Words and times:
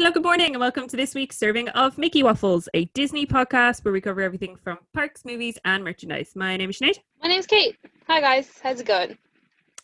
hello, 0.00 0.10
good 0.10 0.22
morning, 0.22 0.52
and 0.52 0.60
welcome 0.60 0.88
to 0.88 0.96
this 0.96 1.14
week's 1.14 1.36
serving 1.36 1.68
of 1.68 1.98
Mickey 1.98 2.22
Waffles, 2.22 2.70
a 2.72 2.86
Disney 2.94 3.26
podcast 3.26 3.84
where 3.84 3.92
we 3.92 4.00
cover 4.00 4.22
everything 4.22 4.56
from 4.56 4.78
parks, 4.94 5.26
movies, 5.26 5.58
and 5.66 5.84
merchandise. 5.84 6.32
My 6.34 6.56
name 6.56 6.70
is 6.70 6.78
Sinead. 6.78 7.00
My 7.22 7.28
name's 7.28 7.46
Kate. 7.46 7.76
Hi 8.06 8.18
guys, 8.22 8.50
how's 8.62 8.80
it 8.80 8.86
going? 8.86 9.18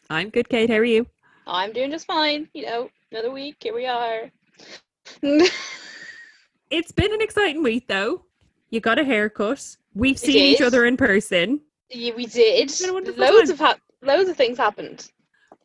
I'm 0.09 0.31
good, 0.31 0.49
Kate. 0.49 0.71
How 0.71 0.77
are 0.77 0.85
you? 0.85 1.07
I'm 1.47 1.71
doing 1.75 1.91
just 1.91 2.07
fine. 2.07 2.49
You 2.55 2.65
know, 2.65 2.89
another 3.13 3.31
week, 3.31 3.57
here 3.61 3.75
we 3.75 3.85
are. 3.85 4.31
It's 6.71 6.93
been 6.93 7.13
an 7.13 7.21
exciting 7.21 7.63
week, 7.63 7.87
though. 7.87 8.25
You 8.71 8.81
got 8.81 8.99
a 8.99 9.05
haircut. 9.05 9.77
We've 9.93 10.19
seen 10.19 10.39
each 10.39 10.63
other 10.63 10.87
in 10.87 10.97
person. 10.97 11.61
yeah, 11.91 12.15
we 12.17 12.25
did. 12.25 12.73
been 12.81 12.89
a 12.89 12.95
wonderful 12.95 13.21
Loads 13.23 13.51
time. 13.51 13.53
of 13.53 13.59
hap- 13.59 13.81
loads 14.01 14.31
of 14.31 14.37
things 14.39 14.57
happened. 14.57 15.11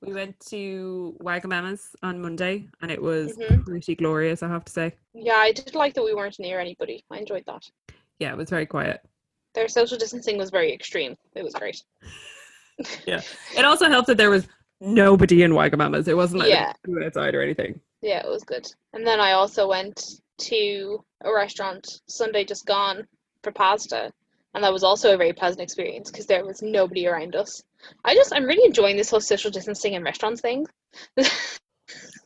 We 0.01 0.13
went 0.13 0.39
to 0.47 1.15
Wagamama's 1.21 1.95
on 2.01 2.19
Monday, 2.21 2.67
and 2.81 2.89
it 2.89 3.01
was 3.01 3.37
Mhm. 3.37 3.63
pretty 3.65 3.95
glorious, 3.95 4.41
I 4.41 4.47
have 4.47 4.65
to 4.65 4.71
say. 4.71 4.95
Yeah, 5.13 5.35
I 5.37 5.51
did 5.51 5.75
like 5.75 5.93
that 5.93 6.03
we 6.03 6.15
weren't 6.15 6.39
near 6.39 6.59
anybody. 6.59 7.05
I 7.11 7.19
enjoyed 7.19 7.45
that. 7.45 7.69
Yeah, 8.19 8.31
it 8.31 8.37
was 8.37 8.49
very 8.49 8.65
quiet. 8.65 9.01
Their 9.53 9.67
social 9.67 9.97
distancing 9.97 10.37
was 10.37 10.49
very 10.49 10.73
extreme. 10.73 11.17
It 11.35 11.43
was 11.43 11.53
great. 11.53 11.83
Yeah. 13.05 13.21
It 13.55 13.63
also 13.63 13.89
helped 13.89 14.07
that 14.07 14.17
there 14.17 14.31
was 14.31 14.47
nobody 14.79 15.43
in 15.43 15.51
Wagamama's. 15.51 16.07
It 16.07 16.17
wasn't 16.17 16.39
like 16.39 16.49
Yeah. 16.49 16.73
outside 17.05 17.35
or 17.35 17.41
anything. 17.43 17.79
Yeah, 18.01 18.25
it 18.25 18.29
was 18.29 18.43
good. 18.43 18.65
And 18.93 19.05
then 19.05 19.19
I 19.19 19.33
also 19.33 19.67
went 19.67 20.19
to 20.39 21.05
a 21.23 21.31
restaurant 21.31 22.01
Sunday 22.07 22.43
just 22.43 22.65
gone 22.65 23.07
for 23.43 23.51
pasta. 23.51 24.11
And 24.53 24.63
that 24.63 24.73
was 24.73 24.83
also 24.83 25.13
a 25.13 25.17
very 25.17 25.33
pleasant 25.33 25.61
experience 25.61 26.11
because 26.11 26.25
there 26.25 26.45
was 26.45 26.61
nobody 26.61 27.07
around 27.07 27.35
us. 27.35 27.63
I 28.03 28.13
just, 28.15 28.33
I'm 28.33 28.43
really 28.45 28.65
enjoying 28.65 28.97
this 28.97 29.09
whole 29.09 29.21
social 29.21 29.49
distancing 29.49 29.93
in 29.93 30.03
restaurants 30.03 30.41
thing. 30.41 30.67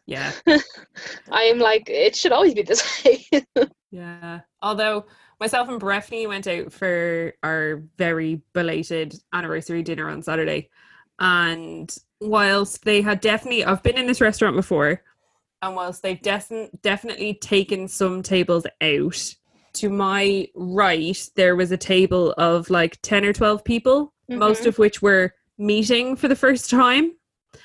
Yeah. 0.05 0.31
I 1.31 1.43
am 1.43 1.59
like, 1.59 1.89
it 1.89 2.15
should 2.15 2.31
always 2.31 2.53
be 2.53 2.61
this 2.61 3.03
way. 3.05 3.45
Yeah. 3.91 4.41
Although 4.61 5.05
myself 5.39 5.67
and 5.69 5.81
Breffney 5.81 6.27
went 6.27 6.47
out 6.47 6.71
for 6.71 7.33
our 7.43 7.81
very 7.97 8.41
belated 8.53 9.15
anniversary 9.33 9.83
dinner 9.83 10.09
on 10.09 10.21
Saturday. 10.21 10.69
And 11.19 11.95
whilst 12.21 12.83
they 12.83 13.01
had 13.01 13.21
definitely, 13.21 13.65
I've 13.65 13.83
been 13.83 13.97
in 13.97 14.07
this 14.07 14.21
restaurant 14.21 14.55
before, 14.55 15.01
and 15.61 15.75
whilst 15.75 16.03
they've 16.03 16.21
defi- 16.21 16.69
definitely 16.81 17.35
taken 17.35 17.87
some 17.87 18.21
tables 18.21 18.67
out, 18.81 19.35
to 19.75 19.89
my 19.89 20.47
right, 20.55 21.29
there 21.35 21.55
was 21.55 21.71
a 21.71 21.77
table 21.77 22.33
of 22.37 22.69
like 22.69 22.97
10 23.01 23.25
or 23.25 23.33
12 23.33 23.63
people, 23.63 24.13
most 24.29 24.63
Mhm. 24.63 24.67
of 24.67 24.77
which 24.79 25.01
were 25.01 25.33
meeting 25.57 26.15
for 26.15 26.27
the 26.27 26.35
first 26.35 26.69
time. 26.69 27.13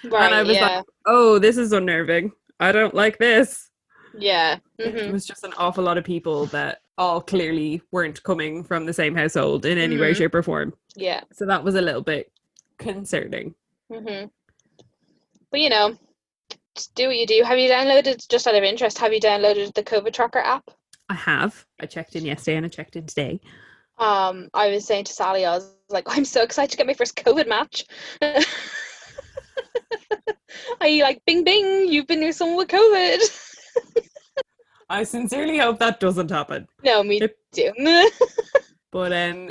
right, 0.04 0.26
and 0.26 0.34
I 0.34 0.42
was 0.42 0.60
like. 0.60 0.84
Oh, 1.06 1.38
this 1.38 1.56
is 1.56 1.72
unnerving. 1.72 2.32
I 2.60 2.72
don't 2.72 2.94
like 2.94 3.18
this. 3.18 3.70
yeah. 4.12 4.58
It 4.78 5.04
hmm 5.06 5.12
was 5.12 5.24
just 5.26 5.44
an 5.44 5.52
awful 5.56 5.84
lot 5.84 5.98
of 5.98 6.04
people 6.04 6.46
that 6.46 6.82
all 6.98 7.20
clearly 7.20 7.80
weren't 7.92 8.22
coming 8.22 8.62
from 8.64 8.84
the 8.86 8.92
same 8.92 9.14
household 9.14 9.64
in 9.64 9.78
any 9.78 9.96
way, 9.98 10.12
Mhm. 10.12 10.16
shape, 10.16 10.34
or 10.34 10.42
form. 10.42 10.74
Yeah. 10.96 11.22
So 11.32 11.46
that 11.46 11.62
was 11.64 11.74
a 11.74 11.80
little 11.80 12.02
bit 12.02 12.30
concerning. 12.78 13.54
hmm 13.90 14.24
But 15.50 15.60
you 15.60 15.68
know, 15.70 15.96
just 16.76 16.94
do 16.94 17.06
what 17.08 17.16
you 17.16 17.26
do. 17.26 17.42
Have 17.44 17.58
you 17.58 17.70
downloaded, 17.70 18.28
just 18.28 18.46
out 18.46 18.54
of 18.54 18.62
interest, 18.64 18.98
have 18.98 19.12
you 19.12 19.20
downloaded 19.20 19.74
the 19.74 19.82
COVID 19.82 20.12
tracker 20.12 20.38
app? 20.40 20.70
I 21.10 21.14
have. 21.14 21.66
I 21.80 21.86
checked 21.86 22.14
in 22.16 22.24
yesterday 22.24 22.56
and 22.56 22.64
I 22.64 22.68
checked 22.68 22.94
in 22.96 23.04
today. 23.04 23.40
Um, 23.98 24.48
I 24.54 24.68
was 24.70 24.86
saying 24.86 25.04
to 25.04 25.12
Sally, 25.12 25.44
I 25.44 25.56
was 25.56 25.70
like, 25.90 26.04
I'm 26.08 26.24
so 26.24 26.42
excited 26.42 26.70
to 26.70 26.76
get 26.78 26.86
my 26.86 26.94
first 26.94 27.16
COVID 27.16 27.46
match. 27.48 27.84
Are 30.80 30.88
you 30.88 31.02
like, 31.02 31.20
bing, 31.26 31.44
bing, 31.44 31.88
you've 31.88 32.06
been 32.06 32.20
with 32.20 32.36
someone 32.36 32.56
with 32.56 32.68
COVID? 32.68 33.18
I 34.88 35.04
sincerely 35.04 35.58
hope 35.58 35.78
that 35.80 36.00
doesn't 36.00 36.30
happen. 36.30 36.66
no, 36.84 37.02
me 37.02 37.20
Yep. 37.20 37.34
too. 37.52 37.72
But 38.92 39.12
um, 39.12 39.50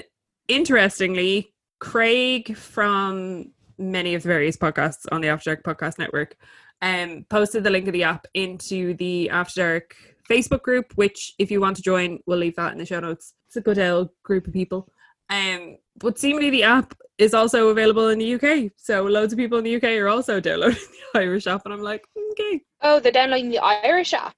interestingly, 0.49 1.53
Craig 1.79 2.57
from 2.57 3.51
many 3.77 4.15
of 4.15 4.23
the 4.23 4.27
various 4.27 4.57
podcasts 4.57 5.05
on 5.13 5.21
the 5.21 5.29
After 5.29 5.55
Dark 5.55 5.63
Podcast 5.63 5.97
Network 5.97 6.35
um, 6.81 7.25
posted 7.29 7.63
the 7.63 7.69
link 7.69 7.87
of 7.87 7.93
the 7.93 8.03
app 8.03 8.27
into 8.33 8.95
the 8.95 9.29
After 9.29 9.61
Dark 9.61 9.95
Facebook 10.29 10.61
group, 10.61 10.93
which, 10.95 11.33
if 11.39 11.49
you 11.51 11.59
want 11.59 11.75
to 11.77 11.81
join, 11.81 12.19
we'll 12.25 12.37
leave 12.37 12.55
that 12.55 12.71
in 12.71 12.77
the 12.77 12.85
show 12.85 12.99
notes. 12.99 13.33
It's 13.47 13.55
a 13.55 13.61
good 13.61 13.79
old 13.79 14.09
group 14.23 14.47
of 14.47 14.53
people. 14.53 14.89
Um, 15.29 15.77
but 15.97 16.17
seemingly 16.17 16.49
the 16.49 16.63
app 16.63 16.93
is 17.17 17.33
also 17.33 17.69
available 17.69 18.09
in 18.09 18.19
the 18.19 18.35
UK. 18.35 18.71
So 18.77 19.03
loads 19.03 19.33
of 19.33 19.37
people 19.37 19.57
in 19.57 19.63
the 19.63 19.75
UK 19.75 19.83
are 19.99 20.07
also 20.07 20.39
downloading 20.39 20.77
the 21.13 21.19
Irish 21.19 21.47
app. 21.47 21.63
And 21.65 21.73
I'm 21.73 21.81
like, 21.81 22.05
okay. 22.31 22.61
oh, 22.81 22.99
they're 22.99 23.11
downloading 23.11 23.49
the 23.49 23.59
Irish 23.59 24.13
app. 24.13 24.35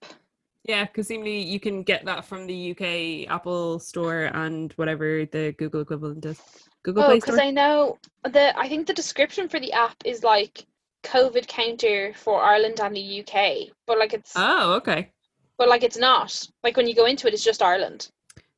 Yeah, 0.63 0.85
because 0.85 1.07
seemingly 1.07 1.41
you 1.41 1.59
can 1.59 1.84
get 1.84 2.06
that 2.06 2.25
from 2.25 2.46
the 2.46 2.72
UK 2.72 3.34
Apple 3.34 3.79
Store 3.79 4.25
and 4.25 4.72
whatever 4.73 5.25
the 5.25 5.53
Google 5.58 5.81
equivalent 5.81 6.25
is. 6.25 6.40
Google 6.84 7.03
Oh, 7.03 7.16
because 7.16 7.40
I 7.40 7.52
know 7.52 7.97
the 8.23 8.58
I 8.58 8.68
think 8.68 8.88
the 8.88 8.94
description 8.94 9.50
for 9.50 9.59
the 9.59 9.73
app 9.73 9.96
is 10.06 10.23
like 10.23 10.66
COVID 11.03 11.47
counter 11.47 12.13
for 12.16 12.41
Ireland 12.41 12.79
and 12.79 12.96
the 12.96 13.22
UK, 13.22 13.73
but 13.88 13.97
like 13.97 14.13
it's 14.13 14.34
Oh, 14.35 14.73
okay. 14.73 15.12
But 15.62 15.70
like 15.70 15.84
it's 15.84 15.98
not. 15.98 16.44
Like 16.64 16.76
when 16.76 16.88
you 16.88 16.96
go 16.96 17.06
into 17.06 17.28
it, 17.28 17.36
it's 17.36 17.44
just 17.44 17.62
Ireland. 17.62 18.10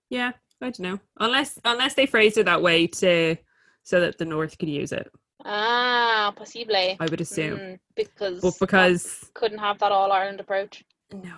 Yeah, 0.09 0.31
I 0.61 0.65
don't 0.67 0.79
know. 0.79 0.99
Unless 1.19 1.59
unless 1.65 1.95
they 1.95 2.05
phrased 2.05 2.37
it 2.37 2.45
that 2.45 2.61
way 2.61 2.87
to 2.87 3.35
so 3.83 3.99
that 3.99 4.17
the 4.17 4.23
North 4.23 4.57
could 4.57 4.69
use 4.69 4.93
it, 4.93 5.11
Ah, 5.43 6.31
possible. 6.33 6.73
I 6.77 7.05
would 7.11 7.19
assume. 7.19 7.59
Mm, 7.59 7.79
because 7.97 8.39
But 8.39 8.53
because 8.57 9.29
couldn't 9.33 9.57
have 9.57 9.79
that 9.79 9.91
all 9.91 10.13
Ireland 10.13 10.39
approach. 10.39 10.81
no, 11.11 11.35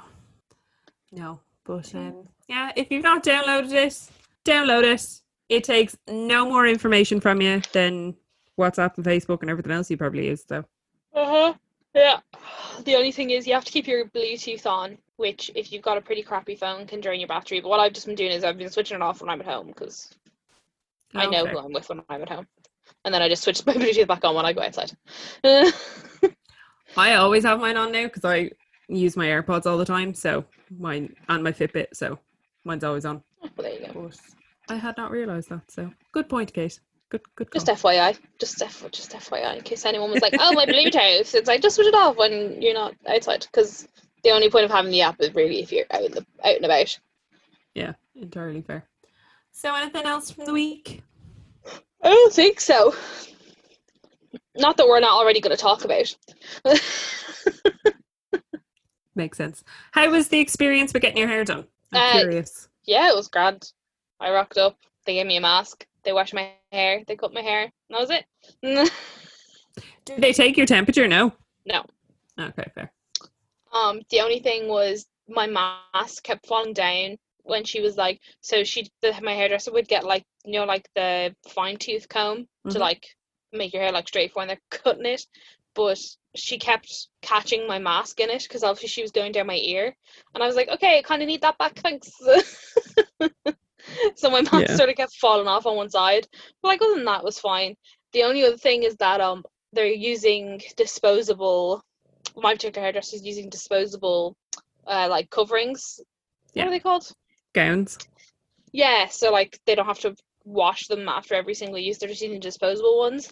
no. 1.12 1.40
But 1.64 1.96
um, 1.96 2.28
yeah, 2.48 2.72
if 2.75 2.92
you've 2.92 3.02
not 3.02 3.24
downloaded 3.24 3.72
it, 3.74 4.00
download 4.46 4.84
it. 4.84 5.04
It 5.50 5.64
takes 5.64 5.98
no 6.08 6.48
more 6.48 6.68
information 6.68 7.20
from 7.20 7.42
you 7.42 7.59
than 7.74 8.16
WhatsApp 8.59 8.98
and 8.98 9.06
Facebook 9.06 9.42
and 9.42 9.50
everything 9.50 9.72
else 9.72 9.90
you 9.90 9.98
probably 9.98 10.28
use. 10.28 10.46
So 10.48 10.64
Uh 11.12 11.25
huh. 11.25 11.54
Yeah. 11.95 12.19
The 12.83 12.95
only 12.95 13.11
thing 13.13 13.29
is 13.31 13.47
you 13.47 13.53
have 13.53 13.63
to 13.66 13.72
keep 13.72 13.88
your 13.88 14.06
Bluetooth 14.06 14.66
on, 14.66 14.97
which 15.16 15.50
if 15.56 15.72
you've 15.72 15.81
got 15.81 15.97
a 15.97 16.01
pretty 16.01 16.22
crappy 16.22 16.56
phone 16.56 16.85
can 16.85 17.00
drain 17.00 17.22
your 17.22 17.28
battery. 17.29 17.61
But 17.61 17.69
what 17.69 17.79
I've 17.79 17.94
just 17.94 18.06
been 18.06 18.16
doing 18.16 18.31
is 18.31 18.44
I've 18.44 18.57
been 18.57 18.69
switching 18.69 18.95
it 18.95 19.01
off 19.01 19.22
when 19.22 19.29
I'm 19.29 19.39
at 19.39 19.47
home 19.47 19.67
because 19.67 20.13
I 21.16 21.25
know 21.28 21.44
Okay. 21.44 21.51
who 21.51 21.57
I'm 21.57 21.72
with 21.72 21.88
when 21.88 22.01
I'm 22.09 22.22
at 22.22 22.29
home, 22.29 22.45
and 23.06 23.13
then 23.13 23.22
I 23.22 23.29
just 23.29 23.44
switch 23.44 23.66
my 23.66 23.73
Bluetooth 23.73 24.07
back 24.07 24.25
on 24.25 24.35
when 24.35 24.45
I 24.45 24.51
go 24.53 24.61
outside. 24.61 24.91
I 26.97 27.13
always 27.16 27.44
have 27.45 27.59
mine 27.61 27.78
on 27.78 27.91
now 27.94 28.03
because 28.03 28.25
I 28.25 28.51
use 28.89 29.16
my 29.17 29.27
AirPods 29.27 29.66
all 29.66 29.77
the 29.77 29.85
time. 29.85 30.13
So 30.13 30.45
mine 30.77 31.16
and 31.29 31.44
my 31.44 31.51
Fitbit. 31.53 31.88
So 31.94 32.19
mine's 32.66 32.83
always 32.83 33.06
on. 33.06 33.23
well, 33.41 33.51
there 33.57 33.73
you 33.73 33.88
go. 33.88 34.09
But 34.09 34.19
I 34.67 34.75
had 34.77 34.97
not 34.97 35.12
realised 35.12 35.50
that. 35.50 35.72
So 35.72 35.91
good 36.12 36.27
point, 36.27 36.53
Kate. 36.53 36.79
Good, 37.10 37.22
good. 37.36 37.48
Just. 37.54 37.68
FYI, 37.68 38.18
just 38.40 38.62
F, 38.62 38.84
just 38.92 39.12
FYI, 39.12 39.58
in 39.58 39.62
case 39.64 39.86
anyone 39.86 40.10
was 40.12 40.22
like, 40.22 40.34
"Oh, 40.40 40.54
my 40.54 40.66
Bluetooth," 40.66 41.34
it's 41.36 41.48
like 41.48 41.62
just 41.62 41.76
switch 41.76 41.88
it 41.88 41.94
off 41.94 42.18
when 42.18 42.62
you're 42.62 42.74
not 42.74 42.96
outside, 43.08 43.42
because 43.52 43.88
the 44.24 44.32
only 44.32 44.50
point 44.50 44.66
of 44.66 44.72
having 44.72 44.92
the 44.92 45.02
app 45.02 45.22
is 45.22 45.34
really 45.36 45.62
if 45.62 45.72
you're 45.72 45.86
out 45.92 46.02
in 46.04 46.12
the 46.12 46.26
out 46.44 46.56
and 46.56 46.66
about. 46.66 47.00
Yeah, 47.76 47.94
entirely 48.16 48.62
fair. 48.62 48.86
So 49.52 49.74
anything 49.76 50.06
else 50.06 50.32
from 50.32 50.46
the 50.46 50.54
week? 50.54 51.04
I 52.04 52.10
don't 52.10 52.34
think 52.34 52.60
so. 52.60 52.96
Not 54.58 54.78
that 54.78 54.88
we're 54.88 55.00
not 55.00 55.12
already 55.14 55.42
going 55.42 55.56
to 55.56 55.62
talk 55.62 55.86
about. 55.86 56.16
Makes 59.16 59.38
sense. 59.38 59.64
How 59.92 60.10
was 60.10 60.28
the 60.28 60.40
experience 60.40 60.92
with 60.92 61.02
getting 61.02 61.18
your 61.18 61.28
hair 61.28 61.46
done? 61.46 61.66
I'm 61.94 62.02
Uh, 62.18 62.20
curious. 62.22 62.68
yeah, 62.86 63.10
it 63.10 63.16
was 63.16 63.30
grand. 63.30 63.72
I 64.20 64.32
rocked 64.32 64.58
up. 64.58 64.78
They 65.06 65.14
gave 65.16 65.26
me 65.28 65.38
a 65.38 65.42
mask. 65.42 65.86
They 66.04 66.12
washed 66.12 66.34
my 66.34 66.52
hair. 66.75 67.03
They 67.08 67.16
cut 67.16 67.34
my 67.34 67.41
hair. 67.41 67.72
That 67.90 68.00
was 68.00 68.12
it. 68.12 68.25
Did 70.06 70.22
they 70.22 70.33
take 70.33 70.56
your 70.57 70.66
temperature? 70.68 71.07
No. 71.07 71.33
no. 71.66 71.83
Okay, 72.39 72.66
fair. 72.75 72.92
Um, 73.74 74.01
the 74.10 74.22
only 74.22 74.39
thing 74.39 74.68
was 74.68 75.06
my 75.27 75.48
mask 75.48 76.24
kept 76.24 76.45
falling 76.48 76.74
down 76.74 77.18
when 77.44 77.63
she 77.63 77.81
was 77.81 77.98
like, 77.98 78.19
so 78.42 78.63
she, 78.63 78.89
the, 79.01 79.13
my 79.22 79.33
hairdresser 79.33 79.72
would 79.72 79.88
get 79.88 80.04
like, 80.04 80.24
you 80.45 80.60
know, 80.60 80.66
like 80.66 80.88
the 80.95 81.36
fine 81.50 81.77
tooth 81.77 82.07
comb 82.07 82.48
to 82.69 82.77
Mhm. 82.77 82.80
like 82.80 83.06
make 83.51 83.74
your 83.74 83.81
hair 83.81 83.92
like 83.92 84.07
straight 84.07 84.31
for 84.31 84.39
when 84.39 84.48
they're 84.48 84.62
cutting 84.69 85.06
it, 85.06 85.25
but 85.74 86.00
she 86.36 86.57
kept 86.57 87.07
catching 87.22 87.68
my 87.68 87.80
mask 87.80 88.19
in 88.19 88.30
it 88.30 88.44
because 88.44 88.63
obviously 88.63 88.89
she 88.89 89.01
was 89.01 89.12
going 89.12 89.31
down 89.31 89.48
my 89.48 89.57
ear, 89.57 89.95
and 90.33 90.44
I 90.44 90.48
was 90.48 90.56
like, 90.56 90.69
okay, 90.69 90.98
I 90.98 91.01
kind 91.01 91.22
of 91.22 91.27
need 91.27 91.42
that 91.42 91.57
back, 91.57 91.75
thanks. 91.75 92.12
so 94.16 94.30
my 94.30 94.42
mask 94.42 94.70
Yeah. 94.70 94.76
sort 94.76 94.90
of 94.90 94.96
kept 94.96 95.16
falling 95.16 95.48
off 95.48 95.66
on 95.66 95.76
one 95.76 95.90
side, 95.90 96.28
but 96.62 96.70
like 96.70 96.82
other 96.82 96.96
than 96.96 97.06
that 97.06 97.20
it 97.20 97.26
was 97.26 97.40
fine. 97.40 97.76
The 98.14 98.24
only 98.24 98.44
other 98.44 98.58
thing 98.58 98.84
is 98.84 98.96
that 98.98 99.22
um 99.22 99.44
they're 99.74 99.88
using 99.88 100.62
disposable. 100.78 101.84
My 102.38 102.54
particular 102.54 102.86
hairdresser 102.86 103.16
is 103.18 103.26
using 103.26 103.50
disposable, 103.50 104.36
uh, 104.88 105.08
like 105.10 105.30
coverings. 105.30 106.00
Yeah. 106.54 106.64
What 106.64 106.68
are 106.70 106.72
they 106.72 106.80
called? 106.80 107.12
Gowns. 107.54 107.98
Yeah, 108.72 109.08
so 109.08 109.32
like 109.32 109.60
they 109.66 109.76
don't 109.76 109.86
have 109.86 110.00
to 110.00 110.16
wash 110.44 110.88
them 110.88 111.08
after 111.10 111.36
every 111.36 111.54
single 111.54 111.80
use. 111.80 111.98
They're 111.98 112.10
just 112.10 112.22
using 112.22 112.40
disposable 112.40 113.00
ones. 113.00 113.32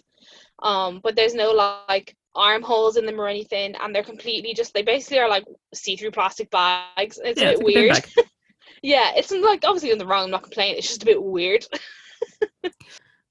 Um, 0.62 1.00
but 1.02 1.16
there's 1.16 1.34
no 1.34 1.52
like 1.52 2.14
armholes 2.34 2.96
in 2.96 3.06
them 3.06 3.20
or 3.20 3.28
anything, 3.28 3.74
and 3.80 3.94
they're 3.94 4.02
completely 4.02 4.54
just 4.54 4.74
they 4.74 4.82
basically 4.82 5.18
are 5.18 5.28
like 5.28 5.44
see-through 5.74 6.10
plastic 6.12 6.50
bags. 6.50 7.18
It's 7.22 7.40
Yeah, 7.40 7.48
a 7.48 7.52
it's 7.52 7.60
bit 7.60 7.62
a 7.62 7.64
weird. 7.64 8.04
Yeah, 8.84 9.12
it's 9.16 9.30
like 9.30 9.64
obviously 9.64 9.90
in 9.90 9.98
the 9.98 10.06
wrong. 10.06 10.24
I'm 10.24 10.30
not 10.30 10.42
complaining. 10.42 10.76
It's 10.76 10.88
just 10.88 11.02
a 11.02 11.06
bit 11.06 11.22
weird. 11.22 11.66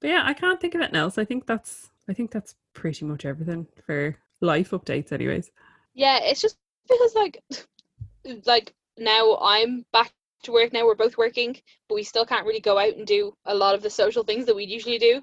But 0.00 0.10
yeah, 0.10 0.22
I 0.26 0.34
can't 0.34 0.60
think 0.60 0.74
of 0.74 0.82
anything 0.82 1.00
else. 1.00 1.16
I 1.16 1.24
think 1.24 1.46
that's 1.46 1.88
I 2.10 2.12
think 2.12 2.30
that's 2.30 2.56
pretty 2.74 3.06
much 3.06 3.24
everything 3.24 3.66
for 3.86 4.14
life 4.42 4.72
updates 4.72 5.12
anyways. 5.12 5.50
Yeah, 5.94 6.18
it's 6.20 6.42
just 6.42 6.58
because 6.86 7.14
like 7.14 7.42
like 8.44 8.74
now 8.98 9.38
I'm 9.40 9.86
back 9.94 10.12
to 10.42 10.52
work 10.52 10.74
now, 10.74 10.84
we're 10.84 10.94
both 10.94 11.16
working, 11.16 11.56
but 11.88 11.94
we 11.94 12.02
still 12.02 12.26
can't 12.26 12.44
really 12.44 12.60
go 12.60 12.78
out 12.78 12.96
and 12.96 13.06
do 13.06 13.34
a 13.46 13.54
lot 13.54 13.74
of 13.74 13.82
the 13.82 13.88
social 13.88 14.24
things 14.24 14.44
that 14.44 14.54
we'd 14.54 14.68
usually 14.68 14.98
do. 14.98 15.22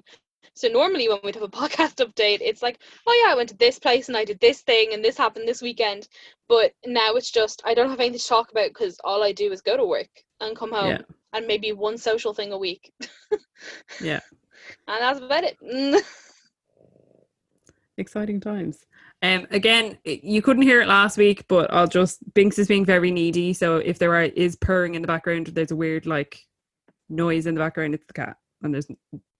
So 0.54 0.68
normally 0.68 1.08
when 1.08 1.18
we'd 1.24 1.34
have 1.34 1.44
a 1.44 1.48
podcast 1.62 2.04
update, 2.04 2.38
it's 2.40 2.62
like, 2.62 2.78
oh 3.06 3.22
yeah, 3.24 3.32
I 3.32 3.36
went 3.36 3.48
to 3.50 3.56
this 3.56 3.78
place 3.78 4.08
and 4.08 4.16
I 4.16 4.24
did 4.24 4.40
this 4.40 4.60
thing 4.60 4.90
and 4.92 5.04
this 5.04 5.16
happened 5.16 5.48
this 5.48 5.62
weekend. 5.62 6.08
But 6.48 6.72
now 6.86 7.14
it's 7.14 7.30
just 7.30 7.62
I 7.64 7.74
don't 7.74 7.90
have 7.90 8.00
anything 8.00 8.18
to 8.18 8.26
talk 8.26 8.50
about 8.50 8.68
because 8.68 8.98
all 9.04 9.22
I 9.22 9.32
do 9.32 9.52
is 9.52 9.62
go 9.62 9.76
to 9.76 9.84
work 9.86 10.10
and 10.40 10.56
come 10.56 10.72
home 10.72 10.90
Yeah. 10.90 11.02
and 11.32 11.46
maybe 11.46 11.72
one 11.72 11.96
social 11.98 12.34
thing 12.34 12.52
a 12.52 12.58
week. 12.58 12.92
Yeah. 14.02 14.20
And 14.88 15.00
that's 15.00 15.20
about 15.20 15.44
it. 15.44 15.56
Exciting 17.98 18.40
times. 18.40 18.86
Um 19.22 19.46
again, 19.50 19.98
you 20.04 20.42
couldn't 20.42 20.62
hear 20.62 20.80
it 20.80 20.88
last 20.88 21.16
week, 21.16 21.46
but 21.46 21.72
I'll 21.72 21.86
just 21.86 22.18
Binks 22.34 22.58
is 22.58 22.68
being 22.68 22.84
very 22.84 23.10
needy, 23.10 23.52
so 23.52 23.76
if 23.76 23.98
there 23.98 24.14
are, 24.14 24.22
is 24.24 24.56
purring 24.56 24.94
in 24.94 25.02
the 25.02 25.08
background, 25.08 25.48
there's 25.48 25.70
a 25.70 25.76
weird 25.76 26.06
like 26.06 26.40
noise 27.08 27.46
in 27.46 27.54
the 27.54 27.60
background, 27.60 27.94
it's 27.94 28.06
the 28.06 28.14
cat. 28.14 28.36
And 28.62 28.74
there's 28.74 28.88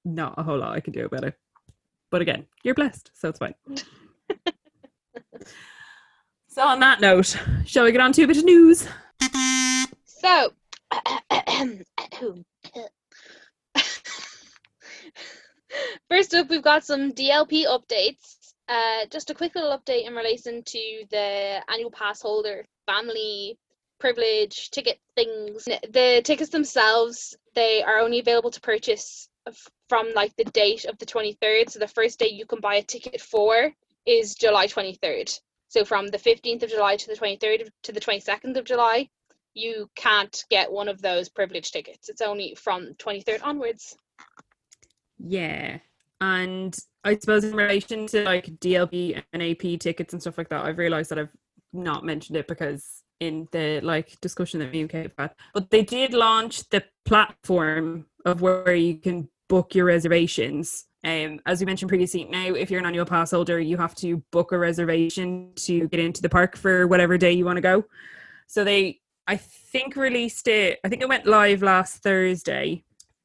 not 0.05 0.35
a 0.37 0.43
whole 0.43 0.59
lot 0.59 0.73
I 0.73 0.81
can 0.81 0.93
do 0.93 1.05
about 1.05 1.25
it. 1.25 1.35
But 2.11 2.23
again, 2.23 2.47
you're 2.63 2.75
blessed, 2.75 3.11
so 3.15 3.29
it's 3.29 3.39
fine. 3.39 3.55
so 6.49 6.63
on 6.63 6.81
that 6.81 7.01
note, 7.01 7.37
shall 7.65 7.85
we 7.85 7.93
get 7.93 8.01
on 8.01 8.13
to 8.13 8.25
a 8.25 8.27
bit 8.27 8.37
of 8.37 8.45
news? 8.45 8.87
So, 10.05 10.53
first 16.09 16.35
up, 16.35 16.51
we've 16.51 16.63
got 16.63 16.85
some 16.85 17.13
DLP 17.13 17.67
updates. 17.67 18.53
Uh, 18.69 19.07
just 19.11 19.31
a 19.31 19.35
quick 19.35 19.55
little 19.55 19.77
update 19.77 20.07
in 20.07 20.15
relation 20.15 20.63
to 20.65 21.05
the 21.11 21.61
annual 21.69 21.91
pass 21.91 22.23
holder 22.23 22.65
family 22.87 23.59
privilege 23.99 24.71
ticket 24.71 24.99
things. 25.17 25.65
The 25.65 26.23
tickets 26.25 26.51
themselves, 26.51 27.37
they 27.55 27.83
are 27.83 27.99
only 27.99 28.19
available 28.19 28.51
to 28.51 28.61
purchase 28.61 29.29
f- 29.47 29.69
from 29.93 30.11
like 30.15 30.35
the 30.37 30.45
date 30.45 30.87
of 30.87 30.97
the 30.97 31.05
23rd. 31.05 31.69
So 31.69 31.79
the 31.79 31.87
first 31.87 32.19
day 32.19 32.29
you 32.29 32.47
can 32.47 32.61
buy 32.61 32.77
a 32.77 32.83
ticket 32.83 33.21
for 33.21 33.71
is 34.07 34.35
July 34.35 34.67
23rd. 34.67 35.39
So 35.69 35.85
from 35.85 36.07
the 36.07 36.17
15th 36.17 36.63
of 36.63 36.71
July 36.71 36.97
to 36.97 37.07
the 37.09 37.15
23rd 37.15 37.69
to 37.83 37.93
the 37.93 38.01
22nd 38.01 38.57
of 38.57 38.65
July, 38.65 39.11
you 39.53 39.91
can't 39.95 40.47
get 40.49 40.73
one 40.73 40.89
of 40.89 41.03
those 41.03 41.29
privilege 41.29 41.73
tickets. 41.73 42.09
It's 42.09 42.23
only 42.23 42.55
from 42.55 42.95
23rd 42.95 43.43
onwards. 43.43 43.95
Yeah. 45.19 45.77
And 46.23 46.75
I 47.05 47.19
suppose 47.19 47.45
in 47.45 47.55
relation 47.55 48.07
to 48.07 48.25
like 48.25 48.47
DLP 48.47 49.23
and 49.35 49.43
AP 49.43 49.79
tickets 49.79 50.15
and 50.15 50.23
stuff 50.23 50.39
like 50.39 50.49
that, 50.49 50.65
I've 50.65 50.79
realized 50.79 51.11
that 51.11 51.19
I've 51.19 51.37
not 51.75 52.03
mentioned 52.03 52.39
it 52.39 52.49
because 52.49 53.03
in 53.21 53.47
the 53.53 53.83
like 53.83 54.19
discussion 54.23 54.61
that 54.61 54.73
me 54.73 54.81
and 54.81 54.89
Kate 54.89 55.13
had. 55.19 55.35
But 55.53 55.69
they 55.69 55.83
did 55.83 56.15
launch 56.15 56.67
the 56.71 56.83
platform 57.05 58.07
of 58.25 58.41
where 58.41 58.75
you 58.75 58.97
can 58.97 59.29
book 59.53 59.75
your 59.75 59.85
reservations. 59.85 60.87
Um, 61.05 61.39
as 61.45 61.61
we 61.61 61.67
mentioned 61.67 61.91
previously, 61.91 62.25
now 62.25 62.55
if 62.55 62.71
you're 62.71 62.81
an 62.81 62.87
annual 62.87 63.05
pass 63.05 63.33
holder, 63.33 63.61
you 63.61 63.77
have 63.77 63.95
to 63.97 64.17
book 64.31 64.53
a 64.53 64.57
reservation 64.59 65.53
to 65.57 65.89
get 65.89 66.01
into 66.01 66.23
the 66.23 66.31
park 66.31 66.57
for 66.57 66.87
whatever 66.87 67.19
day 67.19 67.33
you 67.33 67.45
want 67.45 67.59
to 67.59 67.61
go. 67.61 67.85
So 68.47 68.65
they, 68.65 69.01
I 69.27 69.37
think, 69.37 69.95
released 69.95 70.49
it. 70.49 70.81
I 70.83 70.89
think 70.89 71.03
it 71.03 71.09
went 71.11 71.27
live 71.27 71.61
last 71.63 72.03
Thursday, 72.03 72.83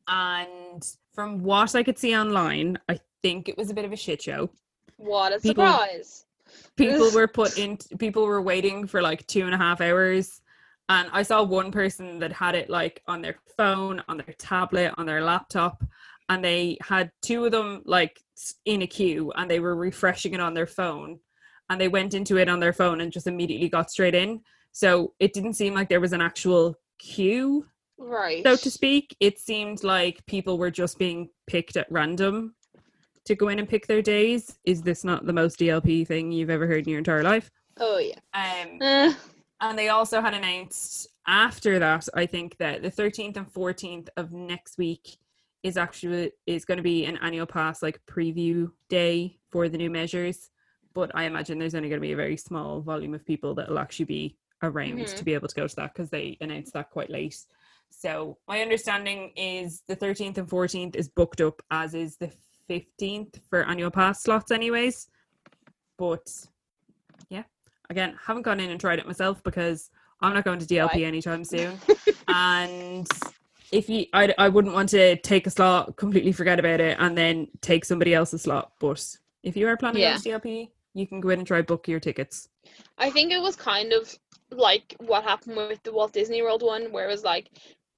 and 0.10 0.86
from 1.14 1.44
what 1.44 1.76
I 1.76 1.84
could 1.84 1.98
see 1.98 2.14
online, 2.14 2.78
I 2.90 3.00
think 3.22 3.48
it 3.48 3.58
was 3.58 3.70
a 3.70 3.74
bit 3.74 3.86
of 3.86 3.94
a 3.94 3.96
shit 3.96 4.22
show. 4.22 4.50
What 4.98 5.32
a 5.32 5.40
People- 5.40 5.66
surprise! 5.66 6.26
People 6.76 7.10
were 7.12 7.28
put 7.30 7.58
in. 7.58 7.78
People 8.00 8.26
were 8.26 8.42
waiting 8.42 8.86
for 8.86 9.02
like 9.02 9.26
two 9.28 9.46
and 9.46 9.56
a 9.56 9.58
half 9.58 9.80
hours, 9.80 10.42
and 10.90 11.10
I 11.14 11.24
saw 11.24 11.42
one 11.44 11.72
person 11.72 12.20
that 12.20 12.34
had 12.34 12.54
it 12.54 12.70
like 12.70 13.02
on 13.08 13.22
their 13.22 13.38
phone, 13.56 14.04
on 14.10 14.18
their 14.18 14.36
tablet, 14.38 14.94
on 14.98 15.06
their 15.06 15.22
laptop, 15.22 15.84
and 16.30 16.44
they 16.44 16.78
had 16.82 17.12
two 17.22 17.46
of 17.46 17.52
them 17.52 17.82
like 17.86 18.20
in 18.66 18.82
a 18.82 18.88
queue, 18.88 19.32
and 19.36 19.50
they 19.50 19.60
were 19.60 19.76
refreshing 19.76 20.34
it 20.34 20.40
on 20.40 20.54
their 20.54 20.68
phone, 20.68 21.20
and 21.70 21.80
they 21.80 21.88
went 21.88 22.14
into 22.14 22.38
it 22.38 22.50
on 22.50 22.60
their 22.60 22.74
phone 22.74 23.02
and 23.02 23.12
just 23.12 23.28
immediately 23.28 23.70
got 23.70 23.90
straight 23.92 24.16
in. 24.16 24.42
So 24.72 25.14
it 25.20 25.34
didn't 25.34 25.54
seem 25.56 25.74
like 25.74 25.90
there 25.90 26.02
was 26.02 26.14
an 26.14 26.22
actual 26.22 26.76
queue 27.00 27.66
Right. 27.98 28.44
so 28.44 28.56
to 28.56 28.70
speak. 28.72 29.16
It 29.20 29.40
seemed 29.40 29.84
like 29.84 30.24
people 30.28 30.58
were 30.60 30.70
just 30.72 31.00
being 31.00 31.30
picked 31.48 31.78
at 31.78 31.92
random 31.92 32.54
to 33.26 33.36
go 33.36 33.48
in 33.50 33.60
and 33.60 33.68
pick 33.68 33.88
their 33.88 34.02
days. 34.04 34.58
Is 34.66 34.82
this 34.84 35.04
not 35.04 35.26
the 35.26 35.34
most 35.34 35.60
DLP 35.60 36.06
thing 36.08 36.32
you've 36.32 36.50
ever 36.52 36.68
heard 36.68 36.84
in 36.86 36.90
your 36.90 37.00
entire 37.00 37.24
life? 37.24 37.50
oh 37.80 37.98
yeah. 37.98 38.20
Um, 38.34 38.78
Uh, 38.82 39.14
and 39.62 39.78
they 39.78 39.90
also 39.90 40.22
had 40.22 40.34
announced 40.34 41.08
after 41.28 41.78
that, 41.80 42.08
I 42.14 42.26
think 42.26 42.56
that 42.58 42.82
the 42.82 42.90
13th 42.92 43.36
and 43.36 43.52
14th 43.52 44.08
of 44.16 44.32
next 44.32 44.78
week 44.78 45.18
is 45.68 45.78
actually 45.78 46.32
is 46.46 46.66
going 46.66 46.78
to 46.78 46.84
be 46.84 47.06
an 47.06 47.18
annual 47.18 47.46
pass 47.46 47.84
like 47.84 48.00
preview 48.10 48.72
day 48.90 49.38
for 49.52 49.70
the 49.70 49.78
new 49.78 49.90
measures. 49.90 50.50
But 50.94 51.12
I 51.14 51.24
imagine 51.26 51.60
there's 51.60 51.76
only 51.76 51.90
going 51.90 52.02
to 52.02 52.08
be 52.08 52.14
a 52.14 52.18
very 52.18 52.38
small 52.38 52.82
volume 52.82 53.14
of 53.14 53.26
people 53.26 53.54
that 53.56 53.70
will 53.70 53.78
actually 53.80 54.06
be 54.06 54.38
around 54.64 55.00
Mhm. 55.00 55.16
to 55.16 55.24
be 55.24 55.34
able 55.36 55.48
to 55.48 55.56
go 55.56 55.68
to 55.68 55.76
that 55.76 55.94
because 55.94 56.10
they 56.10 56.38
announced 56.42 56.74
that 56.74 56.90
quite 56.90 57.10
late. 57.12 57.38
So 57.90 58.38
my 58.48 58.62
understanding 58.62 59.32
is 59.36 59.84
the 59.88 59.96
13th 59.96 60.38
and 60.38 60.50
14th 60.50 60.96
is 60.96 61.10
booked 61.10 61.42
up, 61.42 61.62
as 61.70 61.94
is 61.94 62.18
the 62.18 62.32
15th 62.68 63.40
for 63.50 63.64
annual 63.64 63.92
pass 63.92 64.24
slots, 64.24 64.52
anyways. 64.52 65.10
But 65.98 66.28
yeah, 67.30 67.44
again, 67.90 68.18
haven't 68.26 68.44
gone 68.44 68.60
in 68.60 68.72
and 68.72 68.80
tried 68.80 69.00
it 69.00 69.06
myself 69.06 69.44
because 69.44 69.90
I'm 70.22 70.34
not 70.34 70.46
going 70.46 70.60
to 70.60 70.66
DLP 70.66 71.04
anytime 71.06 71.44
soon. 71.44 71.78
and 72.28 73.08
if 73.72 73.90
you, 73.90 74.06
I, 74.14 74.34
I 74.38 74.50
wouldn't 74.50 74.74
want 74.74 74.90
to 74.90 75.18
take 75.18 75.48
a 75.48 75.50
slot, 75.50 75.96
completely 75.98 76.32
forget 76.32 76.60
about 76.60 76.80
it, 76.80 76.98
and 77.00 77.18
then 77.18 77.48
take 77.62 77.86
somebody 77.86 78.14
else's 78.14 78.44
slot. 78.44 78.72
But 78.80 79.04
if 79.44 79.58
you 79.58 79.68
are 79.68 79.78
planning 79.78 80.02
Yeah. 80.02 80.14
on 80.16 80.20
DLP, 80.22 80.70
you 80.94 81.08
can 81.08 81.20
go 81.20 81.30
in 81.30 81.40
and 81.40 81.48
try 81.48 81.62
book 81.62 81.88
your 81.88 82.00
tickets. 82.00 82.50
I 82.98 83.10
think 83.10 83.32
it 83.32 83.42
was 83.42 83.56
kind 83.56 83.94
of 83.94 84.18
like 84.52 84.96
what 85.00 85.24
happened 85.24 85.58
with 85.58 85.84
the 85.84 85.92
Walt 85.92 86.14
Disney 86.14 86.42
World 86.42 86.64
one, 86.64 86.92
where 86.92 87.08
it 87.08 87.12
was 87.12 87.24
like 87.24 87.50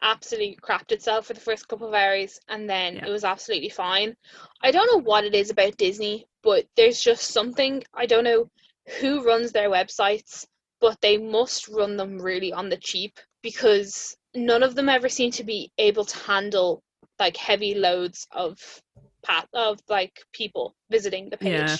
absolutely 0.01 0.57
crapped 0.61 0.91
itself 0.91 1.27
for 1.27 1.33
the 1.33 1.39
first 1.39 1.67
couple 1.67 1.87
of 1.87 1.93
hours 1.93 2.39
and 2.47 2.69
then 2.69 2.95
Yeah. 2.95 3.07
it 3.07 3.09
was 3.09 3.23
absolutely 3.23 3.69
fine. 3.69 4.15
I 4.61 4.71
don't 4.71 4.87
know 4.91 5.01
what 5.03 5.25
it 5.25 5.35
is 5.35 5.49
about 5.49 5.77
Disney, 5.77 6.25
but 6.41 6.65
there's 6.75 7.01
just 7.01 7.27
something 7.31 7.83
I 7.93 8.05
don't 8.05 8.23
know 8.23 8.49
who 8.99 9.23
runs 9.23 9.51
their 9.51 9.69
websites, 9.69 10.45
but 10.79 10.99
they 11.01 11.17
must 11.17 11.67
run 11.67 11.97
them 11.97 12.17
really 12.17 12.53
on 12.53 12.69
the 12.69 12.77
cheap 12.77 13.19
because 13.43 14.15
none 14.35 14.63
of 14.63 14.75
them 14.75 14.89
ever 14.89 15.09
seem 15.09 15.31
to 15.31 15.43
be 15.43 15.71
able 15.77 16.05
to 16.05 16.17
handle 16.19 16.81
like 17.19 17.37
heavy 17.37 17.75
loads 17.75 18.27
of 18.31 18.57
path 19.23 19.47
of 19.53 19.79
like 19.89 20.19
people 20.33 20.75
visiting 20.89 21.29
the 21.29 21.37
page. 21.37 21.51
Yeah. 21.51 21.77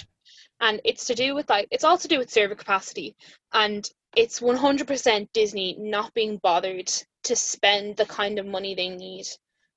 And 0.62 0.82
it's 0.84 1.06
to 1.06 1.16
do 1.16 1.36
with 1.36 1.50
like 1.50 1.68
it's 1.72 1.84
all 1.84 1.98
to 1.98 2.08
do 2.08 2.18
with 2.18 2.30
server 2.30 2.56
capacity 2.56 3.16
and 3.54 3.90
it's 4.16 4.40
100% 4.40 5.28
Disney 5.34 5.76
not 5.80 6.14
being 6.14 6.38
bothered 6.42 6.92
to 7.24 7.36
spend 7.36 7.96
the 7.96 8.06
kind 8.06 8.40
of 8.40 8.46
money 8.46 8.76
they 8.76 8.90
need 8.90 9.28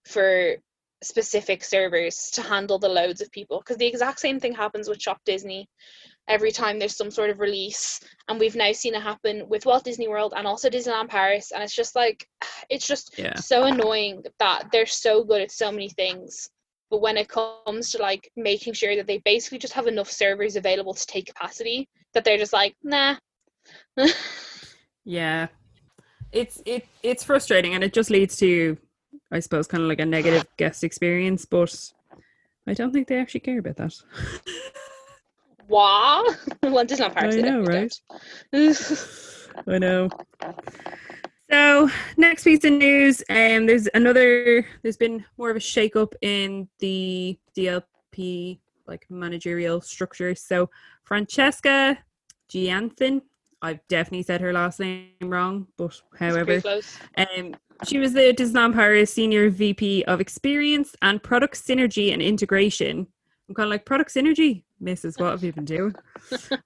for 0.06 0.56
specific 1.02 1.64
servers 1.64 2.30
to 2.32 2.42
handle 2.42 2.78
the 2.78 2.88
loads 2.88 3.20
of 3.20 3.30
people 3.30 3.58
because 3.58 3.76
the 3.76 3.86
exact 3.86 4.20
same 4.20 4.40
thing 4.40 4.54
happens 4.54 4.88
with 4.88 5.02
Shop 5.02 5.20
Disney 5.24 5.68
every 6.28 6.52
time 6.52 6.78
there's 6.78 6.96
some 6.96 7.10
sort 7.10 7.30
of 7.30 7.40
release 7.40 8.00
and 8.28 8.38
we've 8.38 8.56
now 8.56 8.72
seen 8.72 8.94
it 8.94 9.02
happen 9.02 9.48
with 9.48 9.66
Walt 9.66 9.84
Disney 9.84 10.08
World 10.08 10.34
and 10.36 10.46
also 10.46 10.70
Disneyland 10.70 11.08
Paris 11.08 11.50
and 11.52 11.62
it's 11.62 11.74
just 11.74 11.94
like 11.96 12.26
it's 12.70 12.86
just 12.86 13.18
Yeah. 13.18 13.34
so 13.36 13.64
annoying 13.64 14.22
that 14.38 14.68
they're 14.72 14.86
so 14.86 15.24
good 15.24 15.42
at 15.42 15.50
so 15.50 15.70
many 15.72 15.88
things 15.88 16.48
but 16.90 17.00
when 17.00 17.16
it 17.16 17.28
comes 17.28 17.90
to 17.90 17.98
like 17.98 18.30
making 18.36 18.74
sure 18.74 18.94
that 18.96 19.06
they 19.06 19.18
basically 19.24 19.58
just 19.58 19.72
have 19.74 19.86
enough 19.86 20.10
servers 20.10 20.56
available 20.56 20.94
to 20.94 21.06
take 21.06 21.26
capacity 21.26 21.88
that 22.14 22.24
they're 22.24 22.38
just 22.38 22.52
like 22.52 22.74
nah 22.82 23.16
Yeah. 25.04 25.48
It's 26.30 26.62
it 26.64 26.86
it's 27.02 27.24
frustrating 27.24 27.74
and 27.74 27.84
it 27.84 27.92
just 27.92 28.10
leads 28.10 28.36
to 28.36 28.78
I 29.30 29.40
suppose 29.40 29.66
kind 29.66 29.82
of 29.82 29.88
like 29.88 30.00
a 30.00 30.06
negative 30.06 30.46
guest 30.56 30.84
experience, 30.84 31.44
but 31.44 31.74
I 32.66 32.74
don't 32.74 32.92
think 32.92 33.08
they 33.08 33.18
actually 33.18 33.40
care 33.40 33.58
about 33.58 33.76
that. 33.76 33.94
Wah. 35.72 36.22
well, 36.62 36.84
Disneyland 36.84 37.14
Paris. 37.14 37.34
I 37.34 37.40
they 37.40 37.50
know, 37.50 37.62
right? 37.62 37.92
don't. 38.52 39.08
I 39.66 39.78
know. 39.78 40.10
So 41.50 41.90
next 42.18 42.44
piece 42.44 42.62
of 42.64 42.72
news, 42.72 43.22
um, 43.30 43.66
there's 43.66 43.88
another. 43.94 44.66
There's 44.82 44.98
been 44.98 45.24
more 45.38 45.50
of 45.50 45.56
a 45.56 45.60
shake-up 45.60 46.14
in 46.20 46.68
the 46.78 47.38
DLP 47.56 48.60
like 48.86 49.06
managerial 49.08 49.80
structure. 49.80 50.34
So 50.34 50.68
Francesca 51.04 51.98
Gianthin, 52.50 53.22
I've 53.62 53.80
definitely 53.88 54.24
said 54.24 54.42
her 54.42 54.52
last 54.52 54.78
name 54.78 55.08
wrong, 55.22 55.68
but 55.78 55.98
however, 56.18 56.60
um, 57.16 57.56
she 57.86 57.98
was 57.98 58.12
the 58.12 58.34
Disneyland 58.36 58.74
Paris 58.74 59.12
Senior 59.12 59.48
VP 59.48 60.04
of 60.04 60.20
Experience 60.20 60.94
and 61.00 61.22
Product 61.22 61.54
Synergy 61.54 62.12
and 62.12 62.20
Integration. 62.20 63.06
I'm 63.48 63.54
kind 63.54 63.66
of 63.66 63.70
like 63.70 63.84
product 63.84 64.14
synergy, 64.14 64.64
Mrs. 64.82 65.20
What 65.20 65.30
have 65.30 65.44
you 65.44 65.52
been 65.52 65.64
doing? 65.64 65.94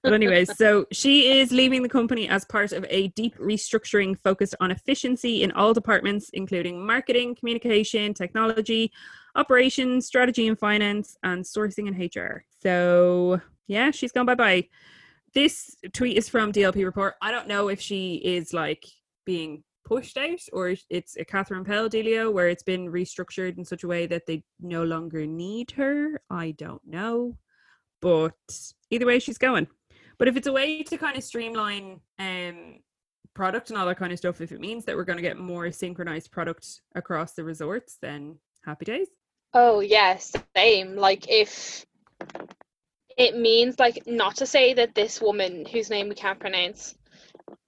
but 0.03 0.13
anyways, 0.13 0.57
so 0.57 0.85
she 0.91 1.39
is 1.39 1.51
leaving 1.51 1.83
the 1.83 1.89
company 1.89 2.27
as 2.27 2.45
part 2.45 2.71
of 2.71 2.85
a 2.89 3.09
deep 3.09 3.37
restructuring 3.37 4.17
focused 4.19 4.55
on 4.59 4.71
efficiency 4.71 5.43
in 5.43 5.51
all 5.51 5.73
departments, 5.73 6.29
including 6.33 6.85
marketing, 6.85 7.35
communication, 7.35 8.13
technology, 8.13 8.91
operations, 9.35 10.05
strategy 10.05 10.47
and 10.47 10.57
finance, 10.57 11.17
and 11.23 11.43
sourcing 11.43 11.87
and 11.87 12.15
HR. 12.15 12.43
So 12.61 13.39
yeah, 13.67 13.91
she's 13.91 14.11
gone 14.11 14.25
bye 14.25 14.35
bye. 14.35 14.67
This 15.33 15.75
tweet 15.93 16.17
is 16.17 16.29
from 16.29 16.51
DLP 16.51 16.83
Report. 16.83 17.15
I 17.21 17.31
don't 17.31 17.47
know 17.47 17.67
if 17.67 17.79
she 17.79 18.15
is 18.15 18.53
like 18.53 18.85
being 19.25 19.63
pushed 19.85 20.17
out 20.17 20.41
or 20.51 20.75
it's 20.89 21.15
a 21.17 21.23
Catherine 21.23 21.63
Powell 21.63 21.89
dealio 21.89 22.31
where 22.31 22.49
it's 22.49 22.63
been 22.63 22.91
restructured 22.91 23.57
in 23.57 23.63
such 23.63 23.83
a 23.83 23.87
way 23.87 24.05
that 24.05 24.25
they 24.25 24.43
no 24.59 24.83
longer 24.83 25.25
need 25.25 25.71
her. 25.71 26.21
I 26.29 26.51
don't 26.51 26.81
know. 26.85 27.37
But 28.01 28.33
either 28.89 29.05
way, 29.05 29.19
she's 29.19 29.37
going. 29.37 29.67
But 30.17 30.27
if 30.27 30.35
it's 30.37 30.47
a 30.47 30.51
way 30.51 30.83
to 30.83 30.97
kind 30.97 31.17
of 31.17 31.23
streamline 31.23 31.99
um, 32.19 32.79
product 33.33 33.69
and 33.69 33.77
all 33.77 33.85
that 33.85 33.97
kind 33.97 34.11
of 34.11 34.17
stuff, 34.17 34.41
if 34.41 34.51
it 34.51 34.59
means 34.59 34.85
that 34.85 34.95
we're 34.95 35.03
going 35.03 35.17
to 35.17 35.23
get 35.23 35.37
more 35.37 35.71
synchronized 35.71 36.31
product 36.31 36.81
across 36.95 37.33
the 37.33 37.43
resorts, 37.43 37.97
then 38.01 38.37
happy 38.65 38.85
days. 38.85 39.07
Oh 39.53 39.79
yes, 39.79 40.33
same. 40.55 40.95
Like 40.95 41.25
if 41.29 41.85
it 43.17 43.37
means 43.37 43.79
like 43.79 44.03
not 44.05 44.35
to 44.37 44.45
say 44.45 44.73
that 44.73 44.93
this 44.95 45.21
woman 45.21 45.65
whose 45.65 45.89
name 45.89 46.09
we 46.09 46.15
can't 46.15 46.39
pronounce 46.39 46.95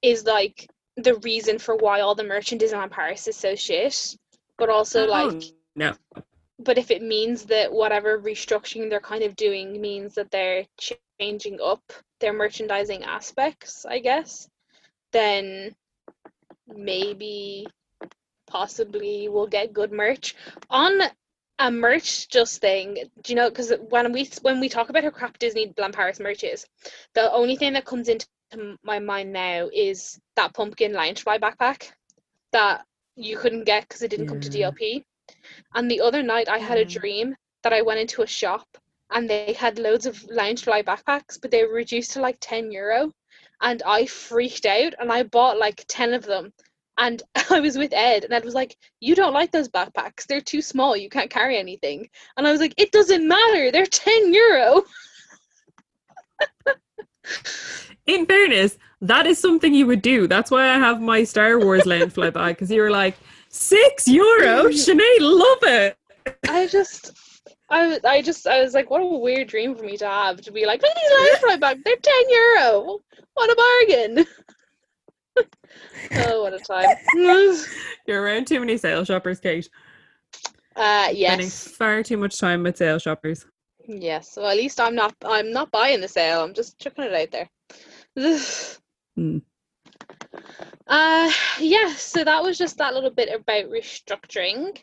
is 0.02 0.26
like 0.26 0.70
the 0.98 1.16
reason 1.16 1.58
for 1.58 1.76
why 1.76 2.02
all 2.02 2.16
the 2.16 2.24
merchant 2.24 2.62
Disneyland 2.62 2.92
Paris 2.92 3.28
is 3.28 3.36
so 3.38 3.56
shit, 3.56 4.16
but 4.58 4.70
also 4.70 5.08
Oh, 5.08 5.10
like 5.10 5.44
no. 5.76 5.94
But 6.60 6.78
if 6.78 6.92
it 6.92 7.02
means 7.02 7.44
that 7.46 7.72
whatever 7.72 8.20
restructuring 8.20 8.90
they're 8.90 9.00
kind 9.00 9.24
of 9.24 9.36
doing 9.36 9.80
means 9.80 10.16
that 10.16 10.30
they're 10.30 10.66
changing 11.20 11.60
up 11.64 11.82
their 12.20 12.34
merchandising 12.34 13.04
aspects, 13.04 13.86
I 13.86 14.00
guess, 14.00 14.50
then 15.14 15.74
maybe 16.68 17.66
possibly 18.48 19.30
we'll 19.30 19.48
get 19.48 19.74
good 19.74 19.92
merch 19.92 20.36
on 20.70 21.00
a 21.60 21.72
merch 21.72 22.28
just 22.28 22.60
thing. 22.60 23.10
Do 23.24 23.34
you 23.34 23.36
know? 23.36 23.50
Because 23.50 23.74
when 23.90 24.12
we 24.12 24.30
when 24.42 24.60
we 24.60 24.70
talk 24.70 24.90
about 24.90 25.04
how 25.04 25.12
crap 25.12 25.40
Disneyland 25.40 25.94
Paris 25.94 26.20
merch 26.20 26.44
is, 26.44 26.66
the 27.14 27.32
only 27.32 27.56
thing 27.56 27.74
that 27.74 27.86
comes 27.86 28.10
into 28.10 28.28
my 28.84 29.00
mind 29.00 29.32
now 29.32 29.70
is 29.74 30.20
that 30.36 30.54
pumpkin 30.54 30.92
Loungefly 30.92 31.40
backpack 31.40 31.92
that 32.52 32.86
you 33.16 33.38
couldn't 33.38 33.66
get 33.66 33.88
because 33.88 34.02
it 34.02 34.10
didn't 34.10 34.28
come 34.28 34.42
to 34.42 34.50
mm. 34.50 34.74
DLP. 34.74 35.04
And 35.76 35.90
the 35.90 36.02
other 36.02 36.24
night 36.24 36.50
I 36.50 36.58
had 36.58 36.78
a 36.78 36.86
mm. 36.86 36.92
dream 36.92 37.36
that 37.64 37.74
I 37.74 37.82
went 37.82 38.00
into 38.00 38.22
a 38.22 38.28
shop 38.28 38.68
and 39.12 39.30
they 39.30 39.54
had 39.54 39.80
loads 39.80 40.06
of 40.06 40.18
Loungefly 40.28 40.84
backpacks, 40.84 41.40
but 41.42 41.52
they 41.52 41.64
were 41.66 41.74
reduced 41.74 42.12
to 42.12 42.22
like 42.22 42.38
10 42.42 42.72
euro. 42.72 43.12
And 43.62 43.82
I 43.86 44.06
freaked 44.06 44.66
out 44.66 44.94
and 45.00 45.12
I 45.12 45.24
bought 45.24 45.58
like 45.58 45.84
10 45.88 46.14
of 46.14 46.24
them. 46.24 46.54
And 46.98 47.22
I 47.50 47.60
was 47.60 47.78
with 47.78 47.94
Ed 47.94 48.24
and 48.24 48.34
Ed 48.34 48.46
was 48.46 48.54
like, 48.54 48.78
You 49.00 49.16
don't 49.16 49.34
like 49.34 49.52
those 49.52 49.70
backpacks. 49.70 50.26
They're 50.26 50.42
too 50.42 50.62
small. 50.62 50.96
You 50.96 51.10
can't 51.10 51.30
carry 51.30 51.58
anything. 51.58 52.08
And 52.38 52.48
I 52.48 52.52
was 52.52 52.62
like, 52.62 52.74
It 52.78 52.92
doesn't 52.92 53.28
matter. 53.28 53.72
They're 53.72 53.86
10 53.86 54.34
euro. 54.34 54.84
In 58.06 58.26
fairness, 58.26 58.78
that 59.02 59.28
is 59.28 59.38
something 59.38 59.74
you 59.74 59.86
would 59.88 60.02
do. 60.02 60.28
That's 60.28 60.52
why 60.52 60.70
I 60.70 60.80
have 60.80 61.02
my 61.02 61.24
Star 61.24 61.60
Wars 61.60 61.84
Loungefly 61.84 62.34
bag 62.34 62.56
because 62.56 62.72
you 62.72 62.82
were 62.82 62.92
like, 62.92 63.16
six 63.50 64.08
euro? 64.08 64.66
Sinead, 64.70 65.20
love 65.20 65.58
it. 65.64 65.98
I 66.48 66.68
just. 66.68 67.12
I, 67.72 68.00
I 68.04 68.22
just 68.24 68.48
I 68.48 68.62
was 68.64 68.74
like, 68.74 68.90
what 68.90 69.02
a 69.02 69.06
weird 69.06 69.48
dream 69.48 69.76
for 69.76 69.84
me 69.84 69.96
to 69.98 70.08
have 70.08 70.42
to 70.42 70.52
be 70.52 70.66
like, 70.66 70.82
look 70.82 70.90
at 70.90 70.98
these 70.98 71.54
Loungefly 71.54 71.60
bags, 71.60 71.82
they're 71.86 71.96
ten 72.02 72.30
euro. 72.30 72.98
What 73.36 73.52
a 73.52 73.56
bargain! 73.56 74.26
oh, 76.26 76.42
what 76.42 76.54
a 76.54 76.60
time! 76.60 76.98
You're 78.08 78.24
around 78.24 78.48
too 78.48 78.60
many 78.60 78.76
sale 78.78 79.04
shoppers, 79.04 79.40
Kate. 79.40 79.70
Uh, 80.76 81.04
Spending 81.10 81.18
yes, 81.20 81.68
far 81.68 82.02
too 82.02 82.18
much 82.18 82.40
time 82.40 82.64
with 82.64 82.78
sale 82.78 82.98
shoppers. 82.98 83.46
yes. 83.88 84.34
Well, 84.36 84.48
at 84.48 84.58
least 84.58 84.80
I'm 84.80 84.96
not. 84.96 85.14
I'm 85.24 85.52
not 85.52 85.70
buying 85.70 86.02
the 86.02 86.08
sale. 86.08 86.44
I'm 86.44 86.56
just 86.56 86.80
chucking 86.80 87.04
it 87.06 87.14
out 87.14 87.48
there. 88.16 88.40
Hmm. 89.16 89.40
Uh, 90.88 91.32
yeah. 91.60 91.94
So 91.94 92.24
that 92.24 92.42
was 92.44 92.58
just 92.58 92.78
that 92.78 92.94
little 92.94 93.12
bit 93.12 93.30
about 93.34 93.66
restructuring. 93.72 94.78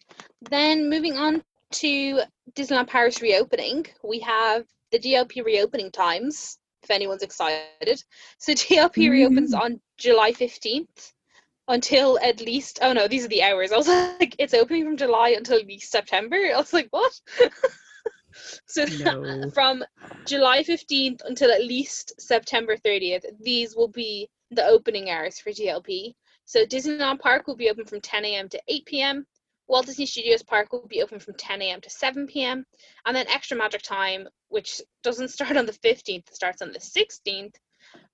Then 0.51 0.89
moving 0.89 1.17
on 1.17 1.43
to 1.73 2.21
Disneyland 2.55 2.89
Paris 2.89 3.21
reopening, 3.21 3.87
we 4.05 4.21
have 4.21 4.65
the 4.93 4.99
DLP 4.99 5.45
reopening 5.45 5.91
times. 5.91 6.59
If 6.83 6.91
anyone's 6.91 7.23
excited, 7.23 8.03
so 8.39 8.53
DLP 8.53 9.11
reopens 9.11 9.53
on 9.53 9.81
July 9.99 10.33
fifteenth 10.33 11.13
until 11.67 12.19
at 12.21 12.41
least. 12.41 12.79
Oh 12.83 12.93
no, 12.93 13.09
these 13.09 13.25
are 13.25 13.29
the 13.29 13.43
hours. 13.43 13.73
I 13.73 13.77
was 13.77 13.89
like, 13.89 14.37
it's 14.39 14.55
opening 14.55 14.85
from 14.85 14.97
July 14.97 15.31
until 15.31 15.59
at 15.59 15.67
least 15.67 15.91
September. 15.91 16.37
I 16.37 16.57
was 16.57 16.73
like, 16.73 16.87
what? 16.91 17.21
so 18.67 18.85
No. 19.01 19.51
from 19.51 19.83
July 20.27 20.63
15th 20.63 21.23
until 21.25 21.51
at 21.51 21.65
least 21.65 22.21
September 22.21 22.77
30th, 22.77 23.25
these 23.41 23.75
will 23.75 23.89
be 23.89 24.29
the 24.51 24.67
opening 24.67 25.11
hours 25.11 25.39
for 25.39 25.51
DLP. 25.51 26.15
So 26.45 26.65
Disneyland 26.65 27.21
Park 27.21 27.47
will 27.47 27.57
be 27.57 27.71
open 27.71 27.85
from 27.85 28.01
10 28.01 28.25
a.m. 28.25 28.49
to 28.51 28.63
8 28.69 28.87
p.m. 28.87 29.27
Walt 29.69 29.87
Disney 29.87 30.07
Studios 30.07 30.43
Park 30.43 30.73
will 30.73 30.87
be 30.87 31.03
open 31.03 31.19
from 31.19 31.35
10 31.35 31.61
a.m. 31.63 31.81
to 31.81 31.91
7 31.91 32.27
p.m. 32.27 32.65
And 33.05 33.17
then 33.17 33.27
Extra 33.29 33.57
Magic 33.57 33.83
Time, 33.83 34.29
which 34.49 34.81
doesn't 35.03 35.29
start 35.37 35.57
on 35.57 35.67
the 35.67 35.73
15th, 35.73 36.33
starts 36.33 36.63
on 36.63 36.73
the 36.73 36.79
16th, 36.79 37.55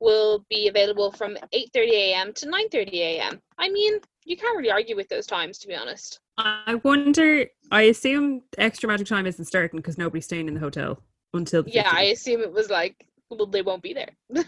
will 0.00 0.44
be 0.48 0.68
available 0.68 1.12
from 1.12 1.36
8:30 1.52 1.90
a.m. 1.92 2.32
to 2.34 2.46
9:30 2.46 2.94
a.m. 2.94 3.40
I 3.58 3.68
mean, 3.68 4.00
you 4.24 4.36
can't 4.36 4.56
really 4.56 4.70
argue 4.70 4.96
with 4.96 5.08
those 5.08 5.26
times, 5.26 5.58
to 5.58 5.68
be 5.68 5.74
honest. 5.74 6.20
I 6.38 6.80
wonder, 6.82 7.46
I 7.70 7.82
assume 7.82 8.42
extra 8.56 8.88
magic 8.88 9.06
time 9.06 9.26
isn't 9.26 9.44
starting 9.44 9.78
because 9.78 9.98
nobody's 9.98 10.24
staying 10.24 10.48
in 10.48 10.54
the 10.54 10.60
hotel 10.60 11.02
until 11.34 11.62
the 11.62 11.70
Yeah, 11.70 11.90
I 11.90 12.04
assume 12.04 12.40
it 12.40 12.52
was 12.52 12.70
like, 12.70 13.06
well, 13.28 13.46
they 13.46 13.62
won't 13.62 13.82
be 13.82 13.92
there. 13.92 14.16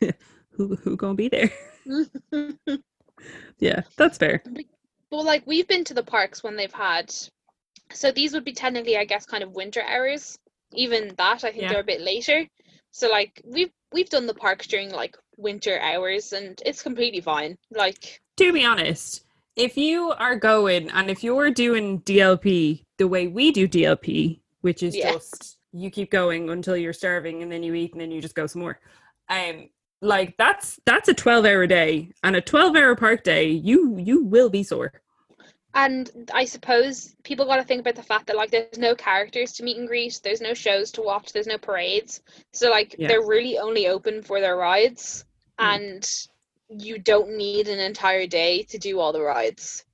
Who, 0.58 0.76
who 0.76 0.96
gonna 0.96 1.14
be 1.14 1.28
there? 1.28 1.50
Yeah, 3.58 3.82
that's 3.96 4.18
fair. 4.18 4.42
Well, 5.10 5.24
like 5.24 5.46
we've 5.46 5.66
been 5.68 5.84
to 5.84 5.94
the 5.94 6.02
parks 6.02 6.42
when 6.42 6.56
they've 6.56 6.72
had, 6.72 7.14
so 7.92 8.12
these 8.12 8.34
would 8.34 8.44
be 8.44 8.52
technically, 8.52 8.96
I 8.96 9.04
guess, 9.04 9.26
kind 9.26 9.42
of 9.42 9.52
winter 9.52 9.82
hours. 9.82 10.38
Even 10.72 11.14
that, 11.16 11.44
I 11.44 11.52
think 11.52 11.62
Yeah. 11.62 11.70
they're 11.70 11.80
a 11.80 11.84
bit 11.84 12.00
later. 12.02 12.46
So 12.90 13.08
like 13.10 13.40
we've 13.44 13.70
we've 13.92 14.10
done 14.10 14.26
the 14.26 14.34
parks 14.34 14.66
during 14.66 14.90
like 14.90 15.16
winter 15.36 15.78
hours, 15.80 16.32
and 16.32 16.60
it's 16.66 16.82
completely 16.82 17.20
fine. 17.20 17.56
Like 17.70 18.20
to 18.36 18.52
be 18.52 18.64
honest, 18.64 19.24
if 19.56 19.76
you 19.76 20.12
are 20.12 20.36
going 20.36 20.90
and 20.90 21.10
if 21.10 21.24
you're 21.24 21.50
doing 21.50 22.00
DLP 22.02 22.84
the 22.98 23.08
way 23.08 23.28
we 23.28 23.50
do 23.52 23.66
DLP, 23.68 24.40
which 24.60 24.82
is 24.82 24.96
Yeah. 24.96 25.12
just 25.12 25.58
you 25.72 25.90
keep 25.90 26.10
going 26.10 26.50
until 26.50 26.76
you're 26.76 26.92
starving 26.92 27.42
and 27.42 27.50
then 27.52 27.62
you 27.62 27.74
eat 27.74 27.92
and 27.92 28.00
then 28.00 28.10
you 28.10 28.20
just 28.20 28.34
go 28.34 28.46
some 28.46 28.62
more. 28.62 28.78
Um 29.28 29.68
like 30.00 30.36
that's 30.36 30.78
that's 30.86 31.08
a 31.08 31.14
12 31.14 31.44
hour 31.44 31.66
day 31.66 32.10
and 32.22 32.36
a 32.36 32.40
12 32.40 32.76
hour 32.76 32.94
park 32.94 33.24
day 33.24 33.48
you 33.48 33.96
you 33.98 34.24
will 34.24 34.48
be 34.48 34.62
sore. 34.62 34.92
And 35.74 36.10
I 36.32 36.44
suppose 36.46 37.14
people 37.24 37.44
got 37.44 37.56
to 37.56 37.62
think 37.62 37.80
about 37.80 37.94
the 37.94 38.02
fact 38.02 38.26
that 38.26 38.36
like 38.36 38.50
there's 38.50 38.78
no 38.78 38.94
characters 38.94 39.52
to 39.54 39.62
meet 39.62 39.76
and 39.76 39.86
greet, 39.86 40.18
there's 40.24 40.40
no 40.40 40.54
shows 40.54 40.90
to 40.92 41.02
watch, 41.02 41.32
there's 41.32 41.46
no 41.46 41.58
parades. 41.58 42.20
So 42.52 42.70
like 42.70 42.94
Yeah. 42.98 43.08
they're 43.08 43.26
really 43.26 43.58
only 43.58 43.86
open 43.88 44.22
for 44.22 44.40
their 44.40 44.56
rides, 44.56 45.24
Mm. 45.60 45.74
and 45.76 46.10
you 46.70 46.98
don't 46.98 47.36
need 47.36 47.68
an 47.68 47.78
entire 47.78 48.26
day 48.26 48.62
to 48.64 48.78
do 48.78 48.98
all 48.98 49.12
the 49.12 49.22
rides. 49.22 49.84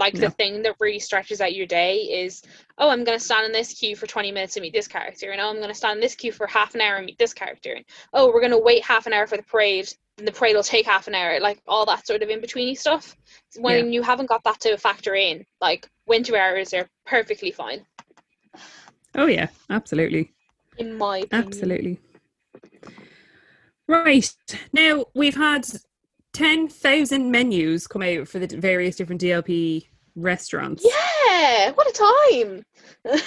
Like 0.00 0.14
No. 0.14 0.20
the 0.20 0.30
thing 0.30 0.62
that 0.62 0.76
really 0.80 0.98
stretches 0.98 1.42
out 1.42 1.54
your 1.54 1.66
day 1.66 1.98
is, 1.98 2.42
oh, 2.78 2.88
I'm 2.88 3.04
gonna 3.04 3.20
stand 3.20 3.44
in 3.44 3.52
this 3.52 3.74
queue 3.74 3.94
for 3.94 4.06
20 4.06 4.32
minutes 4.32 4.54
to 4.54 4.60
meet 4.62 4.72
this 4.72 4.88
character, 4.88 5.30
and 5.30 5.40
oh, 5.40 5.50
I'm 5.50 5.60
gonna 5.60 5.74
stand 5.74 5.98
in 5.98 6.00
this 6.00 6.14
queue 6.14 6.32
for 6.32 6.46
half 6.46 6.74
an 6.74 6.80
hour 6.80 6.96
and 6.96 7.04
meet 7.04 7.18
this 7.18 7.34
character, 7.34 7.74
and 7.74 7.84
oh, 8.14 8.32
we're 8.32 8.40
gonna 8.40 8.58
wait 8.58 8.82
half 8.82 9.06
an 9.06 9.12
hour 9.12 9.26
for 9.26 9.36
the 9.36 9.42
parade, 9.42 9.92
and 10.16 10.26
the 10.26 10.32
parade 10.32 10.56
will 10.56 10.62
take 10.62 10.86
half 10.86 11.06
an 11.06 11.14
hour, 11.14 11.38
like 11.38 11.60
all 11.68 11.84
that 11.84 12.06
sort 12.06 12.22
of 12.22 12.30
in 12.30 12.40
betweeny 12.40 12.76
stuff 12.76 13.14
when 13.58 13.92
you 13.92 14.02
haven't 14.02 14.26
got 14.26 14.42
that 14.44 14.58
to 14.60 14.76
factor 14.78 15.14
in, 15.14 15.44
like 15.60 15.86
winter 16.06 16.34
hours 16.34 16.72
are 16.72 16.88
perfectly 17.04 17.50
fine, 17.50 17.84
Oh 19.14 19.26
yeah, 19.26 19.48
absolutely. 19.68 20.32
in 20.78 20.96
my 20.96 21.18
opinion. 21.18 21.46
Absolutely. 21.46 22.00
Right. 23.86 24.32
Now 24.72 25.04
we've 25.14 25.36
had 25.36 25.66
ten 26.32 26.68
thousand 26.68 27.30
menus 27.30 27.86
come 27.86 28.02
out 28.02 28.28
for 28.28 28.38
the 28.38 28.46
various 28.56 28.96
different 28.96 29.20
DLP 29.20 29.86
restaurants. 30.16 30.84
Yeah, 30.84 31.72
what 31.72 31.88
a 31.88 32.62
time. 33.04 33.20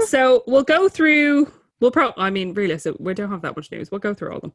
so 0.06 0.42
we'll 0.46 0.62
go 0.62 0.88
through. 0.88 1.52
We'll 1.80 1.90
pro. 1.90 2.12
I 2.16 2.30
mean, 2.30 2.54
really, 2.54 2.78
so 2.78 2.96
we 2.98 3.12
don't 3.12 3.30
have 3.30 3.42
that 3.42 3.54
much 3.54 3.70
news. 3.70 3.90
We'll 3.90 3.98
go 3.98 4.14
through 4.14 4.30
all 4.30 4.36
of 4.36 4.42
them. 4.42 4.52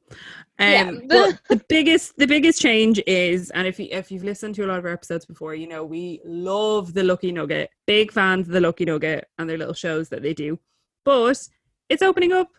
Yeah. 0.60 0.86
Um, 0.88 1.04
but 1.08 1.40
the 1.50 1.62
biggest, 1.70 2.18
the 2.18 2.26
biggest 2.26 2.60
change 2.60 3.00
is, 3.06 3.52
and 3.52 3.68
if 3.68 3.80
you 3.80 3.88
if 3.92 4.12
you've 4.12 4.24
listened 4.24 4.56
to 4.56 4.66
a 4.66 4.68
lot 4.68 4.80
of 4.80 4.86
our 4.86 4.92
episodes 4.92 5.26
before, 5.26 5.54
you 5.54 5.68
know 5.68 5.86
we 5.86 6.20
love 6.26 6.94
the 6.94 7.04
Lucky 7.04 7.32
Nugget. 7.32 7.70
Big 7.86 8.12
fans 8.12 8.48
of 8.48 8.54
the 8.54 8.62
Lucky 8.62 8.86
Nugget 8.86 9.28
and 9.38 9.50
their 9.50 9.58
little 9.58 9.76
shows 9.76 10.10
that 10.10 10.24
they 10.24 10.34
do. 10.34 10.58
But 11.06 11.48
it's 11.90 12.02
opening 12.02 12.32
up 12.32 12.50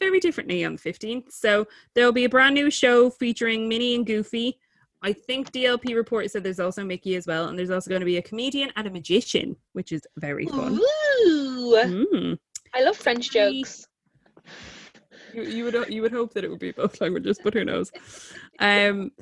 very 0.00 0.18
differently 0.18 0.64
on 0.64 0.72
the 0.72 0.78
fifteenth. 0.78 1.32
So 1.32 1.68
there'll 1.94 2.10
be 2.12 2.24
a 2.24 2.28
brand 2.28 2.54
new 2.54 2.70
show 2.70 3.10
featuring 3.10 3.68
Minnie 3.68 3.94
and 3.94 4.04
Goofy. 4.06 4.58
I 5.02 5.12
think 5.12 5.52
DLP 5.52 5.94
report 5.94 6.30
said 6.30 6.42
there's 6.42 6.60
also 6.60 6.84
Mickey 6.84 7.14
as 7.14 7.26
well, 7.26 7.48
and 7.48 7.58
there's 7.58 7.70
also 7.70 7.88
going 7.88 8.00
to 8.00 8.06
be 8.06 8.18
a 8.18 8.22
comedian 8.22 8.70
and 8.76 8.86
a 8.86 8.90
magician, 8.90 9.56
which 9.72 9.92
is 9.92 10.02
very 10.16 10.46
fun. 10.46 10.74
Ooh, 10.74 11.76
Mm. 11.84 12.38
I 12.74 12.82
love 12.82 12.96
French 12.96 13.30
jokes. 13.30 13.86
You, 15.34 15.42
you 15.42 15.64
would 15.64 15.88
you 15.88 16.02
would 16.02 16.12
hope 16.12 16.34
that 16.34 16.44
it 16.44 16.50
would 16.50 16.58
be 16.58 16.72
both 16.72 17.00
languages, 17.00 17.38
but 17.42 17.54
who 17.54 17.64
knows? 17.64 17.92
Um, 18.58 19.12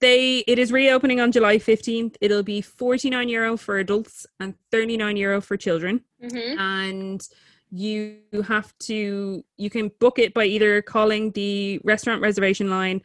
they 0.00 0.38
it 0.46 0.58
is 0.58 0.72
reopening 0.72 1.20
on 1.20 1.32
July 1.32 1.58
fifteenth. 1.58 2.16
It'll 2.20 2.42
be 2.42 2.60
forty 2.60 3.10
nine 3.10 3.28
euro 3.28 3.56
for 3.56 3.78
adults 3.78 4.26
and 4.40 4.54
thirty 4.70 4.96
nine 4.96 5.16
euro 5.16 5.40
for 5.40 5.56
children, 5.56 6.02
hmm 6.20 6.58
and 6.58 7.26
you 7.74 8.20
have 8.46 8.76
to 8.78 9.44
you 9.56 9.68
can 9.68 9.90
book 9.98 10.18
it 10.20 10.32
by 10.32 10.44
either 10.44 10.80
calling 10.80 11.32
the 11.32 11.80
restaurant 11.82 12.22
reservation 12.22 12.70
line, 12.70 13.02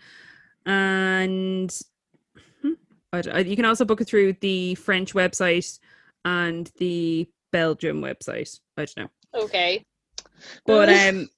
and 0.65 1.75
hmm, 2.61 2.73
I- 3.11 3.39
you 3.39 3.55
can 3.55 3.65
also 3.65 3.83
book 3.83 4.01
it 4.01 4.07
through 4.07 4.33
the 4.41 4.75
French 4.75 5.13
website 5.13 5.79
and 6.23 6.71
the 6.77 7.27
Belgium 7.51 8.01
website. 8.01 8.59
I 8.77 8.85
don't 8.85 8.97
know. 8.97 9.41
Okay. 9.43 9.83
But 10.65 10.89
um 10.89 11.29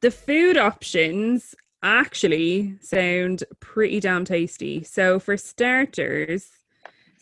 the 0.00 0.10
food 0.10 0.58
options 0.58 1.54
actually 1.82 2.76
sound 2.82 3.44
pretty 3.60 4.00
damn 4.00 4.24
tasty. 4.26 4.82
So 4.82 5.18
for 5.18 5.36
starters, 5.36 6.50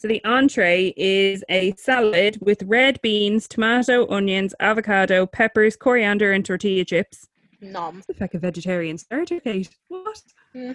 so 0.05 0.09
the 0.09 0.23
entree 0.23 0.93
is 0.99 1.43
a 1.49 1.73
salad 1.79 2.37
with 2.43 2.63
red 2.65 3.01
beans, 3.01 3.49
tomato, 3.49 4.07
onions, 4.11 4.55
avocado, 4.61 5.25
peppers, 5.25 5.77
coriander, 5.77 6.31
and 6.31 6.45
tortilla 6.45 6.85
chips. 6.85 7.27
Nom. 7.63 8.03
It's 8.07 8.21
like 8.21 8.35
a 8.35 8.39
vegetarian 8.39 8.99
starter, 8.99 9.41
Kate. 9.41 9.71
What? 9.89 10.21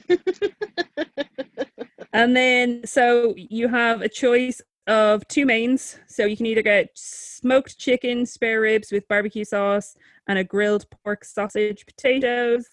And 2.12 2.36
then, 2.36 2.82
so 2.86 3.36
you 3.38 3.68
have 3.68 4.02
a 4.02 4.10
choice 4.10 4.64
of 4.88 5.28
two 5.28 5.46
mains. 5.46 6.00
So 6.08 6.26
you 6.26 6.36
can 6.36 6.48
either 6.48 6.64
get 6.64 6.90
smoked 6.96 7.78
chicken, 7.78 8.26
spare 8.26 8.62
ribs 8.62 8.92
with 8.92 9.08
barbecue 9.08 9.46
sauce, 9.46 9.96
and 10.28 10.40
a 10.40 10.44
grilled 10.44 10.86
pork 10.90 11.24
sausage, 11.24 11.86
potatoes, 11.86 12.66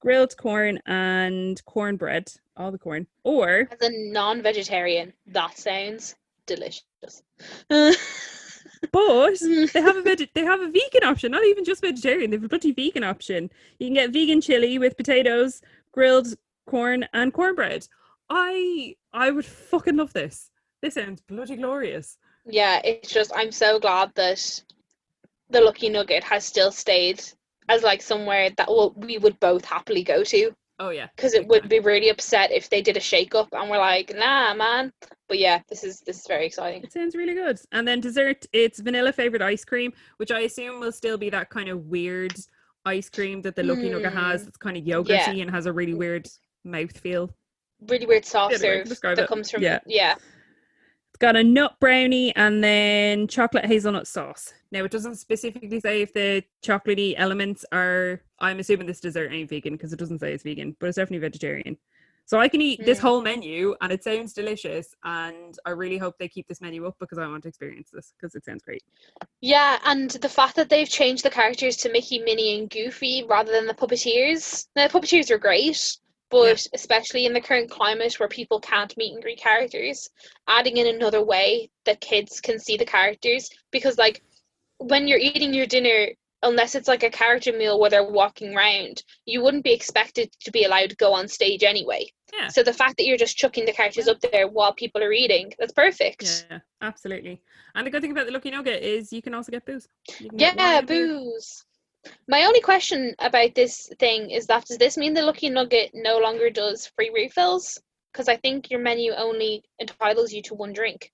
grilled 0.00 0.36
corn, 0.36 0.80
and 0.86 1.62
cornbread. 1.66 2.32
All 2.56 2.72
the 2.72 2.78
corn. 2.78 3.06
Or 3.24 3.68
As 3.70 3.88
a 3.88 4.12
non-vegetarian, 4.12 5.12
that 5.28 5.56
sounds 5.58 6.14
delicious. 6.46 7.22
but 7.68 9.38
they 9.72 9.80
have 9.80 9.96
a 9.96 10.02
veg- 10.02 10.30
they 10.34 10.44
have 10.44 10.60
a 10.60 10.70
vegan 10.70 11.04
option, 11.04 11.32
not 11.32 11.44
even 11.44 11.64
just 11.64 11.80
vegetarian. 11.82 12.30
They 12.30 12.36
have 12.36 12.44
a 12.44 12.48
bloody 12.48 12.72
vegan 12.72 13.04
option. 13.04 13.50
You 13.78 13.86
can 13.86 13.94
get 13.94 14.12
vegan 14.12 14.40
chili 14.40 14.78
with 14.78 14.96
potatoes, 14.96 15.62
grilled 15.92 16.28
corn, 16.66 17.06
and 17.12 17.32
cornbread. 17.32 17.86
I 18.28 18.96
I 19.12 19.30
would 19.30 19.44
fucking 19.44 19.96
love 19.96 20.12
this. 20.12 20.50
This 20.82 20.94
sounds 20.94 21.20
bloody 21.20 21.56
glorious. 21.56 22.16
yeah, 22.46 22.80
it's 22.84 23.10
just 23.12 23.32
I'm 23.34 23.52
so 23.52 23.78
glad 23.78 24.12
that 24.14 24.62
the 25.50 25.60
Lucky 25.60 25.88
Nugget 25.88 26.24
has 26.24 26.44
still 26.44 26.70
stayed 26.72 27.22
as 27.70 27.82
like 27.82 28.02
somewhere 28.02 28.50
that 28.58 28.68
well, 28.68 28.92
we 28.96 29.16
would 29.16 29.40
both 29.40 29.64
happily 29.64 30.02
go 30.02 30.22
to 30.24 30.54
Oh 30.80 30.88
yeah, 30.88 31.08
because 31.14 31.34
it 31.34 31.46
would 31.46 31.68
be 31.68 31.78
really 31.78 32.08
upset 32.08 32.50
if 32.50 32.70
they 32.70 32.80
did 32.80 32.96
a 32.96 33.00
shake 33.00 33.34
up 33.34 33.48
and 33.52 33.68
we're 33.68 33.76
like, 33.76 34.14
nah, 34.16 34.54
man. 34.54 34.90
But 35.28 35.38
yeah, 35.38 35.60
this 35.68 35.84
is 35.84 36.00
this 36.00 36.20
is 36.20 36.26
very 36.26 36.46
exciting. 36.46 36.82
It 36.82 36.90
sounds 36.90 37.14
really 37.14 37.34
good. 37.34 37.60
And 37.70 37.86
then 37.86 38.00
dessert, 38.00 38.46
it's 38.54 38.80
vanilla 38.80 39.12
flavored 39.12 39.42
ice 39.42 39.62
cream, 39.62 39.92
which 40.16 40.30
I 40.30 40.40
assume 40.40 40.80
will 40.80 40.90
still 40.90 41.18
be 41.18 41.28
that 41.30 41.50
kind 41.50 41.68
of 41.68 41.84
weird 41.84 42.34
ice 42.86 43.10
cream 43.10 43.42
that 43.42 43.56
the 43.56 43.62
Lucky 43.62 43.90
Nugget 43.90 44.14
has. 44.14 44.44
Mm. 44.44 44.48
It's 44.48 44.56
kind 44.56 44.76
of 44.78 44.84
yogurty 44.84 45.42
and 45.42 45.50
has 45.50 45.66
a 45.66 45.72
really 45.72 45.92
weird 45.92 46.26
mouth 46.64 46.96
feel. 46.98 47.30
Really 47.86 48.06
weird 48.06 48.24
soft 48.24 48.56
serve 48.56 48.88
that 48.88 49.18
it. 49.18 49.28
comes 49.28 49.50
from 49.50 49.62
Yeah. 49.62 49.80
yeah. 49.86 50.14
Got 51.20 51.36
a 51.36 51.44
nut 51.44 51.76
brownie 51.80 52.34
and 52.34 52.64
then 52.64 53.28
chocolate 53.28 53.66
hazelnut 53.66 54.06
sauce. 54.06 54.54
Now 54.72 54.84
it 54.84 54.90
doesn't 54.90 55.16
specifically 55.16 55.78
say 55.78 56.00
if 56.00 56.14
the 56.14 56.42
chocolatey 56.64 57.14
elements 57.16 57.64
are. 57.72 58.22
I'm 58.38 58.58
assuming 58.58 58.86
this 58.86 59.00
dessert 59.00 59.30
ain't 59.30 59.50
vegan 59.50 59.74
because 59.74 59.92
it 59.92 59.98
doesn't 59.98 60.20
say 60.20 60.32
it's 60.32 60.42
vegan, 60.42 60.76
but 60.80 60.86
it's 60.88 60.96
definitely 60.96 61.18
vegetarian. 61.18 61.76
So 62.24 62.38
I 62.38 62.48
can 62.48 62.62
eat 62.62 62.84
this 62.86 62.98
Mm. 62.98 63.02
whole 63.02 63.22
menu 63.22 63.74
and 63.80 63.92
it 63.92 64.04
sounds 64.04 64.32
delicious. 64.32 64.94
And 65.04 65.58
I 65.66 65.70
really 65.70 65.98
hope 65.98 66.16
they 66.16 66.28
keep 66.28 66.46
this 66.48 66.60
menu 66.60 66.86
up 66.86 66.96
because 67.00 67.18
I 67.18 67.26
want 67.26 67.42
to 67.42 67.48
experience 67.48 67.90
this 67.92 68.14
because 68.16 68.34
it 68.34 68.44
sounds 68.44 68.62
great. 68.62 68.82
Yeah, 69.40 69.78
and 69.84 70.10
the 70.10 70.28
fact 70.28 70.54
that 70.56 70.68
they've 70.68 70.88
changed 70.88 71.24
the 71.24 71.30
characters 71.30 71.76
to 71.78 71.90
Mickey, 71.90 72.20
Minnie, 72.20 72.58
and 72.58 72.70
Goofy 72.70 73.24
rather 73.28 73.50
than 73.50 73.66
the 73.66 73.74
puppeteers. 73.74 74.68
Now, 74.76 74.86
the 74.86 74.98
puppeteers 74.98 75.30
are 75.30 75.38
great, 75.38 75.98
but 76.30 76.64
especially 76.74 77.26
in 77.26 77.32
the 77.32 77.40
current 77.40 77.70
climate 77.70 78.18
where 78.18 78.28
people 78.28 78.60
can't 78.60 78.96
meet 78.96 79.12
and 79.12 79.22
greet 79.22 79.38
characters, 79.38 80.08
adding 80.48 80.76
in 80.76 80.86
another 80.86 81.24
way 81.24 81.70
that 81.84 82.00
kids 82.00 82.40
can 82.40 82.58
see 82.58 82.76
the 82.76 82.84
characters. 82.84 83.50
Because, 83.70 83.98
like, 83.98 84.22
when 84.78 85.08
you're 85.08 85.18
eating 85.18 85.52
your 85.52 85.66
dinner, 85.66 86.08
unless 86.42 86.74
it's 86.74 86.88
like 86.88 87.02
a 87.02 87.10
character 87.10 87.52
meal 87.52 87.78
where 87.78 87.90
they're 87.90 88.10
walking 88.10 88.56
around, 88.56 89.02
you 89.26 89.42
wouldn't 89.42 89.64
be 89.64 89.72
expected 89.72 90.30
to 90.40 90.50
be 90.50 90.64
allowed 90.64 90.90
to 90.90 90.96
go 90.96 91.12
on 91.12 91.28
stage 91.28 91.62
anyway. 91.62 92.06
Yeah. 92.32 92.48
So 92.48 92.62
the 92.62 92.72
fact 92.72 92.96
that 92.96 93.06
you're 93.06 93.18
just 93.18 93.36
chucking 93.36 93.66
the 93.66 93.72
characters 93.72 94.08
up 94.08 94.20
there 94.20 94.48
while 94.48 94.72
people 94.72 95.02
are 95.02 95.12
eating, 95.12 95.52
that's 95.58 95.72
perfect. 95.72 96.46
Yeah, 96.50 96.60
absolutely. 96.80 97.42
And 97.74 97.86
the 97.86 97.90
good 97.90 98.02
thing 98.02 98.12
about 98.12 98.26
the 98.26 98.32
Lucky 98.32 98.50
Nugget 98.50 98.82
is 98.82 99.12
you 99.12 99.20
can 99.20 99.34
also 99.34 99.52
get 99.52 99.66
booze. 99.66 99.88
Can 100.08 100.30
Yeah, 100.38 100.80
booze. 100.80 101.64
My 102.28 102.44
only 102.44 102.60
question 102.60 103.14
about 103.18 103.54
this 103.54 103.90
thing 103.98 104.30
is 104.30 104.46
that 104.46 104.64
does 104.66 104.78
this 104.78 104.96
mean 104.96 105.14
the 105.14 105.22
Lucky 105.22 105.50
Nugget 105.50 105.90
no 105.94 106.18
longer 106.18 106.50
does 106.50 106.90
free 106.96 107.10
refills? 107.12 107.78
Because 108.12 108.28
I 108.28 108.36
think 108.36 108.70
your 108.70 108.80
menu 108.80 109.12
only 109.12 109.62
entitles 109.80 110.32
you 110.32 110.42
to 110.42 110.54
one 110.54 110.72
drink. 110.72 111.12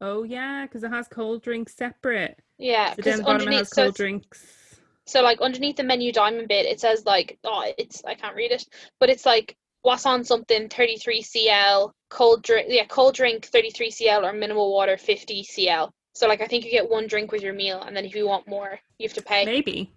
Oh 0.00 0.24
yeah, 0.24 0.64
because 0.64 0.82
it 0.82 0.90
has 0.90 1.06
cold 1.08 1.42
drinks 1.42 1.76
separate. 1.76 2.40
Yeah, 2.58 2.94
because 2.94 3.12
down 3.12 3.18
the 3.18 3.24
bottom 3.24 3.40
it 3.40 3.44
underneath, 3.46 3.68
so, 3.68 3.84
cold 3.84 3.94
drinks. 3.94 4.78
so 5.06 5.22
like 5.22 5.40
underneath 5.40 5.76
the 5.76 5.84
menu 5.84 6.12
diamond 6.12 6.48
bit, 6.48 6.66
it 6.66 6.80
says 6.80 7.04
like, 7.04 7.38
oh, 7.44 7.72
it's 7.78 8.02
I 8.04 8.14
can't 8.14 8.34
read 8.34 8.50
it, 8.50 8.64
but 8.98 9.10
it's 9.10 9.26
like 9.26 9.56
what's 9.82 10.06
on 10.06 10.24
something 10.24 10.68
33 10.68 11.22
cl, 11.22 11.94
cold 12.08 12.42
drink, 12.42 12.66
yeah, 12.68 12.86
cold 12.86 13.14
drink 13.14 13.46
33 13.46 13.90
cl 13.90 14.24
or 14.24 14.32
minimal 14.32 14.72
water 14.72 14.96
50 14.96 15.44
cl. 15.44 15.92
So 16.14 16.28
like 16.28 16.40
I 16.40 16.46
think 16.46 16.64
you 16.64 16.70
get 16.70 16.90
one 16.90 17.06
drink 17.06 17.32
with 17.32 17.42
your 17.42 17.54
meal, 17.54 17.82
and 17.82 17.96
then 17.96 18.04
if 18.04 18.14
you 18.14 18.26
want 18.26 18.46
more, 18.46 18.78
you 18.98 19.08
have 19.08 19.14
to 19.14 19.22
pay. 19.22 19.44
Maybe, 19.44 19.92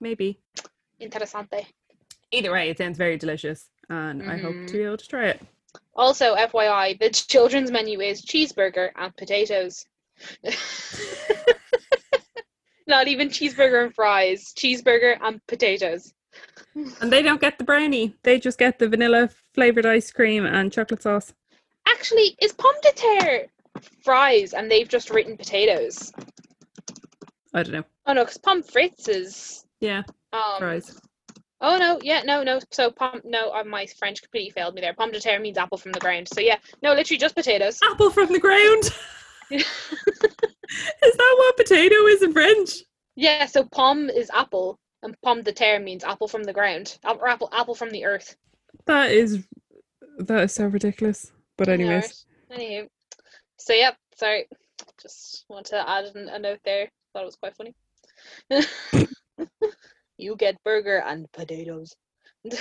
maybe. 0.00 0.40
Interessante. 1.00 1.66
Either 2.30 2.52
way, 2.52 2.70
it 2.70 2.78
sounds 2.78 2.96
very 2.96 3.18
delicious, 3.18 3.68
and 3.90 4.22
I 4.22 4.38
hope 4.38 4.52
to 4.52 4.58
mm-hmm. 4.58 4.76
be 4.76 4.82
able 4.82 4.96
to 4.96 5.08
try 5.08 5.26
it. 5.26 5.42
Also, 5.94 6.34
FYI, 6.34 6.98
the 6.98 7.10
children's 7.10 7.70
menu 7.70 8.00
is 8.00 8.24
cheeseburger 8.24 8.90
and 8.96 9.14
potatoes. 9.16 9.84
Not 12.86 13.08
even 13.08 13.28
cheeseburger 13.28 13.84
and 13.84 13.94
fries, 13.94 14.54
cheeseburger 14.56 15.18
and 15.22 15.40
potatoes. 15.46 16.14
And 16.74 17.12
they 17.12 17.22
don't 17.22 17.40
get 17.40 17.58
the 17.58 17.64
brownie; 17.64 18.14
they 18.22 18.38
just 18.38 18.58
get 18.58 18.78
the 18.78 18.88
vanilla 18.88 19.28
flavored 19.52 19.84
ice 19.84 20.10
cream 20.10 20.46
and 20.46 20.72
chocolate 20.72 21.02
sauce. 21.02 21.34
Actually, 21.86 22.36
is 22.40 22.54
pomme 22.54 22.80
de 22.82 22.92
terre 22.92 23.51
fries 24.04 24.52
and 24.54 24.70
they've 24.70 24.88
just 24.88 25.10
written 25.10 25.36
potatoes? 25.36 26.12
I 27.54 27.62
don't 27.62 27.72
know. 27.72 27.84
Oh 28.06 28.12
no, 28.14 28.22
because 28.24 28.38
pomme 28.38 28.62
frites 28.62 29.08
is 29.08 29.64
Yeah, 29.80 30.02
um. 30.32 30.58
fries. 30.58 30.98
Oh 31.60 31.76
no, 31.78 32.00
yeah, 32.02 32.22
no, 32.24 32.42
no. 32.42 32.58
So 32.72 32.90
pom, 32.90 33.20
no, 33.24 33.50
uh, 33.52 33.62
my 33.62 33.86
French 33.86 34.20
completely 34.20 34.50
failed 34.50 34.74
me 34.74 34.80
there. 34.80 34.94
Pomme 34.94 35.12
de 35.12 35.20
terre 35.20 35.38
means 35.38 35.58
apple 35.58 35.78
from 35.78 35.92
the 35.92 36.00
ground. 36.00 36.28
So 36.32 36.40
yeah, 36.40 36.56
no, 36.82 36.92
literally 36.92 37.18
just 37.18 37.36
potatoes. 37.36 37.78
Apple 37.90 38.10
from 38.10 38.32
the 38.32 38.40
ground. 38.40 38.90
is 39.50 39.64
that 41.02 41.34
what 41.38 41.56
potato 41.56 41.94
is 42.06 42.22
in 42.22 42.32
French? 42.32 42.82
Yeah, 43.14 43.46
so 43.46 43.64
pomme 43.64 44.08
is 44.10 44.30
apple, 44.34 44.78
and 45.02 45.14
pomme 45.22 45.42
de 45.42 45.52
terre 45.52 45.78
means 45.78 46.02
apple 46.02 46.26
from 46.26 46.42
the 46.42 46.52
ground, 46.52 46.98
or 47.04 47.28
apple, 47.28 47.48
apple 47.52 47.74
from 47.74 47.90
the 47.90 48.06
earth. 48.06 48.34
That 48.86 49.12
is 49.12 49.44
that 50.18 50.44
is 50.44 50.54
so 50.54 50.66
ridiculous. 50.66 51.30
But 51.56 51.68
anyways, 51.68 52.24
Anywho, 52.50 52.88
so 53.62 53.72
yep, 53.74 53.96
sorry, 54.16 54.46
just 55.00 55.44
want 55.48 55.66
to 55.66 55.88
add 55.88 56.04
an- 56.14 56.28
a 56.28 56.38
note 56.38 56.60
there. 56.64 56.88
Thought 57.12 57.22
it 57.22 57.26
was 57.26 57.36
quite 57.36 57.56
funny. 57.56 57.74
you 60.18 60.36
get 60.36 60.62
burger 60.64 61.02
and 61.04 61.30
potatoes. 61.32 61.94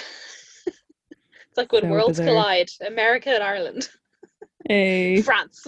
It's 1.52 1.58
like 1.58 1.72
when 1.74 1.84
So 1.84 1.90
worlds 1.90 2.20
bizarre. 2.20 2.28
collide, 2.28 2.70
America 2.88 3.30
and 3.32 3.44
Ireland. 3.44 3.90
Hey. 4.66 5.22
France. 5.28 5.66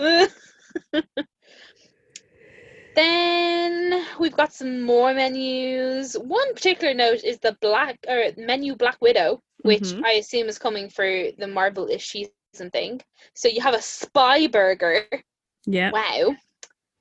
then 2.96 4.06
we've 4.20 4.36
got 4.36 4.54
some 4.54 4.82
more 4.82 5.14
menus. 5.14 6.14
One 6.18 6.54
particular 6.54 6.94
note 6.94 7.24
is 7.24 7.40
the 7.40 7.58
black 7.60 7.98
or 8.08 8.32
menu 8.38 8.76
Black 8.76 8.98
Widow, 9.02 9.42
which 9.64 9.82
Mhm. 9.82 10.06
I 10.06 10.12
assume 10.14 10.48
is 10.48 10.58
coming 10.60 10.90
for 10.90 11.06
the 11.38 11.48
Marvel-ish 11.48 12.08
season 12.08 12.34
thing. 12.54 13.02
So 13.34 13.48
you 13.48 13.62
have 13.62 13.74
a 13.74 13.82
spy 13.82 14.48
burger. 14.48 15.06
Yeah. 15.66 15.92
Wow. 15.92 16.36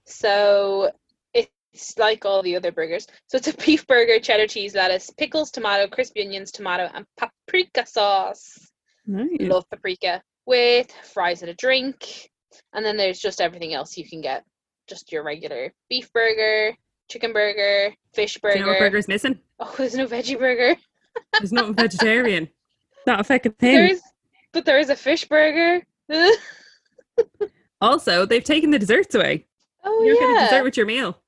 So 0.06 0.90
it's 1.34 1.98
like 1.98 2.24
all 2.24 2.42
the 2.42 2.56
other 2.56 2.72
burgers. 2.72 3.06
So 3.28 3.36
it's 3.38 3.48
a 3.48 3.54
beef 3.54 3.86
burger, 3.86 4.18
cheddar 4.18 4.46
cheese, 4.46 4.74
lettuce, 4.74 5.10
pickles, 5.10 5.50
tomato, 5.50 5.88
crispy 5.88 6.22
onions, 6.24 6.50
tomato, 6.52 6.88
and 6.94 7.06
paprika 7.16 7.86
sauce 7.86 8.58
Nice. 9.06 9.28
love 9.40 9.68
paprika 9.68 10.22
with 10.46 10.90
fries 11.12 11.42
and 11.42 11.50
a 11.50 11.54
drink 11.54 12.30
and 12.72 12.84
then 12.84 12.96
there's 12.96 13.18
just 13.18 13.40
everything 13.40 13.74
else 13.74 13.96
you 13.96 14.08
can 14.08 14.20
get 14.20 14.44
just 14.88 15.10
your 15.10 15.24
regular 15.24 15.72
beef 15.90 16.12
burger 16.12 16.76
chicken 17.10 17.32
burger 17.32 17.92
fish 18.14 18.38
burger 18.38 18.58
you 18.58 18.64
know 18.64 18.78
burger's 18.78 19.08
missing? 19.08 19.38
oh 19.58 19.74
there's 19.76 19.94
no 19.96 20.06
veggie 20.06 20.38
burger 20.38 20.76
There's 21.32 21.52
nothing 21.52 21.74
vegetarian. 21.74 22.48
Not 23.06 23.20
a 23.20 23.24
fucking 23.24 23.52
thing. 23.52 23.74
there's 23.74 24.00
but 24.52 24.64
there 24.64 24.78
is 24.78 24.90
a 24.90 24.96
fish 24.96 25.24
burger 25.28 25.82
Also, 27.80 28.24
they've 28.26 28.44
taken 28.44 28.70
the 28.70 28.78
desserts 28.78 29.14
away. 29.14 29.46
Oh, 29.84 30.04
You 30.04 30.14
don't 30.14 30.20
get 30.20 30.30
a 30.30 30.32
yeah 30.34 30.48
dessert 30.50 30.64
with 30.64 30.76
your 30.76 30.86
meal. 30.86 31.18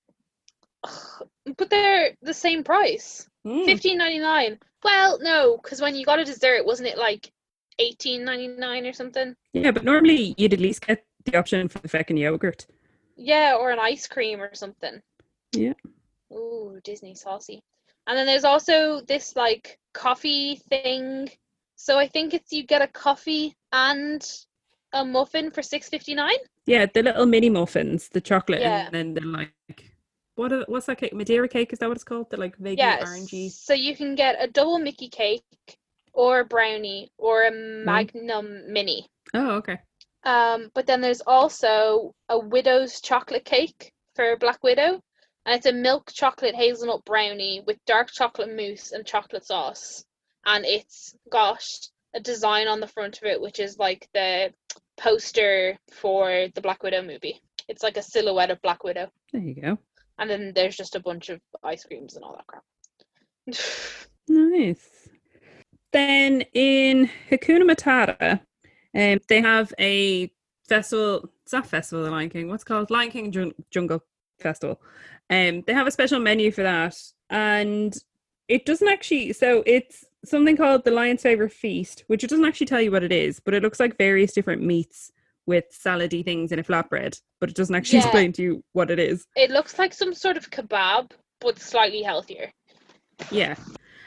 but 1.56 1.68
they're 1.70 2.12
the 2.22 2.34
same 2.34 2.62
price 2.64 3.28
Mm. 3.46 3.66
Fifteen 3.66 3.98
ninety 3.98 4.20
nine. 4.20 4.58
well 4.82 5.18
no 5.20 5.58
because 5.62 5.82
when 5.82 5.94
you 5.94 6.06
got 6.06 6.18
a 6.18 6.24
dessert 6.24 6.64
wasn't 6.64 6.88
it 6.88 6.96
like 6.96 7.30
eighteen 7.78 8.24
ninety 8.24 8.48
nine 8.48 8.86
or 8.86 8.94
something 8.94 9.36
Yeah, 9.52 9.70
but 9.70 9.84
normally 9.84 10.34
you'd 10.38 10.54
at 10.54 10.60
least 10.60 10.86
get 10.86 11.04
the 11.26 11.36
option 11.36 11.68
for 11.68 11.78
the 11.80 11.88
feckin' 11.88 12.18
yogurt. 12.18 12.66
Yeah, 13.16 13.56
or 13.60 13.70
an 13.70 13.78
ice 13.78 14.06
cream 14.08 14.40
or 14.40 14.54
something. 14.54 15.02
Yeah. 15.52 15.74
Ooh, 16.32 16.80
Disney 16.84 17.14
saucy. 17.14 17.62
And 18.06 18.16
then 18.16 18.24
there's 18.26 18.44
also 18.44 19.02
this 19.02 19.36
like 19.36 19.78
coffee 19.92 20.56
thing. 20.70 21.28
So 21.76 21.98
I 21.98 22.06
think 22.08 22.34
it's 22.34 22.52
you 22.52 22.64
get 22.64 22.82
a 22.82 22.88
coffee 22.88 23.54
and 23.72 24.26
a 24.92 25.04
muffin 25.04 25.50
for 25.50 25.62
six 25.62 25.88
fifty 25.88 26.14
nine. 26.14 26.38
Yeah, 26.66 26.86
the 26.86 27.02
little 27.02 27.26
mini 27.26 27.50
muffins, 27.50 28.08
the 28.08 28.20
chocolate, 28.20 28.60
Yeah. 28.60 28.86
and 28.86 28.94
then 28.94 29.14
the 29.14 29.20
like. 29.22 29.92
What? 30.36 30.52
Are, 30.52 30.64
what's 30.66 30.86
that 30.86 30.98
cake? 30.98 31.12
Madeira 31.12 31.48
cake? 31.48 31.72
Is 31.72 31.78
that 31.80 31.88
what 31.88 31.96
it's 31.96 32.04
called? 32.04 32.30
The 32.30 32.36
like 32.36 32.56
vaguely 32.56 32.84
Yes. 32.84 33.02
orangey. 33.04 33.50
So 33.50 33.74
you 33.74 33.94
can 33.96 34.14
get 34.14 34.36
a 34.40 34.48
double 34.48 34.78
Mickey 34.78 35.08
cake 35.08 35.42
or 36.12 36.40
a 36.40 36.44
brownie 36.44 37.10
or 37.18 37.44
a 37.44 37.50
Magnum 37.52 38.72
mini. 38.72 39.06
Oh, 39.34 39.50
okay. 39.56 39.78
Um, 40.24 40.70
but 40.74 40.86
then 40.86 41.00
there's 41.00 41.20
also 41.26 42.14
a 42.28 42.38
widow's 42.38 43.00
chocolate 43.00 43.44
cake 43.44 43.92
for 44.16 44.36
Black 44.38 44.62
Widow, 44.62 45.00
and 45.44 45.54
it's 45.54 45.66
a 45.66 45.72
milk 45.72 46.10
chocolate 46.12 46.54
hazelnut 46.54 47.04
brownie 47.04 47.62
with 47.66 47.76
dark 47.84 48.10
chocolate 48.10 48.54
mousse 48.54 48.92
and 48.92 49.04
chocolate 49.04 49.44
sauce, 49.44 50.04
and 50.46 50.64
it's 50.64 51.16
got 51.30 51.64
a 52.14 52.20
design 52.20 52.68
on 52.68 52.80
the 52.80 52.86
front 52.86 53.16
of 53.18 53.24
it 53.24 53.40
which 53.40 53.58
is 53.60 53.78
like 53.78 54.08
the 54.14 54.52
poster 54.96 55.76
for 55.92 56.46
the 56.54 56.60
Black 56.60 56.82
Widow 56.82 57.02
movie. 57.02 57.40
It's 57.68 57.82
like 57.82 57.96
a 57.96 58.02
silhouette 58.02 58.50
of 58.50 58.60
Black 58.62 58.84
Widow, 58.84 59.10
There 59.32 59.42
you 59.42 59.54
go. 59.60 59.78
and 60.18 60.28
then 60.30 60.52
there's 60.54 60.76
just 60.76 60.94
a 60.96 61.00
bunch 61.00 61.28
of 61.30 61.40
ice 61.62 61.84
creams 61.84 62.14
and 62.16 62.24
all 62.24 62.36
that 62.36 62.46
crap. 62.46 62.62
Nice. 64.26 65.08
Then 65.92 66.42
in 66.54 67.10
Hakuna 67.30 67.62
Matata, 67.70 68.40
um, 68.94 69.18
they 69.28 69.40
have 69.42 69.72
a 69.78 70.30
festival. 70.68 71.28
It's 71.42 71.52
not 71.52 71.66
festival 71.66 72.06
of 72.06 72.12
Lion 72.12 72.30
King. 72.30 72.48
What's 72.48 72.64
called 72.64 72.90
Lion 72.90 73.10
King 73.10 73.30
Jun- 73.30 73.52
Jungle 73.70 74.02
Festival. 74.40 74.80
Um, 75.30 75.62
they 75.66 75.74
have 75.74 75.86
a 75.86 75.90
special 75.90 76.20
menu 76.20 76.50
for 76.52 76.62
that, 76.62 76.96
and 77.28 77.94
it 78.48 78.64
doesn't 78.64 78.88
actually. 78.88 79.34
So 79.34 79.62
it's 79.66 80.04
something 80.24 80.56
called 80.56 80.84
the 80.84 80.90
Lion's 80.90 81.22
Favorite 81.22 81.52
Feast, 81.52 82.04
which 82.06 82.24
it 82.24 82.30
doesn't 82.30 82.44
actually 82.44 82.66
tell 82.66 82.80
you 82.80 82.90
what 82.90 83.02
it 83.04 83.12
is, 83.12 83.40
but 83.40 83.54
it 83.54 83.62
looks 83.62 83.80
like 83.80 83.96
various 83.98 84.32
different 84.32 84.62
meats 84.62 85.10
with 85.46 85.64
salady 85.72 86.24
things 86.24 86.52
in 86.52 86.58
a 86.58 86.64
flatbread, 86.64 87.20
but 87.40 87.50
it 87.50 87.56
doesn't 87.56 87.74
actually 87.74 87.98
Yeah. 88.00 88.04
explain 88.06 88.32
to 88.34 88.42
you 88.42 88.64
what 88.72 88.90
it 88.90 88.98
is. 88.98 89.26
it 89.36 89.50
looks 89.50 89.78
like 89.78 89.92
some 89.92 90.14
sort 90.14 90.36
of 90.36 90.50
kebab, 90.50 91.10
but 91.40 91.58
slightly 91.58 92.02
healthier. 92.02 92.50
Yeah. 93.30 93.56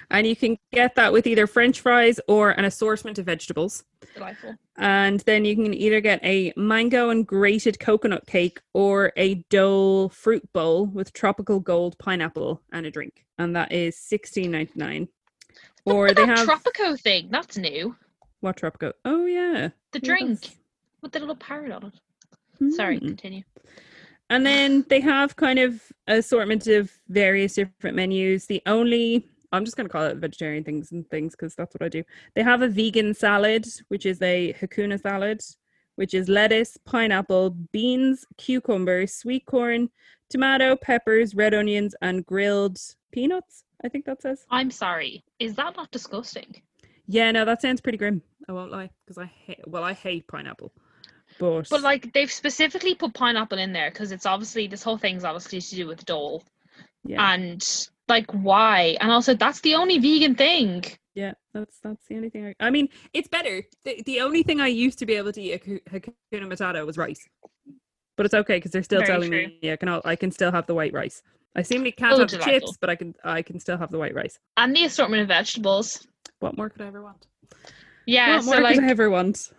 And 0.10 0.26
you 0.26 0.38
can 0.38 0.58
get 0.72 0.96
that 0.96 1.12
with 1.12 1.28
either 1.28 1.48
French 1.48 1.82
fries 1.82 2.18
or 2.30 2.52
an 2.52 2.64
assortment 2.64 3.20
of 3.20 3.26
vegetables. 3.26 3.84
Delightful. 4.16 4.56
And 4.78 5.20
then 5.22 5.44
you 5.44 5.54
can 5.56 5.74
either 5.74 6.00
get 6.00 6.24
a 6.24 6.54
mango 6.56 7.10
and 7.10 7.28
grated 7.28 7.78
coconut 7.78 8.26
cake 8.26 8.62
or 8.74 9.12
a 9.18 9.44
dole 9.50 10.08
fruit 10.08 10.48
bowl 10.54 10.86
with 10.86 11.12
tropical 11.12 11.60
gold 11.60 11.98
pineapple 12.00 12.62
and 12.72 12.86
a 12.86 12.92
drink. 12.92 13.26
And 13.38 13.54
that 13.58 13.74
is 13.74 13.98
sixteen 13.98 14.52
ninety 14.52 14.74
nine. 14.76 15.10
Or 15.94 16.12
they 16.14 16.26
have 16.26 16.48
Tropico 16.48 17.00
thing, 17.00 17.30
that's 17.32 17.58
new. 17.58 17.96
what 18.42 18.58
Tropico? 18.58 18.94
Oh 19.06 19.26
yeah. 19.26 19.70
The 19.92 20.00
Yeah, 20.02 20.08
drink 20.10 20.42
that's- 20.42 20.58
with 21.02 21.12
the 21.14 21.20
little 21.20 21.36
parrot 21.36 21.72
on 21.72 21.86
it. 21.94 22.74
Sorry, 22.74 22.98
Hmm. 23.00 23.08
continue. 23.08 23.44
And 24.30 24.46
then 24.46 24.84
they 24.90 25.00
have 25.00 25.36
kind 25.38 25.58
of 25.60 25.82
assortment 26.08 26.68
of 26.68 26.92
various 27.08 27.54
different 27.56 27.96
menus. 27.96 28.46
The 28.46 28.62
only 28.66 29.28
I'm 29.54 29.64
just 29.64 29.78
going 29.78 29.88
to 29.88 29.92
call 29.92 30.04
it 30.04 30.18
vegetarian 30.18 30.66
things 30.66 30.92
and 30.92 31.10
things 31.10 31.32
because 31.32 31.56
that's 31.56 31.74
what 31.74 31.82
I 31.82 31.88
do. 31.88 32.04
They 32.36 32.44
have 32.44 32.62
a 32.62 32.68
vegan 32.68 33.14
salad, 33.14 33.66
which 33.88 34.06
is 34.06 34.22
a 34.22 34.54
hakuna 34.60 35.00
salad, 35.00 35.40
which 35.96 36.14
is 36.14 36.28
lettuce, 36.28 36.76
pineapple, 36.84 37.52
beans, 37.72 38.26
cucumber, 38.38 39.08
sweet 39.08 39.46
corn, 39.46 39.90
tomato, 40.30 40.76
peppers, 40.76 41.34
red 41.34 41.54
onions, 41.54 41.96
and 42.02 42.26
grilled 42.26 42.78
peanuts. 43.14 43.64
I 43.84 43.90
think 43.90 44.06
that 44.06 44.22
says. 44.22 44.46
I'm 44.50 44.72
sorry. 44.72 45.24
Is 45.40 45.56
that 45.56 45.76
not 45.76 45.92
disgusting? 45.92 46.62
Yeah, 47.08 47.32
no, 47.32 47.46
that 47.46 47.62
sounds 47.62 47.82
pretty 47.82 47.98
grim. 47.98 48.22
I 48.50 48.52
won't 48.54 48.72
lie 48.72 48.90
because 49.06 49.18
I 49.18 49.26
hate. 49.26 49.60
Well, 49.68 49.84
I 49.84 49.94
hate 49.94 50.28
pineapple, 50.28 50.72
but 51.40 51.70
But 51.70 51.82
like 51.82 52.14
they've 52.14 52.32
specifically 52.32 52.96
put 52.96 53.14
pineapple 53.14 53.58
in 53.58 53.74
there 53.74 53.90
because 53.92 54.12
it's 54.12 54.26
obviously 54.26 54.68
this 54.68 54.84
whole 54.84 54.98
thing's 54.98 55.24
obviously 55.24 55.62
to 55.62 55.76
do 55.76 55.88
with 55.88 56.06
dole. 56.06 56.44
yeah, 57.06 57.32
And 57.32 57.64
like 58.08 58.32
why? 58.32 58.98
And 59.00 59.12
also 59.12 59.34
that's 59.36 59.62
the 59.62 59.76
only 59.76 60.00
vegan 60.00 60.36
thing. 60.36 60.84
Yeah, 61.14 61.34
that's 61.54 61.80
that's 61.84 62.06
the 62.08 62.16
only 62.16 62.30
thing. 62.30 62.54
I, 62.60 62.68
I 62.68 62.70
mean, 62.70 62.90
it's 63.14 63.28
better. 63.28 63.64
The, 63.84 64.02
the 64.06 64.22
only 64.22 64.44
thing 64.44 64.60
I 64.62 64.68
used 64.68 65.00
to 65.00 65.06
be 65.06 65.14
able 65.16 65.32
to 65.34 65.42
eat 65.42 65.54
at 65.54 65.64
Haku- 65.66 66.14
Hakuna 66.34 66.48
Matata 66.52 66.86
was 66.86 66.98
rice, 66.98 67.26
but 68.16 68.26
it's 68.26 68.36
okay 68.36 68.58
because 68.58 68.72
they're 68.72 68.84
still 68.84 69.00
Very 69.02 69.12
telling 69.12 69.30
true. 69.32 69.48
me 69.62 69.72
I 69.72 69.76
can 69.78 69.90
al- 69.90 70.02
I 70.06 70.16
can 70.16 70.32
still 70.32 70.52
have 70.52 70.68
the 70.68 70.76
white 70.76 70.94
rice. 70.94 71.22
I 71.56 71.62
seemingly 71.64 71.92
can't 71.92 72.14
Oh, 72.14 72.20
have 72.20 72.30
the 72.30 72.38
delightful. 72.38 72.70
chips, 72.70 72.78
but 72.80 72.90
I 72.90 72.96
can 72.96 73.16
I 73.24 73.42
can 73.42 73.60
still 73.60 73.78
have 73.78 73.92
the 73.92 73.98
white 73.98 74.14
rice. 74.14 74.38
And 74.58 74.76
the 74.76 74.84
assortment 74.86 75.22
of 75.24 75.28
vegetables. 75.28 76.08
What 76.40 76.56
more 76.58 76.70
could 76.70 76.82
I 76.82 76.88
ever 76.88 77.02
want? 77.02 77.26
Yeah, 78.06 78.36
what 78.36 78.44
so 78.44 78.52
more 78.52 78.62
like 78.62 78.76
could 78.76 78.84
I 78.86 78.90
ever 78.90 79.10
want? 79.10 79.52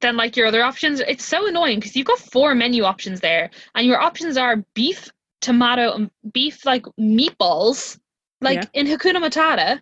then 0.00 0.16
like 0.16 0.36
your 0.36 0.46
other 0.46 0.62
options, 0.62 1.00
it's 1.00 1.24
so 1.24 1.46
annoying 1.46 1.78
because 1.78 1.94
you've 1.94 2.06
got 2.06 2.18
four 2.18 2.54
menu 2.54 2.84
options 2.84 3.20
there, 3.20 3.50
and 3.74 3.86
your 3.86 4.00
options 4.00 4.36
are 4.36 4.64
beef, 4.74 5.10
tomato, 5.40 5.92
and 5.94 6.10
beef 6.32 6.64
like 6.64 6.84
meatballs, 6.98 7.98
like 8.40 8.62
Yeah. 8.62 8.64
in 8.72 8.86
Hakuna 8.86 9.16
Matata, 9.18 9.80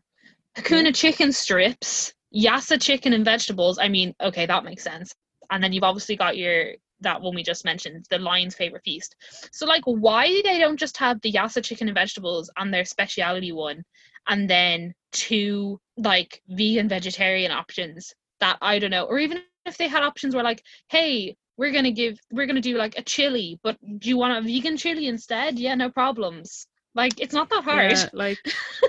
Hakuna 0.56 0.94
chicken 0.94 1.32
strips, 1.32 2.12
Yassa 2.34 2.80
chicken 2.80 3.12
and 3.12 3.24
vegetables. 3.24 3.78
I 3.78 3.88
mean, 3.88 4.14
okay, 4.20 4.44
that 4.44 4.64
makes 4.64 4.82
sense. 4.82 5.14
And 5.50 5.62
then 5.62 5.72
you've 5.72 5.84
obviously 5.84 6.16
got 6.16 6.36
your 6.36 6.72
that 7.02 7.20
one 7.20 7.34
we 7.34 7.42
just 7.42 7.64
mentioned, 7.64 8.06
the 8.10 8.18
lion's 8.18 8.54
favorite 8.54 8.82
feast. 8.84 9.16
So 9.52 9.66
like, 9.66 9.82
why 9.84 10.40
they 10.44 10.58
don't 10.58 10.78
just 10.78 10.96
have 10.96 11.20
the 11.20 11.32
Yassa 11.32 11.62
chicken 11.62 11.88
and 11.88 11.94
vegetables 11.94 12.50
and 12.56 12.72
their 12.72 12.84
speciality 12.84 13.52
one, 13.52 13.84
and 14.28 14.48
then 14.48 14.94
two 15.12 15.80
like 15.96 16.40
vegan 16.48 16.88
vegetarian 16.88 17.52
options 17.52 18.14
that 18.40 18.58
I 18.62 18.78
don't 18.78 18.90
know, 18.90 19.04
or 19.04 19.18
even 19.18 19.42
if 19.66 19.76
they 19.76 19.88
had 19.88 20.02
options 20.02 20.34
where 20.34 20.44
like, 20.44 20.62
hey, 20.88 21.36
we're 21.56 21.72
gonna 21.72 21.92
give, 21.92 22.18
we're 22.32 22.46
gonna 22.46 22.60
do 22.60 22.76
like 22.76 22.96
a 22.96 23.02
chili, 23.02 23.60
but 23.62 23.76
do 23.98 24.08
you 24.08 24.16
want 24.16 24.38
a 24.38 24.48
vegan 24.48 24.76
chili 24.76 25.06
instead? 25.06 25.58
Yeah, 25.58 25.74
no 25.74 25.90
problems. 25.90 26.66
Like, 26.94 27.20
it's 27.20 27.34
not 27.34 27.48
that 27.50 27.64
hard. 27.64 27.92
Yeah, 27.92 28.08
like 28.12 28.38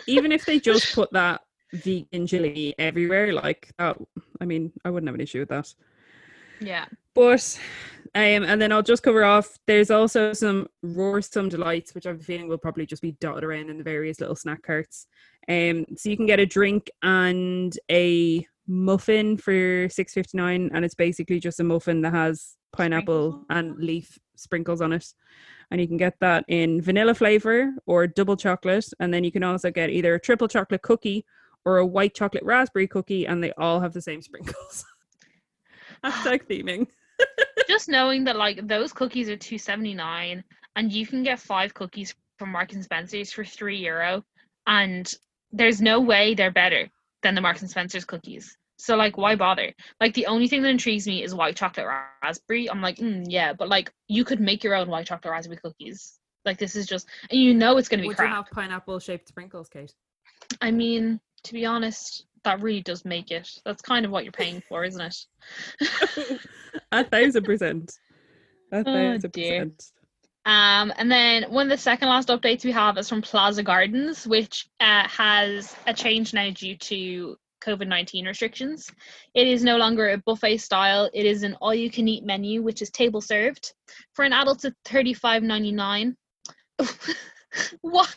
even 0.08 0.32
if 0.32 0.46
they 0.46 0.60
just 0.60 0.94
put 0.94 1.12
that 1.14 1.42
vegan 1.74 2.28
chili 2.28 2.76
everywhere, 2.78 3.34
like 3.34 3.72
that, 3.78 3.98
I 4.42 4.46
mean, 4.46 4.72
I 4.84 4.90
wouldn't 4.90 5.08
have 5.08 5.16
an 5.16 5.22
issue 5.22 5.40
with 5.40 5.50
that. 5.50 5.74
Yeah. 6.60 6.86
But 7.14 7.60
um, 8.16 8.44
and 8.44 8.62
then 8.62 8.72
I'll 8.72 8.84
just 8.84 9.02
cover 9.02 9.24
off. 9.24 9.58
There's 9.66 9.90
also 9.90 10.34
some 10.34 10.68
Roarsome 10.84 11.50
delights, 11.50 11.96
which 11.96 12.06
I'm 12.06 12.20
feeling 12.20 12.48
will 12.48 12.60
probably 12.60 12.86
just 12.86 13.02
be 13.02 13.14
dotted 13.14 13.44
around 13.44 13.72
in 13.72 13.78
the 13.78 13.84
various 13.84 14.20
little 14.20 14.36
snack 14.36 14.62
carts. 14.62 15.08
Um, 15.50 15.86
so 15.98 16.10
you 16.10 16.18
can 16.18 16.28
get 16.28 16.40
a 16.40 16.46
drink 16.46 16.92
and 17.02 17.78
a 17.92 18.46
muffin 18.68 19.38
for 19.38 19.90
six 19.90 20.14
fifty 20.14 20.38
nine, 20.38 20.70
and 20.74 20.86
it's 20.86 20.94
basically 20.94 21.40
just 21.40 21.60
a 21.60 21.64
muffin 21.64 22.02
that 22.02 22.14
has 22.14 22.56
pineapple 22.72 23.46
and 23.50 23.78
leaf 23.78 24.20
sprinkles 24.36 24.82
on 24.82 24.94
it. 24.94 25.06
And 25.72 25.82
you 25.82 25.88
can 25.88 25.98
get 25.98 26.20
that 26.20 26.46
in 26.48 26.82
vanilla 26.82 27.16
flavor 27.16 27.74
or 27.88 28.06
double 28.06 28.38
chocolate, 28.38 28.86
and 29.00 29.12
then 29.12 29.24
you 29.24 29.32
can 29.32 29.44
also 29.44 29.72
get 29.72 29.90
either 29.90 30.14
a 30.14 30.20
triple 30.20 30.48
chocolate 30.48 30.84
cookie 30.84 31.26
or 31.66 31.78
a 31.78 31.86
white 31.86 32.14
chocolate 32.14 32.44
raspberry 32.44 32.88
cookie, 32.88 33.26
and 33.26 33.44
they 33.44 33.54
all 33.54 33.80
have 33.80 33.94
the 33.94 34.02
same 34.02 34.22
sprinkles. 34.22 34.86
Hashtag 36.04 36.48
theming. 36.48 36.88
Just 37.68 37.90
knowing 37.90 38.26
that 38.26 38.36
like 38.36 38.68
those 38.68 38.94
cookies 38.94 39.30
are 39.30 39.38
two 39.38 39.58
seventy 39.58 39.94
nine, 39.94 40.44
and 40.76 40.92
you 40.92 41.08
can 41.08 41.24
get 41.24 41.40
five 41.40 41.74
cookies 41.74 42.14
from 42.38 42.52
Marks 42.52 42.74
and 42.74 42.84
Spencers 42.84 43.32
for 43.32 43.44
three 43.44 43.78
euro, 43.78 44.24
and 44.68 45.12
there's 45.52 45.82
no 45.82 46.00
way 46.02 46.34
they're 46.34 46.52
better 46.52 46.90
than 47.22 47.36
the 47.36 47.42
Marks 47.42 47.62
and 47.62 47.70
Spencers 47.70 48.06
cookies. 48.06 48.58
So 48.78 48.96
like, 48.98 49.18
why 49.18 49.36
bother? 49.36 49.74
Like 50.02 50.14
the 50.14 50.26
only 50.26 50.48
thing 50.48 50.62
that 50.64 50.70
intrigues 50.70 51.08
me 51.08 51.24
is 51.24 51.34
white 51.34 51.56
chocolate 51.56 51.88
raspberry. 52.22 52.70
I'm 52.70 52.82
like, 52.82 52.98
mm, 52.98 53.24
yeah, 53.28 53.54
but 53.54 53.70
like 53.70 53.94
you 54.08 54.26
could 54.26 54.42
make 54.42 54.64
your 54.64 54.76
own 54.76 54.90
white 54.90 55.06
chocolate 55.06 55.32
raspberry 55.32 55.60
cookies. 55.64 56.20
Like 56.44 56.58
this 56.58 56.76
is 56.76 56.86
just, 56.86 57.08
and 57.30 57.40
you 57.40 57.54
know 57.54 57.78
it's 57.78 57.88
gonna 57.88 58.02
be 58.02 58.10
Would 58.10 58.18
crap. 58.18 58.30
you 58.30 58.36
have 58.36 58.50
pineapple 58.52 59.00
shaped 59.00 59.30
sprinkles, 59.30 59.70
Kate? 59.70 59.94
I 60.62 60.72
mean, 60.72 61.22
to 61.44 61.54
be 61.54 61.66
honest, 61.66 62.26
that 62.44 62.62
really 62.62 62.82
does 62.82 63.06
make 63.06 63.32
it. 63.32 63.50
That's 63.64 63.82
kind 63.82 64.06
of 64.06 64.12
what 64.12 64.26
you're 64.26 64.34
paying 64.34 64.62
for, 64.68 64.84
isn't 64.84 65.02
it? 65.02 65.26
a 67.00 67.04
thousand 67.04 67.44
percent. 67.44 67.92
A 68.72 68.80
Oh, 68.80 68.84
thousand 68.84 69.32
dear. 69.32 69.66
percent. 69.66 69.84
Um, 70.46 70.92
and 70.98 71.10
then 71.10 71.44
one 71.52 71.68
of 71.68 71.70
the 71.70 71.82
second 71.82 72.10
last 72.10 72.28
updates 72.28 72.66
we 72.66 72.72
have 72.72 72.98
is 72.98 73.08
from 73.08 73.22
Plaza 73.22 73.64
Gardens, 73.64 74.28
which 74.28 74.68
uh, 74.80 75.08
has 75.08 75.76
a 75.88 75.94
change 75.94 76.34
now 76.34 76.50
due 76.50 76.76
to 76.78 77.38
COVID 77.64 77.88
19 77.88 78.26
restrictions. 78.26 78.92
It 79.34 79.48
is 79.48 79.64
no 79.64 79.78
longer 79.78 80.10
a 80.10 80.18
buffet 80.18 80.58
style, 80.58 81.10
it 81.14 81.26
is 81.26 81.44
an 81.44 81.56
all 81.62 81.74
you 81.74 81.90
can 81.90 82.08
eat 82.08 82.26
menu, 82.26 82.62
which 82.62 82.82
is 82.82 82.90
table 82.90 83.22
served. 83.22 83.74
For 84.14 84.26
an 84.26 84.34
adult, 84.34 84.66
it's 84.66 84.76
$35.99. 84.86 86.16
Why 87.82 88.08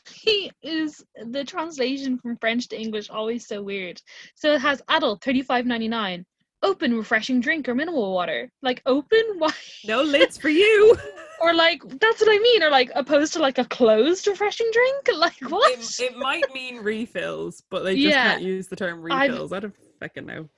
is 0.63 1.05
the 1.27 1.45
translation 1.45 2.19
from 2.19 2.39
French 2.39 2.69
to 2.69 2.81
English 2.81 3.11
always 3.11 3.47
so 3.47 3.63
weird? 3.63 4.01
So 4.35 4.55
it 4.55 4.61
has 4.63 4.83
adult 4.89 5.21
$35.99, 5.21 6.25
open 6.63 6.97
refreshing 6.97 7.41
drink 7.41 7.69
or 7.69 7.75
mineral 7.75 8.13
water. 8.13 8.51
Like, 8.63 8.83
open? 8.87 9.23
Why? 9.39 9.53
No 9.87 10.03
lids 10.03 10.37
for 10.39 10.49
you. 10.49 10.97
or 11.41 11.55
like 11.55 11.83
that's 12.01 12.21
what 12.21 12.31
I 12.31 12.39
mean, 12.39 12.63
or 12.63 12.71
like 12.71 12.91
opposed 12.95 13.33
to 13.35 13.39
like 13.41 13.59
a 13.59 13.65
closed 13.65 14.27
refreshing 14.27 14.71
drink. 14.73 15.09
Like 15.17 15.39
what? 15.51 15.73
it, 15.79 16.01
it 16.01 16.17
might 16.17 16.45
mean 16.55 16.79
refills, 16.79 17.63
but 17.71 17.83
they 17.85 17.95
just 17.95 18.07
Yeah. 18.09 18.33
can't 18.33 18.43
use 18.43 18.69
the 18.69 18.77
term 18.77 19.05
I've- 19.11 19.31
refills. 19.33 19.53
I 19.53 19.61
don't 19.61 19.75
fucking 20.01 20.27
know. 20.27 20.49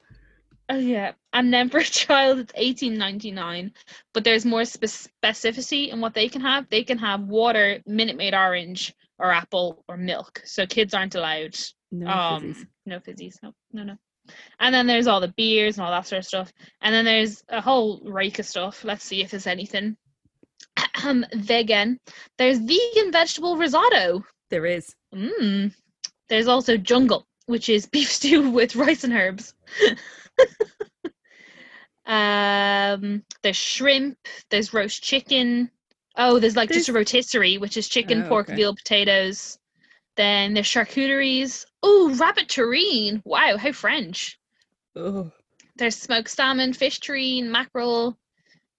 Oh 0.70 0.76
yeah, 0.76 1.12
and 1.32 1.50
then 1.52 1.70
for 1.70 1.78
a 1.78 1.82
child 1.84 2.40
it's 2.40 2.52
eighteen 2.54 2.98
ninety 2.98 3.30
nine, 3.30 3.72
but 4.12 4.22
there's 4.22 4.44
more 4.44 4.66
spe- 4.66 4.84
specificity 4.84 5.90
in 5.90 6.00
what 6.02 6.12
they 6.12 6.28
can 6.28 6.42
have. 6.42 6.68
They 6.68 6.84
can 6.84 6.98
have 6.98 7.22
water, 7.22 7.80
Minute 7.86 8.16
Maid 8.18 8.34
orange, 8.34 8.94
or 9.18 9.32
apple, 9.32 9.82
or 9.88 9.96
milk. 9.96 10.42
So 10.44 10.66
kids 10.66 10.92
aren't 10.92 11.14
allowed. 11.14 11.56
No 11.90 12.06
um, 12.08 12.42
fizzies. 12.42 12.66
no 12.84 13.00
fizzies. 13.00 13.34
No, 13.42 13.54
no, 13.72 13.82
no. 13.84 13.96
And 14.60 14.74
then 14.74 14.86
there's 14.86 15.06
all 15.06 15.20
the 15.20 15.34
beers 15.36 15.76
and 15.76 15.84
all 15.84 15.92
that 15.92 16.06
sort 16.06 16.20
of 16.20 16.26
stuff. 16.26 16.52
And 16.80 16.94
then 16.94 17.04
there's 17.04 17.42
a 17.48 17.60
whole 17.60 18.00
rake 18.04 18.38
of 18.38 18.46
stuff. 18.46 18.84
Let's 18.84 19.04
see 19.04 19.22
if 19.22 19.30
there's 19.30 19.46
anything. 19.46 19.96
Um, 21.04 21.24
vegan. 21.34 21.98
There's 22.38 22.58
vegan 22.58 23.12
vegetable 23.12 23.56
risotto. 23.56 24.24
There 24.50 24.66
is. 24.66 24.94
Mm. 25.14 25.74
There's 26.28 26.48
also 26.48 26.76
jungle, 26.76 27.26
which 27.46 27.68
is 27.68 27.86
beef 27.92 28.10
stew 28.10 28.50
with 28.50 28.76
rice 28.76 29.04
and 29.04 29.12
herbs. 29.12 29.54
um, 32.06 33.22
there's 33.42 33.56
shrimp. 33.56 34.18
There's 34.50 34.74
roast 34.74 35.02
chicken. 35.02 35.70
Oh, 36.16 36.40
there's 36.40 36.56
like 36.56 36.70
just 36.70 36.88
a 36.88 36.92
rotisserie, 36.92 37.58
which 37.58 37.76
is 37.76 37.88
chicken, 37.88 38.24
Oh, 38.24 38.28
pork, 38.28 38.48
okay. 38.48 38.56
veal, 38.56 38.74
potatoes. 38.74 39.56
Then 40.18 40.52
there's 40.54 40.66
charcuteries. 40.66 41.64
Oh, 41.80 42.12
rabbit 42.18 42.48
terrine. 42.48 43.22
Wow, 43.24 43.56
how 43.56 43.70
French. 43.70 44.36
Oh, 44.96 45.30
There's 45.76 45.96
smoked 45.96 46.28
salmon, 46.30 46.72
fish 46.72 46.98
terrine, 46.98 47.44
mackerel. 47.50 48.18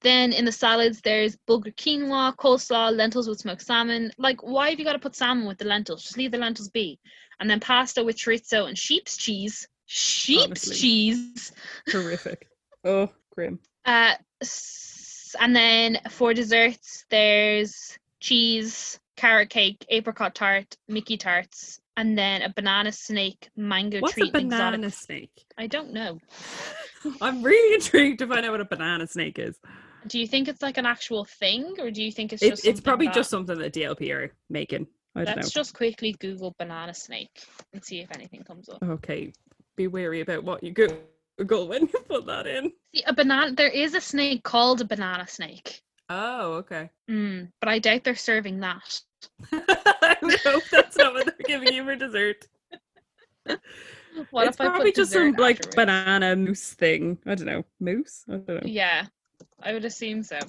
Then 0.01 0.33
in 0.33 0.43
the 0.43 0.51
salads, 0.51 0.99
there's 0.99 1.37
bulgur 1.47 1.73
quinoa, 1.75 2.35
coleslaw, 2.35 2.93
lentils 2.93 3.29
with 3.29 3.39
smoked 3.39 3.61
salmon. 3.61 4.11
Like, 4.17 4.43
why 4.43 4.69
have 4.71 4.79
you 4.79 4.85
got 4.85 4.93
to 4.93 4.99
put 4.99 5.15
salmon 5.15 5.47
with 5.47 5.57
the 5.57 5.65
lentils? 5.65 6.03
Just 6.03 6.17
leave 6.17 6.31
the 6.31 6.37
lentils 6.37 6.67
be. 6.69 6.99
And 7.39 7.49
then 7.49 7.61
pasta 7.61 8.03
with 8.03 8.17
chorizo 8.17 8.67
and 8.67 8.77
sheep's 8.77 9.15
cheese. 9.15 9.65
Sheep's 9.85 10.43
Honestly. 10.43 10.75
cheese. 10.75 11.51
Terrific. 11.87 12.47
Oh, 12.85 13.09
grim. 13.35 13.59
Uh, 13.83 14.13
and 15.37 15.53
then 15.53 15.99
for 16.09 16.33
desserts, 16.33 17.03
there's 17.09 17.97
cheese, 18.21 18.97
carrot 19.19 19.49
cake, 19.49 19.85
apricot 19.89 20.33
tart, 20.33 20.77
Mickey 20.87 21.17
tarts, 21.17 21.79
and 21.97 22.17
then 22.17 22.41
a 22.41 22.53
banana 22.53 22.91
snake 22.91 23.49
mango 23.57 23.99
What's 23.99 24.13
a 24.13 24.21
treat 24.21 24.33
and 24.35 24.49
banana 24.49 24.77
exotic. 24.77 24.93
snake? 24.99 25.45
I 25.57 25.67
don't 25.67 25.91
know. 25.91 26.19
I'm 27.21 27.43
really 27.43 27.75
intrigued 27.75 28.19
to 28.19 28.27
find 28.27 28.45
out 28.45 28.51
what 28.51 28.61
a 28.61 28.65
banana 28.65 29.07
snake 29.07 29.37
is. 29.39 29.57
Do 30.07 30.19
you 30.19 30.27
think 30.27 30.47
it's 30.47 30.61
like 30.61 30.77
an 30.77 30.85
actual 30.85 31.25
thing, 31.25 31.75
or 31.79 31.91
do 31.91 32.01
you 32.01 32.11
think 32.11 32.31
it's 32.31 32.41
It, 32.41 32.51
just 32.51 32.65
it's 32.65 32.79
probably 32.81 33.07
that- 33.07 33.15
just 33.15 33.29
something 33.29 33.57
that 33.59 33.73
DLP 33.73 34.09
are 34.11 34.33
making. 34.49 34.87
I 35.15 35.25
don't 35.25 35.35
Let's 35.37 35.53
know. 35.55 35.59
just 35.61 35.73
quickly 35.73 36.13
Google 36.19 36.55
banana 36.57 36.93
snake 36.93 37.43
and 37.73 37.83
see 37.83 37.99
if 37.99 38.09
anything 38.15 38.43
comes 38.43 38.69
up. 38.69 38.77
Okay, 38.81 39.33
be 39.75 39.87
wary 39.87 40.21
about 40.21 40.43
what 40.45 40.63
you 40.63 40.71
Google 40.71 41.67
when 41.67 41.81
you 41.81 41.99
put 42.07 42.25
that 42.27 42.47
in. 42.47 42.71
See, 42.95 43.03
a 43.05 43.13
banana. 43.13 43.51
There 43.53 43.67
is 43.69 43.95
a 43.95 44.01
snake 44.01 44.43
called 44.43 44.79
a 44.81 44.85
banana 44.85 45.27
snake. 45.27 45.81
Oh, 46.09 46.53
okay. 46.53 46.89
Mm, 47.09 47.51
but 47.59 47.69
I 47.69 47.79
doubt 47.79 48.03
they're 48.03 48.15
serving 48.15 48.59
that. 48.61 49.01
I 49.51 50.37
hope 50.43 50.63
that's 50.71 50.97
not 50.97 51.13
what 51.13 51.25
they're 51.25 51.45
giving 51.45 51.71
you 51.73 51.83
for 51.83 51.95
dessert. 51.95 52.47
What 54.31 54.47
it's 54.47 54.57
probably 54.57 54.91
just 54.91 55.11
some 55.11 55.33
like 55.33 55.57
afterwards? 55.57 55.75
banana 55.75 56.35
mousse 56.35 56.73
thing. 56.73 57.19
I 57.25 57.35
don't 57.35 57.45
know. 57.45 57.63
Mousse? 57.79 58.25
I 58.27 58.37
don't 58.37 58.47
know. 58.47 58.59
Yeah, 58.65 59.05
I 59.61 59.71
would 59.71 59.85
assume 59.85 60.23
so. 60.23 60.39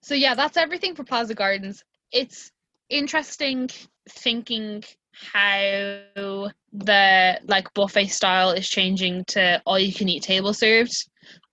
So 0.00 0.14
yeah, 0.14 0.34
that's 0.34 0.56
everything 0.56 0.94
for 0.94 1.04
Plaza 1.04 1.34
Gardens. 1.34 1.84
It's 2.12 2.52
interesting 2.88 3.68
thinking 4.08 4.84
how 5.12 6.50
the 6.72 7.40
like 7.44 7.72
buffet 7.74 8.06
style 8.06 8.52
is 8.52 8.68
changing 8.68 9.24
to 9.26 9.60
all 9.66 9.78
you 9.78 9.92
can 9.92 10.08
eat 10.08 10.22
table 10.22 10.54
served. 10.54 10.94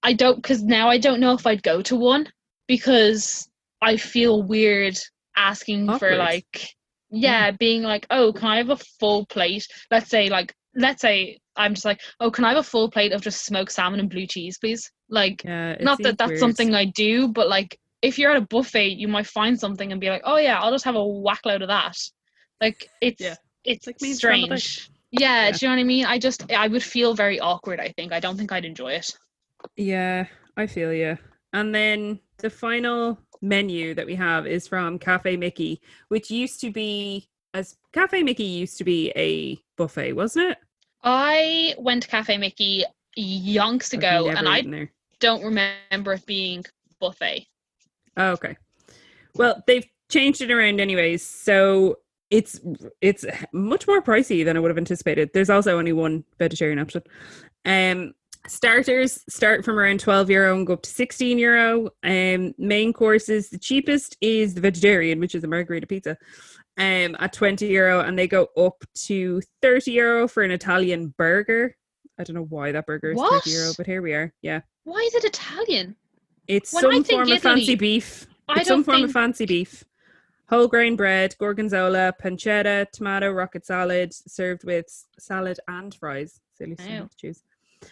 I 0.03 0.13
don't 0.13 0.35
because 0.35 0.63
now 0.63 0.89
I 0.89 0.99
don't 0.99 1.19
know 1.19 1.33
if 1.33 1.45
I'd 1.47 1.63
go 1.63 1.81
to 1.81 1.95
one 1.95 2.31
because 2.67 3.46
I 3.81 3.97
feel 3.97 4.43
weird 4.43 4.97
asking 5.35 5.97
for 5.97 6.15
like 6.15 6.69
yeah, 7.09 7.51
mm. 7.51 7.57
being 7.57 7.83
like, 7.83 8.05
oh, 8.09 8.33
can 8.33 8.47
I 8.47 8.57
have 8.57 8.69
a 8.69 8.77
full 8.99 9.25
plate? 9.27 9.67
Let's 9.91 10.09
say 10.09 10.29
like 10.29 10.53
let's 10.75 11.01
say 11.01 11.39
I'm 11.55 11.73
just 11.73 11.85
like, 11.85 12.01
oh, 12.19 12.29
can 12.29 12.45
I 12.45 12.49
have 12.49 12.57
a 12.59 12.63
full 12.63 12.89
plate 12.89 13.11
of 13.13 13.21
just 13.21 13.45
smoked 13.45 13.71
salmon 13.71 13.99
and 13.99 14.09
blue 14.09 14.27
cheese, 14.27 14.57
please? 14.59 14.91
Like 15.09 15.43
Yeah. 15.43 15.77
not 15.79 15.99
that 16.03 16.17
that's 16.17 16.29
weird. 16.29 16.39
something 16.39 16.73
I 16.75 16.85
do, 16.85 17.27
but 17.27 17.47
like 17.49 17.79
if 18.01 18.19
you're 18.19 18.31
at 18.31 18.37
a 18.37 18.41
buffet, 18.41 18.89
you 18.89 19.07
might 19.07 19.25
find 19.27 19.59
something 19.59 19.91
and 19.91 19.99
be 19.99 20.09
like, 20.09 20.21
"Oh 20.23 20.37
yeah, 20.37 20.59
I'll 20.59 20.71
just 20.71 20.85
have 20.85 20.95
a 20.95 21.03
whack 21.03 21.41
load 21.45 21.61
of 21.61 21.69
that." 21.69 21.97
Like 22.61 22.87
it's 23.01 23.21
Yeah. 23.21 23.35
it's 23.63 23.87
like 23.87 24.01
me 24.01 24.09
and 24.09 24.17
strange. 24.17 24.89
Yeah, 25.11 25.45
Yeah. 25.45 25.51
do 25.51 25.57
you 25.61 25.69
know 25.69 25.75
what 25.75 25.81
I 25.81 25.83
mean? 25.85 26.05
I 26.05 26.19
just 26.19 26.51
I 26.51 26.67
would 26.67 26.83
feel 26.83 27.13
very 27.15 27.39
awkward. 27.39 27.79
I 27.79 27.89
think 27.89 28.11
I 28.13 28.19
don't 28.19 28.37
think 28.37 28.51
I'd 28.51 28.65
enjoy 28.65 28.93
it. 28.93 29.09
Yeah, 29.75 30.25
I 30.55 30.67
feel 30.67 30.93
you. 30.93 31.17
And 31.53 31.73
then 31.73 32.19
the 32.37 32.49
final 32.49 33.17
menu 33.41 33.93
that 33.95 34.05
we 34.05 34.15
have 34.15 34.47
is 34.47 34.67
from 34.67 34.99
Cafe 34.99 35.37
Mickey, 35.37 35.81
which 36.09 36.31
used 36.31 36.61
to 36.61 36.71
be 36.71 37.27
as 37.53 37.77
Cafe 37.93 38.23
Mickey 38.23 38.43
used 38.43 38.77
to 38.77 38.83
be 38.83 39.11
a 39.15 39.59
buffet, 39.77 40.13
wasn't 40.13 40.51
it? 40.51 40.57
I 41.03 41.75
went 41.77 42.03
to 42.03 42.09
Cafe 42.09 42.37
Mickey 42.37 42.83
yonks 43.17 43.93
ago, 43.93 44.29
and 44.29 44.47
I 44.47 44.61
there. 44.61 44.91
don't 45.19 45.43
remember 45.43 46.13
it 46.13 46.25
being 46.25 46.63
buffet. 46.99 47.47
Oh, 48.15 48.31
okay. 48.31 48.57
Well, 49.35 49.63
they've 49.67 49.85
changed 50.09 50.41
it 50.41 50.51
around 50.51 50.79
anyways, 50.79 51.23
so 51.23 51.99
it's 52.29 52.59
it's 53.01 53.25
much 53.53 53.87
more 53.87 54.01
pricey 54.01 54.43
than 54.43 54.57
I 54.57 54.59
would 54.59 54.69
have 54.69 54.77
anticipated. 54.77 55.31
There's 55.33 55.49
also 55.49 55.77
only 55.77 55.93
one 55.93 56.25
vegetarian 56.39 56.79
option. 56.79 57.03
Um 57.65 58.13
starters 58.47 59.23
start 59.29 59.63
from 59.65 59.77
around 59.79 59.99
12 59.99 60.29
euro 60.29 60.55
and 60.57 60.65
go 60.67 60.73
up 60.73 60.81
to 60.83 60.89
16 60.89 61.37
euro. 61.37 61.89
Um 62.03 62.53
main 62.57 62.93
courses, 62.93 63.49
the 63.49 63.57
cheapest 63.59 64.17
is 64.21 64.53
the 64.53 64.61
vegetarian, 64.61 65.19
which 65.19 65.35
is 65.35 65.43
a 65.43 65.47
margarita 65.47 65.87
pizza. 65.87 66.17
Um 66.77 67.15
at 67.19 67.33
20 67.33 67.67
euro 67.67 68.01
and 68.01 68.17
they 68.17 68.27
go 68.27 68.47
up 68.57 68.83
to 69.05 69.41
30 69.61 69.91
euro 69.91 70.27
for 70.27 70.43
an 70.43 70.51
Italian 70.51 71.13
burger. 71.17 71.75
I 72.19 72.23
don't 72.23 72.35
know 72.35 72.43
why 72.49 72.71
that 72.71 72.85
burger 72.85 73.11
is 73.11 73.19
30 73.21 73.49
euro, 73.51 73.71
but 73.77 73.85
here 73.85 74.01
we 74.01 74.13
are. 74.13 74.33
Yeah. 74.41 74.61
Why 74.83 74.99
is 74.99 75.13
it 75.15 75.23
Italian? 75.25 75.95
It's 76.47 76.73
When 76.73 76.81
some 76.81 77.03
form 77.03 77.31
of 77.31 77.41
fancy 77.41 77.61
Italy, 77.63 77.75
beef. 77.75 78.25
I 78.47 78.59
It's 78.61 78.67
some 78.69 78.77
don't 78.79 78.83
form 78.85 78.95
think 78.97 79.07
of 79.07 79.11
fancy 79.13 79.45
beef. 79.45 79.83
Whole 80.49 80.69
grain 80.69 80.95
bread, 80.95 81.35
gorgonzola, 81.39 82.13
pancetta, 82.23 82.89
tomato, 82.91 83.31
rocket 83.31 83.65
salad, 83.65 84.13
served 84.13 84.63
with 84.63 84.85
salad 85.19 85.59
and 85.67 85.93
fries. 85.93 86.39
Silly 86.53 86.77
much 86.79 87.11
to 87.11 87.17
choose. 87.17 87.43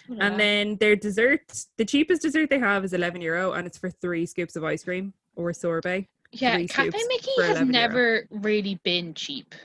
Look 0.08 0.20
at 0.20 0.32
And 0.32 0.40
then 0.40 0.78
their 0.78 0.96
dessert, 0.96 1.42
the 1.78 1.86
cheapest 1.86 2.22
dessert 2.22 2.50
they 2.50 2.60
have 2.60 2.84
is 2.86 2.94
11 2.94 3.22
euro 3.22 3.54
and 3.54 3.68
it's 3.68 3.78
for 3.78 3.90
three 3.90 4.26
scoops 4.26 4.56
of 4.56 4.64
ice 4.64 4.84
cream 4.84 5.14
or 5.36 5.54
sorbet. 5.54 6.08
Yeah, 6.32 6.62
Cafe 6.64 6.90
Mickey 7.08 7.32
has 7.42 7.58
11 7.58 7.58
euro. 7.58 7.88
never 7.88 8.28
really 8.30 8.76
been 8.84 9.14
cheap, 9.14 9.56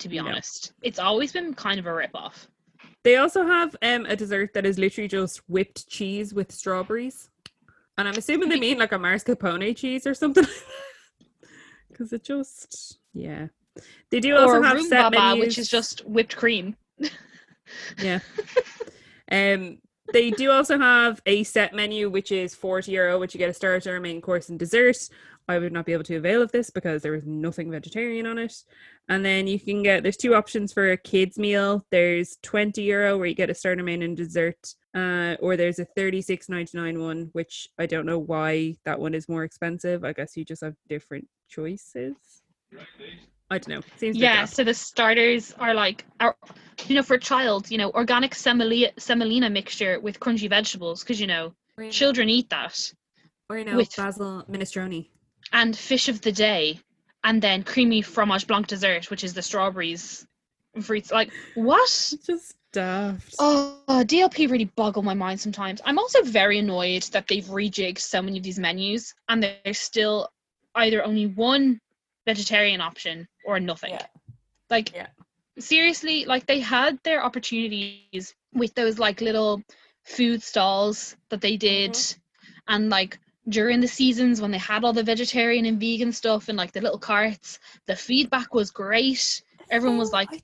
to 0.00 0.08
be 0.08 0.16
No. 0.18 0.26
honest. 0.26 0.72
It's 0.82 0.98
always 0.98 1.32
been 1.32 1.54
kind 1.54 1.78
of 1.80 1.86
a 1.86 1.92
rip 1.94 2.10
off. 2.14 2.48
They 3.04 3.16
also 3.16 3.46
have 3.46 3.74
um, 3.82 4.04
a 4.06 4.16
dessert 4.16 4.52
that 4.54 4.66
is 4.66 4.78
literally 4.78 5.08
just 5.08 5.38
whipped 5.48 5.88
cheese 5.88 6.34
with 6.34 6.52
strawberries. 6.52 7.30
And 7.96 8.06
I'm 8.08 8.16
assuming 8.16 8.48
they 8.48 8.58
mean 8.60 8.78
like 8.78 8.92
a 8.92 8.98
mascarpone 8.98 9.74
cheese 9.76 10.06
or 10.06 10.14
something. 10.14 10.44
Because 11.90 12.12
it 12.12 12.24
just, 12.24 12.98
yeah. 13.14 13.46
They 14.10 14.20
do 14.20 14.36
also 14.36 14.56
or 14.56 14.62
have 14.62 14.80
set 14.82 15.04
rhubarb, 15.04 15.12
menus. 15.38 15.46
which 15.46 15.58
is 15.58 15.68
just 15.68 16.04
whipped 16.04 16.36
cream. 16.36 16.76
yeah. 18.02 18.18
um, 19.30 19.78
they 20.12 20.30
do 20.30 20.50
also 20.50 20.78
have 20.78 21.20
a 21.26 21.44
set 21.44 21.74
menu, 21.74 22.08
which 22.08 22.32
is 22.32 22.54
40 22.54 22.92
euro, 22.92 23.18
which 23.18 23.34
you 23.34 23.38
get 23.38 23.50
a 23.50 23.54
starter, 23.54 24.00
main 24.00 24.20
course, 24.20 24.48
and 24.48 24.58
dessert. 24.58 24.96
I 25.50 25.58
would 25.58 25.72
not 25.72 25.86
be 25.86 25.94
able 25.94 26.04
to 26.04 26.16
avail 26.16 26.42
of 26.42 26.52
this 26.52 26.68
because 26.68 27.00
there 27.00 27.14
is 27.14 27.24
nothing 27.24 27.70
vegetarian 27.70 28.26
on 28.26 28.38
it. 28.38 28.54
And 29.08 29.24
then 29.24 29.46
you 29.46 29.58
can 29.58 29.82
get 29.82 30.02
there's 30.02 30.18
two 30.18 30.34
options 30.34 30.72
for 30.74 30.92
a 30.92 30.96
kids 30.96 31.38
meal. 31.38 31.86
There's 31.90 32.36
20 32.42 32.82
euro 32.82 33.16
where 33.16 33.26
you 33.26 33.34
get 33.34 33.48
a 33.48 33.54
starter, 33.54 33.82
main, 33.82 34.02
and 34.02 34.16
dessert. 34.16 34.74
Uh, 34.94 35.36
or 35.40 35.56
there's 35.56 35.78
a 35.78 35.86
36.99 35.96 37.00
one, 37.00 37.30
which 37.32 37.68
I 37.78 37.86
don't 37.86 38.06
know 38.06 38.18
why 38.18 38.76
that 38.84 39.00
one 39.00 39.14
is 39.14 39.28
more 39.28 39.44
expensive. 39.44 40.04
I 40.04 40.12
guess 40.12 40.36
you 40.36 40.44
just 40.44 40.62
have 40.62 40.74
different 40.88 41.26
choices. 41.48 42.14
I 43.50 43.58
don't 43.58 43.68
know. 43.76 43.82
Seems 43.96 44.16
Yeah, 44.16 44.44
so 44.44 44.62
the 44.62 44.74
starters 44.74 45.52
are 45.58 45.72
like, 45.72 46.04
are, 46.20 46.36
you 46.86 46.94
know, 46.94 47.02
for 47.02 47.14
a 47.14 47.20
child, 47.20 47.70
you 47.70 47.78
know, 47.78 47.90
organic 47.92 48.34
semolina, 48.34 48.92
semolina 48.98 49.48
mixture 49.48 49.98
with 50.00 50.20
crunchy 50.20 50.48
vegetables, 50.48 51.02
because, 51.02 51.20
you 51.20 51.26
know, 51.26 51.54
children 51.90 52.28
eat 52.28 52.50
that. 52.50 52.92
or 53.50 53.58
you 53.58 53.64
know 53.64 53.76
with- 53.76 53.96
basil 53.96 54.44
minestrone. 54.50 55.08
And 55.52 55.74
fish 55.74 56.08
of 56.08 56.20
the 56.20 56.32
day, 56.32 56.78
and 57.24 57.40
then 57.40 57.62
creamy 57.62 58.02
fromage 58.02 58.46
blanc 58.46 58.66
dessert, 58.66 59.10
which 59.10 59.24
is 59.24 59.32
the 59.32 59.40
strawberries 59.40 60.26
and 60.74 60.84
fruits. 60.84 61.10
Like, 61.10 61.32
what? 61.54 61.88
Just 62.26 62.56
daft. 62.72 63.34
Oh, 63.38 63.80
DLP 63.88 64.50
really 64.50 64.66
boggle 64.66 65.02
my 65.02 65.14
mind 65.14 65.40
sometimes. 65.40 65.80
I'm 65.86 65.98
also 65.98 66.22
very 66.22 66.58
annoyed 66.58 67.04
that 67.12 67.26
they've 67.28 67.44
rejigged 67.44 67.98
so 67.98 68.20
many 68.20 68.36
of 68.36 68.44
these 68.44 68.58
menus 68.58 69.14
and 69.30 69.42
there's 69.42 69.78
still 69.78 70.28
either 70.74 71.02
only 71.02 71.26
one 71.26 71.80
vegetarian 72.32 72.80
option 72.80 73.16
or 73.48 73.54
nothing. 73.70 73.92
Yeah. 73.92 74.06
Like 74.74 74.88
Yeah. 74.94 75.08
seriously, 75.58 76.16
like 76.32 76.44
they 76.46 76.60
had 76.60 76.92
their 77.02 77.20
opportunities 77.28 78.34
with 78.60 78.72
those 78.74 78.96
like 79.06 79.20
little 79.20 79.62
food 80.16 80.42
stalls 80.42 81.16
that 81.30 81.40
they 81.40 81.56
did 81.56 81.92
mm-hmm. 81.92 82.74
and 82.74 82.82
like 82.90 83.18
during 83.48 83.80
the 83.80 83.88
seasons 84.00 84.40
when 84.40 84.50
they 84.50 84.58
had 84.72 84.84
all 84.84 84.92
the 84.92 85.10
vegetarian 85.14 85.64
and 85.66 85.80
vegan 85.80 86.12
stuff 86.12 86.48
and 86.48 86.58
like 86.58 86.72
the 86.72 86.82
little 86.86 86.98
carts, 87.12 87.58
the 87.86 87.96
feedback 87.96 88.52
was 88.52 88.70
great. 88.70 89.42
Everyone 89.70 89.98
was 89.98 90.12
like, 90.12 90.32
I- 90.32 90.42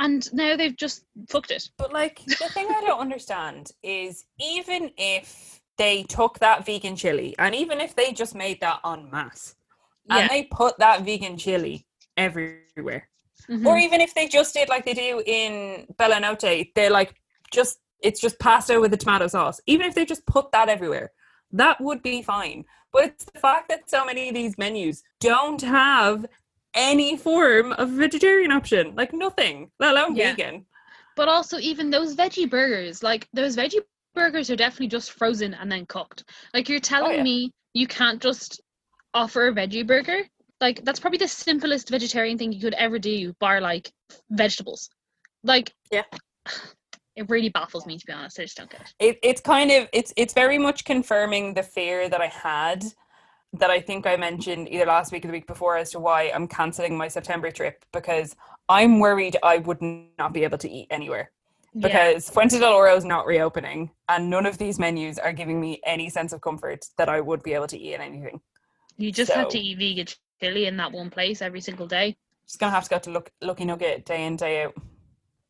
and 0.00 0.32
now 0.32 0.56
they've 0.56 0.76
just 0.76 1.04
fucked 1.28 1.50
it. 1.50 1.64
But 1.76 1.92
like 1.92 2.16
the 2.24 2.48
thing 2.54 2.68
I 2.70 2.82
don't 2.86 3.00
understand 3.00 3.72
is 3.82 4.24
even 4.38 4.92
if 4.96 5.60
they 5.78 6.04
took 6.04 6.38
that 6.38 6.64
vegan 6.64 6.96
chili 6.96 7.34
and 7.38 7.54
even 7.54 7.80
if 7.80 7.96
they 7.96 8.12
just 8.12 8.34
made 8.34 8.60
that 8.60 8.78
en 8.84 9.10
masse 9.10 9.56
Yeah. 10.08 10.18
and 10.18 10.30
they 10.30 10.44
put 10.44 10.78
that 10.78 11.02
vegan 11.02 11.36
chili 11.36 11.86
everywhere, 12.16 13.08
Mhm. 13.48 13.66
or 13.66 13.78
even 13.78 14.00
if 14.00 14.14
they 14.14 14.26
just 14.28 14.54
did 14.54 14.68
like 14.68 14.84
they 14.84 14.94
do 14.94 15.22
in 15.26 15.86
Bella 15.96 16.20
Notte, 16.20 16.68
they're 16.74 16.90
like 16.90 17.14
just 17.52 17.78
it's 18.00 18.20
just 18.20 18.38
pasta 18.38 18.80
with 18.80 18.92
a 18.94 18.96
tomato 18.96 19.26
sauce. 19.26 19.60
Even 19.66 19.86
if 19.86 19.94
they 19.94 20.04
just 20.04 20.24
put 20.26 20.52
that 20.52 20.68
everywhere, 20.68 21.10
that 21.52 21.80
would 21.80 22.00
be 22.02 22.22
fine. 22.22 22.64
But 22.92 23.04
it's 23.06 23.24
the 23.24 23.40
fact 23.40 23.68
that 23.70 23.90
so 23.90 24.04
many 24.04 24.28
of 24.28 24.34
these 24.34 24.56
menus 24.56 25.02
don't 25.20 25.60
have 25.60 26.26
any 26.74 27.16
form 27.16 27.72
of 27.72 27.90
vegetarian 27.90 28.52
option, 28.52 28.94
like 28.94 29.12
nothing, 29.12 29.70
let 29.80 29.96
alone 29.96 30.14
Yeah. 30.14 30.30
vegan. 30.30 30.66
But 31.16 31.28
also, 31.28 31.58
even 31.58 31.90
those 31.90 32.14
veggie 32.14 32.48
burgers, 32.48 33.02
like 33.02 33.28
those 33.32 33.56
veggie 33.56 33.82
burgers 34.14 34.48
are 34.50 34.56
definitely 34.56 34.86
just 34.88 35.10
frozen 35.12 35.54
and 35.54 35.70
then 35.70 35.84
cooked. 35.86 36.22
Like 36.54 36.68
you're 36.68 36.78
telling 36.80 37.16
yeah. 37.16 37.22
me 37.24 37.52
you 37.74 37.86
can't 37.88 38.22
just 38.22 38.60
offer 39.14 39.48
a 39.48 39.52
veggie 39.52 39.86
burger? 39.86 40.22
Like 40.60 40.84
that's 40.84 41.00
probably 41.00 41.18
the 41.18 41.28
simplest 41.28 41.88
vegetarian 41.88 42.36
thing 42.38 42.52
you 42.52 42.60
could 42.60 42.74
ever 42.74 42.98
do, 42.98 43.32
bar 43.40 43.60
like 43.60 43.90
vegetables. 44.30 44.90
Like, 45.44 45.72
Yeah. 45.92 46.02
it 47.16 47.28
really 47.28 47.48
baffles 47.48 47.84
me 47.86 47.98
to 47.98 48.06
be 48.06 48.12
honest. 48.12 48.38
I 48.38 48.42
just 48.44 48.56
don't 48.56 48.70
get 48.70 48.80
it. 48.82 48.92
it, 49.00 49.18
it's 49.22 49.40
kind 49.40 49.70
of 49.70 49.88
it's 49.92 50.12
it's 50.16 50.34
very 50.34 50.58
much 50.58 50.84
confirming 50.84 51.54
the 51.54 51.62
fear 51.62 52.08
that 52.08 52.20
I 52.20 52.26
had 52.28 52.84
that 53.54 53.70
I 53.70 53.80
think 53.80 54.06
I 54.06 54.16
mentioned 54.16 54.68
either 54.70 54.84
last 54.86 55.10
week 55.10 55.24
or 55.24 55.28
the 55.28 55.32
week 55.32 55.46
before 55.46 55.76
as 55.76 55.90
to 55.92 55.98
why 56.00 56.30
I'm 56.34 56.46
cancelling 56.46 56.96
my 56.96 57.08
September 57.08 57.50
trip 57.50 57.84
because 57.92 58.36
I'm 58.68 59.00
worried 59.00 59.36
I 59.42 59.58
would 59.58 59.80
not 60.18 60.32
be 60.32 60.44
able 60.44 60.58
to 60.58 60.70
eat 60.70 60.86
anywhere 60.90 61.30
Yeah. 61.72 61.88
because 61.88 62.28
Fuente 62.30 62.58
del 62.58 62.72
Oro 62.74 62.94
is 62.94 63.04
not 63.06 63.26
reopening 63.26 63.90
and 64.08 64.28
none 64.28 64.44
of 64.46 64.58
these 64.58 64.78
menus 64.78 65.18
are 65.18 65.32
giving 65.32 65.58
me 65.60 65.80
any 65.86 66.10
sense 66.10 66.32
of 66.34 66.40
comfort 66.42 66.84
that 66.98 67.08
I 67.08 67.20
would 67.20 67.42
be 67.42 67.54
able 67.54 67.68
to 67.68 67.78
eat 67.78 67.94
anything. 67.94 68.40
You 68.98 69.12
just 69.12 69.32
have 69.32 69.48
to 69.50 69.58
eat 69.58 69.78
vegan 69.78 70.06
chili 70.40 70.66
in 70.66 70.76
that 70.76 70.92
one 70.92 71.08
place 71.10 71.40
every 71.40 71.60
single 71.60 71.86
day. 71.86 72.16
Just 72.46 72.58
gonna 72.58 72.72
have 72.72 72.84
to 72.84 72.90
go 72.90 72.98
to 72.98 73.10
look 73.10 73.30
Lucky 73.40 73.64
Nugget 73.64 74.04
day 74.04 74.24
in 74.26 74.36
day 74.36 74.64
out. 74.64 74.74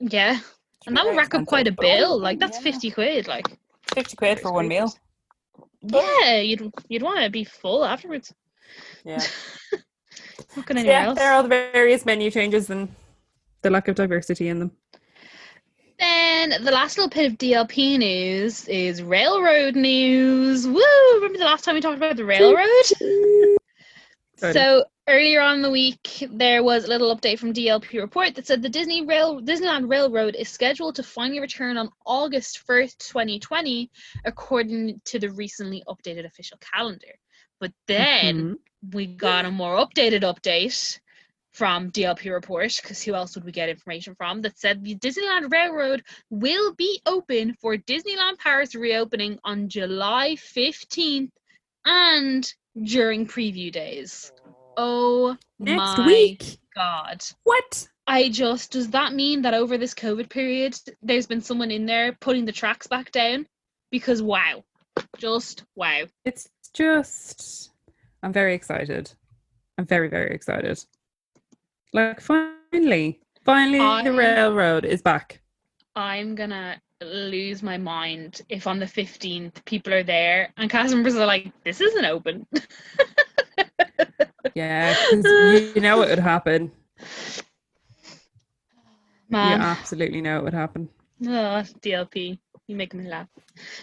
Yeah. 0.01 0.37
It's 0.39 0.87
And 0.87 0.97
that 0.97 1.05
would 1.07 1.17
rack 1.17 1.35
up 1.35 1.47
quite 1.47 1.67
a 1.67 1.73
but 1.73 1.81
bill. 1.83 2.13
oh, 2.13 2.17
Like 2.17 2.39
that's 2.39 2.59
yeah. 2.59 2.63
50 2.73 2.91
quid. 2.93 3.27
Like 3.29 3.47
fifty 3.95 4.17
quid 4.17 4.39
for 4.41 4.53
one 4.53 4.69
meal. 4.69 4.93
yeah, 5.83 6.37
you'd 6.41 6.71
you'd 6.89 7.03
want 7.03 7.21
to 7.21 7.31
be 7.31 7.45
full 7.45 7.85
afterwards. 7.85 8.33
Yeah, 9.05 9.23
Not 10.57 10.67
going 10.67 10.79
anywhere 10.79 11.01
Yeah, 11.01 11.07
else. 11.07 11.19
there 11.19 11.31
are 11.31 11.35
all 11.37 11.43
the 11.43 11.49
various 11.49 12.05
menu 12.05 12.31
changes 12.31 12.69
and 12.71 12.95
the 13.63 13.71
lack 13.71 13.89
of 13.89 13.95
diversity 13.97 14.49
in 14.49 14.59
them. 14.59 14.73
Then 15.99 16.63
the 16.63 16.71
last 16.71 16.97
little 16.97 17.11
bit 17.11 17.33
of 17.33 17.39
DLP 17.39 17.99
news 17.99 18.69
is 18.69 19.03
railroad 19.03 19.75
news. 19.75 20.67
Woo! 20.67 21.15
Remember 21.15 21.39
the 21.39 21.45
last 21.45 21.65
time 21.65 21.75
we 21.75 21.81
talked 21.81 21.97
about 21.97 22.17
the 22.17 22.25
railroad? 22.25 22.67
So 24.41 24.85
earlier 25.09 25.41
on 25.41 25.57
in 25.57 25.63
the 25.63 25.71
week, 25.71 26.25
there 26.31 26.63
was 26.63 26.85
a 26.85 26.89
little 26.89 27.15
update 27.15 27.41
from 27.41 27.53
DLP 27.53 28.01
report 28.01 28.37
that 28.37 28.47
said 28.47 28.63
the 28.63 28.69
Disney 28.69 29.05
Rail 29.05 29.41
Disneyland 29.41 29.91
Railroad 29.91 30.37
is 30.37 30.49
scheduled 30.49 30.95
to 30.95 31.03
finally 31.03 31.41
return 31.41 31.77
on 31.77 31.91
August 32.07 32.61
first, 32.61 33.01
2020, 33.11 33.91
according 34.25 35.01
to 35.07 35.19
the 35.19 35.31
recently 35.31 35.83
updated 35.89 36.25
official 36.25 36.57
calendar. 36.59 37.19
But 37.59 37.73
then 37.89 38.37
Mhm. 38.37 38.95
we 38.95 39.07
got 39.07 39.45
a 39.45 39.51
more 39.51 39.77
updated 39.77 40.23
update 40.23 41.01
from 41.53 41.91
DLP 41.91 42.33
report 42.33 42.79
because 42.81 43.03
who 43.03 43.15
else 43.15 43.35
would 43.35 43.45
we 43.45 43.53
get 43.53 43.69
information 43.69 44.15
from 44.15 44.43
that 44.43 44.59
said 44.59 44.85
the 44.85 44.95
Disneyland 44.97 45.51
Railroad 45.51 46.03
will 46.31 46.75
be 46.75 47.01
open 47.07 47.57
for 47.61 47.77
Disneyland 47.77 48.39
Paris 48.39 48.75
reopening 48.75 49.39
on 49.45 49.69
July 49.69 50.37
15th 50.37 51.31
and 51.85 52.53
during 52.85 53.27
preview 53.27 53.73
days. 53.73 54.33
Oh 54.77 55.37
Next 55.59 55.99
my 55.99 56.07
week. 56.07 56.59
god. 56.75 57.25
What? 57.45 57.89
I 58.07 58.29
just 58.29 58.73
does 58.73 58.91
that 58.91 59.13
mean 59.13 59.43
that 59.43 59.55
over 59.55 59.77
this 59.77 59.95
COVID 59.95 60.31
period 60.31 60.79
there's 61.03 61.27
been 61.27 61.41
someone 61.41 61.71
in 61.71 61.87
there 61.87 62.17
putting 62.21 62.45
the 62.45 62.53
tracks 62.53 62.87
back 62.87 63.11
down? 63.11 63.47
Because 63.91 64.23
wow. 64.23 64.65
Just 65.17 65.65
wow. 65.75 66.03
It's 66.25 66.49
just. 66.73 67.71
I'm 68.23 68.33
very 68.33 68.55
excited. 68.55 69.13
I'm 69.77 69.87
very, 69.87 70.09
very 70.09 70.35
excited. 70.35 70.85
Like, 71.92 72.20
finally, 72.20 73.20
finally, 73.44 74.05
the 74.05 74.12
railroad 74.12 74.85
is 74.85 75.03
back. 75.03 75.40
I'm 75.96 76.35
gonna 76.35 76.81
lose 77.03 77.62
my 77.62 77.79
mind 77.79 78.42
if 78.48 78.66
on 78.66 78.79
the 78.79 78.87
15th 78.87 79.64
people 79.64 79.94
are 79.94 80.03
there 80.03 80.53
and 80.57 80.70
cast 80.70 80.94
members 80.94 81.16
are 81.16 81.27
like, 81.27 81.53
this 81.64 81.81
isn't 81.81 82.05
open. 82.05 82.46
yeah, 84.55 84.96
you, 85.12 85.72
you 85.74 85.81
know 85.81 86.03
it 86.03 86.11
would 86.11 86.18
happen. 86.18 86.70
Man, 89.29 89.59
You 89.59 89.64
absolutely 89.64 90.20
know 90.20 90.38
it 90.38 90.44
would 90.44 90.55
happen. 90.55 90.88
oh, 91.27 91.62
DLP, 91.83 92.38
you 92.66 92.77
make 92.77 92.94
me 92.94 93.09
laugh. 93.09 93.29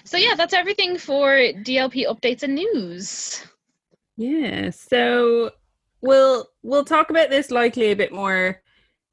So 0.04 0.18
yeah, 0.18 0.36
that's 0.36 0.54
everything 0.54 0.98
for 0.98 1.30
DLP 1.38 2.08
updates 2.08 2.44
and 2.44 2.56
news. 2.56 3.46
Yeah, 4.18 4.70
so 4.70 5.52
we'll 6.02 6.48
we'll 6.64 6.86
talk 6.86 7.10
about 7.10 7.30
this 7.30 7.52
likely 7.52 7.92
a 7.92 7.96
bit 7.96 8.12
more 8.12 8.62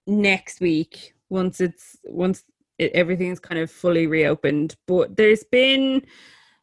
next 0.06 0.60
week 0.60 1.14
once 1.28 1.60
it's 1.60 1.96
once 2.04 2.44
it, 2.78 2.92
everything's 2.92 3.40
kind 3.40 3.60
of 3.60 3.70
fully 3.70 4.06
reopened. 4.06 4.76
But 4.86 5.16
there's 5.16 5.44
been 5.44 6.02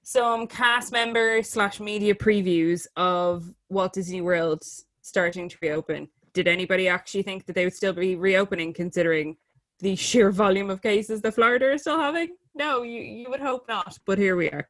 some 0.03 0.47
cast 0.47 0.91
member 0.91 1.43
slash 1.43 1.79
media 1.79 2.15
previews 2.15 2.87
of 2.95 3.53
Walt 3.69 3.93
Disney 3.93 4.21
World 4.21 4.63
starting 5.01 5.49
to 5.49 5.57
reopen. 5.61 6.09
Did 6.33 6.47
anybody 6.47 6.87
actually 6.87 7.23
think 7.23 7.45
that 7.45 7.53
they 7.53 7.65
would 7.65 7.73
still 7.73 7.93
be 7.93 8.15
reopening 8.15 8.73
considering 8.73 9.37
the 9.79 9.95
sheer 9.95 10.31
volume 10.31 10.69
of 10.69 10.81
cases 10.81 11.21
that 11.21 11.35
Florida 11.35 11.71
is 11.73 11.81
still 11.81 11.99
having? 11.99 12.35
No, 12.55 12.83
you, 12.83 13.01
you 13.01 13.29
would 13.29 13.39
hope 13.39 13.67
not, 13.67 13.97
but 14.05 14.17
here 14.17 14.35
we 14.35 14.49
are. 14.49 14.69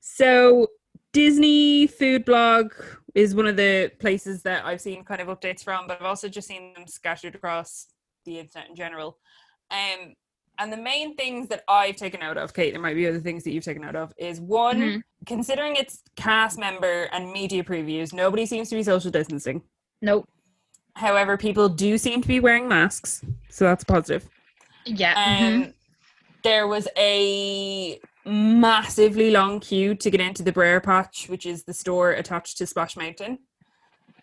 So 0.00 0.68
Disney 1.12 1.86
Food 1.86 2.24
Blog 2.24 2.72
is 3.14 3.34
one 3.34 3.46
of 3.46 3.56
the 3.56 3.90
places 3.98 4.42
that 4.42 4.64
I've 4.64 4.80
seen 4.80 5.04
kind 5.04 5.20
of 5.20 5.28
updates 5.28 5.62
from, 5.62 5.86
but 5.86 6.00
I've 6.00 6.06
also 6.06 6.28
just 6.28 6.48
seen 6.48 6.74
them 6.74 6.86
scattered 6.86 7.34
across 7.34 7.86
the 8.24 8.38
internet 8.40 8.68
in 8.70 8.76
general. 8.76 9.18
Um, 9.70 10.14
And 10.56 10.72
the 10.72 10.76
main 10.76 11.16
things 11.16 11.48
that 11.48 11.64
I've 11.66 11.96
taken 11.96 12.22
out 12.22 12.38
of, 12.38 12.54
Kate, 12.54 12.72
there 12.72 12.80
might 12.80 12.94
be 12.94 13.08
other 13.08 13.18
things 13.18 13.42
that 13.42 13.50
you've 13.50 13.64
taken 13.64 13.82
out 13.82 13.96
of, 13.96 14.14
is 14.16 14.40
one, 14.40 14.80
Mhm. 14.80 15.02
considering 15.26 15.74
it's 15.74 16.00
cast 16.14 16.60
member 16.60 17.08
and 17.12 17.32
media 17.32 17.64
previews, 17.64 18.12
nobody 18.12 18.46
seems 18.46 18.68
to 18.70 18.76
be 18.76 18.84
social 18.84 19.10
distancing. 19.10 19.62
Nope. 20.00 20.28
However, 20.94 21.36
people 21.36 21.68
do 21.68 21.98
seem 21.98 22.22
to 22.22 22.28
be 22.28 22.38
wearing 22.38 22.68
masks, 22.68 23.24
so 23.50 23.64
that's 23.64 23.82
positive. 23.82 24.28
Yeah. 24.84 25.14
Um, 25.14 25.44
mhm. 25.64 25.74
There 26.44 26.68
was 26.68 26.86
a 26.96 27.98
massively 28.24 29.30
long 29.30 29.60
queue 29.60 29.94
to 29.94 30.10
get 30.10 30.20
into 30.20 30.42
the 30.42 30.52
Brer 30.52 30.80
Patch, 30.80 31.28
which 31.28 31.46
is 31.46 31.64
the 31.64 31.74
store 31.74 32.12
attached 32.12 32.58
to 32.58 32.66
Splash 32.66 32.96
Mountain, 32.96 33.38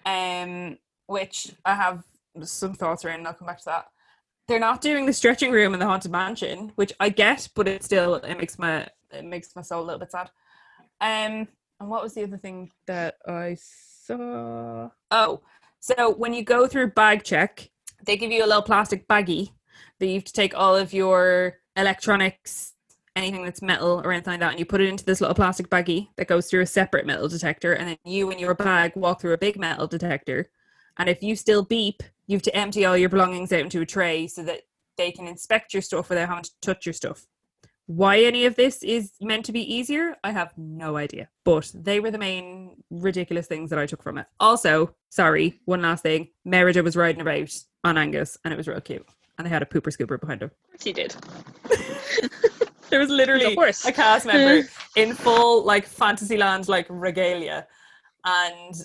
um, 0.06 0.78
which 1.08 1.54
I 1.66 1.76
have 1.76 2.04
some 2.43 2.74
thoughts 2.74 3.06
around, 3.06 3.20
and 3.20 3.28
I'll 3.28 3.34
come 3.34 3.47
back 3.47 3.60
to 3.60 3.66
that. 3.66 3.86
They're 4.47 4.60
not 4.60 4.82
doing 4.82 5.06
the 5.06 5.14
stretching 5.14 5.52
room 5.52 5.74
in 5.74 5.80
the 5.80 5.86
Haunted 5.86 6.12
Mansion, 6.12 6.72
which 6.76 6.93
I 6.99 7.10
get, 7.10 7.47
but 7.56 7.68
it 7.68 7.84
still 7.84 8.16
it 8.16 8.38
makes 8.38 8.58
my 8.58 8.88
it 9.12 9.24
makes 9.24 9.56
my 9.56 9.62
soul 9.62 9.84
a 9.84 9.86
little 9.86 9.99
bit 9.99 10.12
sad. 10.12 10.30
Um, 10.99 11.47
and 11.80 11.89
what 11.89 12.04
was 12.04 12.14
the 12.14 12.24
other 12.24 12.38
thing 12.38 12.72
that 12.88 13.16
I 13.28 13.58
saw? 13.60 14.89
Oh, 15.10 15.41
so 15.80 16.14
when 16.14 16.34
you 16.34 16.43
go 16.43 16.68
through 16.68 16.91
bag 16.91 17.24
check, 17.24 17.70
they 18.06 18.18
give 18.18 18.32
you 18.32 18.43
a 18.43 18.47
little 18.47 18.62
plastic 18.62 19.08
baggie 19.08 19.52
that 19.99 20.08
you 20.08 20.16
have 20.16 20.24
to 20.26 20.34
take 20.34 20.56
all 20.56 20.76
of 20.76 20.93
your 20.93 21.58
electronics, 21.76 22.74
anything 23.16 23.43
that's 23.43 23.62
metal 23.62 24.01
or 24.03 24.12
anything 24.12 24.34
like 24.34 24.39
that, 24.39 24.51
and 24.51 24.59
you 24.59 24.66
put 24.66 24.82
it 24.82 24.89
into 24.89 25.05
this 25.05 25.22
little 25.22 25.36
plastic 25.36 25.70
baggie 25.70 26.07
that 26.18 26.28
goes 26.28 26.49
through 26.49 26.62
a 26.62 26.66
separate 26.66 27.05
metal 27.05 27.28
detector, 27.28 27.74
and 27.74 27.88
then 27.88 27.97
you 28.05 28.32
and 28.32 28.39
your 28.39 28.53
bag 28.53 28.93
walk 28.95 29.22
through 29.22 29.34
a 29.34 29.38
big 29.38 29.57
metal 29.59 29.88
detector. 29.88 30.49
And 30.97 31.09
if 31.09 31.24
you 31.24 31.36
still 31.36 31.64
beep, 31.64 32.03
you 32.28 32.36
have 32.36 32.43
to 32.43 32.55
empty 32.55 32.86
all 32.86 32.97
your 32.97 33.09
belongings 33.09 33.51
out 33.51 33.62
into 33.62 33.82
a 33.82 33.86
tray 33.86 34.28
so 34.28 34.43
that 34.43 34.62
they 34.97 35.12
can 35.12 35.28
inspect 35.28 35.74
your 35.74 35.82
stuff 35.82 36.09
without 36.09 36.30
having 36.30 36.43
to 36.43 36.51
touch 36.62 36.86
your 36.86 36.93
stuff. 36.93 37.26
Why 37.88 38.20
any 38.20 38.45
of 38.45 38.55
this 38.55 38.84
is 38.84 39.12
meant 39.20 39.45
to 39.45 39.51
be 39.51 39.74
easier, 39.74 40.16
I 40.24 40.32
have 40.32 40.53
no 40.57 40.95
idea. 40.95 41.28
But 41.43 41.72
they 41.74 41.99
were 41.99 42.12
the 42.12 42.18
main 42.18 42.84
ridiculous 42.89 43.47
things 43.47 43.70
that 43.70 43.80
I 43.80 43.86
took 43.86 44.03
from 44.03 44.18
it. 44.18 44.28
Also, 44.39 44.95
sorry, 45.09 45.59
one 45.66 45.82
last 45.82 46.03
thing. 46.03 46.30
Merida 46.45 46.84
was 46.84 46.95
riding 46.95 47.22
about 47.22 47.51
on 47.84 47.97
Angus 47.97 48.38
and 48.45 48.53
it 48.53 48.57
was 48.57 48.68
real 48.68 48.80
cute. 48.80 49.05
And 49.38 49.45
they 49.45 49.49
had 49.49 49.64
a 49.64 49.66
pooper 49.66 49.95
scooper 49.95 50.20
behind 50.20 50.41
him. 50.41 50.51
Of 50.51 50.72
course 50.72 50.86
you 50.86 50.93
did. 50.93 51.16
There 52.91 52.99
was 52.99 53.09
literally 53.09 53.57
a 53.85 53.91
cast 53.91 54.25
member 54.25 54.67
in 54.95 55.15
full 55.15 55.63
like 55.63 55.87
Fantasyland 55.87 56.67
like 56.67 56.85
regalia 56.89 57.65
and 58.25 58.75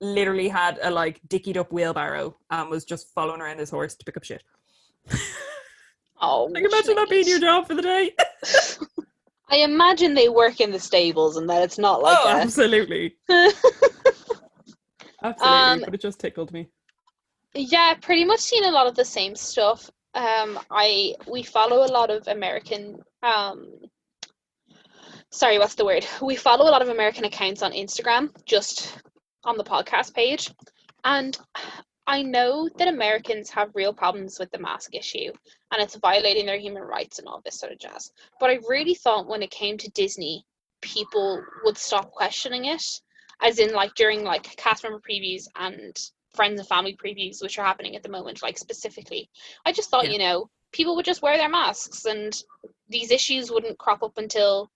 literally 0.00 0.48
had 0.48 0.78
a 0.82 0.90
like 0.90 1.20
dickied 1.28 1.56
up 1.56 1.72
wheelbarrow 1.72 2.36
and 2.50 2.68
was 2.68 2.84
just 2.84 3.14
following 3.14 3.40
around 3.40 3.58
this 3.58 3.70
horse 3.70 3.94
to 3.94 4.04
pick 4.04 4.16
up 4.16 4.24
shit. 4.24 4.42
Oh, 6.24 6.44
Like 6.44 6.62
imagine 6.62 6.94
that 6.94 7.10
being 7.10 7.26
your 7.26 7.40
job 7.40 7.66
for 7.66 7.74
the 7.74 7.82
day. 7.82 8.14
I 9.50 9.56
imagine 9.56 10.14
they 10.14 10.28
work 10.28 10.60
in 10.60 10.70
the 10.70 10.78
stables 10.78 11.36
and 11.36 11.50
that 11.50 11.62
it's 11.62 11.78
not 11.78 12.00
like 12.00 12.16
oh, 12.16 12.28
a- 12.28 12.40
absolutely. 12.40 13.16
Absolutely. 15.20 15.58
Um, 15.58 15.80
but 15.84 15.94
it 15.94 16.00
just 16.00 16.20
tickled 16.20 16.52
me. 16.52 16.68
Yeah, 17.54 17.94
pretty 18.00 18.24
much 18.24 18.38
seen 18.38 18.64
a 18.64 18.70
lot 18.70 18.86
of 18.86 18.94
the 18.94 19.04
same 19.04 19.34
stuff. 19.34 19.90
Um, 20.14 20.58
I 20.70 21.14
we 21.30 21.42
follow 21.42 21.84
a 21.84 21.92
lot 21.92 22.10
of 22.10 22.28
American. 22.28 22.98
Um, 23.22 23.68
sorry, 25.30 25.58
what's 25.58 25.74
the 25.74 25.84
word? 25.84 26.06
We 26.20 26.36
follow 26.36 26.68
a 26.68 26.72
lot 26.72 26.82
of 26.82 26.88
American 26.88 27.24
accounts 27.24 27.62
on 27.62 27.72
Instagram, 27.72 28.30
just 28.44 28.98
on 29.44 29.56
the 29.56 29.64
podcast 29.64 30.14
page, 30.14 30.50
and 31.04 31.36
I 32.06 32.22
know 32.22 32.68
that 32.78 32.88
Americans 32.88 33.48
have 33.50 33.70
real 33.74 33.92
problems 33.94 34.38
with 34.38 34.50
the 34.50 34.58
mask 34.58 34.94
issue, 34.94 35.32
and 35.70 35.80
it's 35.80 35.96
violating 35.96 36.46
their 36.46 36.58
human 36.58 36.82
rights 36.82 37.18
and 37.18 37.28
all 37.28 37.40
this 37.44 37.58
sort 37.58 37.72
of 37.72 37.78
jazz. 37.78 38.10
But 38.40 38.50
I 38.50 38.58
really 38.68 38.94
thought 38.94 39.28
when 39.28 39.42
it 39.42 39.50
came 39.50 39.78
to 39.78 39.90
Disney, 39.90 40.44
people 40.80 41.42
would 41.64 41.78
stop 41.78 42.10
questioning 42.10 42.66
it, 42.66 42.84
as 43.40 43.58
in 43.58 43.72
like 43.72 43.94
during 43.94 44.24
like 44.24 44.56
cast 44.56 44.82
member 44.82 45.00
previews 45.00 45.46
and 45.56 45.96
friends 46.34 46.58
and 46.58 46.68
family 46.68 46.96
previews 46.96 47.42
which 47.42 47.58
are 47.58 47.64
happening 47.66 47.96
at 47.96 48.02
the 48.02 48.08
moment 48.08 48.42
like 48.42 48.58
specifically 48.58 49.28
i 49.66 49.72
just 49.72 49.90
thought 49.90 50.06
Yeah. 50.06 50.12
you 50.12 50.18
know 50.18 50.50
people 50.72 50.96
would 50.96 51.04
just 51.04 51.22
wear 51.22 51.36
their 51.36 51.48
masks 51.48 52.04
and 52.06 52.32
these 52.88 53.10
issues 53.10 53.50
wouldn't 53.50 53.78
crop 53.78 54.02
up 54.02 54.16
until 54.16 54.70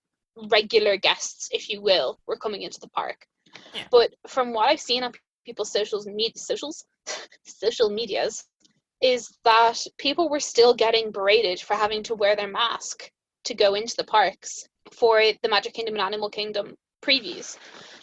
regular 0.51 0.97
guests 0.97 1.49
if 1.53 1.71
you 1.71 1.81
will 1.81 2.19
were 2.27 2.37
coming 2.37 2.63
into 2.63 2.81
the 2.81 2.89
park 2.89 3.27
Yeah. 3.75 3.85
but 3.91 4.15
from 4.29 4.53
what 4.53 4.69
i've 4.69 4.81
seen 4.81 5.03
on 5.03 5.13
people's 5.45 5.73
socials 5.73 6.07
media 6.07 6.33
socials 6.37 6.85
social 7.45 7.89
medias 7.89 8.45
is 9.03 9.31
that 9.45 9.79
people 9.99 10.29
were 10.29 10.41
still 10.41 10.75
getting 10.75 11.11
berated 11.11 11.61
for 11.61 11.75
having 11.75 12.03
to 12.03 12.15
wear 12.15 12.35
their 12.35 12.49
mask 12.49 13.11
to 13.45 13.55
go 13.55 13.75
into 13.75 13.95
the 13.97 14.05
parks 14.05 14.67
for 14.93 15.21
the 15.43 15.49
magic 15.49 15.75
kingdom 15.75 15.95
and 15.95 16.03
animal 16.03 16.29
kingdom 16.31 16.75
previews 17.03 17.57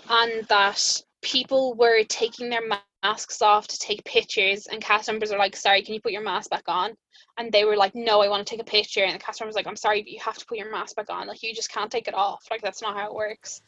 and 0.10 0.46
that 0.48 1.02
people 1.24 1.74
were 1.76 2.04
taking 2.04 2.50
their 2.50 2.62
masks 3.02 3.42
off 3.42 3.68
to 3.68 3.80
take 3.80 4.04
pictures 4.04 4.68
and 4.68 4.82
cast 4.82 5.08
members 5.08 5.32
are 5.32 5.40
like 5.40 5.56
sorry 5.56 5.82
can 5.82 5.94
you 5.94 6.02
put 6.02 6.12
your 6.12 6.22
mask 6.22 6.52
back 6.52 6.66
on? 6.68 6.92
And 7.38 7.52
they 7.52 7.66
were 7.66 7.78
like 7.78 7.96
no 7.96 8.22
i 8.22 8.30
want 8.30 8.46
to 8.46 8.52
take 8.52 8.62
a 8.62 8.70
picture. 8.70 9.04
And 9.04 9.16
the 9.16 9.20
cast 9.20 9.40
member 9.40 9.50
was 9.50 9.56
like 9.56 9.68
i'm 9.68 9.76
sorry 9.76 10.04
but 10.04 10.12
you 10.12 10.20
have 10.20 10.38
to 10.38 10.46
put 10.46 10.58
your 10.58 10.72
mask 10.72 10.96
back 10.96 11.10
on. 11.10 11.28
Like 11.28 11.42
you 11.42 11.56
just 11.56 11.72
can't 11.72 11.92
take 11.92 12.08
it 12.08 12.14
off. 12.14 12.44
Like 12.52 12.62
that's 12.62 12.82
not 12.82 12.96
how 12.96 13.08
it 13.08 13.16
works. 13.16 13.62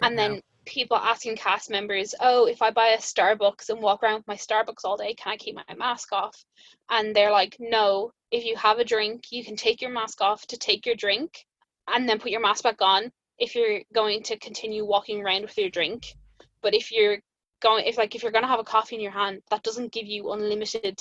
And 0.00 0.16
then 0.16 0.40
people 0.64 0.96
asking 0.96 1.36
cast 1.36 1.70
members 1.70 2.14
oh 2.20 2.46
if 2.46 2.62
i 2.62 2.70
buy 2.70 2.90
a 2.90 2.98
starbucks 2.98 3.68
and 3.68 3.82
walk 3.82 4.00
around 4.00 4.18
with 4.18 4.28
my 4.28 4.36
starbucks 4.36 4.84
all 4.84 4.96
day 4.96 5.12
can 5.12 5.32
i 5.32 5.36
keep 5.36 5.56
my 5.56 5.74
mask 5.76 6.12
off? 6.12 6.44
And 6.88 7.14
they're 7.14 7.32
like 7.32 7.56
no 7.58 8.12
if 8.30 8.44
you 8.44 8.56
have 8.56 8.78
a 8.78 8.84
drink 8.84 9.24
you 9.32 9.44
can 9.44 9.56
take 9.56 9.82
your 9.82 9.90
mask 9.90 10.20
off 10.20 10.46
to 10.46 10.56
take 10.56 10.86
your 10.86 10.94
drink 10.94 11.44
and 11.88 12.08
then 12.08 12.20
put 12.20 12.30
your 12.30 12.40
mask 12.40 12.62
back 12.62 12.80
on 12.80 13.10
if 13.38 13.56
you're 13.56 13.80
going 13.92 14.22
to 14.22 14.38
continue 14.38 14.84
walking 14.84 15.20
around 15.20 15.42
with 15.42 15.58
your 15.58 15.68
drink 15.68 16.14
but 16.62 16.74
if 16.74 16.90
you're 16.92 17.18
going 17.60 17.84
if 17.86 17.96
like 17.96 18.14
if 18.14 18.22
you're 18.22 18.32
going 18.32 18.44
to 18.44 18.48
have 18.48 18.60
a 18.60 18.64
coffee 18.64 18.96
in 18.96 19.00
your 19.00 19.12
hand 19.12 19.40
that 19.50 19.62
doesn't 19.62 19.92
give 19.92 20.06
you 20.06 20.32
unlimited 20.32 21.00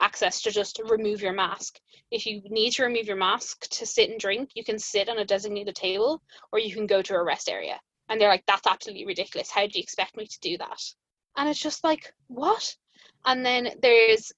access 0.00 0.42
to 0.42 0.50
just 0.50 0.80
remove 0.88 1.22
your 1.22 1.32
mask. 1.32 1.78
If 2.10 2.26
you 2.26 2.42
need 2.46 2.72
to 2.72 2.82
remove 2.82 3.06
your 3.06 3.16
mask 3.16 3.68
to 3.70 3.86
sit 3.86 4.10
and 4.10 4.18
drink 4.18 4.50
you 4.54 4.64
can 4.64 4.78
sit 4.78 5.08
on 5.08 5.18
a 5.18 5.24
designated 5.24 5.74
table 5.74 6.22
or 6.52 6.58
you 6.58 6.74
can 6.74 6.86
go 6.86 7.02
to 7.02 7.14
a 7.14 7.24
rest 7.24 7.48
area. 7.48 7.80
And 8.08 8.20
they're 8.20 8.28
like 8.28 8.44
that's 8.46 8.66
absolutely 8.66 9.06
ridiculous. 9.06 9.50
How 9.50 9.66
do 9.66 9.78
you 9.78 9.82
expect 9.82 10.16
me 10.16 10.26
to 10.26 10.40
do 10.40 10.58
that? 10.58 10.80
And 11.36 11.48
it's 11.48 11.62
just 11.62 11.84
like 11.84 12.12
what? 12.28 12.76
And 13.24 13.44
then 13.44 13.70
there's 13.80 14.32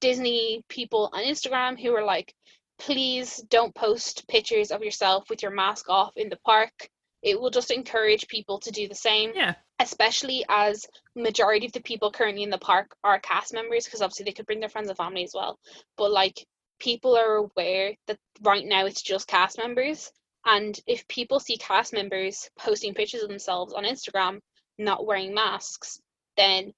disney 0.00 0.64
people 0.68 1.08
on 1.12 1.22
instagram 1.22 1.80
who 1.80 1.94
are 1.94 2.04
like 2.04 2.34
please 2.78 3.36
don't 3.48 3.74
post 3.74 4.26
pictures 4.28 4.70
of 4.70 4.82
yourself 4.82 5.28
with 5.30 5.42
your 5.42 5.52
mask 5.52 5.88
off 5.88 6.12
in 6.16 6.28
the 6.28 6.38
park 6.44 6.88
it 7.22 7.40
will 7.40 7.50
just 7.50 7.70
encourage 7.70 8.28
people 8.28 8.58
to 8.60 8.70
do 8.70 8.88
the 8.88 8.94
same 8.94 9.32
Yeah. 9.34 9.54
especially 9.80 10.44
as 10.48 10.86
majority 11.16 11.66
of 11.66 11.72
the 11.72 11.80
people 11.80 12.10
currently 12.10 12.42
in 12.42 12.50
the 12.50 12.58
park 12.58 12.94
are 13.04 13.18
cast 13.18 13.52
members 13.52 13.84
because 13.84 14.02
obviously 14.02 14.24
they 14.24 14.32
could 14.32 14.46
bring 14.46 14.60
their 14.60 14.68
friends 14.68 14.88
and 14.88 14.96
family 14.96 15.24
as 15.24 15.32
well 15.34 15.58
but 15.96 16.10
like 16.10 16.46
people 16.78 17.16
are 17.16 17.36
aware 17.36 17.94
that 18.06 18.18
right 18.42 18.64
now 18.64 18.86
it's 18.86 19.02
just 19.02 19.26
cast 19.26 19.58
members 19.58 20.10
and 20.46 20.78
if 20.86 21.06
people 21.08 21.40
see 21.40 21.56
cast 21.56 21.92
members 21.92 22.48
posting 22.58 22.94
pictures 22.94 23.22
of 23.22 23.28
themselves 23.28 23.72
on 23.74 23.84
instagram 23.84 24.38
not 24.78 25.04
wearing 25.06 25.34
masks 25.34 26.00
then 26.36 26.72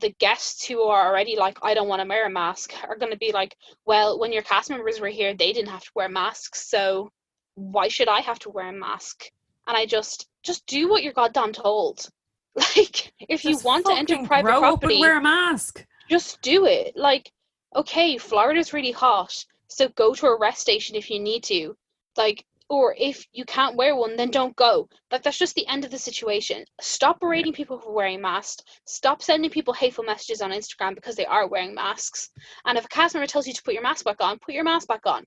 the 0.00 0.12
guests 0.18 0.66
who 0.66 0.82
are 0.82 1.08
already 1.08 1.36
like 1.36 1.58
i 1.62 1.72
don't 1.72 1.88
want 1.88 2.02
to 2.02 2.08
wear 2.08 2.26
a 2.26 2.30
mask 2.30 2.74
are 2.86 2.96
going 2.98 3.12
to 3.12 3.18
be 3.18 3.32
like 3.32 3.56
well 3.86 4.18
when 4.18 4.32
your 4.32 4.42
cast 4.42 4.68
members 4.68 5.00
were 5.00 5.08
here 5.08 5.32
they 5.34 5.52
didn't 5.52 5.70
have 5.70 5.84
to 5.84 5.90
wear 5.94 6.08
masks 6.08 6.68
so 6.68 7.08
why 7.54 7.88
should 7.88 8.08
i 8.08 8.20
have 8.20 8.38
to 8.38 8.50
wear 8.50 8.68
a 8.68 8.72
mask 8.72 9.30
and 9.66 9.76
i 9.76 9.86
just 9.86 10.26
just 10.42 10.66
do 10.66 10.88
what 10.88 11.02
you're 11.02 11.12
goddamn 11.12 11.52
told 11.52 12.08
like 12.76 13.12
if 13.28 13.44
you 13.44 13.52
Just 13.52 13.64
want 13.64 13.84
to 13.84 13.92
enter 13.92 14.16
private 14.24 14.46
grow 14.46 14.58
up 14.58 14.62
and 14.62 14.80
property 14.80 15.00
wear 15.00 15.18
a 15.18 15.22
mask. 15.22 15.84
just 16.08 16.40
do 16.40 16.64
it. 16.64 16.96
Like, 16.96 17.30
okay, 17.74 18.16
Florida's 18.16 18.72
really 18.72 18.92
hot, 18.92 19.44
so 19.68 19.88
go 19.90 20.14
to 20.14 20.26
a 20.26 20.38
rest 20.38 20.60
station 20.60 20.96
if 20.96 21.10
you 21.10 21.20
need 21.20 21.42
to. 21.44 21.76
Like, 22.16 22.46
or 22.70 22.94
if 22.98 23.26
you 23.34 23.44
can't 23.44 23.76
wear 23.76 23.94
one, 23.94 24.16
then 24.16 24.30
don't 24.30 24.56
go. 24.56 24.88
Like, 25.12 25.22
that's 25.22 25.38
just 25.38 25.54
the 25.54 25.66
end 25.66 25.84
of 25.84 25.90
the 25.90 25.98
situation. 25.98 26.64
Stop 26.80 27.20
berating 27.20 27.52
people 27.52 27.78
for 27.78 27.92
wearing 27.92 28.22
masks. 28.22 28.62
Stop 28.86 29.22
sending 29.22 29.50
people 29.50 29.74
hateful 29.74 30.04
messages 30.04 30.40
on 30.40 30.50
Instagram 30.50 30.94
because 30.94 31.14
they 31.14 31.26
are 31.26 31.46
wearing 31.46 31.74
masks. 31.74 32.30
And 32.64 32.78
if 32.78 32.86
a 32.86 32.88
cast 32.88 33.14
member 33.14 33.26
tells 33.26 33.46
you 33.46 33.52
to 33.52 33.62
put 33.62 33.74
your 33.74 33.82
mask 33.82 34.06
back 34.06 34.16
on, 34.20 34.38
put 34.38 34.54
your 34.54 34.64
mask 34.64 34.88
back 34.88 35.04
on. 35.04 35.24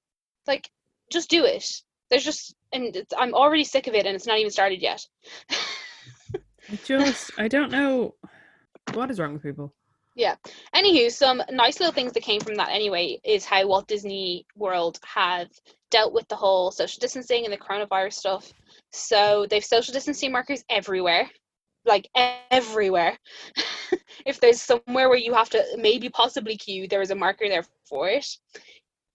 Like, 0.48 0.68
just 1.12 1.30
do 1.30 1.46
it. 1.46 1.84
There's 2.10 2.24
just, 2.24 2.56
and 2.74 2.96
it's, 2.96 3.14
I'm 3.18 3.34
already 3.34 3.64
sick 3.64 3.88
of 3.88 3.94
it, 3.94 4.06
and 4.06 4.16
it's 4.16 4.28
not 4.28 4.40
even 4.40 4.52
started 4.52 4.82
yet. 4.82 5.06
Just, 6.86 7.32
I 7.38 7.48
don't 7.48 7.72
know 7.72 8.14
what 8.94 9.10
is 9.10 9.20
wrong 9.20 9.34
with 9.34 9.44
people. 9.44 9.74
Yeah. 10.16 10.36
Anywho, 10.76 11.12
some 11.12 11.42
nice 11.50 11.80
little 11.80 11.94
things 11.94 12.12
that 12.14 12.24
came 12.24 12.42
from 12.42 12.56
that 12.56 12.70
anyway 12.70 13.20
is 13.24 13.46
how 13.46 13.66
Walt 13.66 13.88
Disney 13.88 14.46
World 14.56 15.00
have 15.06 15.48
dealt 15.92 16.14
with 16.14 16.28
the 16.28 16.36
whole 16.36 16.72
social 16.72 17.00
distancing 17.00 17.46
and 17.46 17.54
the 17.54 17.58
coronavirus 17.58 18.14
stuff. 18.14 18.52
So 18.92 19.48
they've 19.50 19.64
social 19.64 19.94
distancing 19.94 20.32
markers 20.32 20.64
everywhere, 20.70 21.30
like 21.86 22.10
everywhere. 22.52 23.18
if 24.26 24.40
there's 24.40 24.62
somewhere 24.62 25.10
where 25.10 25.18
you 25.18 25.34
have 25.34 25.50
to 25.52 25.64
maybe 25.78 26.10
possibly 26.10 26.58
queue, 26.58 26.88
there 26.88 27.02
is 27.02 27.12
a 27.12 27.16
marker 27.16 27.48
there 27.48 27.66
for 27.88 28.10
it. 28.10 28.28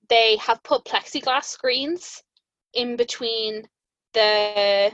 they 0.09 0.37
have 0.39 0.63
put 0.63 0.85
plexiglass 0.85 1.45
screens 1.45 2.24
in 2.75 2.97
between 2.97 3.67
the 4.13 4.93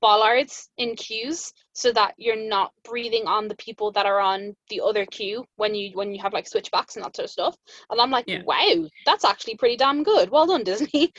bollards 0.00 0.70
in 0.78 0.96
queues 0.96 1.52
so 1.74 1.92
that 1.92 2.14
you're 2.16 2.36
not 2.48 2.72
breathing 2.84 3.26
on 3.26 3.48
the 3.48 3.56
people 3.56 3.92
that 3.92 4.06
are 4.06 4.20
on 4.20 4.54
the 4.70 4.80
other 4.80 5.04
queue 5.06 5.44
when 5.56 5.74
you 5.74 5.90
when 5.94 6.12
you 6.14 6.20
have 6.22 6.32
like 6.32 6.48
switchbacks 6.48 6.96
and 6.96 7.04
that 7.04 7.14
sort 7.14 7.24
of 7.24 7.30
stuff 7.30 7.56
and 7.90 8.00
i'm 8.00 8.10
like 8.10 8.24
Yeah. 8.26 8.42
wow 8.44 8.86
that's 9.04 9.24
actually 9.24 9.56
pretty 9.56 9.76
damn 9.76 10.02
good 10.02 10.30
well 10.30 10.46
done 10.46 10.64
disney 10.64 11.12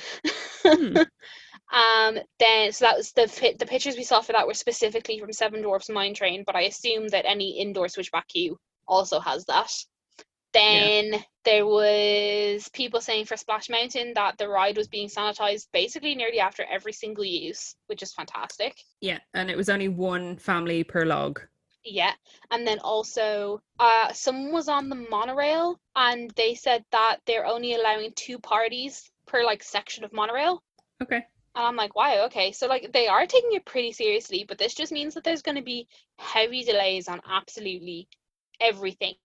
Hmm. 0.64 0.98
um 1.74 2.18
then 2.40 2.72
so 2.72 2.86
that 2.86 2.98
was 2.98 3.12
the 3.14 3.56
the 3.60 3.66
pictures 3.66 3.96
we 3.98 4.04
saw 4.04 4.22
for 4.22 4.34
that 4.34 4.48
were 4.48 4.54
specifically 4.54 5.20
from 5.20 5.32
seven 5.34 5.62
dwarfs 5.62 5.90
mine 5.90 6.14
train 6.14 6.44
but 6.46 6.56
i 6.56 6.62
assume 6.62 7.08
that 7.10 7.26
any 7.26 7.60
indoor 7.60 7.88
switchback 7.88 8.28
queue 8.28 8.58
also 8.88 9.20
has 9.20 9.46
that 9.46 9.72
then 10.54 11.24
there 11.44 11.66
was 11.66 12.70
people 12.70 13.02
saying 13.02 13.26
for 13.26 13.38
Splash 13.38 13.70
Mountain 13.70 14.14
that 14.16 14.38
the 14.38 14.48
ride 14.48 14.78
was 14.78 14.88
being 14.88 15.08
sanitized 15.08 15.68
basically 15.72 16.16
nearly 16.16 16.40
after 16.40 16.66
every 16.70 16.94
single 16.94 17.24
use, 17.24 17.76
which 17.88 18.04
is 18.04 18.14
fantastic. 18.14 18.84
Yeah, 19.00 19.20
and 19.34 19.50
it 19.50 19.58
was 19.58 19.70
only 19.70 19.88
one 19.88 20.38
family 20.38 20.84
per 20.84 21.06
log. 21.06 21.42
Yeah. 21.84 22.14
And 22.52 22.68
then 22.68 22.80
also 22.80 23.62
uh 23.80 24.14
someone 24.14 24.52
was 24.52 24.70
on 24.70 24.90
the 24.90 25.08
monorail 25.10 25.80
and 25.96 26.30
they 26.36 26.54
said 26.54 26.86
that 26.92 27.18
they're 27.26 27.46
only 27.46 27.74
allowing 27.74 28.14
two 28.16 28.38
parties 28.38 29.10
per 29.26 29.44
like 29.44 29.64
section 29.64 30.04
of 30.04 30.14
monorail. 30.14 30.62
Okay. 31.02 31.26
And 31.56 31.66
I'm 31.66 31.76
like, 31.76 31.96
wow, 31.96 32.26
okay. 32.26 32.52
So 32.52 32.68
like 32.68 32.94
they 32.94 33.08
are 33.08 33.26
taking 33.26 33.54
it 33.54 33.66
pretty 33.66 33.94
seriously, 33.94 34.46
but 34.48 34.60
this 34.60 34.76
just 34.76 34.92
means 34.92 35.16
that 35.16 35.24
there's 35.24 35.42
gonna 35.42 35.64
be 35.64 35.88
heavy 36.20 36.64
delays 36.64 37.08
on 37.08 37.20
absolutely 37.28 38.08
everything 38.60 39.16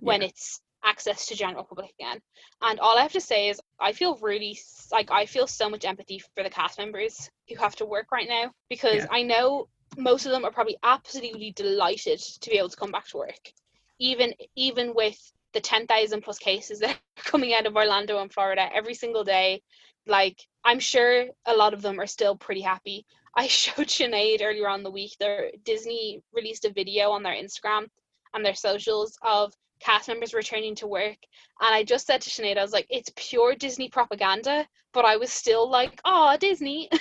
when 0.00 0.22
Yeah. 0.22 0.28
it's 0.28 0.60
access 0.84 1.26
to 1.26 1.34
general 1.34 1.64
public 1.64 1.90
again. 1.98 2.20
And 2.60 2.78
all 2.78 2.98
I 2.98 3.02
have 3.02 3.12
to 3.12 3.20
say 3.20 3.48
is 3.48 3.60
I 3.80 3.92
feel 3.92 4.16
really 4.16 4.58
like 4.92 5.10
I 5.10 5.26
feel 5.26 5.46
so 5.46 5.68
much 5.70 5.84
empathy 5.84 6.18
for 6.34 6.42
the 6.42 6.50
cast 6.50 6.78
members 6.78 7.30
who 7.48 7.56
have 7.56 7.74
to 7.76 7.86
work 7.86 8.12
right 8.12 8.28
now 8.28 8.52
because 8.68 9.04
Yeah. 9.04 9.08
I 9.10 9.22
know 9.22 9.68
most 9.96 10.26
of 10.26 10.32
them 10.32 10.44
are 10.44 10.50
probably 10.52 10.76
absolutely 10.82 11.52
delighted 11.52 12.20
to 12.20 12.50
be 12.50 12.58
able 12.58 12.68
to 12.68 12.76
come 12.76 12.92
back 12.92 13.08
to 13.08 13.16
work. 13.18 13.52
Even 13.98 14.34
even 14.56 14.94
with 14.94 15.18
the 15.52 15.60
10,000 15.60 16.20
plus 16.22 16.38
cases 16.38 16.78
that 16.80 16.90
are 16.96 17.22
coming 17.24 17.54
out 17.54 17.66
of 17.66 17.76
Orlando 17.76 18.18
and 18.18 18.32
Florida 18.32 18.68
every 18.74 18.94
single 18.94 19.24
day, 19.24 19.62
like 20.06 20.38
I'm 20.64 20.80
sure 20.80 21.26
a 21.46 21.54
lot 21.56 21.74
of 21.74 21.80
them 21.82 21.98
are 22.00 22.06
still 22.06 22.36
pretty 22.36 22.60
happy. 22.62 23.06
I 23.36 23.46
showed 23.62 23.88
Sinead 23.88 24.42
earlier 24.42 24.68
on 24.68 24.82
the 24.82 24.90
week 24.90 25.16
their 25.18 25.50
Disney 25.64 26.22
released 26.32 26.64
a 26.66 26.72
video 26.72 27.10
on 27.12 27.22
their 27.22 27.34
Instagram 27.34 27.86
and 28.34 28.44
their 28.44 28.54
socials 28.54 29.18
of 29.22 29.54
cast 29.80 30.08
members 30.08 30.34
returning 30.34 30.74
to 30.76 30.86
work. 30.86 31.16
And 31.60 31.74
I 31.74 31.84
just 31.84 32.06
said 32.06 32.20
to 32.22 32.30
Sinead, 32.30 32.58
I 32.58 32.62
was 32.62 32.72
like, 32.72 32.86
it's 32.90 33.10
pure 33.16 33.54
Disney 33.54 33.88
propaganda, 33.88 34.66
but 34.92 35.04
I 35.04 35.16
was 35.16 35.30
still 35.30 35.68
like, 35.70 36.00
oh, 36.04 36.36
Disney. 36.38 36.88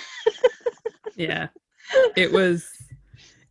Yeah. 1.16 1.50
it 2.16 2.32
was 2.32 2.68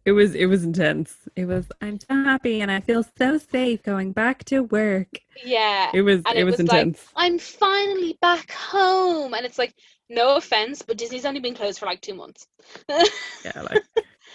it 0.04 0.10
was 0.12 0.34
it 0.34 0.46
was 0.46 0.64
intense. 0.64 1.14
It 1.36 1.44
was 1.44 1.66
I'm 1.80 2.00
so 2.00 2.08
happy 2.24 2.60
and 2.60 2.72
I 2.72 2.80
feel 2.80 3.04
so 3.16 3.38
safe 3.38 3.82
going 3.84 4.10
back 4.12 4.44
to 4.46 4.64
work. 4.64 5.08
yeah. 5.44 5.90
It 5.94 6.02
was 6.02 6.22
And 6.26 6.36
it, 6.36 6.40
it 6.40 6.44
was, 6.44 6.58
was 6.58 6.66
like, 6.66 6.82
intense. 6.82 7.06
I'm 7.14 7.38
finally 7.38 8.18
back 8.20 8.50
home. 8.50 9.34
And 9.34 9.46
it's 9.46 9.58
like, 9.58 9.74
no 10.08 10.36
offense, 10.36 10.82
but 10.82 10.98
Disney's 10.98 11.24
only 11.24 11.40
been 11.40 11.54
closed 11.54 11.78
for 11.78 11.86
like 11.86 12.00
two 12.00 12.14
months. 12.14 12.46
yeah, 12.88 13.62
like 13.62 13.82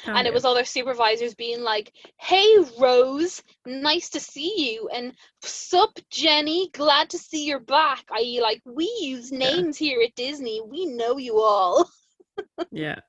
and 0.07 0.27
it 0.27 0.33
was 0.33 0.45
all 0.45 0.55
their 0.55 0.65
supervisors 0.65 1.35
being 1.35 1.61
like, 1.61 1.91
"Hey 2.17 2.57
Rose, 2.79 3.43
nice 3.65 4.09
to 4.09 4.19
see 4.19 4.71
you," 4.73 4.89
and 4.89 5.13
"Sup 5.41 5.97
Jenny, 6.09 6.69
glad 6.73 7.09
to 7.11 7.17
see 7.17 7.45
you're 7.45 7.59
back." 7.59 8.05
I.e., 8.11 8.41
like 8.41 8.61
we 8.65 8.85
use 9.01 9.31
Yeah. 9.31 9.39
names 9.39 9.77
here 9.77 10.01
at 10.01 10.15
Disney. 10.15 10.61
We 10.61 10.85
know 10.85 11.17
you 11.17 11.39
all. 11.39 11.89
yeah. 12.71 12.99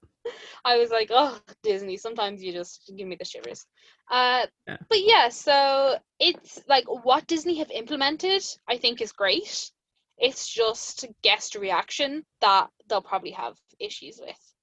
I 0.65 0.79
was 0.79 0.91
like, 0.91 1.11
"Oh, 1.11 1.39
Disney." 1.63 1.97
Sometimes 1.97 2.43
you 2.43 2.53
just 2.53 2.93
give 2.97 3.07
me 3.07 3.17
the 3.17 3.25
shivers. 3.25 3.65
Uh, 4.11 4.47
Yeah. 4.67 4.77
but 4.89 5.01
yeah, 5.01 5.29
so 5.29 5.99
it's 6.19 6.61
like 6.69 6.85
what 6.87 7.27
Disney 7.27 7.59
have 7.59 7.71
implemented. 7.71 8.45
I 8.69 8.77
think 8.79 9.01
is 9.01 9.13
great. 9.13 9.71
It's 10.19 10.49
just 10.49 11.07
guest 11.23 11.55
reaction 11.55 12.25
that 12.41 12.69
they'll 12.89 13.01
probably 13.01 13.31
have 13.31 13.57
issues 13.79 14.19
with. 14.21 14.55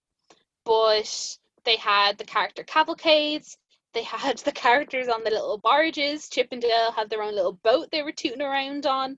But 0.65 1.38
they 1.66 1.76
had 1.78 2.18
the 2.18 2.26
character 2.26 2.63
cavalcades. 2.63 3.57
They 3.93 4.03
had 4.03 4.38
the 4.45 4.51
characters 4.51 5.07
on 5.07 5.24
the 5.24 5.32
little 5.32 5.57
barges. 5.57 6.30
Chip 6.30 6.49
and 6.51 6.61
Dale 6.61 6.91
had 6.91 7.09
their 7.09 7.24
own 7.24 7.36
little 7.36 7.53
boat 7.53 7.89
they 7.91 8.03
were 8.03 8.11
tooting 8.11 8.41
around 8.41 8.86
on. 8.86 9.18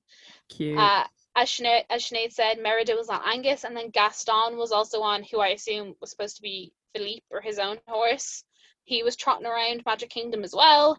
Cute. 0.50 0.78
Uh, 0.78 1.04
as 1.36 1.50
Sinead, 1.50 1.84
as 1.90 2.04
Sinead 2.04 2.34
said, 2.34 2.58
Merida 2.58 2.96
was 2.96 3.10
on 3.10 3.22
Angus, 3.24 3.64
and 3.64 3.78
then 3.78 3.92
Gaston 3.92 4.58
was 4.58 4.72
also 4.72 5.02
on, 5.02 5.24
who 5.24 5.40
I 5.40 5.50
assume 5.50 5.94
was 6.02 6.10
supposed 6.10 6.38
to 6.38 6.42
be 6.42 6.74
Philippe 6.96 7.26
or 7.30 7.42
his 7.42 7.60
own 7.60 7.78
horse. 7.88 8.44
He 8.86 9.04
was 9.04 9.16
trotting 9.16 9.46
around 9.46 9.84
Magic 9.86 10.10
Kingdom 10.10 10.44
as 10.44 10.54
well. 10.56 10.98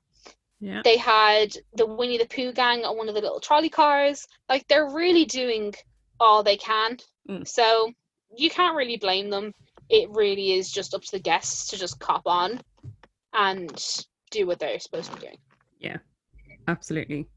yeah. 0.61 0.83
They 0.85 0.97
had 0.97 1.57
the 1.75 1.87
Winnie 1.87 2.19
the 2.19 2.27
Pooh 2.27 2.53
gang 2.53 2.85
on 2.85 2.97
one 2.97 3.09
of 3.09 3.15
the 3.15 3.21
little 3.21 3.41
trolley 3.41 3.71
cars. 3.71 4.29
Like 4.49 4.67
they're 4.69 4.91
really 4.91 5.25
doing 5.25 5.75
all 6.21 6.43
they 6.43 6.57
can. 6.57 6.99
Mm. 7.29 7.49
So 7.49 7.93
you 8.37 8.51
can't 8.51 8.77
really 8.77 8.97
blame 8.97 9.31
them. 9.31 9.53
It 9.89 10.11
really 10.11 10.53
is 10.53 10.71
just 10.71 10.95
up 10.95 11.03
to 11.03 11.13
the 11.13 11.19
guests 11.19 11.69
to 11.69 11.79
just 11.79 11.99
cop 11.99 12.23
on 12.27 12.61
and 13.33 14.07
do 14.31 14.47
what 14.47 14.59
they're 14.59 14.79
supposed 14.79 15.11
to 15.11 15.17
be 15.17 15.23
doing. 15.23 15.39
Yeah, 15.79 15.97
absolutely. 16.67 17.29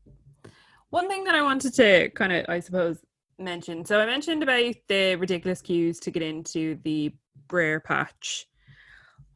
One 0.90 1.08
thing 1.08 1.24
that 1.24 1.36
I 1.36 1.42
wanted 1.42 1.74
to 1.76 2.10
kind 2.10 2.34
of, 2.34 2.46
I 2.50 2.60
suppose, 2.60 2.98
mention. 3.40 3.86
So 3.86 4.00
I 4.00 4.06
mentioned 4.06 4.44
about 4.44 4.76
the 4.88 5.16
ridiculous 5.16 5.62
queues 5.62 6.00
to 6.02 6.12
get 6.12 6.24
into 6.24 6.78
the 6.84 7.14
Brer 7.48 7.80
Patch. 7.80 8.48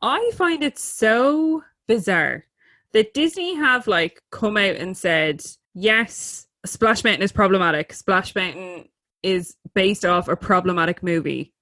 I 0.02 0.32
find 0.36 0.64
it 0.64 0.78
so 0.78 1.64
bizarre 1.88 2.46
that 2.94 3.14
Disney 3.14 3.56
have 3.56 3.88
like 3.88 4.22
come 4.32 4.58
out 4.58 4.76
and 4.76 4.96
said, 4.98 5.42
yes, 5.74 6.48
Splash 6.66 7.04
Mountain 7.04 7.24
is 7.24 7.32
problematic. 7.32 7.94
Splash 7.94 8.36
Mountain 8.36 8.90
is 9.24 9.56
based 9.74 10.06
off 10.06 10.28
a 10.28 10.36
problematic 10.36 11.02
movie. 11.02 11.54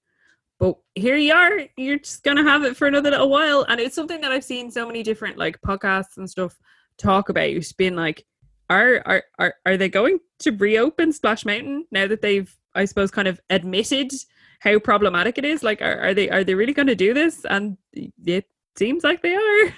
But 0.59 0.75
here 0.95 1.17
you 1.17 1.33
are, 1.33 1.61
you're 1.77 1.99
just 1.99 2.23
gonna 2.23 2.43
have 2.43 2.63
it 2.63 2.77
for 2.77 2.87
another 2.87 3.11
little 3.11 3.29
while. 3.29 3.65
And 3.67 3.79
it's 3.79 3.95
something 3.95 4.21
that 4.21 4.31
I've 4.31 4.43
seen 4.43 4.71
so 4.71 4.85
many 4.87 5.03
different 5.03 5.37
like 5.37 5.59
podcasts 5.61 6.17
and 6.17 6.29
stuff 6.29 6.57
talk 6.97 7.29
about. 7.29 7.49
Being 7.77 7.95
like, 7.95 8.25
are 8.69 9.01
are 9.05 9.23
are 9.39 9.55
are 9.65 9.77
they 9.77 9.89
going 9.89 10.19
to 10.39 10.51
reopen 10.51 11.11
Splash 11.11 11.45
Mountain 11.45 11.85
now 11.91 12.07
that 12.07 12.21
they've, 12.21 12.55
I 12.75 12.85
suppose, 12.85 13.11
kind 13.11 13.27
of 13.27 13.39
admitted 13.49 14.11
how 14.59 14.79
problematic 14.79 15.37
it 15.37 15.45
is? 15.45 15.63
Like, 15.63 15.81
are, 15.81 15.99
are 15.99 16.13
they 16.13 16.29
are 16.29 16.43
they 16.43 16.55
really 16.55 16.73
going 16.73 16.87
to 16.87 16.95
do 16.95 17.13
this? 17.13 17.45
And 17.45 17.77
it 17.93 18.45
seems 18.77 19.03
like 19.03 19.21
they 19.21 19.35
are. 19.35 19.73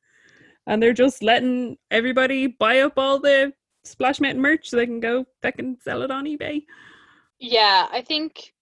and 0.66 0.82
they're 0.82 0.92
just 0.92 1.22
letting 1.22 1.76
everybody 1.90 2.46
buy 2.46 2.80
up 2.80 2.94
all 2.96 3.18
the 3.18 3.52
Splash 3.84 4.20
Mountain 4.20 4.42
merch 4.42 4.68
so 4.68 4.76
they 4.76 4.86
can 4.86 5.00
go 5.00 5.26
back 5.42 5.58
and 5.58 5.76
sell 5.82 6.02
it 6.02 6.10
on 6.10 6.24
eBay. 6.24 6.64
Yeah, 7.38 7.88
I 7.90 8.02
think 8.02 8.52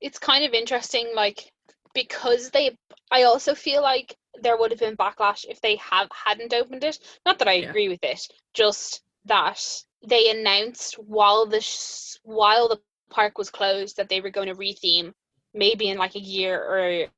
it's 0.00 0.18
kind 0.18 0.44
of 0.44 0.52
interesting, 0.54 1.10
like 1.14 1.52
because 1.94 2.50
they. 2.50 2.76
I 3.10 3.22
also 3.24 3.54
feel 3.54 3.82
like 3.82 4.16
there 4.40 4.56
would 4.56 4.70
have 4.70 4.80
been 4.80 4.96
backlash 4.96 5.44
if 5.48 5.60
they 5.60 5.76
have 5.76 6.08
hadn't 6.12 6.54
opened 6.54 6.84
it. 6.84 6.98
Not 7.26 7.38
that 7.38 7.48
I 7.48 7.54
Yeah. 7.54 7.72
agree 7.72 7.88
with 7.88 8.02
it, 8.02 8.26
just 8.54 9.02
that 9.26 9.62
they 10.06 10.30
announced 10.30 10.94
while 10.98 11.46
the 11.46 11.60
sh- 11.60 12.18
while 12.24 12.68
the 12.68 12.80
park 13.10 13.38
was 13.38 13.50
closed 13.50 13.96
that 13.96 14.08
they 14.08 14.20
were 14.20 14.30
going 14.30 14.48
to 14.48 14.54
retheme, 14.54 15.14
maybe 15.54 15.88
in 15.88 15.98
like 15.98 16.16
a 16.16 16.20
year 16.20 16.62
or 16.62 17.08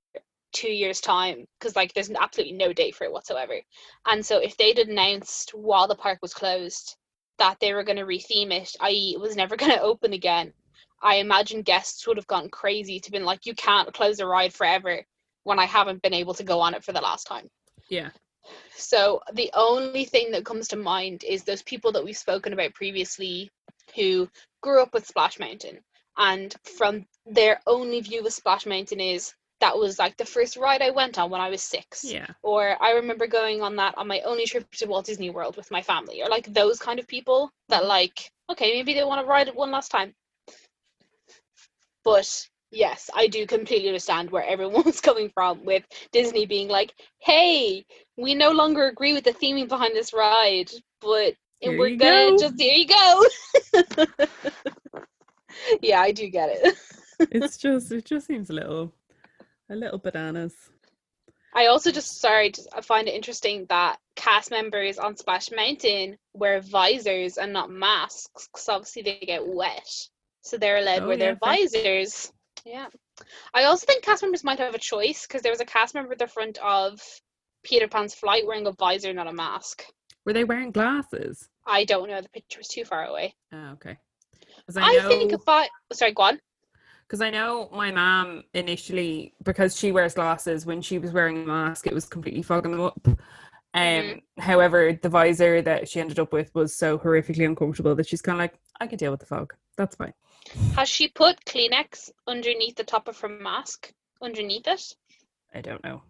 two 0.53 0.71
years 0.71 1.01
time, 1.01 1.47
because 1.59 1.77
like 1.77 1.93
there's 1.93 2.11
absolutely 2.11 2.55
no 2.57 2.73
date 2.73 2.95
for 2.95 3.05
it 3.05 3.13
whatsoever. 3.13 3.55
And 4.07 4.25
so 4.25 4.39
if 4.39 4.57
they'd 4.57 4.79
announced 4.79 5.51
while 5.55 5.87
the 5.87 5.95
park 5.95 6.19
was 6.23 6.33
closed 6.35 6.97
that 7.39 7.59
they 7.61 7.73
were 7.73 7.83
going 7.85 7.99
to 7.99 8.05
retheme 8.07 8.53
it, 8.53 8.75
i.e., 8.81 9.13
it 9.15 9.21
was 9.21 9.37
never 9.37 9.57
going 9.59 9.73
to 9.73 9.81
open 9.83 10.13
again, 10.13 10.53
I 11.03 11.17
imagine 11.17 11.63
guests 11.63 12.07
would 12.07 12.17
have 12.17 12.27
gone 12.27 12.49
crazy 12.49 13.01
to 13.01 13.11
been 13.11 13.25
like, 13.25 13.47
you 13.47 13.55
can't 13.55 13.93
close 13.93 14.21
a 14.21 14.27
ride 14.27 14.53
forever 14.53 15.05
when 15.45 15.59
I 15.59 15.65
haven't 15.65 16.03
been 16.03 16.15
able 16.15 16.35
to 16.35 16.45
go 16.45 16.61
on 16.61 16.75
it 16.75 16.85
for 16.85 16.93
the 16.93 17.01
last 17.01 17.27
time. 17.27 17.49
Yeah. 17.89 18.11
So 18.77 19.21
the 19.33 19.51
only 19.55 20.05
thing 20.05 20.33
that 20.33 20.45
comes 20.45 20.69
to 20.69 20.77
mind 20.77 21.25
is 21.25 21.45
those 21.45 21.63
people 21.63 21.93
that 21.93 22.05
we've 22.05 22.17
spoken 22.17 22.53
about 22.53 22.75
previously 22.75 23.51
who 23.97 24.29
grew 24.63 24.83
up 24.83 24.95
with 24.95 25.07
Splash 25.07 25.39
Mountain 25.39 25.81
and 26.17 26.55
from 26.77 27.07
their 27.27 27.61
only 27.67 28.01
view 28.01 28.25
of 28.25 28.33
Splash 28.33 28.67
Mountain 28.67 29.01
is 29.01 29.35
that 29.61 29.79
was 29.79 29.99
like 29.99 30.17
the 30.17 30.25
first 30.25 30.57
ride 30.57 30.83
I 30.83 30.91
went 30.91 31.19
on 31.19 31.31
when 31.31 31.41
I 31.41 31.49
was 31.49 31.63
six. 31.63 32.05
Yeah. 32.05 32.27
Or 32.43 32.77
I 32.83 32.93
remember 32.93 33.29
going 33.29 33.63
on 33.63 33.77
that 33.77 33.97
on 33.97 34.09
my 34.09 34.21
only 34.23 34.45
trip 34.45 34.69
to 34.73 34.87
Walt 34.87 35.07
Disney 35.07 35.31
World 35.31 35.57
with 35.57 35.71
my 35.71 35.83
family, 35.83 36.21
or 36.21 36.29
like 36.29 36.53
those 36.53 36.81
kind 36.81 36.99
of 36.99 37.07
people 37.07 37.51
that 37.69 37.87
like, 37.87 38.29
okay, 38.51 38.73
maybe 38.73 38.93
they 38.93 39.05
want 39.05 39.21
to 39.21 39.27
ride 39.27 39.47
it 39.47 39.55
one 39.55 39.71
last 39.71 39.91
time. 39.91 40.13
But 42.05 42.49
yes, 42.71 43.11
I 43.15 43.29
do 43.29 43.47
completely 43.47 43.89
understand 43.89 44.31
where 44.31 44.45
everyone's 44.45 45.01
coming 45.09 45.31
from 45.31 45.65
with 45.65 45.85
Disney 46.11 46.47
being 46.47 46.69
like, 46.69 46.95
hey, 47.21 47.85
we 48.17 48.35
no 48.35 48.51
longer 48.51 48.87
agree 48.87 49.13
with 49.13 49.25
the 49.25 49.33
theming 49.33 49.69
behind 49.69 49.95
this 49.95 50.13
ride, 50.13 50.71
but 51.01 51.35
Here 51.61 51.79
we're 51.79 51.97
gonna 51.97 52.31
go." 52.31 52.39
just 52.39 52.61
here 52.61 52.75
you 52.75 52.87
go. 52.89 53.27
yeah, 55.83 56.01
I 56.01 56.13
do 56.13 56.29
get 56.29 56.51
it. 56.53 56.77
It's 57.31 57.57
just 57.57 57.93
it 57.93 58.05
just 58.05 58.27
seems 58.27 58.51
a 58.51 58.53
little 58.53 58.93
a 59.71 59.77
little 59.77 59.99
bananas. 59.99 60.55
I 61.55 61.67
also 61.67 61.93
just 61.93 62.21
sorry, 62.21 62.51
just, 62.51 62.69
I 62.75 62.81
find 62.81 63.07
it 63.07 63.15
interesting 63.15 63.67
that 63.69 63.99
cast 64.17 64.51
members 64.51 64.99
on 64.99 65.17
Splash 65.17 65.51
Mountain 65.53 66.19
wear 66.35 66.61
visors 66.61 67.37
and 67.37 67.53
not 67.53 67.71
masks 67.71 68.49
because 68.49 68.69
obviously 68.69 69.03
they 69.03 69.19
get 69.25 69.47
wet, 69.47 69.89
so 70.43 70.59
they're 70.59 70.79
allowed 70.79 71.01
to 71.01 71.05
Oh, 71.13 71.17
their 71.17 71.31
yeah, 71.31 71.35
fair. 71.43 71.57
visors. 71.57 72.33
Yeah, 72.65 72.87
I 73.55 73.65
also 73.65 73.87
think 73.87 74.05
cast 74.05 74.23
members 74.23 74.45
might 74.45 74.59
have 74.59 74.75
a 74.75 74.79
choice 74.79 75.27
because 75.27 75.43
there 75.43 75.53
was 75.53 75.61
a 75.61 75.65
cast 75.65 75.95
member 75.95 76.13
at 76.13 76.19
the 76.19 76.27
front 76.29 76.59
of 76.59 77.01
Peter 77.65 77.89
Pan's 77.89 78.15
flight 78.15 78.47
wearing 78.47 78.67
a 78.67 78.73
visor, 78.73 79.13
not 79.13 79.27
a 79.27 79.33
mask. 79.33 79.85
Were 80.25 80.33
they 80.33 80.45
wearing 80.45 80.71
glasses? 80.71 81.49
I 81.67 81.85
don't 81.85 82.09
know. 82.09 82.21
The 82.21 82.29
picture 82.29 82.59
was 82.61 82.69
too 82.69 82.85
far 82.85 83.05
away. 83.05 83.35
Oh, 83.53 83.71
okay. 83.73 83.97
I, 84.77 84.97
know, 84.97 85.09
think 85.09 85.33
if 85.33 85.41
I 85.49 85.69
sorry, 85.93 86.13
go 86.13 86.23
on. 86.25 86.41
because 87.07 87.21
I 87.21 87.31
know 87.31 87.69
my 87.73 87.91
mom 87.91 88.45
initially 88.55 89.35
because 89.43 89.77
she 89.77 89.91
wears 89.91 90.15
glasses 90.15 90.65
when 90.65 90.81
she 90.83 90.99
was 90.99 91.11
wearing 91.13 91.43
a 91.43 91.47
mask, 91.47 91.87
it 91.89 91.93
was 91.95 92.07
completely 92.07 92.43
fogging 92.43 92.73
them 92.73 92.81
up. 92.81 93.09
Um, 93.75 93.83
Mhm. 93.83 94.23
however, 94.39 94.93
the 95.01 95.09
visor 95.09 95.63
that 95.63 95.89
she 95.89 96.01
ended 96.01 96.19
up 96.19 96.33
with 96.33 96.55
was 96.55 96.77
so 96.77 96.99
horrifically 96.99 97.47
uncomfortable 97.47 97.95
that 97.95 98.07
she's 98.07 98.21
kind 98.23 98.37
of 98.37 98.41
like, 98.41 98.55
I 98.81 98.87
can 98.87 98.99
deal 98.99 99.11
with 99.11 99.21
the 99.21 99.27
fog. 99.27 99.55
That's 99.77 99.97
fine. 99.97 100.13
Has 100.75 100.89
she 100.89 101.09
put 101.09 101.45
Kleenex 101.47 102.11
underneath 102.27 102.77
the 102.77 102.85
top 102.85 103.09
of 103.09 103.19
her 103.21 103.29
mask? 103.29 103.93
Underneath 104.21 104.67
it? 104.67 104.95
I 105.55 105.61
don't 105.63 105.83
know. 105.83 106.03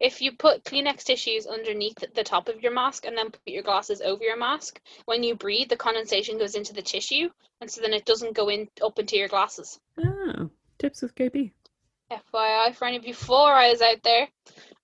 If 0.00 0.20
you 0.20 0.32
put 0.32 0.64
Kleenex 0.64 1.04
tissues 1.04 1.46
underneath 1.46 1.98
the 2.14 2.24
top 2.24 2.48
of 2.48 2.62
your 2.62 2.72
mask 2.72 3.04
and 3.06 3.16
then 3.16 3.30
put 3.30 3.40
your 3.46 3.62
glasses 3.62 4.00
over 4.00 4.24
your 4.24 4.36
mask, 4.36 4.80
when 5.04 5.22
you 5.22 5.34
breathe, 5.36 5.68
the 5.68 5.76
condensation 5.76 6.38
goes 6.38 6.54
into 6.54 6.72
the 6.72 6.82
tissue, 6.82 7.28
and 7.60 7.70
so 7.70 7.82
then 7.82 7.92
it 7.92 8.06
doesn't 8.06 8.34
go 8.34 8.48
in 8.48 8.68
up 8.82 8.98
into 8.98 9.16
your 9.16 9.28
glasses. 9.28 9.78
Oh, 10.02 10.50
tips 10.78 11.02
with 11.02 11.14
KB. 11.14 11.52
FYI, 12.10 12.74
for 12.74 12.86
any 12.86 12.96
of 12.96 13.06
you 13.06 13.14
four 13.14 13.52
eyes 13.52 13.82
out 13.82 14.02
there. 14.02 14.28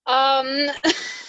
Um, 0.06 0.66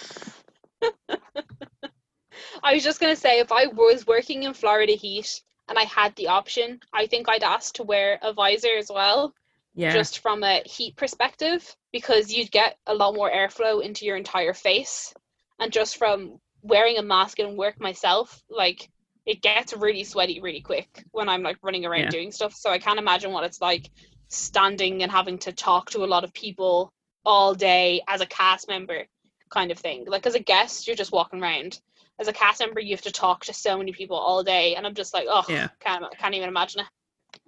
I 2.62 2.74
was 2.74 2.84
just 2.84 3.00
gonna 3.00 3.16
say, 3.16 3.38
if 3.40 3.52
I 3.52 3.66
was 3.66 4.06
working 4.06 4.42
in 4.44 4.54
Florida 4.54 4.92
heat 4.94 5.40
and 5.68 5.78
I 5.78 5.84
had 5.84 6.14
the 6.16 6.28
option, 6.28 6.80
I 6.92 7.06
think 7.06 7.28
I'd 7.28 7.42
ask 7.42 7.74
to 7.74 7.82
wear 7.82 8.18
a 8.22 8.32
visor 8.32 8.76
as 8.78 8.90
well. 8.92 9.34
Yeah. 9.76 9.92
just 9.92 10.20
from 10.20 10.44
a 10.44 10.62
heat 10.64 10.94
perspective 10.96 11.74
because 11.92 12.32
you'd 12.32 12.52
get 12.52 12.76
a 12.86 12.94
lot 12.94 13.12
more 13.16 13.28
airflow 13.28 13.82
into 13.82 14.04
your 14.06 14.16
entire 14.16 14.52
face 14.54 15.12
and 15.58 15.72
just 15.72 15.96
from 15.96 16.38
wearing 16.62 16.96
a 16.98 17.02
mask 17.02 17.40
and 17.40 17.58
work 17.58 17.80
myself 17.80 18.40
like 18.48 18.88
it 19.26 19.42
gets 19.42 19.72
really 19.76 20.04
sweaty 20.04 20.40
really 20.40 20.60
quick 20.60 21.04
when 21.10 21.28
i'm 21.28 21.42
like 21.42 21.56
running 21.60 21.84
around 21.84 22.02
Yeah. 22.02 22.10
doing 22.10 22.30
stuff 22.30 22.54
so 22.54 22.70
i 22.70 22.78
can't 22.78 23.00
imagine 23.00 23.32
what 23.32 23.42
it's 23.42 23.60
like 23.60 23.90
standing 24.28 25.02
and 25.02 25.10
having 25.10 25.38
to 25.38 25.52
talk 25.52 25.90
to 25.90 26.04
a 26.04 26.06
lot 26.14 26.22
of 26.22 26.32
people 26.32 26.92
all 27.24 27.52
day 27.52 28.00
as 28.06 28.20
a 28.20 28.26
cast 28.26 28.68
member 28.68 29.06
kind 29.54 29.70
of 29.70 29.78
thing 29.78 30.04
like 30.06 30.26
as 30.26 30.34
a 30.34 30.40
guest 30.40 30.86
you're 30.86 30.96
just 30.96 31.12
walking 31.12 31.42
around 31.42 31.80
as 32.18 32.28
a 32.28 32.32
cast 32.32 32.60
member 32.60 32.80
you 32.80 32.94
have 32.94 33.02
to 33.02 33.12
talk 33.12 33.44
to 33.44 33.52
so 33.52 33.78
many 33.78 33.92
people 33.92 34.16
all 34.16 34.42
day 34.42 34.74
and 34.74 34.86
i'm 34.86 34.94
just 34.94 35.14
like 35.14 35.26
oh 35.28 35.44
Yeah. 35.48 35.68
can't, 35.80 36.04
can't 36.18 36.34
even 36.34 36.48
imagine 36.48 36.80
it 36.80 37.40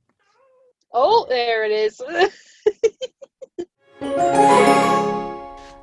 oh 0.93 1.27
there 1.29 1.65
it 1.65 1.73
is 1.73 2.01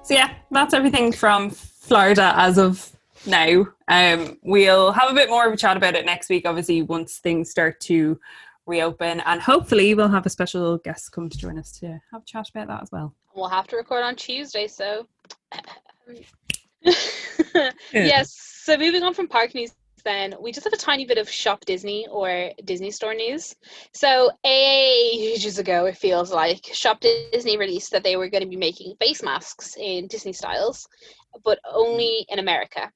So 0.03 0.13
yeah, 0.13 0.33
that's 0.51 0.73
everything 0.73 1.13
from 1.13 1.49
Florida 1.49 2.33
as 2.35 2.57
of 2.57 2.91
now. 3.25 3.67
Um, 3.87 4.37
we'll 4.43 4.91
have 4.91 5.09
a 5.09 5.13
bit 5.13 5.29
more 5.29 5.47
of 5.47 5.53
a 5.53 5.57
chat 5.57 5.77
about 5.77 5.95
it 5.95 6.05
next 6.05 6.29
week, 6.29 6.45
obviously, 6.45 6.81
once 6.81 7.19
things 7.19 7.49
start 7.49 7.79
to 7.81 8.19
reopen, 8.65 9.21
and 9.21 9.41
hopefully 9.41 9.93
we'll 9.93 10.09
have 10.09 10.25
a 10.25 10.29
special 10.29 10.77
guest 10.79 11.13
come 11.13 11.29
to 11.29 11.37
join 11.37 11.57
us 11.57 11.71
to 11.79 12.01
have 12.11 12.21
a 12.21 12.25
chat 12.25 12.49
about 12.49 12.67
that 12.67 12.83
as 12.83 12.91
well. 12.91 13.15
We'll 13.33 13.47
have 13.47 13.67
to 13.67 13.77
record 13.77 14.03
on 14.03 14.17
Tuesday, 14.17 14.67
so. 14.67 15.07
yes, 17.93 18.33
so 18.63 18.77
moving 18.77 19.03
on 19.03 19.13
from 19.13 19.27
park 19.27 19.55
news, 19.55 19.71
then 20.03 20.35
we 20.41 20.51
just 20.51 20.65
have 20.65 20.73
a 20.73 20.77
tiny 20.77 21.05
bit 21.05 21.17
of 21.17 21.29
Shop 21.29 21.63
Disney 21.65 22.07
or 22.11 22.51
Disney 22.65 22.91
Store 22.91 23.13
news. 23.13 23.55
So, 23.93 24.31
ages 24.43 25.59
ago, 25.59 25.85
it 25.85 25.97
feels 25.97 26.31
like 26.31 26.65
Shop 26.73 26.99
Disney 26.99 27.57
released 27.57 27.91
that 27.91 28.03
they 28.03 28.15
were 28.15 28.29
going 28.29 28.43
to 28.43 28.49
be 28.49 28.57
making 28.57 28.95
face 28.99 29.23
masks 29.23 29.75
in 29.77 30.07
Disney 30.07 30.33
styles, 30.33 30.87
but 31.43 31.59
only 31.71 32.25
in 32.29 32.39
America. 32.39 32.91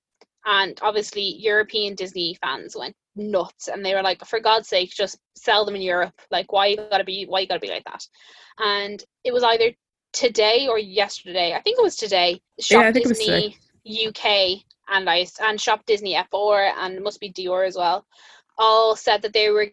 And 0.46 0.78
obviously, 0.82 1.36
European 1.38 1.96
Disney 1.96 2.38
fans 2.42 2.76
went 2.76 2.96
nuts, 3.16 3.68
and 3.68 3.86
they 3.86 3.94
were 3.94 4.04
like, 4.04 4.26
"For 4.26 4.40
God's 4.40 4.70
sake, 4.70 4.92
just 4.92 5.18
sell 5.36 5.66
them 5.66 5.76
in 5.76 5.82
Europe! 5.82 6.14
Like, 6.32 6.52
why 6.52 6.68
you 6.68 6.78
gotta 6.78 7.04
be, 7.04 7.26
why 7.26 7.42
you 7.42 7.48
gotta 7.48 7.60
be 7.60 7.70
like 7.70 7.84
that?" 7.86 8.06
And 8.58 9.04
it 9.24 9.34
was 9.34 9.44
either 9.44 9.74
today 10.14 10.68
or 10.68 10.80
yesterday. 10.80 11.54
I 11.54 11.62
think 11.62 11.78
it 11.78 11.84
was 11.84 11.96
today. 11.96 12.42
Shop 12.60 12.82
Yeah, 12.82 12.88
I 12.88 12.92
think 12.92 13.06
it 13.06 13.10
was 13.10 13.20
Disney 13.20 13.58
UK 14.08 14.64
and 14.90 15.10
I 15.10 15.26
and 15.42 15.60
Shop 15.60 15.86
Disney 15.86 16.16
F4 16.16 16.72
and 16.78 17.04
must 17.04 17.20
be 17.20 17.32
Dior 17.32 17.66
as 17.68 17.76
well. 17.76 18.06
All 18.58 18.96
said 18.96 19.22
that 19.22 19.34
they 19.34 19.50
were 19.50 19.68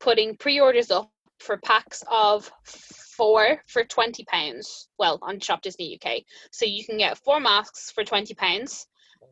putting 0.00 0.36
pre-orders 0.36 0.90
up 0.90 1.10
for 1.38 1.58
packs 1.58 2.02
of 2.10 2.50
four 2.64 3.62
for 3.66 3.84
twenty 3.84 4.24
pounds. 4.24 4.88
Well, 4.98 5.18
on 5.22 5.40
Shop 5.40 5.62
Disney 5.62 5.98
UK, 5.98 6.22
so 6.50 6.64
you 6.64 6.84
can 6.84 6.98
get 6.98 7.18
four 7.18 7.40
masks 7.40 7.90
for 7.90 8.04
twenty 8.04 8.34
pounds, 8.34 8.86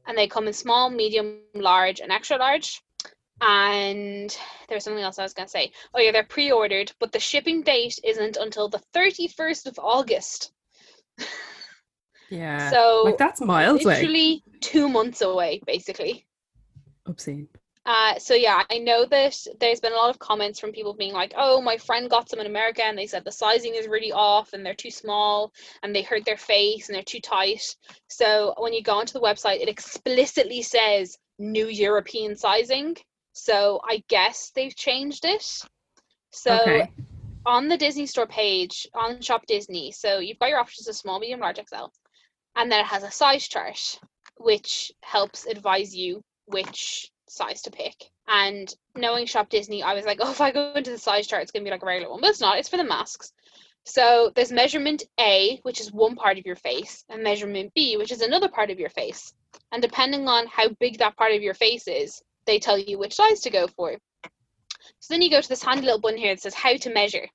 and 0.06 0.16
they 0.16 0.26
come 0.26 0.46
in 0.46 0.52
small, 0.52 0.90
medium, 0.90 1.40
large, 1.54 2.00
and 2.00 2.12
extra 2.12 2.38
large. 2.38 2.82
And 3.40 4.36
there's 4.68 4.84
something 4.84 5.02
else 5.02 5.18
I 5.18 5.22
was 5.22 5.34
gonna 5.34 5.48
say. 5.48 5.72
Oh 5.94 6.00
yeah, 6.00 6.12
they're 6.12 6.24
pre-ordered, 6.24 6.92
but 7.00 7.12
the 7.12 7.20
shipping 7.20 7.62
date 7.62 7.98
isn't 8.04 8.36
until 8.36 8.68
the 8.68 8.82
31st 8.94 9.66
of 9.66 9.78
August. 9.78 10.52
Yeah. 12.30 12.70
So 12.70 13.02
like 13.04 13.18
that's 13.18 13.40
miles 13.40 13.84
away. 13.84 13.96
literally 13.96 14.42
two 14.60 14.88
months 14.88 15.20
away, 15.20 15.60
basically. 15.66 16.26
Obscene. 17.06 17.48
Uh, 17.86 18.18
so 18.18 18.32
yeah, 18.32 18.62
I 18.70 18.78
know 18.78 19.04
that 19.04 19.36
there's 19.60 19.80
been 19.80 19.92
a 19.92 19.96
lot 19.96 20.08
of 20.08 20.18
comments 20.18 20.58
from 20.58 20.72
people 20.72 20.94
being 20.94 21.12
like, 21.12 21.34
"Oh, 21.36 21.60
my 21.60 21.76
friend 21.76 22.08
got 22.08 22.30
some 22.30 22.40
in 22.40 22.46
America, 22.46 22.82
and 22.82 22.96
they 22.96 23.06
said 23.06 23.24
the 23.24 23.32
sizing 23.32 23.74
is 23.74 23.86
really 23.86 24.10
off, 24.10 24.54
and 24.54 24.64
they're 24.64 24.74
too 24.74 24.90
small, 24.90 25.52
and 25.82 25.94
they 25.94 26.00
hurt 26.00 26.24
their 26.24 26.38
face, 26.38 26.88
and 26.88 26.96
they're 26.96 27.02
too 27.02 27.20
tight." 27.20 27.76
So 28.08 28.54
when 28.56 28.72
you 28.72 28.82
go 28.82 28.94
onto 28.94 29.12
the 29.12 29.20
website, 29.20 29.60
it 29.60 29.68
explicitly 29.68 30.62
says 30.62 31.18
new 31.38 31.66
European 31.66 32.36
sizing. 32.36 32.96
So 33.34 33.80
I 33.88 34.02
guess 34.08 34.52
they've 34.54 34.74
changed 34.74 35.24
it. 35.24 35.44
So 36.30 36.60
okay. 36.62 36.90
on 37.44 37.68
the 37.68 37.76
Disney 37.76 38.06
Store 38.06 38.26
page 38.26 38.86
on 38.94 39.20
Shop 39.20 39.44
Disney, 39.46 39.92
so 39.92 40.18
you've 40.20 40.38
got 40.38 40.48
your 40.48 40.60
options 40.60 40.88
of 40.88 40.96
small, 40.96 41.18
medium, 41.18 41.40
large, 41.40 41.58
XL, 41.58 41.86
and 42.56 42.70
then 42.70 42.80
it 42.80 42.86
has 42.86 43.02
a 43.02 43.10
size 43.10 43.46
chart 43.46 43.98
which 44.38 44.92
helps 45.02 45.46
advise 45.46 45.94
you 45.94 46.22
which 46.46 47.10
size 47.28 47.62
to 47.62 47.70
pick. 47.70 47.94
And 48.28 48.72
knowing 48.96 49.26
Shop 49.26 49.48
Disney, 49.48 49.82
I 49.82 49.94
was 49.94 50.04
like, 50.04 50.18
oh, 50.22 50.30
if 50.30 50.40
I 50.40 50.50
go 50.50 50.72
into 50.74 50.90
the 50.90 50.98
size 50.98 51.26
chart, 51.26 51.42
it's 51.42 51.50
gonna 51.50 51.64
be 51.64 51.70
like 51.70 51.82
a 51.82 51.86
regular 51.86 52.10
one, 52.10 52.20
but 52.20 52.30
it's 52.30 52.40
not. 52.40 52.58
It's 52.58 52.68
for 52.68 52.76
the 52.76 52.84
masks. 52.84 53.32
So 53.84 54.32
there's 54.34 54.50
measurement 54.52 55.02
A, 55.20 55.58
which 55.62 55.80
is 55.80 55.92
one 55.92 56.14
part 56.14 56.38
of 56.38 56.46
your 56.46 56.56
face, 56.56 57.04
and 57.10 57.22
measurement 57.22 57.72
B, 57.74 57.96
which 57.96 58.12
is 58.12 58.22
another 58.22 58.48
part 58.48 58.70
of 58.70 58.78
your 58.78 58.88
face. 58.88 59.34
And 59.72 59.82
depending 59.82 60.26
on 60.26 60.46
how 60.46 60.68
big 60.80 60.98
that 60.98 61.16
part 61.16 61.32
of 61.32 61.42
your 61.42 61.54
face 61.54 61.86
is, 61.86 62.22
they 62.46 62.58
tell 62.58 62.78
you 62.78 62.98
which 62.98 63.14
size 63.14 63.40
to 63.40 63.50
go 63.50 63.66
for. 63.66 63.96
So 65.00 65.14
then 65.14 65.22
you 65.22 65.30
go 65.30 65.40
to 65.40 65.48
this 65.48 65.62
handy 65.62 65.82
little 65.82 66.00
button 66.00 66.18
here 66.18 66.34
that 66.34 66.40
says 66.40 66.54
how 66.54 66.76
to 66.76 66.90
measure. 66.90 67.26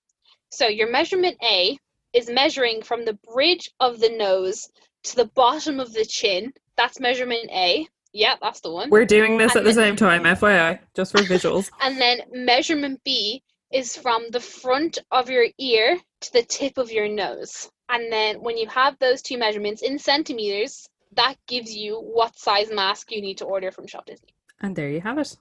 So 0.52 0.68
your 0.68 0.90
measurement 0.90 1.38
A 1.44 1.78
is 2.14 2.30
measuring 2.30 2.82
from 2.82 3.06
the 3.06 3.18
bridge 3.34 3.70
of 3.80 4.00
the 4.00 4.10
nose 4.10 4.68
to 5.04 5.16
the 5.16 5.30
bottom 5.36 5.80
of 5.80 5.94
the 5.94 6.06
chin. 6.06 6.54
That's 6.78 7.00
measurement 7.00 7.50
A. 7.52 7.88
Yeah, 8.12 8.36
that's 8.42 8.62
the 8.62 8.72
one. 8.72 8.90
We're 8.90 9.06
doing 9.06 9.38
this 9.38 9.56
And 9.56 9.60
at 9.60 9.64
the 9.66 9.74
same 9.74 9.96
time, 9.96 10.24
FYI, 10.24 10.80
just 10.96 11.12
for 11.12 11.20
visuals. 11.20 11.70
And 11.82 12.02
then 12.02 12.22
measurement 12.32 13.02
B 13.04 13.44
is 13.72 13.96
from 13.96 14.26
the 14.32 14.40
front 14.40 14.98
of 15.12 15.30
your 15.30 15.46
ear 15.60 16.00
to 16.22 16.34
the 16.34 16.44
tip 16.44 16.78
of 16.78 16.92
your 16.92 17.08
nose. 17.08 17.70
And 17.90 18.12
then 18.12 18.42
when 18.42 18.58
you 18.58 18.68
have 18.68 18.98
those 18.98 19.22
two 19.22 19.38
measurements 19.38 19.84
in 19.84 20.00
centimeters, 20.00 20.88
that 21.16 21.36
gives 21.48 21.76
you 21.76 22.00
what 22.00 22.38
size 22.38 22.72
mask 22.72 23.12
you 23.12 23.22
need 23.22 23.38
to 23.40 23.46
order 23.46 23.72
from 23.72 23.88
Shop 23.88 24.06
Disney. 24.06 24.34
And 24.62 24.76
there 24.76 24.90
you 24.90 25.02
have 25.02 25.18
it. 25.18 25.36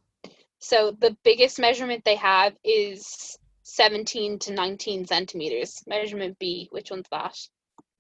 So 0.59 0.97
the 0.99 1.17
biggest 1.25 1.59
measurement 1.59 2.05
they 2.05 2.17
have 2.17 2.55
is 2.65 3.39
17 3.63 4.39
to 4.41 4.53
19 4.53 5.07
centimeters. 5.07 5.83
Measurement 5.87 6.37
B, 6.39 6.69
which 6.73 6.91
one's 6.91 7.07
that? 7.11 7.37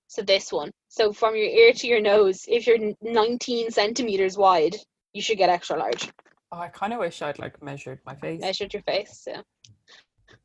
So 0.08 0.22
this 0.22 0.52
one. 0.52 0.70
So 0.88 1.12
from 1.12 1.36
your 1.36 1.44
ear 1.44 1.72
to 1.72 1.86
your 1.86 2.00
nose, 2.00 2.44
if 2.48 2.66
you're 2.66 2.94
19 3.02 3.70
centimeters 3.70 4.36
wide, 4.36 4.74
you 5.12 5.22
should 5.22 5.38
get 5.38 5.50
extra 5.50 5.78
large. 5.78 6.10
Oh, 6.50 6.58
I 6.58 6.68
kind 6.68 6.92
of 6.94 7.00
wish 7.00 7.20
I'd 7.20 7.38
like 7.38 7.62
measured 7.62 8.00
my 8.06 8.14
face. 8.14 8.40
Measured 8.40 8.72
your 8.72 8.82
face. 8.82 9.24
Yeah. 9.26 9.42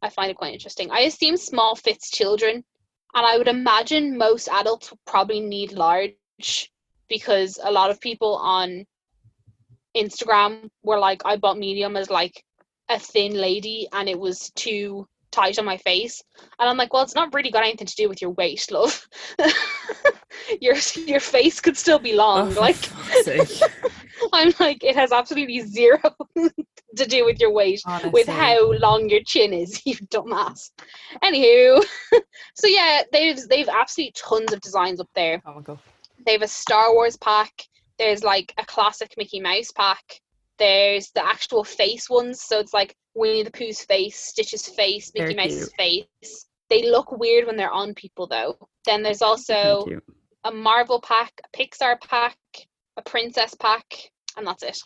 I 0.01 0.09
find 0.09 0.29
it 0.29 0.37
quite 0.37 0.53
interesting. 0.53 0.91
I 0.91 1.01
assume 1.01 1.37
small 1.37 1.75
fits 1.75 2.11
children, 2.11 2.55
and 2.55 3.25
I 3.25 3.37
would 3.37 3.47
imagine 3.47 4.17
most 4.17 4.49
adults 4.49 4.91
would 4.91 4.99
probably 5.05 5.39
need 5.39 5.71
large 5.71 6.15
because 7.07 7.57
a 7.63 7.71
lot 7.71 7.89
of 7.89 8.01
people 8.01 8.35
on 8.35 8.85
Instagram 9.95 10.69
were 10.83 10.99
like, 10.99 11.21
I 11.25 11.37
bought 11.37 11.57
medium 11.57 11.95
as 11.97 12.09
like 12.09 12.43
a 12.89 12.99
thin 12.99 13.33
lady 13.33 13.87
and 13.93 14.09
it 14.09 14.19
was 14.19 14.51
too 14.55 15.07
tight 15.31 15.57
on 15.59 15.65
my 15.65 15.77
face. 15.77 16.21
And 16.59 16.69
I'm 16.69 16.77
like, 16.77 16.93
well, 16.93 17.03
it's 17.03 17.15
not 17.15 17.33
really 17.33 17.51
got 17.51 17.63
anything 17.63 17.87
to 17.87 17.95
do 17.95 18.07
with 18.09 18.21
your 18.21 18.31
weight, 18.31 18.67
love. 18.71 19.05
your 20.61 20.75
your 21.05 21.19
face 21.19 21.59
could 21.59 21.77
still 21.77 21.99
be 21.99 22.13
Oh, 22.13 22.17
long. 22.17 22.51
for 22.51 22.61
like. 22.61 22.77
I'm 24.33 24.53
like, 24.59 24.83
it 24.83 24.95
has 24.95 25.11
absolutely 25.11 25.59
zero 25.61 25.99
to 26.37 27.05
do 27.05 27.25
with 27.25 27.39
your 27.39 27.51
weight, 27.51 27.81
with 28.11 28.27
how 28.27 28.71
long 28.73 29.09
your 29.09 29.21
chin 29.25 29.53
is, 29.53 29.81
you 29.85 29.95
dumbass. 29.95 30.69
Anywho, 31.23 31.83
so 32.55 32.67
yeah, 32.67 33.01
they've 33.11 33.39
they've 33.49 33.67
absolutely 33.67 34.13
tons 34.15 34.53
of 34.53 34.61
designs 34.61 34.99
up 34.99 35.09
there. 35.15 35.39
Comical. 35.39 35.79
They 36.25 36.33
have 36.33 36.41
a 36.41 36.47
Star 36.47 36.93
Wars 36.93 37.17
pack. 37.17 37.51
There's 38.03 38.23
like 38.23 38.53
a 38.57 38.65
classic 38.65 39.13
Mickey 39.17 39.39
Mouse 39.39 39.71
pack. 39.71 40.19
There's 40.59 41.09
the 41.11 41.25
actual 41.25 41.63
face 41.63 42.09
ones, 42.09 42.41
so 42.41 42.59
it's 42.59 42.73
like 42.73 42.95
Winnie 43.15 43.43
the 43.43 43.51
Pooh's 43.51 43.83
face, 43.85 44.19
Stitch's 44.19 44.67
face, 44.67 45.11
Mickey 45.13 45.33
Very 45.33 45.35
Mouse's 45.35 45.71
face. 45.77 46.45
They 46.69 46.89
look 46.89 47.11
weird 47.13 47.47
when 47.47 47.55
they're 47.55 47.71
on 47.71 47.93
people 47.93 48.27
though. 48.27 48.57
Then 48.85 49.03
there's 49.03 49.21
also 49.21 49.87
a 50.43 50.51
Marvel 50.51 50.99
pack, 50.99 51.31
a 51.45 51.57
Pixar 51.57 52.01
pack, 52.01 52.37
a 52.97 53.01
Princess 53.01 53.55
pack, 53.55 54.11
and 54.35 54.45
that's 54.45 54.63
it. 54.63 54.79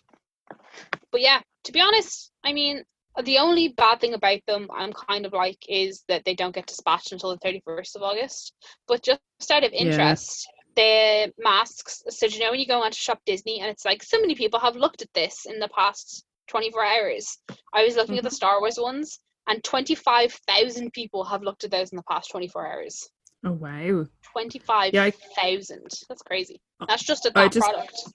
But 1.12 1.22
yeah, 1.22 1.42
to 1.64 1.72
be 1.72 1.82
honest, 1.82 2.32
I 2.44 2.54
mean, 2.54 2.84
the 3.24 3.40
only 3.40 3.70
bad 3.70 4.00
thing 4.00 4.14
about 4.14 4.42
them, 4.46 4.68
I'm 4.72 4.94
kind 4.94 5.26
of 5.26 5.34
like, 5.34 5.58
is 5.68 6.04
that 6.08 6.24
they 6.24 6.36
don't 6.36 6.54
get 6.54 6.68
dispatched 6.68 7.14
until 7.14 7.36
the 7.36 7.40
31st 7.40 7.96
of 7.96 8.04
August. 8.04 8.54
But 8.88 9.02
just 9.02 9.20
out 9.52 9.64
of 9.64 9.74
interest, 9.74 10.48
the 10.78 11.34
masks. 11.38 12.04
So, 12.08 12.28
do 12.28 12.36
you 12.36 12.40
know 12.40 12.52
when 12.52 12.60
you 12.60 12.68
go 12.68 12.82
on 12.82 12.92
to 12.92 12.98
Shop 12.98 13.20
Disney 13.26 13.60
and 13.60 13.70
it's 13.70 13.84
like, 13.84 14.02
so 14.04 14.22
many 14.22 14.36
people 14.36 14.60
have 14.60 14.78
looked 14.78 15.02
at 15.02 15.14
this 15.14 15.46
in 15.46 15.60
the 15.60 15.68
past 15.70 16.24
24 16.48 16.86
hours? 16.86 17.38
I 17.74 17.84
was 17.84 17.98
looking 17.98 18.18
at 18.18 18.24
the 18.24 18.30
mm-hmm. 18.30 18.36
Star 18.36 18.62
Wars 18.62 18.78
ones, 18.80 19.20
and 19.48 19.64
25,000 19.64 20.94
people 20.94 21.26
have 21.26 21.42
looked 21.42 21.64
at 21.66 21.72
those 21.72 21.92
in 21.92 21.98
the 21.98 22.04
past 22.04 22.32
24 22.32 22.68
hours. 22.68 23.10
Oh 23.44 23.52
wow. 23.52 24.06
25,000. 24.32 25.80
That's 26.10 26.22
crazy. 26.22 26.62
Uh, 26.80 26.86
That's 26.88 27.04
just 27.04 27.26
a 27.26 27.32
I 27.36 27.44
that 27.44 27.52
just- 27.52 27.70
product. 27.70 28.14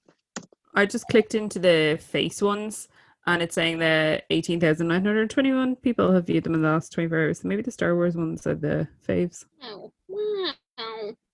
I 0.75 0.87
just 0.87 1.07
clicked 1.09 1.35
into 1.35 1.59
the 1.59 1.99
face 2.01 2.41
ones 2.41 2.89
and 3.27 3.43
it's 3.43 3.55
saying 3.55 3.79
that 3.81 4.25
18,921 4.31 5.77
people 5.77 6.13
have 6.13 6.27
viewed 6.27 6.45
them 6.45 6.55
in 6.55 6.63
the 6.63 6.69
last 6.69 6.93
24 6.93 7.19
hours. 7.19 7.41
So 7.41 7.49
maybe 7.49 7.61
the 7.61 7.71
Star 7.71 7.95
Wars 7.95 8.17
ones 8.17 8.47
are 8.47 8.55
the 8.55 8.89
faves. 9.07 9.45
Oh, 9.63 9.93
wow. 10.09 10.53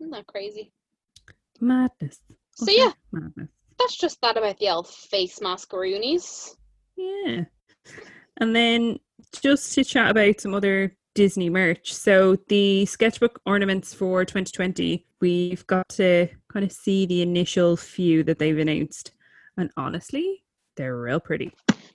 Isn't 0.01 0.11
that 0.11 0.27
crazy? 0.27 0.73
Madness. 1.61 2.21
So, 2.55 2.71
yeah. 2.71 2.93
Madness. 3.13 3.49
That's 3.79 3.97
just 3.97 4.21
that 4.23 4.37
about 4.37 4.59
the 4.59 4.71
old 4.71 4.89
face 4.89 5.39
mascaroonies. 5.39 6.57
Yeah. 6.97 7.45
And 8.39 8.55
then 8.55 8.99
just 9.43 9.73
to 9.75 9.85
chat 9.85 10.11
about 10.11 10.41
some 10.41 10.55
other 10.55 10.97
Disney 11.15 11.51
merch. 11.51 11.95
So 11.95 12.37
the 12.49 12.87
sketchbook 12.87 13.41
ornaments 13.47 13.93
for 13.95 14.25
2020, 14.25 15.05
we've 15.21 15.67
got 15.67 15.89
to 15.91 16.29
kind 16.53 16.65
of 16.65 16.73
see 16.73 17.07
the 17.07 17.23
initial 17.23 17.77
few 17.77 18.23
that 18.25 18.39
they've 18.39 18.59
announced. 18.59 19.13
And 19.57 19.71
honestly, 19.77 20.45
they're 20.77 20.97
real 20.97 21.21
pretty. 21.21 21.53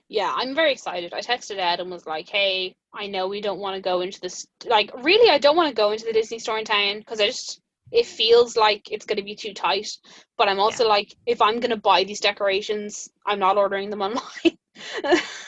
Yeah, 0.08 0.32
I'm 0.36 0.54
very 0.54 0.72
excited. 0.72 1.14
I 1.14 1.20
texted 1.20 1.56
Ed 1.56 1.80
and 1.80 1.90
was 1.90 2.06
like, 2.06 2.28
hey, 2.28 2.76
I 2.92 3.06
know 3.06 3.26
we 3.26 3.40
don't 3.40 3.60
want 3.60 3.76
to 3.76 3.82
go 3.82 4.02
into 4.02 4.20
this. 4.20 4.46
Like, 4.66 4.90
really, 5.02 5.30
I 5.30 5.38
don't 5.38 5.56
want 5.56 5.70
to 5.70 5.74
go 5.74 5.92
into 5.92 6.04
the 6.04 6.12
Disney 6.12 6.38
store 6.38 6.58
in 6.58 6.66
town 6.66 6.98
because 6.98 7.20
I 7.20 7.26
just, 7.26 7.60
it 7.94 8.06
feels 8.06 8.56
like 8.56 8.90
it's 8.90 9.06
going 9.06 9.18
to 9.18 9.22
be 9.22 9.36
too 9.36 9.54
tight. 9.54 9.88
But 10.36 10.48
I'm 10.48 10.58
also 10.58 10.86
like, 10.86 11.14
if 11.26 11.40
I'm 11.40 11.60
going 11.60 11.70
to 11.70 11.76
buy 11.76 12.02
these 12.02 12.20
decorations, 12.20 13.08
I'm 13.24 13.38
not 13.38 13.56
ordering 13.56 13.88
them 13.88 14.02
online. 14.02 14.58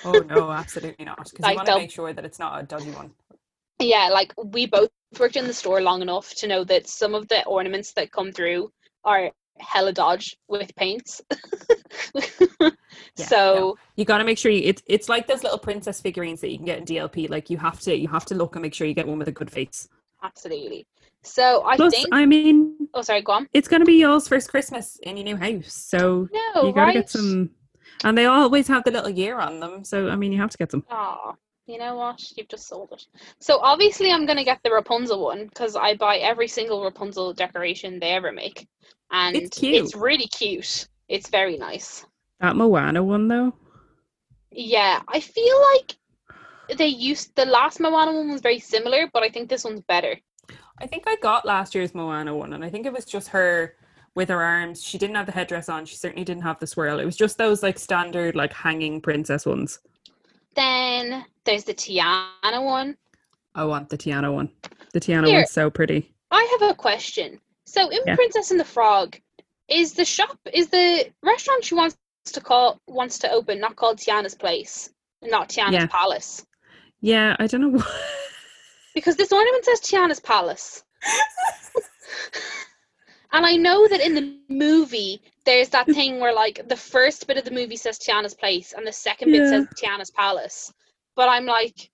Oh 0.05 0.13
no, 0.29 0.53
absolutely 0.53 1.05
not. 1.05 1.19
Because 1.29 1.43
Like 1.43 1.53
you 1.53 1.57
want 1.57 1.67
to 1.69 1.79
make 1.79 1.91
sure 1.91 2.13
that 2.13 2.25
it's 2.25 2.39
not 2.39 2.61
a 2.61 2.63
dodgy 2.63 2.93
one. 2.93 3.11
yeah, 3.81 4.09
like 4.13 4.33
we 4.37 4.67
both 4.67 4.91
worked 5.19 5.35
in 5.37 5.49
the 5.49 5.53
store 5.53 5.81
long 5.83 6.03
enough 6.03 6.33
to 6.37 6.47
know 6.47 6.63
that 6.65 6.89
some 6.89 7.15
of 7.17 7.27
the 7.29 7.45
ornaments 7.47 7.93
that 7.95 8.13
come 8.13 8.31
through 8.31 8.71
are 9.05 9.33
hella 9.59 9.93
dodge 9.93 10.37
with 10.49 10.75
paints. 10.77 11.21
Yeah, 13.19 13.27
so 13.27 13.79
You 13.97 14.05
got 14.05 14.19
to 14.19 14.25
make 14.25 14.39
sure 14.39 14.51
you, 14.51 14.63
it's 14.65 14.83
it's 14.87 15.09
like 15.09 15.27
those 15.27 15.43
little 15.43 15.59
princess 15.59 16.01
figurines 16.01 16.41
that 16.41 16.51
you 16.51 16.57
can 16.59 16.67
get 16.67 16.79
in 16.79 16.85
DLP. 16.85 17.29
Like 17.29 17.51
you 17.51 17.57
have 17.59 17.81
to 17.81 17.95
you 17.97 18.09
have 18.09 18.25
to 18.27 18.35
look 18.35 18.55
and 18.57 18.63
make 18.63 18.75
sure 18.75 18.87
you 18.87 18.95
get 18.95 19.07
one 19.07 19.19
with 19.19 19.29
a 19.29 19.33
good 19.33 19.51
face. 19.51 19.89
absolutely. 20.23 20.87
So 21.27 21.65
I 21.67 21.77
Plus, 21.77 21.93
think. 21.93 22.09
I 22.13 22.25
mean, 22.25 22.89
oh, 22.95 23.03
sorry, 23.03 23.21
go 23.23 23.33
on. 23.33 23.49
it's 23.53 23.69
going 23.69 23.81
to 23.81 23.87
be 23.87 23.95
y'all's 24.01 24.29
first 24.29 24.49
Christmas 24.51 24.99
in 25.03 25.17
your 25.17 25.25
new 25.25 25.37
house, 25.37 25.73
so 25.73 26.29
No, 26.33 26.67
you 26.67 26.73
got 26.73 26.81
to 26.81 26.87
right? 26.87 26.95
get 26.95 27.11
some. 27.11 27.51
And 28.05 28.17
they 28.17 28.27
always 28.27 28.69
have 28.69 28.85
the 28.85 28.91
little 28.91 29.11
year 29.11 29.39
on 29.39 29.59
them, 29.61 29.85
so 29.85 30.09
I 30.09 30.17
mean, 30.17 30.33
you 30.33 30.39
have 30.39 30.51
to 30.51 30.59
get 30.59 30.71
some. 30.71 30.85
Ah, 30.91 31.35
you 31.67 31.79
know 31.79 31.97
what? 31.97 32.23
You've 32.37 32.49
just 32.49 32.69
sold 32.69 32.91
it. 32.93 33.05
So 33.41 33.59
obviously, 33.59 34.13
I'm 34.13 34.27
gonna 34.27 34.45
get 34.45 34.61
the 34.63 34.71
Rapunzel 34.71 35.23
one 35.25 35.47
because 35.47 35.77
I 35.77 35.95
buy 35.97 36.19
every 36.19 36.47
single 36.49 36.85
Rapunzel 36.85 37.33
decoration 37.33 37.99
they 37.99 38.11
ever 38.13 38.33
make, 38.33 38.69
and 39.11 39.35
It's 39.37 39.59
cute. 39.59 39.95
really 39.97 40.27
cute. 40.29 40.89
It's 41.09 41.29
very 41.29 41.57
nice. 41.57 42.05
That 42.41 42.55
Moana 42.57 43.03
one 43.03 43.29
though, 43.29 43.55
Yeah, 44.51 45.01
I 45.09 45.21
feel 45.21 45.57
like 45.75 45.97
they 46.79 46.89
used 46.89 47.35
the 47.35 47.47
last 47.47 47.81
Moana 47.81 48.13
one 48.13 48.31
was 48.31 48.43
very 48.43 48.59
similar, 48.59 49.09
but 49.13 49.23
I 49.23 49.31
think 49.31 49.49
this 49.49 49.65
one's 49.65 49.81
better. 49.83 50.17
I 50.79 50.87
think 50.87 51.05
I 51.07 51.17
got 51.23 51.45
last 51.47 51.75
year's 51.75 51.95
Moana 51.95 52.35
one, 52.35 52.53
and 52.53 52.65
I 52.65 52.69
think 52.71 52.87
it 52.87 52.93
was 52.93 53.05
just 53.05 53.29
her 53.29 53.75
with 54.15 54.29
her 54.29 54.43
arms. 54.43 54.83
She 54.83 54.99
didn't 54.99 55.17
have 55.17 55.27
the 55.27 55.33
headdress 55.33 55.69
on. 55.69 55.87
She 55.87 55.97
certainly 55.97 56.25
didn't 56.25 56.43
have 56.43 56.59
the 56.59 56.67
swirl. 56.67 57.01
It 57.01 57.05
was 57.05 57.17
just 57.17 57.39
those 57.39 57.63
like 57.63 57.79
standard 57.79 58.35
like 58.37 58.53
hanging 58.53 59.01
princess 59.01 59.47
ones. 59.47 59.81
Then 60.55 61.25
there's 61.45 61.65
the 61.65 61.75
Tiana 61.75 62.65
one. 62.65 62.97
I 63.55 63.65
want 63.65 63.89
the 63.89 63.99
Tiana 63.99 64.33
one. 64.33 64.51
The 64.93 65.01
Tiana 65.01 65.27
Here. 65.27 65.37
one's 65.39 65.51
so 65.51 65.71
pretty. 65.71 66.13
I 66.31 66.57
have 66.61 66.71
a 66.71 66.75
question. 66.75 67.41
So 67.65 67.89
in 67.89 68.01
Yeah. 68.07 68.15
Princess 68.17 68.51
and 68.51 68.61
the 68.61 68.65
Frog, 68.65 69.19
is 69.69 69.95
the 69.95 70.05
shop 70.05 70.39
is 70.53 70.69
the 70.69 71.11
restaurant 71.23 71.65
she 71.65 71.75
wants 71.75 71.97
to 72.27 72.41
call 72.41 72.81
wants 72.87 73.19
to 73.21 73.31
open 73.31 73.61
not 73.61 73.77
called 73.77 73.99
Tiana's 73.99 74.35
Place, 74.35 74.91
not 75.23 75.49
Tiana's 75.49 75.73
Yeah. 75.73 75.87
Palace? 75.87 76.45
Yeah, 77.01 77.35
I 77.39 77.47
don't 77.47 77.61
know 77.63 77.69
why. 77.79 77.85
Because 78.97 79.15
this 79.15 79.31
ornament 79.31 79.63
says 79.63 79.79
Tiana's 79.83 80.21
Palace. 80.21 80.83
and 83.35 83.45
I 83.45 83.55
know 83.55 83.87
that 83.89 84.01
in 84.01 84.15
the 84.15 84.39
movie 84.49 85.21
there's 85.45 85.69
that 85.69 85.87
thing 85.87 86.19
where 86.19 86.35
like 86.35 86.67
the 86.67 86.77
first 86.77 87.27
bit 87.27 87.37
of 87.37 87.45
the 87.45 87.51
movie 87.51 87.77
says 87.77 87.99
Tiana's 87.99 88.33
Place 88.35 88.73
and 88.73 88.87
the 88.87 88.93
second 88.93 89.33
bit 89.33 89.47
says 89.51 89.67
Tiana's 89.77 90.11
Palace. 90.11 90.73
But 91.15 91.29
I'm 91.29 91.45
like, 91.45 91.91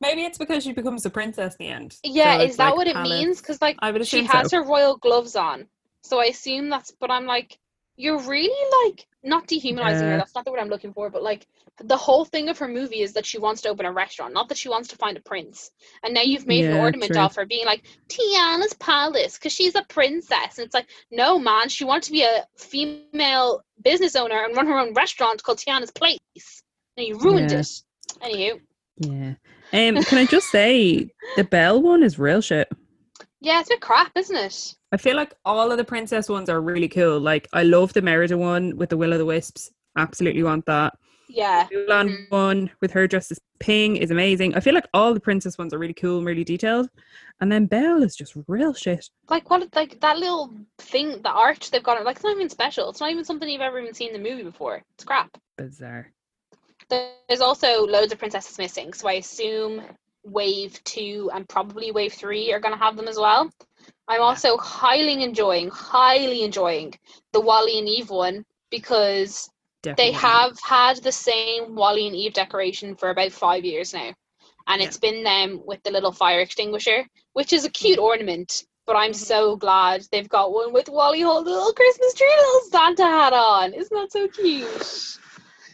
Maybe 0.00 0.22
it's 0.22 0.38
because 0.38 0.64
she 0.64 0.72
becomes 0.72 1.04
a 1.04 1.10
princess 1.10 1.54
in 1.60 1.66
the 1.66 1.72
end. 1.72 1.96
yeah, 2.02 2.38
So 2.38 2.44
is 2.44 2.56
that 2.56 2.68
like 2.70 2.76
what 2.76 2.86
it 2.86 2.94
palace. 2.94 3.10
means? 3.10 3.40
Because 3.42 3.60
like 3.60 3.76
I 3.80 3.90
would 3.90 4.06
she 4.06 4.24
has 4.24 4.48
so. 4.48 4.56
her 4.56 4.64
royal 4.64 4.96
gloves 4.96 5.36
on. 5.36 5.66
So 6.02 6.18
I 6.18 6.24
assume 6.24 6.70
that's 6.70 6.90
but 6.92 7.10
I'm 7.10 7.26
like, 7.26 7.58
you're 8.02 8.18
really 8.18 8.88
like 8.88 9.06
not 9.22 9.46
dehumanizing 9.46 10.08
her, 10.08 10.16
that's 10.16 10.34
not 10.34 10.44
the 10.44 10.50
word 10.50 10.58
I'm 10.58 10.68
looking 10.68 10.92
for, 10.92 11.08
but 11.08 11.22
like 11.22 11.46
the 11.78 11.96
whole 11.96 12.24
thing 12.24 12.48
of 12.48 12.58
her 12.58 12.66
movie 12.66 13.00
is 13.00 13.12
that 13.12 13.24
she 13.24 13.38
wants 13.38 13.62
to 13.62 13.68
open 13.68 13.86
a 13.86 13.92
restaurant, 13.92 14.34
not 14.34 14.48
that 14.48 14.58
she 14.58 14.68
wants 14.68 14.88
to 14.88 14.96
find 14.96 15.16
a 15.16 15.20
prince. 15.20 15.70
And 16.02 16.12
now 16.12 16.22
you've 16.22 16.46
made 16.46 16.64
an 16.64 16.80
ornament 16.80 17.12
true. 17.12 17.22
of 17.22 17.36
her 17.36 17.46
being 17.46 17.64
like 17.64 17.84
Tiana's 18.08 18.74
palace 18.74 19.38
because 19.38 19.52
she's 19.52 19.76
a 19.76 19.84
princess. 19.88 20.58
And 20.58 20.66
it's 20.66 20.74
like, 20.74 20.88
no 21.12 21.38
man, 21.38 21.68
she 21.68 21.84
wanted 21.84 22.02
to 22.04 22.12
be 22.12 22.22
a 22.22 22.44
female 22.58 23.62
business 23.84 24.16
owner 24.16 24.44
and 24.44 24.56
run 24.56 24.66
her 24.66 24.78
own 24.78 24.92
restaurant 24.94 25.42
called 25.42 25.58
Tiana's 25.58 25.92
Place. 25.92 26.18
And 26.96 27.06
you 27.06 27.18
ruined 27.18 27.52
Yeah. 27.52 27.60
it. 27.60 27.82
Anywho. 28.20 28.60
Yeah. 28.98 29.34
Um, 29.72 30.04
can 30.04 30.18
I 30.18 30.26
just 30.26 30.50
say 30.50 31.08
the 31.36 31.44
Belle 31.44 31.80
one 31.80 32.02
is 32.02 32.18
real 32.18 32.40
shit. 32.40 32.68
Yeah, 33.42 33.58
it's 33.60 33.68
a 33.70 33.74
bit 33.74 33.80
crap, 33.80 34.12
isn't 34.16 34.36
it? 34.36 34.74
I 34.92 34.96
feel 34.96 35.16
like 35.16 35.34
all 35.44 35.72
of 35.72 35.76
the 35.78 35.84
princess 35.84 36.28
ones 36.28 36.48
are 36.48 36.60
really 36.60 36.88
cool. 36.88 37.18
Like 37.18 37.48
I 37.52 37.64
love 37.64 37.92
the 37.92 38.00
Merida 38.02 38.38
one 38.38 38.76
with 38.76 38.88
the 38.90 38.96
Will 38.96 39.12
o' 39.12 39.18
the 39.18 39.24
Wisps. 39.24 39.70
Absolutely 39.98 40.44
want 40.44 40.64
that. 40.66 40.94
Yeah. 41.28 41.66
Mulan 41.72 42.08
Mhm. 42.10 42.30
one 42.30 42.70
with 42.80 42.92
her 42.92 43.08
dressed 43.08 43.32
as 43.32 43.40
Ping 43.58 43.96
is 43.96 44.10
amazing. 44.12 44.54
I 44.54 44.60
feel 44.60 44.74
like 44.74 44.86
all 44.94 45.12
the 45.12 45.20
princess 45.20 45.58
ones 45.58 45.74
are 45.74 45.78
really 45.78 45.94
cool 45.94 46.18
and 46.18 46.26
really 46.26 46.44
detailed. 46.44 46.88
And 47.40 47.50
then 47.50 47.66
Belle 47.66 48.02
is 48.04 48.14
just 48.14 48.34
real 48.46 48.74
shit. 48.74 49.08
like 49.28 49.50
what 49.50 49.74
like 49.74 49.98
that 50.00 50.18
little 50.18 50.52
thing 50.78 51.20
the 51.22 51.30
arch 51.30 51.70
they've 51.70 51.82
got 51.82 52.04
like 52.04 52.16
it's 52.16 52.24
not 52.24 52.36
even 52.36 52.48
special 52.48 52.90
it's 52.90 53.00
not 53.00 53.10
even 53.10 53.24
something 53.24 53.48
you've 53.48 53.60
ever 53.62 53.80
even 53.80 53.94
seen 53.94 54.14
in 54.14 54.22
the 54.22 54.30
movie 54.30 54.42
before 54.44 54.82
it's 54.94 55.04
crap 55.04 55.36
Bizarre. 55.56 56.12
there's 56.90 57.40
also 57.40 57.86
loads 57.86 58.12
of 58.12 58.18
princesses 58.18 58.58
missing 58.58 58.92
so 58.92 59.08
i 59.08 59.14
assume 59.14 59.82
wave 60.24 60.82
two 60.84 61.30
and 61.34 61.48
probably 61.48 61.90
wave 61.90 62.12
three 62.12 62.52
are 62.52 62.60
going 62.60 62.74
to 62.74 62.84
have 62.84 62.96
them 62.96 63.08
as 63.08 63.16
well. 63.16 63.50
I'm 64.08 64.20
also 64.20 64.56
highly 64.56 65.22
enjoying 65.22 65.68
highly 65.70 66.42
enjoying 66.42 66.94
the 67.32 67.40
WALL-E 67.40 67.78
and 67.78 67.88
eve 67.88 68.10
one 68.10 68.44
because 68.70 69.48
Definitely. 69.82 70.04
they 70.04 70.12
have 70.12 70.58
had 70.60 70.98
the 70.98 71.12
same 71.12 71.74
WALL-E 71.74 72.06
and 72.06 72.16
eve 72.16 72.34
decoration 72.34 72.94
for 72.94 73.10
about 73.10 73.32
five 73.32 73.64
years 73.64 73.92
now. 73.94 74.12
And 74.68 74.80
Yeah. 74.80 74.86
it's 74.86 74.98
been 74.98 75.24
them 75.24 75.60
with 75.64 75.82
the 75.82 75.90
little 75.90 76.12
fire 76.12 76.40
extinguisher 76.40 77.06
which 77.32 77.52
is 77.52 77.64
a 77.64 77.70
cute 77.70 77.98
ornament 77.98 78.64
but 78.86 78.96
i'm 78.96 79.12
mm-hmm. 79.12 79.18
so 79.18 79.56
glad 79.56 80.04
they've 80.10 80.28
got 80.28 80.52
one 80.52 80.72
with 80.72 80.88
WALL-E 80.88 81.20
holding 81.20 81.52
a 81.52 81.56
little 81.56 81.72
christmas 81.72 82.14
tree 82.14 82.28
little 82.36 82.70
santa 82.70 83.04
hat 83.04 83.32
on. 83.32 83.72
Isn't 83.74 83.96
that 83.96 84.12
so 84.12 84.28
cute 84.28 85.18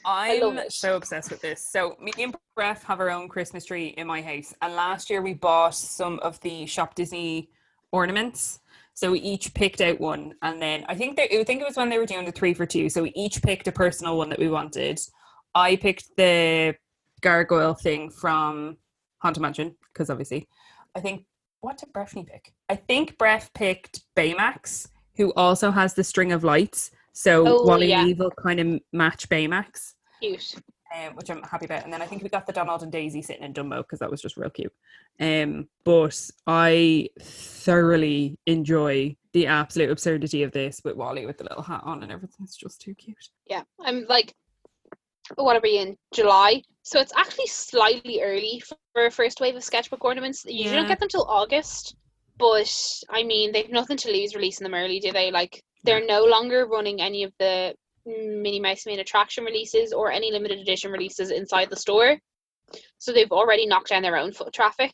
I'm 0.05 0.61
so 0.71 0.97
obsessed 0.97 1.31
with 1.31 1.41
this. 1.41 1.67
So 1.67 1.97
me 2.01 2.13
and 2.19 2.35
Bref 2.55 2.83
have 2.85 3.01
our 3.01 3.11
own 3.11 3.29
Christmas 3.29 3.65
tree 3.65 3.89
in 3.97 4.07
my 4.07 4.23
house, 4.23 4.55
and 4.63 4.75
last 4.75 5.11
year 5.11 5.23
we 5.23 5.35
bought 5.35 5.75
some 5.75 6.19
of 6.21 6.41
the 6.41 6.67
Shop 6.67 6.95
Disney 6.95 7.51
ornaments. 7.93 8.61
So 8.95 9.13
we 9.13 9.21
each 9.21 9.55
picked 9.55 9.81
out 9.81 10.01
one, 10.01 10.35
and 10.43 10.61
then 10.61 10.85
I 10.89 10.95
think 10.95 11.17
they, 11.17 11.29
I 11.39 11.45
think 11.45 11.61
it 11.61 11.67
was 11.67 11.77
when 11.77 11.89
they 11.89 11.99
were 11.99 12.07
doing 12.07 12.25
the 12.25 12.33
three 12.33 12.55
for 12.55 12.67
two. 12.67 12.89
So 12.89 13.03
we 13.05 13.13
each 13.15 13.43
picked 13.43 13.69
a 13.69 13.73
personal 13.73 14.19
one 14.19 14.29
that 14.31 14.39
we 14.41 14.49
wanted. 14.49 15.01
I 15.55 15.77
picked 15.77 16.17
the 16.17 16.75
gargoyle 17.21 17.75
thing 17.75 18.11
from 18.11 18.77
Haunted 19.19 19.43
Mansion 19.43 19.77
because 19.93 20.11
obviously, 20.11 20.49
I 20.97 21.01
think 21.01 21.25
what 21.61 21.79
did 21.79 21.93
Breffney 21.93 22.27
pick? 22.27 22.53
I 22.69 22.77
think 22.77 23.17
Breff 23.19 23.53
picked 23.55 24.01
Baymax, 24.17 24.89
who 25.17 25.33
also 25.35 25.71
has 25.71 25.95
the 25.95 26.05
string 26.05 26.33
of 26.33 26.45
lights. 26.45 26.91
So 27.13 27.45
Oh, 27.47 27.63
WALL-E 27.65 27.87
yeah. 27.89 28.01
and 28.01 28.11
Evil 28.11 28.31
kind 28.31 28.61
of 28.61 28.81
match 28.93 29.29
Baymax 29.29 29.95
Cute. 30.23 30.55
um, 30.97 31.15
which 31.17 31.31
I'm 31.31 31.43
happy 31.43 31.67
about. 31.67 31.85
And 31.85 31.93
then 31.93 32.01
I 32.03 32.07
think 32.07 32.23
we 32.23 32.29
got 32.29 32.47
the 32.47 32.53
Donald 32.53 32.83
and 32.83 32.93
Daisy 32.93 33.23
sitting 33.23 33.43
in 33.43 33.53
Dumbo 33.53 33.79
because 33.79 33.99
that 33.99 34.11
was 34.11 34.23
just 34.23 34.37
real 34.37 34.51
cute. 34.51 34.73
Um, 35.21 35.69
but 35.85 36.19
I 36.47 37.09
thoroughly 37.21 38.39
enjoy 38.47 39.17
the 39.33 39.47
absolute 39.47 39.91
absurdity 39.91 40.43
of 40.45 40.53
this 40.53 40.81
with 40.85 40.97
WALL-E 40.97 41.27
with 41.27 41.39
the 41.39 41.45
little 41.45 41.63
hat 41.63 41.83
on 41.85 42.03
and 42.03 42.13
everything. 42.13 42.39
It's 42.45 42.57
just 42.57 42.81
too 42.81 42.95
cute. 42.95 43.17
Yeah, 43.47 43.63
I'm 43.85 44.07
like, 44.09 44.33
what 45.35 45.57
are 45.57 45.61
we 45.63 45.79
in 45.79 45.97
July? 46.15 46.63
So 46.83 47.01
it's 47.01 47.13
actually 47.17 47.47
slightly 47.49 48.23
early 48.23 48.63
for 48.95 49.07
a 49.07 49.11
first 49.11 49.41
wave 49.41 49.57
of 49.57 49.63
sketchbook 49.65 50.05
ornaments. 50.05 50.45
You 50.47 50.55
usually 50.63 50.77
don't 50.77 50.89
get 50.89 51.01
them 51.01 51.09
till 51.11 51.27
August, 51.29 51.97
but 52.39 52.73
I 53.11 53.25
mean 53.25 53.53
they've 53.53 53.71
nothing 53.71 53.99
to 53.99 54.11
lose 54.11 54.35
releasing 54.35 54.65
them 54.65 54.73
early, 54.75 54.99
do 55.01 55.13
they? 55.13 55.31
Like 55.31 55.63
they're 55.89 56.07
no 56.07 56.25
longer 56.25 56.67
running 56.67 57.01
any 57.01 57.23
of 57.25 57.33
the 57.39 57.75
Minnie 58.07 58.61
Mouse 58.61 58.87
main 58.87 59.01
attraction 59.01 59.45
releases 59.45 59.93
or 59.93 60.11
any 60.11 60.31
limited 60.33 60.59
edition 60.59 60.91
releases 60.91 61.31
inside 61.31 61.71
the 61.71 61.77
store, 61.77 62.19
so 62.99 63.13
they've 63.13 63.33
already 63.33 63.67
knocked 63.67 63.89
down 63.89 64.03
their 64.03 64.17
own 64.17 64.33
foot 64.33 64.53
traffic 64.53 64.93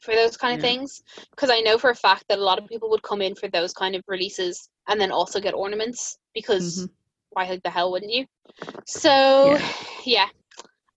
for 0.00 0.14
those 0.14 0.36
kind 0.36 0.54
of 0.54 0.64
Yeah. 0.64 0.70
things. 0.70 1.02
Because 1.30 1.50
I 1.50 1.60
know 1.60 1.78
for 1.78 1.90
a 1.90 1.94
fact 1.94 2.24
that 2.28 2.38
a 2.38 2.42
lot 2.44 2.58
of 2.58 2.68
people 2.68 2.90
would 2.90 3.02
come 3.02 3.22
in 3.22 3.34
for 3.34 3.48
those 3.48 3.72
kind 3.72 3.94
of 3.94 4.02
releases 4.08 4.68
and 4.88 5.00
then 5.00 5.10
also 5.12 5.40
get 5.40 5.54
ornaments 5.54 6.18
because 6.34 6.86
Mhm. 6.86 6.90
why 7.30 7.60
the 7.62 7.70
hell 7.70 7.90
wouldn't 7.90 8.12
you? 8.12 8.26
So, 8.86 9.58
yeah. 10.04 10.28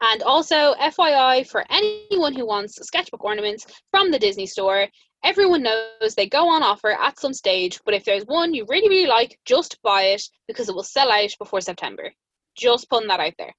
And 0.01 0.21
also, 0.23 0.75
FYI, 0.75 1.43
for 1.43 1.65
anyone 1.69 2.33
who 2.33 2.45
wants 2.45 2.75
sketchbook 2.85 3.23
ornaments 3.23 3.65
from 3.91 4.11
the 4.11 4.19
Disney 4.19 4.45
store, 4.45 4.87
everyone 5.23 5.63
knows 5.63 6.15
they 6.15 6.27
go 6.27 6.47
on 6.49 6.63
offer 6.63 6.91
at 6.91 7.19
some 7.19 7.33
stage, 7.33 7.79
but 7.85 7.93
if 7.93 8.05
there's 8.05 8.25
one 8.25 8.53
you 8.53 8.65
really, 8.69 8.89
really 8.89 9.07
like, 9.07 9.39
just 9.45 9.81
buy 9.81 10.03
it 10.03 10.23
because 10.47 10.69
it 10.69 10.75
will 10.75 10.83
sell 10.83 11.11
out 11.11 11.29
before 11.39 11.61
September. 11.61 12.11
Just 12.55 12.89
putting 12.89 13.07
that 13.09 13.19
out 13.19 13.33
there. 13.37 13.53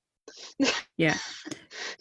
Yeah. 0.96 1.16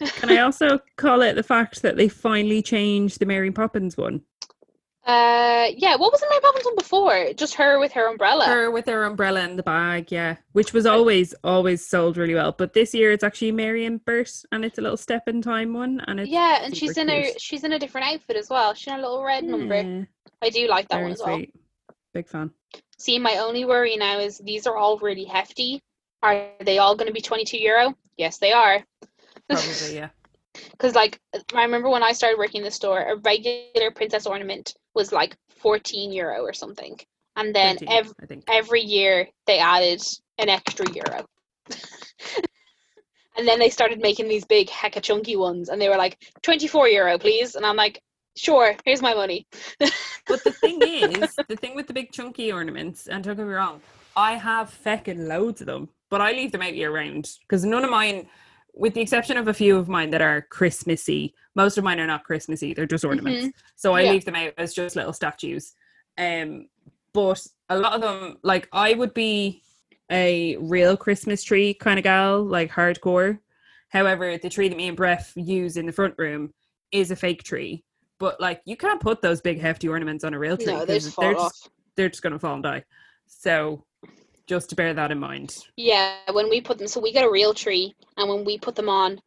Can 0.00 0.30
I 0.30 0.38
also 0.38 0.80
call 0.96 1.22
it 1.22 1.34
the 1.34 1.42
fact 1.42 1.82
that 1.82 1.96
they 1.96 2.08
finally 2.08 2.62
changed 2.62 3.20
the 3.20 3.26
Mary 3.26 3.50
Poppins 3.50 3.96
one? 3.96 4.22
Uh, 5.06 5.68
yeah, 5.76 5.96
what 5.96 6.12
was 6.12 6.22
in 6.22 6.28
Mary 6.28 6.40
Poppins 6.42 6.64
one 6.66 6.76
before? 6.76 7.32
Just 7.34 7.54
her 7.54 7.78
with 7.78 7.92
her 7.92 8.08
umbrella. 8.08 8.44
Her 8.44 8.70
with 8.70 8.86
her 8.86 9.04
umbrella 9.04 9.42
in 9.42 9.56
the 9.56 9.62
bag, 9.62 10.12
yeah, 10.12 10.36
which 10.52 10.72
was 10.72 10.84
always 10.84 11.34
always 11.44 11.86
sold 11.86 12.16
really 12.16 12.34
well. 12.34 12.52
But 12.52 12.74
this 12.74 12.92
year 12.92 13.12
it's 13.12 13.24
actually 13.24 13.52
Mary 13.52 13.86
and 13.86 14.04
Bert, 14.04 14.30
and 14.52 14.64
it's 14.64 14.78
a 14.78 14.82
little 14.82 14.98
step 14.98 15.26
in 15.26 15.40
time 15.40 15.72
one, 15.72 16.02
and 16.06 16.20
it's 16.20 16.30
yeah, 16.30 16.62
and 16.62 16.76
she's 16.76 16.98
in 16.98 17.08
a 17.08 17.32
she's 17.38 17.64
in 17.64 17.72
a 17.72 17.78
different 17.78 18.06
outfit 18.12 18.36
as 18.36 18.50
well. 18.50 18.74
She's 18.74 18.88
in 18.88 18.98
a 18.98 19.02
little 19.02 19.24
red 19.24 19.44
number. 19.44 20.06
I 20.42 20.50
do 20.50 20.68
like 20.68 20.88
that 20.88 20.96
very 20.96 21.04
one 21.04 21.12
as 21.12 21.22
well. 21.24 21.42
Big 22.12 22.28
fan. 22.28 22.50
See, 22.98 23.18
my 23.18 23.36
only 23.38 23.64
worry 23.64 23.96
now 23.96 24.18
is 24.18 24.38
these 24.38 24.66
are 24.66 24.76
all 24.76 24.98
really 24.98 25.24
hefty. 25.24 25.80
Are 26.22 26.48
they 26.60 26.78
all 26.78 26.96
going 26.96 27.06
to 27.06 27.12
be 27.12 27.20
22 27.20 27.56
euro? 27.58 27.96
Yes, 28.16 28.38
they 28.38 28.52
are. 28.52 28.84
Probably, 29.48 29.94
yeah. 29.94 30.08
Because, 30.72 30.94
like, 30.94 31.20
I 31.54 31.62
remember 31.62 31.88
when 31.88 32.02
I 32.02 32.12
started 32.12 32.38
working 32.38 32.60
in 32.60 32.64
the 32.64 32.70
store, 32.72 33.00
a 33.00 33.16
regular 33.16 33.92
princess 33.94 34.26
ornament 34.26 34.74
was 34.98 35.12
like 35.12 35.36
14 35.60 36.12
euro 36.12 36.42
or 36.42 36.52
something. 36.52 36.98
And 37.36 37.54
then 37.54 37.78
13, 37.78 37.88
ev- 37.88 38.42
every 38.48 38.82
year 38.82 39.28
they 39.46 39.60
added 39.60 40.02
an 40.38 40.48
extra 40.48 40.86
euro. 40.92 41.24
and 43.36 43.46
then 43.46 43.60
they 43.60 43.70
started 43.70 44.00
making 44.00 44.28
these 44.28 44.44
big 44.44 44.68
hecka 44.68 45.00
chunky 45.00 45.36
ones, 45.36 45.68
and 45.68 45.80
they 45.80 45.88
were 45.88 45.96
like, 45.96 46.18
24 46.42 46.88
euro, 46.88 47.16
please. 47.16 47.54
And 47.54 47.64
I'm 47.64 47.76
like, 47.76 48.02
sure, 48.36 48.74
here's 48.84 49.00
my 49.00 49.14
money. 49.14 49.46
But 50.26 50.44
the 50.44 50.52
thing 50.52 50.82
is, 50.82 51.34
the 51.48 51.56
thing 51.56 51.74
with 51.74 51.86
the 51.86 51.94
big 51.94 52.12
chunky 52.12 52.52
ornaments, 52.52 53.06
and 53.06 53.24
don't 53.24 53.34
get 53.34 53.46
me 53.46 53.54
wrong, 53.54 53.80
I 54.14 54.34
have 54.34 54.68
feckin' 54.84 55.26
loads 55.26 55.62
of 55.62 55.68
them, 55.68 55.88
but 56.10 56.20
I 56.20 56.32
leave 56.32 56.52
them 56.52 56.60
out 56.60 56.74
year 56.74 56.94
round 56.94 57.30
because 57.40 57.64
none 57.64 57.82
of 57.82 57.90
mine, 57.90 58.28
with 58.74 58.94
the 58.94 59.00
exception 59.00 59.36
of 59.36 59.48
a 59.48 59.54
few 59.54 59.76
of 59.76 59.88
mine 59.88 60.10
that 60.10 60.22
are 60.22 60.42
Christmassy, 60.42 61.34
most 61.54 61.78
of 61.78 61.84
mine 61.84 61.98
are 62.00 62.06
not 62.06 62.24
Christmassy. 62.24 62.74
They're 62.74 62.86
just 62.86 63.04
ornaments. 63.04 63.48
So 63.76 63.94
I 63.94 64.02
Yeah. 64.02 64.10
leave 64.12 64.24
them 64.24 64.36
out 64.36 64.52
as 64.58 64.74
just 64.74 64.94
little 64.96 65.12
statues. 65.12 65.74
Um, 66.16 66.68
but 67.12 67.44
a 67.68 67.78
lot 67.78 67.94
of 67.94 68.00
them, 68.00 68.36
like 68.42 68.68
I 68.72 68.94
would 68.94 69.14
be 69.14 69.62
a 70.10 70.56
real 70.58 70.96
Christmas 70.96 71.42
tree 71.42 71.74
kind 71.74 71.98
of 71.98 72.02
gal, 72.04 72.42
like 72.42 72.70
hardcore. 72.70 73.40
However, 73.88 74.38
the 74.38 74.48
tree 74.48 74.68
that 74.68 74.76
me 74.76 74.88
and 74.88 74.96
Bref 74.96 75.32
use 75.36 75.76
in 75.76 75.86
the 75.86 75.92
front 75.92 76.14
room 76.18 76.52
is 76.92 77.10
a 77.10 77.16
fake 77.16 77.42
tree. 77.42 77.84
But 78.18 78.40
like 78.40 78.60
you 78.64 78.76
can't 78.76 79.00
put 79.00 79.22
those 79.22 79.40
big 79.40 79.60
hefty 79.60 79.88
ornaments 79.88 80.24
on 80.24 80.34
a 80.34 80.38
real 80.38 80.56
tree 80.56 80.72
No, 80.74 80.84
they 80.84 80.94
'cause 80.94 81.04
just 81.04 81.20
they're 81.20 81.34
just 81.34 81.70
they're 81.96 82.08
just 82.08 82.22
gonna 82.22 82.38
fall 82.38 82.54
and 82.54 82.62
die. 82.62 82.84
So 83.26 83.84
just 84.48 84.70
to 84.70 84.76
bear 84.76 84.94
that 84.94 85.12
in 85.12 85.18
mind. 85.18 85.56
Yeah, 85.76 86.16
when 86.32 86.48
we 86.48 86.60
put 86.60 86.78
them, 86.78 86.88
so 86.88 87.00
we 87.00 87.12
get 87.12 87.24
a 87.24 87.30
real 87.30 87.54
tree, 87.54 87.94
and 88.16 88.28
when 88.28 88.44
we 88.44 88.58
put 88.58 88.74
them 88.74 88.88
on, 88.88 89.20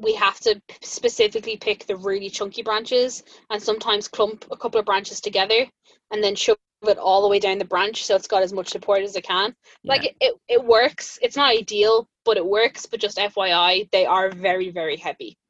we 0.00 0.14
have 0.14 0.38
to 0.40 0.60
specifically 0.82 1.56
pick 1.56 1.86
the 1.86 1.96
really 1.96 2.30
chunky 2.30 2.62
branches, 2.62 3.22
and 3.50 3.62
sometimes 3.62 4.06
clump 4.06 4.44
a 4.52 4.56
couple 4.56 4.78
of 4.78 4.86
branches 4.86 5.20
together, 5.20 5.66
and 6.12 6.22
then 6.22 6.36
shove 6.36 6.58
it 6.86 6.98
all 6.98 7.22
the 7.22 7.28
way 7.28 7.38
down 7.38 7.58
the 7.58 7.64
branch 7.64 8.04
so 8.04 8.16
it's 8.16 8.26
got 8.26 8.42
as 8.42 8.54
much 8.54 8.68
support 8.68 9.02
as 9.02 9.14
it 9.14 9.24
can. 9.24 9.54
Like 9.84 10.04
it, 10.04 10.16
it, 10.20 10.34
it 10.48 10.64
works. 10.64 11.18
It's 11.20 11.36
not 11.36 11.50
ideal, 11.50 12.08
but 12.24 12.38
it 12.38 12.46
works. 12.46 12.86
But 12.86 13.00
just 13.00 13.18
FYI, 13.18 13.90
they 13.90 14.06
are 14.06 14.30
very, 14.30 14.70
very 14.70 14.96
heavy. 14.96 15.36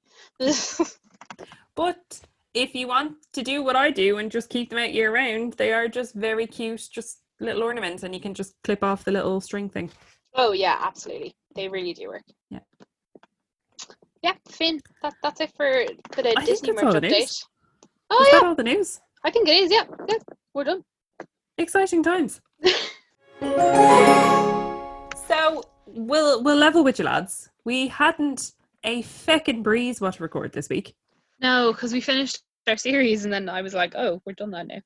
But 1.81 2.21
if 2.53 2.75
you 2.75 2.89
want 2.89 3.17
to 3.33 3.43
do 3.43 3.63
what 3.63 3.75
I 3.75 3.91
do 3.91 4.19
and 4.19 4.31
just 4.31 4.51
keep 4.51 4.69
them 4.69 4.79
out 4.79 4.93
year 4.93 5.15
round, 5.15 5.55
they 5.55 5.73
are 5.73 5.89
just 5.89 6.15
very 6.15 6.47
cute, 6.47 6.89
just 6.93 7.21
little 7.41 7.63
ornaments, 7.63 8.03
and 8.03 8.15
you 8.15 8.21
can 8.21 8.35
just 8.35 8.55
clip 8.65 8.83
off 8.85 9.05
the 9.05 9.13
little 9.13 9.41
string 9.41 9.69
thing. 9.69 9.91
oh 10.35 10.53
yeah, 10.53 10.77
absolutely. 10.81 11.35
They 11.57 11.69
really 11.69 11.93
do 11.95 12.09
work. 12.09 12.23
Yeah. 12.51 12.61
Yeah, 14.23 14.35
Finn, 14.49 14.81
that, 15.03 15.15
that's 15.23 15.41
it 15.41 15.51
for, 15.57 15.85
for 16.13 16.23
the 16.23 16.31
I 16.37 16.45
think 16.45 16.47
Disney 16.47 16.73
that's 16.73 16.83
merch 16.83 16.95
all 16.95 16.97
it 16.97 17.05
update. 17.05 17.23
is. 17.23 17.45
Oh 18.11 18.23
Is 18.23 18.29
yeah, 18.33 18.39
that 18.41 18.47
all 18.47 18.55
the 18.55 18.63
news? 18.65 19.01
I 19.25 19.31
think 19.31 19.49
it 19.49 19.53
is. 19.53 19.73
Yeah, 19.73 19.85
yeah, 20.09 20.17
we're 20.55 20.65
done. 20.65 20.85
Exciting 21.59 22.03
times. 22.03 22.41
so 25.29 25.63
we'll 25.87 26.43
we'll 26.43 26.57
level 26.57 26.85
with 26.85 26.99
you 26.99 27.05
lads. 27.05 27.49
We 27.65 27.89
hadn't 27.89 28.53
a 28.85 29.03
feckin' 29.03 29.63
breeze 29.63 30.01
what 30.01 30.15
to 30.15 30.23
record 30.23 30.53
this 30.53 30.69
week. 30.69 30.95
No, 31.41 31.73
because 31.73 31.93
we 31.93 32.01
finished 32.01 32.43
our 32.67 32.77
series 32.77 33.25
and 33.25 33.33
then 33.33 33.49
I 33.49 33.63
was 33.63 33.75
like, 33.75 33.95
oh, 33.97 34.21
we're 34.25 34.33
done 34.35 34.51
that 34.53 34.67
now. 34.67 34.81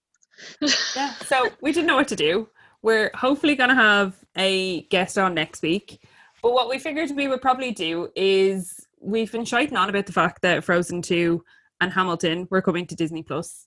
Yeah. 0.60 1.14
So 1.26 1.48
we 1.60 1.72
didn't 1.72 1.86
know 1.86 1.96
what 1.96 2.08
to 2.08 2.16
do. 2.16 2.48
We're 2.82 3.10
hopefully 3.14 3.54
gonna 3.54 3.74
have 3.74 4.16
a 4.36 4.82
guest 4.84 5.16
on 5.18 5.34
next 5.34 5.62
week. 5.62 6.06
But 6.42 6.52
what 6.52 6.68
we 6.68 6.78
figured 6.78 7.10
we 7.16 7.28
would 7.28 7.40
probably 7.40 7.72
do 7.72 8.10
is 8.14 8.86
we've 9.00 9.32
been 9.32 9.44
shiting 9.44 9.76
on 9.76 9.88
about 9.88 10.06
the 10.06 10.12
fact 10.12 10.42
that 10.42 10.64
Frozen 10.64 11.02
2 11.02 11.42
and 11.80 11.92
Hamilton 11.92 12.46
were 12.50 12.62
coming 12.62 12.86
to 12.86 12.94
Disney 12.94 13.22
Plus. 13.22 13.66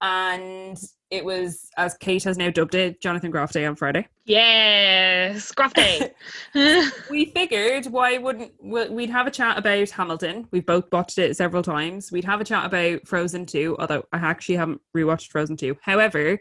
And 0.00 0.78
it 1.10 1.24
was, 1.24 1.70
as 1.76 1.96
Kate 1.96 2.22
has 2.24 2.38
now 2.38 2.50
dubbed 2.50 2.74
it, 2.74 3.00
Jonathan 3.00 3.30
Groff 3.30 3.52
Day 3.52 3.64
on 3.66 3.74
Friday. 3.74 4.06
Yes, 4.26 5.50
Groff 5.52 5.74
Day. 5.74 6.12
we 7.10 7.26
figured 7.26 7.86
why 7.86 8.18
wouldn't 8.18 8.52
we- 8.62 8.88
we'd 8.88 9.10
have 9.10 9.26
a 9.26 9.30
chat 9.30 9.58
about 9.58 9.90
Hamilton. 9.90 10.46
We've 10.50 10.66
both 10.66 10.92
watched 10.92 11.18
it 11.18 11.36
several 11.36 11.62
times. 11.62 12.12
We'd 12.12 12.24
have 12.24 12.40
a 12.40 12.44
chat 12.44 12.66
about 12.66 13.06
Frozen 13.06 13.46
2, 13.46 13.76
although 13.78 14.04
I 14.12 14.18
actually 14.18 14.56
haven't 14.56 14.80
rewatched 14.96 15.30
Frozen 15.30 15.56
2. 15.56 15.76
However, 15.82 16.38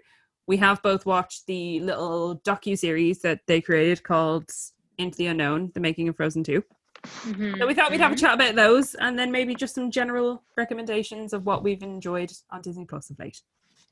we 0.47 0.57
have 0.57 0.81
both 0.83 1.05
watched 1.05 1.45
the 1.47 1.79
little 1.79 2.39
docu 2.45 2.77
series 2.77 3.19
that 3.19 3.41
they 3.47 3.61
created 3.61 4.03
called 4.03 4.51
Into 4.97 5.17
the 5.17 5.27
Unknown: 5.27 5.71
The 5.73 5.79
Making 5.79 6.09
of 6.09 6.15
Frozen 6.15 6.43
2. 6.43 6.63
Mhm, 7.03 7.57
So 7.59 7.67
we 7.67 7.73
thought 7.73 7.91
we'd 7.91 7.99
have 7.99 8.11
a 8.11 8.15
mhm. 8.15 8.19
chat 8.19 8.33
about 8.35 8.55
those, 8.55 8.95
and 8.95 9.17
then 9.17 9.31
maybe 9.31 9.55
just 9.55 9.75
some 9.75 9.91
general 9.91 10.43
recommendations 10.55 11.33
of 11.33 11.45
what 11.45 11.63
we've 11.63 11.83
enjoyed 11.83 12.31
on 12.49 12.61
Disney 12.61 12.85
Plus 12.85 13.09
of 13.09 13.19
late. 13.19 13.41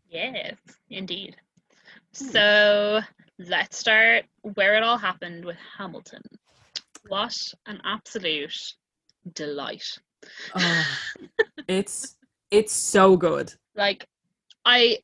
Yes, 0.10 0.56
indeed. 0.90 1.36
Hmm. 2.18 2.26
So 2.28 3.02
let's 3.40 3.78
start 3.78 4.26
where 4.42 4.76
it 4.76 4.84
all 4.84 4.98
happened 4.98 5.44
with 5.46 5.58
Hamilton. 5.78 6.22
What 7.08 7.36
an 7.66 7.82
absolute 7.84 8.74
delight. 9.34 9.98
Oh, 10.56 10.88
it's 11.68 12.18
it's 12.52 12.74
so 12.74 13.18
good. 13.18 13.54
Like 13.76 14.08
I 14.64 15.00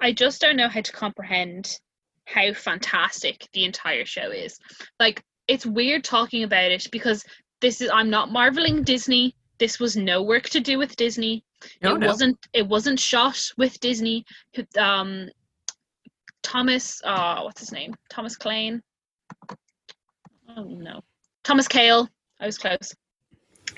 I 0.00 0.12
just 0.12 0.40
don't 0.40 0.56
know 0.56 0.68
how 0.68 0.80
to 0.80 0.92
comprehend 0.92 1.78
how 2.26 2.52
fantastic 2.54 3.48
the 3.52 3.64
entire 3.64 4.06
show 4.06 4.30
is. 4.30 4.58
Like 5.00 5.22
it's 5.48 5.66
weird 5.66 6.04
talking 6.04 6.44
about 6.44 6.70
it 6.70 6.86
because 6.90 7.24
this 7.60 7.80
is 7.80 7.90
I'm 7.92 8.10
not 8.10 8.32
marveling 8.32 8.82
Disney. 8.82 9.34
This 9.58 9.78
was 9.78 9.96
no 9.96 10.22
work 10.22 10.48
to 10.50 10.60
do 10.60 10.78
with 10.78 10.96
Disney. 10.96 11.44
No, 11.82 11.94
it 11.94 12.00
no. 12.00 12.06
wasn't 12.06 12.38
it 12.52 12.66
wasn't 12.66 12.98
shot 12.98 13.40
with 13.56 13.78
Disney. 13.80 14.24
Um 14.76 15.28
Thomas 16.42 17.00
uh 17.04 17.42
what's 17.42 17.60
his 17.60 17.72
name? 17.72 17.94
Thomas 18.10 18.36
Klein. 18.36 18.82
Oh 20.56 20.64
no. 20.64 21.00
Thomas 21.44 21.68
Kail. 21.68 22.08
I 22.40 22.46
was 22.46 22.58
close. 22.58 22.94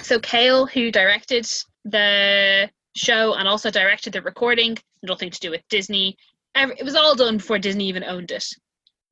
So 0.00 0.18
Kail, 0.18 0.66
who 0.66 0.90
directed 0.90 1.46
the 1.84 2.70
show 2.96 3.34
and 3.34 3.46
also 3.46 3.70
directed 3.70 4.12
the 4.12 4.22
recording, 4.22 4.78
nothing 5.02 5.30
to 5.30 5.40
do 5.40 5.50
with 5.50 5.62
Disney. 5.68 6.16
It 6.56 6.84
was 6.84 6.94
all 6.94 7.14
done 7.14 7.36
before 7.36 7.58
Disney 7.58 7.88
even 7.88 8.04
owned 8.04 8.30
it. 8.30 8.46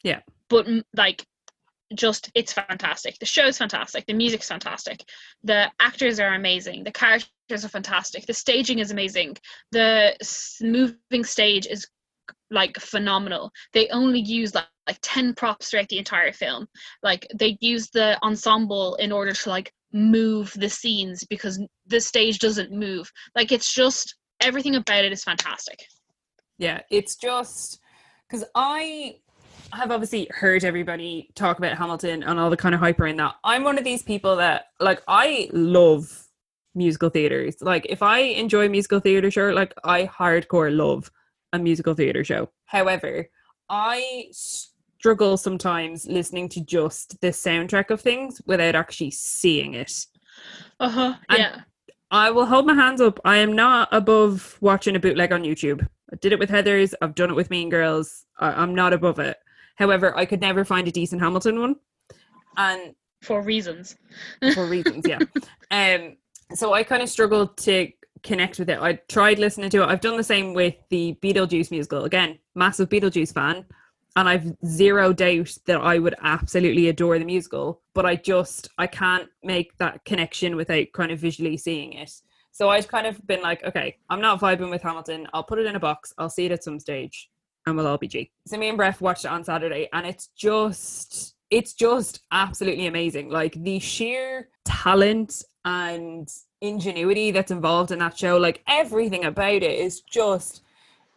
Yeah. 0.03 0.20
But 0.48 0.66
like 0.96 1.26
just 1.95 2.30
it's 2.34 2.53
fantastic. 2.53 3.18
The 3.18 3.26
show's 3.26 3.59
fantastic. 3.59 4.07
The 4.07 4.14
music's 4.14 4.49
fantastic. 4.49 5.05
The 5.45 5.70
actors 5.80 6.20
are 6.20 6.34
amazing. 6.34 6.84
The 6.84 6.93
characters 6.93 7.64
are 7.64 7.68
fantastic. 7.68 8.26
The 8.26 8.34
staging 8.34 8.78
is 8.78 8.90
amazing. 8.90 9.36
The 9.70 10.16
moving 10.61 11.24
stage 11.24 11.66
is 11.66 11.86
like 12.51 12.78
phenomenal. 12.78 13.51
They 13.72 13.88
only 13.88 14.20
use 14.20 14.55
like, 14.55 14.66
like 14.86 14.99
10 15.03 15.34
props 15.34 15.70
throughout 15.70 15.88
the 15.88 15.99
entire 15.99 16.32
film. 16.32 16.66
Like 17.03 17.26
they 17.34 17.57
use 17.61 17.88
the 17.90 18.18
ensemble 18.22 18.97
in 18.97 19.12
order 19.12 19.32
to 19.32 19.49
like 19.49 19.72
move 19.93 20.53
the 20.57 20.68
scenes 20.68 21.24
because 21.24 21.61
the 21.86 22.01
stage 22.01 22.38
doesn't 22.38 22.72
move. 22.72 23.11
Like 23.34 23.53
it's 23.53 23.72
just 23.72 24.16
everything 24.40 24.74
about 24.74 25.05
it 25.05 25.12
is 25.12 25.24
fantastic. 25.24 25.78
Yeah, 26.59 26.80
it's 26.90 27.16
just 27.16 27.80
because 28.28 28.45
I 28.55 29.16
have 29.73 29.91
obviously 29.91 30.29
heard 30.31 30.64
everybody 30.64 31.31
talk 31.35 31.59
about 31.59 31.77
Hamilton 31.79 32.23
and 32.23 32.39
all 32.39 32.51
the 32.51 32.57
kind 32.57 32.75
of 32.75 32.81
hype 32.81 33.01
around 33.01 33.16
that. 33.18 33.35
I'm 33.45 33.64
one 33.64 33.79
of 33.79 33.85
these 33.85 34.03
people 34.03 34.37
that 34.37 34.66
like 34.81 35.03
I 35.09 35.49
love 35.53 36.27
musical 36.75 37.09
theaters. 37.11 37.57
Like 37.61 37.87
if 37.89 38.03
I 38.03 38.18
enjoy 38.18 38.66
a 38.66 38.68
musical 38.68 39.01
theater 39.01 39.31
show, 39.31 39.49
like 39.51 39.73
I 39.85 40.07
hardcore 40.07 40.75
love 40.75 41.11
a 41.53 41.59
musical 41.59 41.95
theater 41.95 42.25
show. 42.25 42.49
However, 42.66 43.29
I 43.68 44.27
struggle 44.33 45.37
sometimes 45.37 46.07
listening 46.07 46.49
to 46.51 46.61
just 46.64 47.20
the 47.20 47.29
soundtrack 47.29 47.91
of 47.91 48.01
things 48.01 48.41
without 48.47 48.75
actually 48.75 49.11
seeing 49.11 49.75
it. 49.75 50.07
Uh-huh. 50.81 51.14
And- 51.29 51.39
Yeah. 51.39 51.61
I 52.11 52.31
will 52.31 52.45
hold 52.45 52.66
my 52.66 52.75
hands 52.75 53.01
up. 53.01 53.18
I 53.25 53.39
am 53.39 53.55
not 53.55 53.89
above 53.91 54.59
watching 54.61 54.95
a 54.97 55.01
bootleg 55.01 55.33
on 55.33 55.45
YouTube. 55.45 55.81
I 56.12 56.16
did 56.16 56.33
it 56.33 56.39
with 56.39 56.51
Heather's. 56.51 56.95
I've 57.01 57.14
done 57.14 57.31
it 57.31 57.37
with 57.37 57.49
Mean 57.49 57.70
Girls. 57.70 58.27
I, 58.39 58.49
I'm 58.53 58.75
not 58.75 58.93
above 58.93 59.18
it. 59.18 59.39
However, 59.77 60.16
I 60.16 60.25
could 60.25 60.41
never 60.41 60.64
find 60.64 60.87
a 60.89 60.93
decent 60.93 61.23
Hamilton 61.23 61.61
one, 61.61 61.77
and 62.57 62.95
For 63.23 63.43
reasons. 63.43 63.97
for 64.55 64.66
reasons, 64.66 65.07
yeah. 65.07 65.18
Um, 65.70 66.16
so 66.55 66.73
I 66.73 66.83
kind 66.83 67.03
of 67.03 67.09
struggled 67.09 67.57
to 67.59 67.91
connect 68.23 68.59
with 68.59 68.70
it. 68.70 68.79
I 68.81 68.95
tried 69.09 69.39
listening 69.39 69.70
to 69.70 69.83
it. 69.83 69.87
I've 69.87 70.01
done 70.01 70.16
the 70.16 70.25
same 70.25 70.55
with 70.55 70.75
the 70.91 71.16
Beetlejuice 71.23 71.70
musical. 71.70 72.05
Again, 72.05 72.39
massive 72.55 72.89
Beetlejuice 72.89 73.33
fan, 73.33 73.64
and 74.16 74.29
I've 74.29 74.53
zero 74.66 75.12
doubt 75.12 75.57
that 75.66 75.81
I 75.81 75.99
would 75.99 76.14
absolutely 76.23 76.89
adore 76.89 77.18
the 77.18 77.25
musical. 77.25 77.81
But 77.95 78.07
I 78.07 78.16
just 78.16 78.68
I 78.79 78.87
can't 78.87 79.29
make 79.43 79.77
that 79.79 80.05
connection 80.05 80.57
without 80.57 80.87
kind 80.93 81.11
of 81.11 81.18
visually 81.18 81.57
seeing 81.57 81.95
it. 81.95 82.12
So 82.53 82.68
I've 82.68 82.89
kind 82.89 83.07
of 83.07 83.27
been 83.27 83.41
like, 83.41 83.64
okay, 83.64 83.97
I'm 84.11 84.20
not 84.20 84.41
vibing 84.41 84.68
with 84.68 84.83
Hamilton. 84.83 85.27
I'll 85.33 85.43
put 85.43 85.59
it 85.59 85.66
in 85.66 85.75
a 85.75 85.81
box. 85.81 86.12
I'll 86.18 86.29
see 86.29 86.45
it 86.45 86.53
at 86.53 86.62
some 86.62 86.79
stage, 86.79 87.31
and 87.67 87.77
we'll 87.77 87.87
all 87.87 87.99
be 87.99 88.09
G. 88.09 88.31
So 88.47 88.57
me 88.59 88.69
and 88.69 88.77
Bref 88.77 89.01
watched 89.01 89.25
it 89.25 89.31
on 89.31 89.45
Saturday, 89.45 89.89
and 89.93 90.07
it's 90.07 90.29
just 90.37 91.35
it's 91.51 91.75
just 91.75 92.21
absolutely 92.33 92.87
amazing. 92.87 93.29
Like 93.29 93.55
the 93.63 93.79
sheer 93.79 94.49
talent 94.65 95.43
and 95.65 96.27
ingenuity 96.63 97.31
that's 97.31 97.51
involved 97.51 97.91
in 97.91 97.99
that 97.99 98.17
show, 98.17 98.39
like 98.39 98.63
everything 98.67 99.25
about 99.27 99.53
it 99.63 99.65
is 99.65 100.01
just 100.01 100.63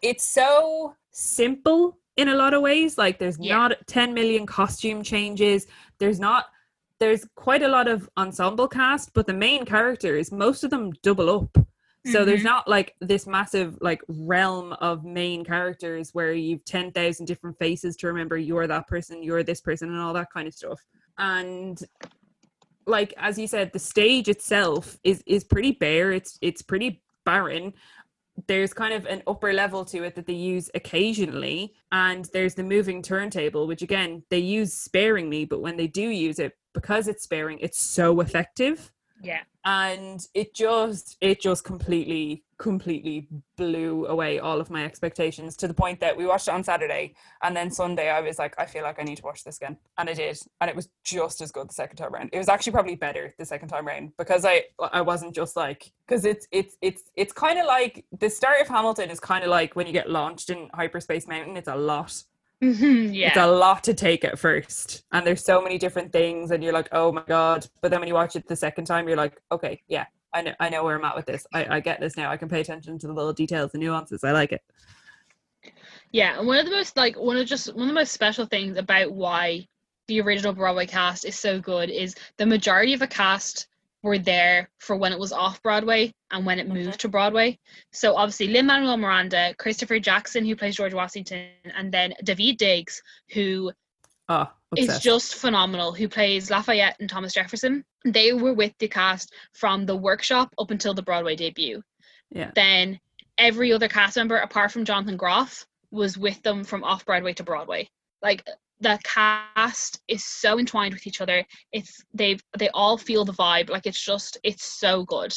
it's 0.02 0.26
so 0.26 0.96
simple 1.12 1.98
in 2.18 2.28
a 2.30 2.36
lot 2.36 2.54
of 2.54 2.62
ways. 2.62 2.98
Like 2.98 3.18
there's 3.18 3.40
Yeah. 3.40 3.56
not 3.56 3.88
10 3.88 4.14
million 4.14 4.46
costume 4.46 5.04
changes. 5.04 5.68
There's 6.00 6.20
not 6.20 6.46
there's 7.00 7.26
quite 7.36 7.62
a 7.62 7.68
lot 7.68 7.88
of 7.90 8.10
ensemble 8.18 8.68
cast, 8.70 9.14
but 9.14 9.28
the 9.28 9.34
main 9.34 9.66
characters, 9.66 10.32
most 10.32 10.64
of 10.64 10.70
them 10.70 10.92
double 11.04 11.30
up. 11.30 11.65
So 12.06 12.24
there's 12.24 12.42
Mhm. 12.42 12.46
not 12.46 12.68
like 12.68 12.96
this 13.02 13.26
massive 13.26 13.78
like 13.82 14.02
realm 14.08 14.74
of 14.74 15.04
main 15.04 15.44
characters 15.44 16.14
where 16.14 16.34
you've 16.34 16.64
10,000 16.66 17.26
different 17.26 17.58
faces 17.58 17.96
to 17.98 18.08
remember 18.08 18.38
you're 18.38 18.68
that 18.68 18.88
person, 18.88 19.24
you're 19.24 19.44
this 19.44 19.62
person 19.62 19.90
and 19.90 20.00
all 20.00 20.14
that 20.14 20.32
kind 20.32 20.48
of 20.48 20.54
stuff. 20.54 20.80
And 21.18 21.82
like 22.88 23.14
as 23.18 23.40
you 23.40 23.48
said 23.48 23.72
the 23.74 23.80
stage 23.80 24.28
itself 24.30 24.98
is 25.04 25.24
is 25.26 25.44
pretty 25.44 25.72
bare. 25.72 26.12
It's 26.12 26.38
it's 26.42 26.62
pretty 26.62 27.02
barren. 27.26 27.74
There's 28.48 28.74
kind 28.74 28.94
of 28.94 29.06
an 29.06 29.24
upper 29.26 29.54
level 29.54 29.86
to 29.86 30.04
it 30.04 30.14
that 30.16 30.28
they 30.28 30.34
use 30.34 30.70
occasionally 30.76 31.74
and 31.92 32.26
there's 32.34 32.54
the 32.56 32.64
moving 32.64 33.02
turntable 33.02 33.66
which 33.66 33.82
again 33.82 34.24
they 34.30 34.40
use 34.40 34.74
sparingly 34.74 35.46
but 35.46 35.62
when 35.62 35.78
they 35.78 35.88
do 35.88 36.10
use 36.10 36.38
it 36.38 36.54
because 36.74 37.08
it's 37.08 37.24
sparing 37.24 37.58
it's 37.60 37.80
so 37.80 38.20
effective 38.20 38.92
Yeah. 39.26 39.42
and 39.66 40.26
it 40.34 40.54
just 40.54 41.18
it 41.22 41.42
just 41.42 41.64
completely 41.64 42.44
completely 42.58 43.28
blew 43.58 44.06
away 44.06 44.40
all 44.40 44.62
of 44.62 44.70
my 44.70 44.86
expectations 44.86 45.58
to 45.58 45.68
the 45.68 45.74
point 45.74 46.00
that 46.00 46.16
we 46.16 46.26
watched 46.26 46.48
it 46.48 46.54
on 46.54 46.64
saturday 46.64 47.16
and 47.44 47.56
then 47.56 47.70
sunday 47.70 48.10
i 48.10 48.22
was 48.22 48.40
like 48.40 48.54
i 48.58 48.66
feel 48.66 48.84
like 48.84 49.00
i 49.00 49.04
need 49.04 49.18
to 49.18 49.24
watch 49.24 49.44
this 49.44 49.58
again 49.58 49.76
and 49.98 50.10
i 50.10 50.14
did 50.14 50.38
and 50.62 50.70
it 50.70 50.76
was 50.76 50.88
just 51.04 51.42
as 51.42 51.52
good 51.52 51.68
the 51.68 51.74
second 51.74 51.98
time 51.98 52.14
around 52.14 52.30
it 52.32 52.38
was 52.38 52.48
actually 52.48 52.72
probably 52.72 52.96
better 52.96 53.34
the 53.38 53.46
second 53.46 53.68
time 53.68 53.88
around 53.88 54.12
because 54.18 54.46
i 54.46 54.64
i 54.92 55.02
wasn't 55.02 55.34
just 55.34 55.56
like 55.56 55.92
because 56.08 56.24
it's 56.24 56.48
it's 56.52 56.78
it's 56.82 57.04
it's 57.16 57.34
kind 57.34 57.60
of 57.60 57.66
like 57.66 58.06
the 58.20 58.30
start 58.30 58.62
of 58.62 58.68
hamilton 58.68 59.10
is 59.10 59.20
kind 59.20 59.44
of 59.44 59.50
like 59.50 59.76
when 59.76 59.88
you 59.88 59.94
get 59.94 60.10
launched 60.10 60.50
in 60.50 60.70
hyperspace 60.74 61.28
mountain 61.28 61.58
it's 61.58 61.68
a 61.68 61.76
lot 61.76 62.24
Mhm, 62.62 63.14
it's 63.16 63.38
a 63.38 63.48
lot 63.48 63.84
to 63.84 63.94
take 63.94 64.24
at 64.24 64.40
first 64.40 65.04
and 65.12 65.28
there's 65.28 65.44
so 65.44 65.62
many 65.62 65.78
different 65.78 66.12
things 66.14 66.52
and 66.52 66.64
you're 66.64 66.74
like 66.74 66.88
oh 66.92 67.12
my 67.12 67.24
god. 67.28 67.68
But 67.82 67.92
then 67.92 68.00
when 68.00 68.08
you 68.08 68.14
watch 68.14 68.36
it 68.36 68.48
the 68.48 68.56
second 68.56 68.86
time 68.86 69.08
you're 69.08 69.18
like 69.18 69.42
okay 69.52 69.82
yeah 69.88 70.06
i 70.34 70.42
know 70.42 70.54
i 70.60 70.70
know 70.70 70.84
where 70.84 70.98
i'm 70.98 71.04
at 71.06 71.16
with 71.16 71.26
this. 71.26 71.46
I, 71.54 71.78
I 71.78 71.80
get 71.80 72.00
this 72.00 72.16
now. 72.16 72.32
I 72.32 72.38
can 72.38 72.50
pay 72.50 72.62
attention 72.62 72.98
to 73.00 73.08
the 73.08 73.14
little 73.14 73.34
details 73.34 73.72
and 73.74 73.84
nuances. 73.84 74.24
I 74.24 74.32
like 74.32 74.52
it. 74.54 74.62
Yeah, 76.12 76.38
and 76.40 76.48
one 76.48 76.58
of 76.58 76.66
the 76.66 76.72
most 76.72 76.96
like 76.96 77.18
one 77.18 77.38
of 77.38 77.46
just 77.46 77.74
one 77.74 77.84
of 77.84 77.88
the 77.88 77.94
most 77.94 78.14
special 78.14 78.46
things 78.46 78.78
about 78.78 79.12
why 79.12 79.68
the 80.08 80.22
original 80.22 80.54
Broadway 80.54 80.86
cast 80.86 81.26
is 81.26 81.38
so 81.38 81.60
good 81.60 81.90
is 81.90 82.16
the 82.38 82.46
majority 82.46 82.94
of 82.94 83.00
the 83.00 83.08
cast 83.08 83.68
were 84.06 84.20
there 84.20 84.70
for 84.78 84.96
when 84.96 85.12
it 85.12 85.18
was 85.18 85.34
off 85.34 85.62
Broadway 85.64 86.14
and 86.30 86.46
when 86.46 86.60
it 86.60 86.70
moved 86.70 87.00
to 87.00 87.10
Broadway. 87.10 87.58
So 87.92 88.16
obviously 88.16 88.48
Lin 88.48 88.68
Manuel 88.68 88.98
Miranda, 88.98 89.56
Christopher 89.58 90.00
Jackson 90.00 90.46
who 90.46 90.56
plays 90.56 90.76
George 90.76 90.94
Washington, 90.94 91.48
and 91.76 91.92
then 91.92 92.14
Daveed 92.24 92.58
Diggs 92.58 93.02
who 93.34 93.72
oh 94.30 94.48
is 94.78 95.00
just 95.00 95.36
phenomenal, 95.36 95.92
who 95.92 96.08
plays 96.08 96.52
Lafayette 96.52 96.98
and 97.00 97.10
Thomas 97.10 97.34
Jefferson. 97.34 97.84
They 98.06 98.32
were 98.32 98.54
with 98.54 98.74
the 98.78 98.88
cast 98.88 99.34
from 99.54 99.88
the 99.88 99.96
workshop 99.96 100.54
up 100.60 100.70
until 100.70 100.94
the 100.94 101.02
Broadway 101.02 101.36
debut. 101.36 101.82
yeah 102.30 102.52
Then 102.54 103.00
every 103.40 103.74
other 103.74 103.88
cast 103.88 104.18
member, 104.18 104.38
apart 104.38 104.72
from 104.72 104.86
Jonathan 104.86 105.18
Groff, 105.18 105.66
was 105.90 106.16
with 106.16 106.42
them 106.44 106.64
from 106.64 106.84
off 106.84 107.06
Broadway 107.06 107.34
to 107.34 107.44
Broadway. 107.44 107.90
Like 108.22 108.48
the 108.86 109.00
cast 109.04 110.00
is 110.08 110.24
so 110.24 110.60
entwined 110.60 110.94
with 110.94 111.08
each 111.08 111.20
other. 111.20 111.44
It's 111.72 112.04
they've 112.14 112.42
they 112.58 112.70
all 112.70 113.00
feel 113.00 113.26
the 113.26 113.34
vibe. 113.34 113.70
Like 113.70 113.88
it's 113.88 114.00
just 114.00 114.38
it's 114.44 114.64
so 114.64 115.04
good. 115.06 115.34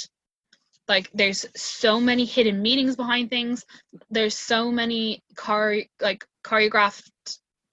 Like 0.86 1.10
there's 1.14 1.46
so 1.56 1.98
many 1.98 2.26
hidden 2.26 2.60
meanings 2.60 2.94
behind 2.94 3.30
things. 3.30 3.64
There's 4.10 4.36
so 4.36 4.70
many 4.70 5.22
chore 5.42 5.78
like 6.00 6.26
choreographed 6.44 7.10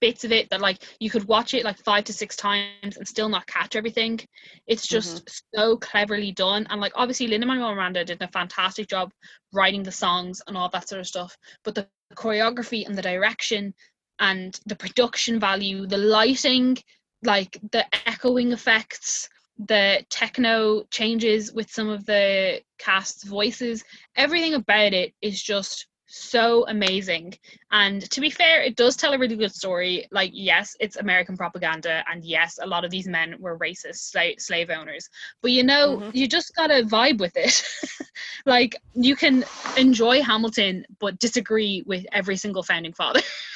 bits 0.00 0.24
of 0.24 0.32
it 0.32 0.48
that 0.48 0.62
like 0.62 0.82
you 0.98 1.10
could 1.10 1.24
watch 1.28 1.52
it 1.52 1.64
like 1.64 1.78
five 1.78 2.04
to 2.04 2.12
six 2.12 2.36
times 2.36 2.96
and 2.96 3.06
still 3.06 3.28
not 3.28 3.46
catch 3.46 3.76
everything. 3.76 4.18
It's 4.66 4.86
mm-hmm. 4.86 4.94
just 4.94 5.44
so 5.54 5.76
cleverly 5.76 6.32
done. 6.32 6.66
And 6.70 6.80
like 6.80 6.92
obviously 6.94 7.26
Lin 7.26 7.46
Manuel 7.46 7.74
Miranda 7.74 8.02
did 8.02 8.22
a 8.22 8.28
fantastic 8.28 8.88
job 8.88 9.12
writing 9.52 9.82
the 9.82 9.92
songs 9.92 10.40
and 10.46 10.56
all 10.56 10.70
that 10.70 10.88
sort 10.88 11.02
of 11.02 11.06
stuff. 11.06 11.36
But 11.64 11.74
the 11.74 11.86
choreography 12.14 12.86
and 12.86 12.96
the 12.96 13.02
direction 13.02 13.74
and 14.20 14.58
the 14.66 14.76
production 14.76 15.38
value, 15.38 15.86
the 15.86 15.98
lighting, 15.98 16.76
like 17.22 17.58
the 17.72 17.84
echoing 18.06 18.52
effects, 18.52 19.28
the 19.58 20.04
techno 20.10 20.84
changes 20.90 21.52
with 21.52 21.70
some 21.70 21.88
of 21.88 22.04
the 22.06 22.60
cast's 22.78 23.24
voices, 23.24 23.84
everything 24.16 24.54
about 24.54 24.92
it 24.92 25.14
is 25.22 25.42
just 25.42 25.86
so 26.08 26.64
amazing. 26.68 27.34
And 27.72 28.08
to 28.10 28.20
be 28.20 28.30
fair, 28.30 28.62
it 28.62 28.76
does 28.76 28.96
tell 28.96 29.12
a 29.12 29.18
really 29.18 29.36
good 29.36 29.52
story. 29.52 30.06
Like, 30.12 30.30
yes, 30.32 30.76
it's 30.78 30.96
American 30.96 31.36
propaganda, 31.36 32.04
and 32.10 32.24
yes, 32.24 32.58
a 32.62 32.66
lot 32.66 32.84
of 32.84 32.90
these 32.90 33.08
men 33.08 33.34
were 33.40 33.58
racist 33.58 34.12
sla- 34.14 34.40
slave 34.40 34.70
owners. 34.70 35.08
But 35.42 35.50
you 35.50 35.64
know, 35.64 35.98
Mhm. 35.98 36.14
you 36.14 36.28
just 36.28 36.54
gotta 36.54 36.84
vibe 36.84 37.18
with 37.18 37.36
it. 37.36 37.62
like, 38.46 38.76
you 38.94 39.16
can 39.16 39.44
enjoy 39.76 40.22
Hamilton, 40.22 40.84
but 41.00 41.18
disagree 41.18 41.82
with 41.86 42.06
every 42.12 42.36
single 42.36 42.62
founding 42.62 42.92
father. 42.92 43.20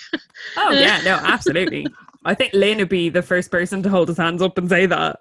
oh 0.56 0.72
yeah 0.72 1.00
no 1.04 1.14
absolutely 1.22 1.86
I 2.24 2.34
think 2.34 2.52
Lin 2.52 2.78
would 2.78 2.88
be 2.88 3.08
the 3.08 3.22
first 3.22 3.50
person 3.50 3.82
to 3.82 3.88
hold 3.88 4.08
his 4.08 4.18
hands 4.18 4.42
up 4.42 4.58
and 4.58 4.68
say 4.68 4.86
that. 4.86 5.20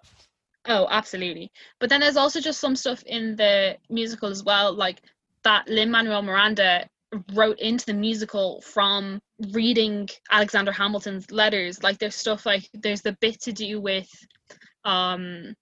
Oh, 0.66 0.88
absolutely. 0.90 1.52
But 1.80 1.90
then 1.90 2.02
there's 2.02 2.18
also 2.18 2.42
just 2.42 2.60
some 2.60 2.76
stuff 2.76 3.02
in 3.06 3.36
the 3.36 3.78
musical 3.90 4.30
as 4.30 4.44
well, 4.44 4.74
like 4.74 5.02
that 5.44 5.68
Lin 5.70 5.90
Manuel 5.90 6.22
Miranda 6.22 6.88
wrote 7.34 7.58
into 7.60 7.86
the 7.86 7.94
musical 7.94 8.62
from 8.62 9.22
reading 9.52 10.10
Alexander 10.32 10.72
Hamilton's 10.72 11.32
letters. 11.32 11.82
Like 11.82 11.98
there's 11.98 12.16
stuff 12.16 12.46
like 12.46 12.70
there's 12.74 13.02
the 13.02 13.18
bit 13.22 13.40
to 13.42 13.54
do 13.54 13.80
with 13.80 14.10
um 14.84 15.56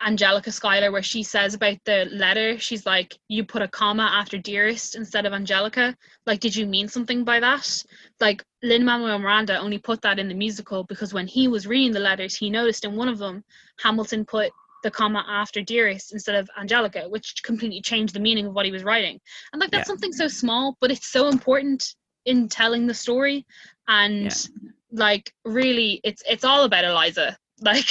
Angelica 0.00 0.52
Schuyler 0.52 0.92
where 0.92 1.02
she 1.02 1.22
says 1.22 1.54
about 1.54 1.76
the 1.84 2.06
letter, 2.12 2.58
she's 2.58 2.86
like, 2.86 3.16
You 3.28 3.44
put 3.44 3.62
a 3.62 3.68
comma 3.68 4.04
after 4.04 4.38
dearest 4.38 4.94
instead 4.94 5.26
of 5.26 5.32
Angelica. 5.32 5.96
Like, 6.26 6.40
did 6.40 6.54
you 6.54 6.66
mean 6.66 6.88
something 6.88 7.24
by 7.24 7.40
that? 7.40 7.84
Like 8.20 8.44
Lin 8.62 8.84
Manuel 8.84 9.18
Miranda 9.18 9.58
only 9.58 9.78
put 9.78 10.00
that 10.02 10.18
in 10.18 10.28
the 10.28 10.34
musical 10.34 10.84
because 10.84 11.12
when 11.12 11.26
he 11.26 11.48
was 11.48 11.66
reading 11.66 11.92
the 11.92 12.00
letters, 12.00 12.34
he 12.36 12.50
noticed 12.50 12.84
in 12.84 12.96
one 12.96 13.08
of 13.08 13.18
them 13.18 13.42
Hamilton 13.82 14.24
put 14.24 14.52
the 14.82 14.90
comma 14.90 15.24
after 15.28 15.60
dearest 15.60 16.12
instead 16.12 16.36
of 16.36 16.48
Angelica, 16.58 17.08
which 17.08 17.42
completely 17.42 17.80
changed 17.80 18.14
the 18.14 18.20
meaning 18.20 18.46
of 18.46 18.54
what 18.54 18.66
he 18.66 18.72
was 18.72 18.84
writing. 18.84 19.20
And 19.52 19.60
like 19.60 19.70
that's 19.70 19.88
Yeah. 19.88 19.92
something 19.92 20.12
so 20.12 20.28
small, 20.28 20.76
but 20.80 20.90
it's 20.90 21.08
so 21.08 21.28
important 21.28 21.94
in 22.24 22.48
telling 22.48 22.86
the 22.86 22.94
story. 22.94 23.44
And 23.88 24.24
Yeah. 24.24 24.60
like 24.92 25.32
really 25.44 26.00
it's 26.04 26.22
it's 26.28 26.44
all 26.44 26.64
about 26.64 26.84
Eliza. 26.84 27.36
Like 27.60 27.86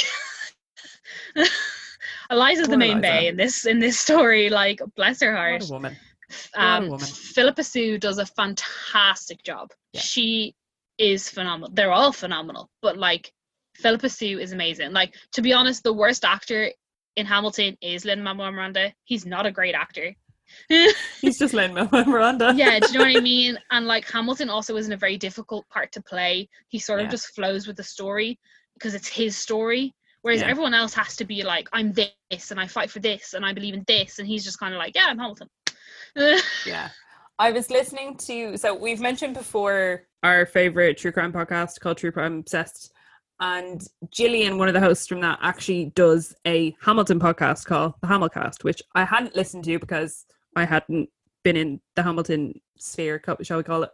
Eliza's 2.29 2.67
the 2.67 2.77
main 2.77 2.97
Eliza. 2.97 3.01
bae 3.07 3.19
in 3.29 3.37
this 3.37 3.65
in 3.65 3.79
this 3.79 3.99
story. 3.99 4.49
Like 4.49 4.81
bless 4.95 5.21
her 5.21 5.35
heart. 5.35 5.61
What 5.63 5.69
a 5.69 5.73
woman. 5.73 5.97
What 6.53 6.61
a 6.63 6.67
Um, 6.67 6.89
woman. 6.89 7.05
Phillipa 7.07 7.63
Soo 7.63 7.97
does 7.97 8.17
a 8.17 8.25
fantastic 8.25 9.43
job. 9.43 9.71
Yeah. 9.93 10.01
She 10.01 10.55
is 10.97 11.29
phenomenal. 11.29 11.69
They're 11.73 11.91
all 11.91 12.11
phenomenal, 12.11 12.69
but 12.81 12.97
like 12.97 13.31
Phillipa 13.75 14.09
Soo 14.09 14.39
is 14.39 14.51
amazing. 14.51 14.91
Like 14.91 15.15
to 15.33 15.41
be 15.41 15.53
honest, 15.53 15.83
the 15.83 15.93
worst 15.93 16.25
actor 16.25 16.71
in 17.15 17.25
Hamilton 17.25 17.77
is 17.81 18.05
Lin 18.05 18.23
Manuel 18.23 18.51
Miranda. 18.51 18.93
He's 19.05 19.25
not 19.25 19.45
a 19.45 19.51
great 19.51 19.75
actor. 19.75 20.13
He's 20.69 21.37
just 21.39 21.53
Lin 21.53 21.73
Manuel 21.73 22.05
Miranda. 22.05 22.53
yeah, 22.55 22.79
do 22.79 22.87
you 22.91 22.99
know 22.99 23.05
what 23.05 23.17
I 23.17 23.19
mean? 23.35 23.57
And 23.71 23.85
like 23.85 24.09
Hamilton 24.09 24.49
also 24.49 24.75
isn't 24.77 24.91
a 24.93 24.97
very 24.97 25.17
difficult 25.17 25.67
part 25.69 25.91
to 25.93 26.01
play. 26.01 26.49
He 26.69 26.79
sort 26.79 26.99
of 26.99 27.05
Yeah. 27.05 27.11
just 27.11 27.27
flows 27.35 27.67
with 27.67 27.75
the 27.77 27.83
story 27.83 28.39
because 28.75 28.93
it's 28.95 29.07
his 29.07 29.37
story. 29.37 29.93
Whereas 30.27 30.41
Yeah. 30.41 30.49
everyone 30.49 30.73
else 30.73 30.93
has 30.95 31.15
to 31.15 31.23
be 31.23 31.41
like, 31.43 31.69
I'm 31.71 31.93
this 31.93 32.51
and 32.51 32.59
I 32.59 32.67
fight 32.67 32.91
for 32.91 32.99
this 32.99 33.33
and 33.33 33.45
I 33.45 33.53
believe 33.53 33.73
in 33.73 33.85
this. 33.87 34.19
And 34.19 34.27
he's 34.27 34.43
just 34.43 34.59
kind 34.59 34.73
of 34.73 34.77
like, 34.77 34.93
yeah, 34.93 35.05
I'm 35.07 35.17
Hamilton. 35.17 35.47
yeah. 36.65 36.89
I 37.39 37.53
was 37.53 37.69
listening 37.69 38.17
to 38.17 38.57
so 38.57 38.75
we've 38.75 38.99
mentioned 38.99 39.35
before 39.35 40.03
Our 40.23 40.45
favorite 40.45 40.97
true 40.97 41.13
crime 41.13 41.31
podcast 41.31 41.79
called 41.79 41.95
True 41.95 42.11
Crime 42.11 42.39
Obsessed. 42.39 42.91
And 43.39 43.81
Gillian, 44.11 44.57
one 44.57 44.67
of 44.67 44.73
the 44.73 44.81
hosts 44.81 45.07
from 45.07 45.21
that, 45.21 45.39
actually 45.41 45.93
does 45.95 46.35
a 46.45 46.75
Hamilton 46.81 47.21
podcast 47.21 47.63
called 47.63 47.93
The 48.01 48.07
Hamilcast, 48.09 48.65
which 48.65 48.81
I 48.95 49.05
hadn't 49.05 49.33
listened 49.33 49.63
to 49.63 49.79
because 49.79 50.25
I 50.57 50.65
hadn't 50.65 51.07
been 51.45 51.55
in 51.55 51.79
the 51.95 52.03
Hamilton 52.03 52.59
sphere, 52.77 53.23
shall 53.43 53.59
we 53.59 53.63
call 53.63 53.83
it. 53.83 53.91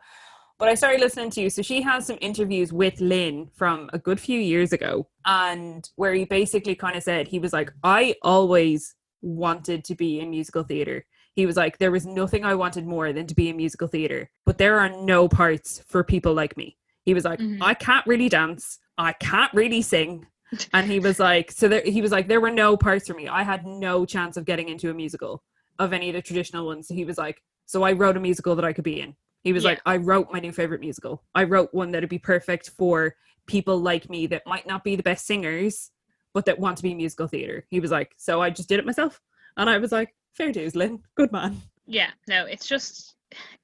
But 0.60 0.70
I 0.70 0.76
started 0.76 1.02
listening 1.02 1.30
to. 1.32 1.42
You. 1.42 1.50
So 1.50 1.62
she 1.62 1.82
has 1.82 2.06
some 2.06 2.18
interviews 2.22 2.72
with 2.72 3.02
Lin 3.02 3.50
from 3.56 3.90
a 3.92 4.00
good 4.00 4.20
few 4.20 4.40
years 4.40 4.72
ago, 4.72 5.08
and 5.26 5.90
where 5.96 6.14
he 6.14 6.26
basically 6.26 6.76
kind 6.76 6.96
of 6.96 7.04
said 7.04 7.28
he 7.28 7.40
was 7.40 7.54
like, 7.54 7.72
I 7.84 8.16
always 8.22 8.96
wanted 9.22 9.84
to 9.86 9.96
be 9.96 10.20
in 10.20 10.30
musical 10.30 10.64
theater. 10.64 11.06
He 11.36 11.46
was 11.46 11.56
like, 11.58 11.80
there 11.80 11.92
was 11.92 12.06
nothing 12.06 12.46
I 12.46 12.54
wanted 12.56 12.86
more 12.86 13.12
than 13.12 13.26
to 13.28 13.34
be 13.36 13.50
in 13.50 13.58
musical 13.58 13.88
theater, 13.88 14.30
but 14.46 14.58
there 14.60 14.80
are 14.80 14.90
no 14.90 15.28
parts 15.28 15.84
for 15.88 16.04
people 16.04 16.34
like 16.34 16.56
me. 16.56 16.78
He 17.06 17.14
was 17.14 17.26
like, 17.26 17.40
Mhm. 17.40 17.58
I 17.62 17.74
can't 17.74 18.06
really 18.06 18.30
dance, 18.30 18.78
I 18.98 19.14
can't 19.14 19.52
really 19.54 19.82
sing. 19.82 20.28
And 20.72 20.86
he 20.90 21.00
was 21.00 21.20
like, 21.20 21.52
so 21.52 21.68
there, 21.68 21.82
he 21.84 22.02
was 22.04 22.12
like, 22.12 22.28
there 22.28 22.40
were 22.40 22.52
no 22.52 22.78
parts 22.78 23.08
for 23.08 23.16
me. 23.16 23.28
I 23.28 23.42
had 23.42 23.66
no 23.66 24.06
chance 24.06 24.38
of 24.38 24.46
getting 24.46 24.70
into 24.70 24.92
a 24.92 24.94
musical 24.94 25.44
of 25.80 25.94
any 25.94 26.10
of 26.10 26.14
the 26.14 26.22
traditional 26.22 26.68
ones. 26.68 26.88
So 26.88 26.94
he 26.94 27.06
was 27.06 27.18
like, 27.18 27.42
so 27.66 27.82
I 27.82 27.94
wrote 27.94 28.16
a 28.18 28.20
musical 28.20 28.56
that 28.56 28.66
I 28.66 28.72
could 28.74 28.84
be 28.84 29.00
in. 29.02 29.16
He 29.44 29.54
was 29.54 29.64
Yeah. 29.64 29.72
like, 29.72 29.82
I 29.86 29.98
wrote 29.98 30.32
my 30.32 30.40
new 30.40 30.52
favorite 30.52 30.82
musical. 30.82 31.24
I 31.36 31.44
wrote 31.44 31.74
one 31.74 31.92
that'd 31.92 32.10
be 32.10 32.20
perfect 32.20 32.70
for 32.72 33.16
people 33.48 33.78
like 33.80 34.10
me 34.10 34.26
that 34.28 34.44
might 34.48 34.66
not 34.68 34.84
be 34.84 34.96
the 34.96 35.04
best 35.04 35.26
singers, 35.26 35.92
but 36.34 36.46
that 36.46 36.60
want 36.60 36.78
to 36.78 36.84
be 36.84 36.94
musical 36.96 37.28
theater. 37.28 37.66
He 37.70 37.80
was 37.80 37.92
like, 37.92 38.14
so 38.18 38.42
I 38.42 38.50
just 38.50 38.70
did 38.70 38.80
it 38.80 38.86
myself. 38.86 39.22
And 39.58 39.70
I 39.70 39.78
was 39.78 39.92
like, 39.92 40.16
fair 40.34 40.52
dues, 40.52 40.76
Lin. 40.76 41.02
Good 41.16 41.32
man. 41.32 41.62
yeah 41.86 42.12
no 42.30 42.46
it's 42.46 42.66
just 42.66 43.16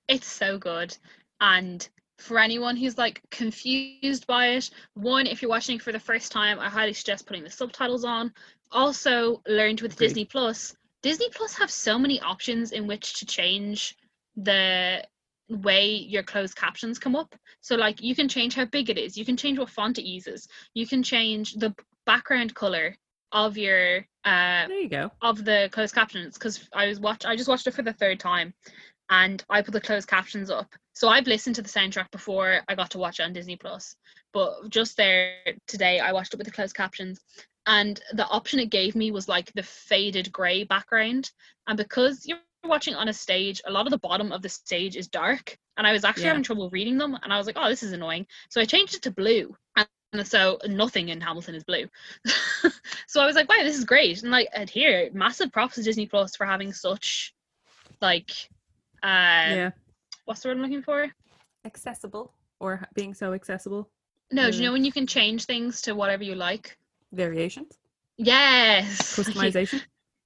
it's 0.09 0.27
so 0.27 0.57
good 0.57 0.95
and 1.39 1.87
for 2.17 2.37
anyone 2.37 2.75
who's 2.75 2.97
like 2.97 3.21
confused 3.31 4.27
by 4.27 4.47
it 4.49 4.69
one 4.95 5.25
if 5.25 5.41
you're 5.41 5.47
watching 5.47 5.79
for 5.79 5.93
the 5.93 5.99
first 5.99 6.29
time 6.33 6.59
i 6.59 6.67
highly 6.67 6.91
suggest 6.91 7.25
putting 7.25 7.45
the 7.45 7.49
subtitles 7.49 8.03
on 8.03 8.33
also 8.73 9.41
learned 9.47 9.79
with 9.79 9.93
Agreed. 9.93 10.07
disney 10.07 10.25
plus 10.25 10.75
disney 11.01 11.27
plus 11.33 11.53
have 11.57 11.71
so 11.71 11.97
many 11.97 12.19
options 12.19 12.73
in 12.73 12.87
which 12.87 13.13
to 13.19 13.25
change 13.25 13.95
the 14.35 15.01
way 15.49 15.87
your 15.87 16.23
closed 16.23 16.55
captions 16.55 16.99
come 16.99 17.15
up 17.15 17.33
so 17.61 17.75
like 17.75 18.01
you 18.01 18.15
can 18.15 18.29
change 18.29 18.55
how 18.55 18.65
big 18.65 18.89
it 18.89 18.97
is 18.97 19.17
you 19.17 19.25
can 19.25 19.37
change 19.37 19.57
what 19.57 19.69
font 19.69 19.97
it 19.97 20.05
uses 20.05 20.47
you 20.73 20.85
can 20.85 21.01
change 21.03 21.53
the 21.55 21.73
background 22.05 22.53
color 22.55 22.95
of 23.31 23.57
your 23.57 23.97
uh 24.25 24.67
There 24.67 24.79
you 24.79 24.89
go. 24.89 25.11
of 25.21 25.43
the 25.45 25.69
closed 25.71 25.95
captions 25.95 26.35
because 26.35 26.67
I 26.73 26.87
was 26.87 26.99
watch 26.99 27.25
I 27.25 27.35
just 27.35 27.49
watched 27.49 27.67
it 27.67 27.73
for 27.73 27.83
the 27.83 27.93
third 27.93 28.19
time 28.19 28.53
and 29.09 29.43
I 29.49 29.61
put 29.61 29.73
the 29.73 29.81
closed 29.81 30.07
captions 30.07 30.51
up. 30.51 30.73
So 30.93 31.09
I've 31.09 31.27
listened 31.27 31.55
to 31.55 31.61
the 31.61 31.69
soundtrack 31.69 32.11
before 32.11 32.61
I 32.67 32.75
got 32.75 32.91
to 32.91 32.99
watch 32.99 33.19
it 33.19 33.23
on 33.23 33.33
Disney 33.33 33.55
Plus. 33.55 33.95
But 34.33 34.69
just 34.69 34.97
there 34.97 35.33
today 35.67 35.99
I 35.99 36.11
watched 36.11 36.33
it 36.33 36.37
with 36.37 36.45
the 36.45 36.53
closed 36.53 36.75
captions 36.75 37.19
and 37.65 37.99
the 38.13 38.27
option 38.27 38.59
it 38.59 38.69
gave 38.69 38.95
me 38.95 39.11
was 39.11 39.27
like 39.27 39.51
the 39.53 39.63
faded 39.63 40.31
grey 40.31 40.63
background. 40.63 41.31
And 41.67 41.77
because 41.77 42.25
you're 42.25 42.39
watching 42.63 42.95
on 42.95 43.07
a 43.07 43.13
stage, 43.13 43.61
a 43.65 43.71
lot 43.71 43.85
of 43.87 43.91
the 43.91 43.97
bottom 43.99 44.31
of 44.31 44.41
the 44.41 44.49
stage 44.49 44.95
is 44.95 45.07
dark. 45.07 45.57
And 45.77 45.87
I 45.87 45.93
was 45.93 46.03
actually 46.03 46.23
Yeah. 46.23 46.29
having 46.29 46.43
trouble 46.43 46.69
reading 46.71 46.97
them 46.97 47.17
and 47.23 47.31
I 47.31 47.37
was 47.37 47.47
like, 47.47 47.55
oh 47.57 47.69
this 47.69 47.83
is 47.83 47.93
annoying. 47.93 48.27
So 48.49 48.59
I 48.59 48.65
changed 48.65 48.95
it 48.95 49.01
to 49.03 49.11
blue. 49.11 49.55
And 50.11 50.25
so 50.27 50.59
nothing 50.67 51.09
in 51.09 51.21
Hamilton 51.21 51.55
is 51.55 51.63
blue. 51.63 51.87
so 53.07 53.21
I 53.21 53.25
was 53.25 53.35
like, 53.35 53.47
wow, 53.47 53.63
this 53.63 53.77
is 53.77 53.85
great. 53.85 54.23
And 54.23 54.31
like 54.31 54.49
and 54.53 54.69
here, 54.69 55.09
massive 55.13 55.51
props 55.51 55.75
to 55.75 55.83
Disney 55.83 56.05
Plus 56.07 56.35
for 56.35 56.45
having 56.45 56.73
such 56.73 57.33
like 58.01 58.31
uh 59.03 59.55
yeah. 59.55 59.71
what's 60.25 60.41
the 60.41 60.49
word 60.49 60.57
I'm 60.57 60.63
looking 60.63 60.81
for? 60.81 61.09
Accessible 61.65 62.33
or 62.59 62.85
being 62.93 63.13
so 63.13 63.33
accessible. 63.33 63.89
No, 64.31 64.49
do 64.51 64.57
you 64.57 64.61
Mm. 64.61 64.65
know 64.65 64.71
when 64.73 64.85
you 64.85 64.91
can 64.91 65.07
change 65.07 65.45
things 65.45 65.81
to 65.83 65.93
whatever 65.93 66.23
you 66.23 66.35
like? 66.35 66.77
Variations. 67.13 67.77
Yes. 68.17 69.15
Customization. 69.17 69.81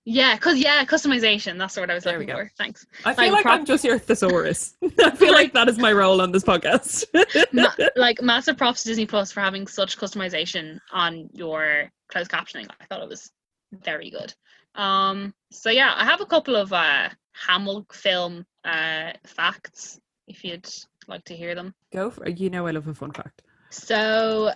Yeah, 0.05 0.35
cause 0.37 0.57
yeah, 0.57 0.83
customization. 0.85 1.57
That's 1.57 1.77
what 1.77 1.89
I 1.89 1.93
was 1.95 2.03
There 2.03 2.19
looking 2.19 2.33
for. 2.35 2.51
Thanks. 2.57 2.85
I 3.05 3.13
feel 3.13 3.25
Like 3.25 3.31
like 3.33 3.41
prop- 3.43 3.59
I'm 3.59 3.65
just 3.65 3.83
your 3.85 3.97
thesaurus. 3.99 4.75
I 5.03 5.11
feel 5.11 5.33
like 5.33 5.53
that 5.53 5.69
is 5.69 5.77
my 5.77 5.93
role 5.93 6.21
on 6.21 6.31
this 6.31 6.43
podcast. 6.43 7.05
Ma- 7.53 7.73
like 7.95 8.21
massive 8.21 8.57
props 8.57 8.83
to 8.83 8.89
Disney 8.89 9.05
Plus 9.05 9.31
for 9.31 9.39
having 9.41 9.65
such 9.67 9.97
customization 9.97 10.79
on 10.91 11.29
your 11.33 11.89
closed 12.09 12.29
captioning. 12.31 12.67
I 12.81 12.85
thought 12.85 13.01
it 13.01 13.09
was 13.09 13.31
very 13.71 14.09
good. 14.09 14.33
Um 14.75 15.33
so 15.51 15.69
yeah, 15.69 15.93
I 15.95 16.03
have 16.05 16.21
a 16.21 16.25
couple 16.25 16.55
of 16.55 16.73
uh 16.73 17.09
Hamill 17.47 17.85
film 17.91 18.45
uh 18.65 19.11
facts 19.25 19.99
if 20.27 20.43
you'd 20.43 20.69
like 21.07 21.23
to 21.25 21.35
hear 21.35 21.55
them. 21.55 21.73
Go 21.91 22.09
for 22.09 22.27
You 22.27 22.49
know 22.49 22.67
I 22.67 22.71
love 22.71 22.87
a 22.87 22.93
fun 22.93 23.11
fact. 23.11 23.41
So 23.69 24.51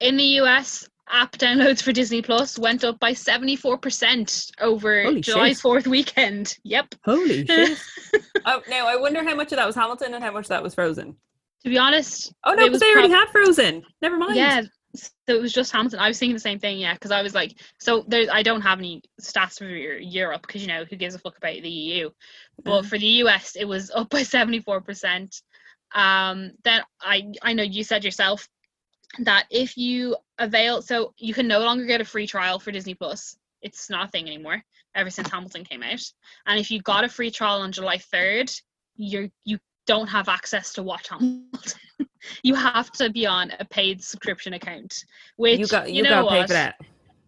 in 0.00 0.16
the 0.16 0.40
US, 0.40 0.88
app 1.12 1.32
downloads 1.38 1.82
for 1.82 1.92
Disney 1.92 2.22
Plus 2.22 2.58
went 2.58 2.84
up 2.84 2.98
by 3.00 3.12
74% 3.12 4.50
over 4.60 5.02
Holy 5.04 5.20
July 5.20 5.48
shit. 5.52 5.58
4th 5.62 5.86
weekend. 5.86 6.56
Yep. 6.64 6.94
Holy 7.04 7.46
shit. 7.46 7.78
oh 8.46 8.62
now 8.68 8.86
I 8.86 8.96
wonder 8.96 9.22
how 9.24 9.34
much 9.34 9.52
of 9.52 9.56
that 9.56 9.66
was 9.66 9.74
Hamilton 9.76 10.14
and 10.14 10.22
how 10.24 10.32
much 10.32 10.44
of 10.46 10.48
that 10.50 10.62
was 10.62 10.74
Frozen. 10.74 11.16
To 11.64 11.68
be 11.68 11.78
honest, 11.78 12.32
Oh 12.44 12.52
no, 12.54 12.62
It 12.62 12.66
but 12.66 12.72
was 12.72 12.80
they 12.80 12.92
already 12.92 13.08
prob- 13.08 13.20
had 13.26 13.32
Frozen. 13.32 13.82
Never 14.00 14.16
mind. 14.16 14.36
yeah, 14.36 14.62
so 14.94 15.10
it 15.28 15.40
was 15.40 15.52
just 15.52 15.70
Hamilton. 15.72 15.98
I 16.00 16.08
was 16.08 16.18
thinking 16.18 16.34
the 16.34 16.40
same 16.40 16.58
thing, 16.58 16.78
yeah, 16.78 16.94
because 16.94 17.10
I 17.10 17.22
was 17.22 17.34
like, 17.34 17.60
so 17.78 18.04
there's 18.08 18.28
I 18.28 18.42
don't 18.42 18.62
have 18.62 18.78
any 18.78 19.02
stats 19.20 19.58
for 19.58 19.66
Europe 19.66 20.42
because 20.46 20.62
you 20.62 20.68
know 20.68 20.84
who 20.88 20.96
gives 20.96 21.14
a 21.14 21.18
fuck 21.18 21.36
about 21.36 21.52
the 21.62 21.68
EU, 21.68 22.10
but 22.64 22.82
Mhm. 22.82 22.86
for 22.86 22.98
the 22.98 23.06
US 23.24 23.56
it 23.56 23.66
was 23.66 23.90
up 23.90 24.08
by 24.10 24.22
74%. 24.22 25.42
Um, 25.94 26.52
then 26.64 26.82
I 27.00 27.32
I 27.42 27.52
know 27.52 27.62
you 27.62 27.84
said 27.84 28.04
yourself 28.04 28.48
that 29.18 29.46
if 29.50 29.76
you 29.76 30.16
avail, 30.38 30.82
so 30.82 31.12
you 31.18 31.34
can 31.34 31.46
no 31.48 31.60
longer 31.60 31.84
get 31.84 32.00
a 32.00 32.04
free 32.04 32.26
trial 32.26 32.58
for 32.58 32.70
Disney 32.70 32.94
Plus. 32.94 33.36
It's 33.62 33.90
not 33.90 34.08
a 34.08 34.10
thing 34.10 34.26
anymore 34.26 34.62
ever 34.94 35.10
since 35.10 35.28
Hamilton 35.30 35.64
came 35.64 35.82
out. 35.82 36.00
And 36.46 36.58
if 36.58 36.70
you 36.70 36.80
got 36.82 37.04
a 37.04 37.08
free 37.08 37.30
trial 37.30 37.60
on 37.60 37.72
July 37.72 37.98
3rd, 37.98 38.60
you're 38.96 39.28
you 39.44 39.58
don't 39.86 40.08
have 40.08 40.28
access 40.28 40.72
to 40.74 40.82
watch 40.82 41.08
Hamilton. 41.08 41.52
you 42.42 42.54
have 42.54 42.90
to 42.92 43.10
be 43.10 43.26
on 43.26 43.52
a 43.60 43.64
paid 43.64 44.02
subscription 44.02 44.54
account. 44.54 45.04
Which 45.36 45.58
You 45.60 45.66
got 45.66 45.90
you, 45.90 46.02
know 46.02 46.10
got 46.10 46.24
what? 46.26 46.46
for 46.46 46.52
that. 46.54 46.74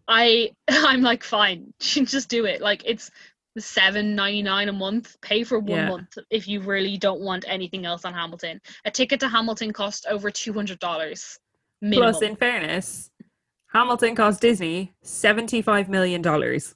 I 0.08 0.52
I'm 0.70 1.02
like 1.02 1.22
fine, 1.24 1.72
just 1.80 2.28
do 2.28 2.44
it. 2.46 2.60
Like 2.60 2.82
it's 2.86 3.10
seven 3.58 4.14
ninety 4.14 4.42
nine 4.42 4.68
a 4.68 4.72
month. 4.72 5.16
Pay 5.20 5.44
for 5.44 5.58
one 5.58 5.80
Yeah. 5.80 5.88
month 5.88 6.16
if 6.30 6.48
you 6.48 6.60
really 6.60 6.96
don't 6.96 7.20
want 7.20 7.44
anything 7.46 7.84
else 7.84 8.04
on 8.04 8.14
Hamilton. 8.14 8.60
A 8.84 8.90
ticket 8.90 9.20
to 9.20 9.28
Hamilton 9.28 9.72
cost 9.72 10.06
over 10.08 10.30
two 10.30 10.52
hundred 10.52 10.78
dollars. 10.78 11.38
Minimum. 11.82 12.12
Plus, 12.12 12.22
in 12.22 12.36
fairness, 12.36 13.10
Hamilton 13.66 14.14
cost 14.14 14.40
Disney 14.40 14.94
$75 15.04 15.88
million. 15.88 16.22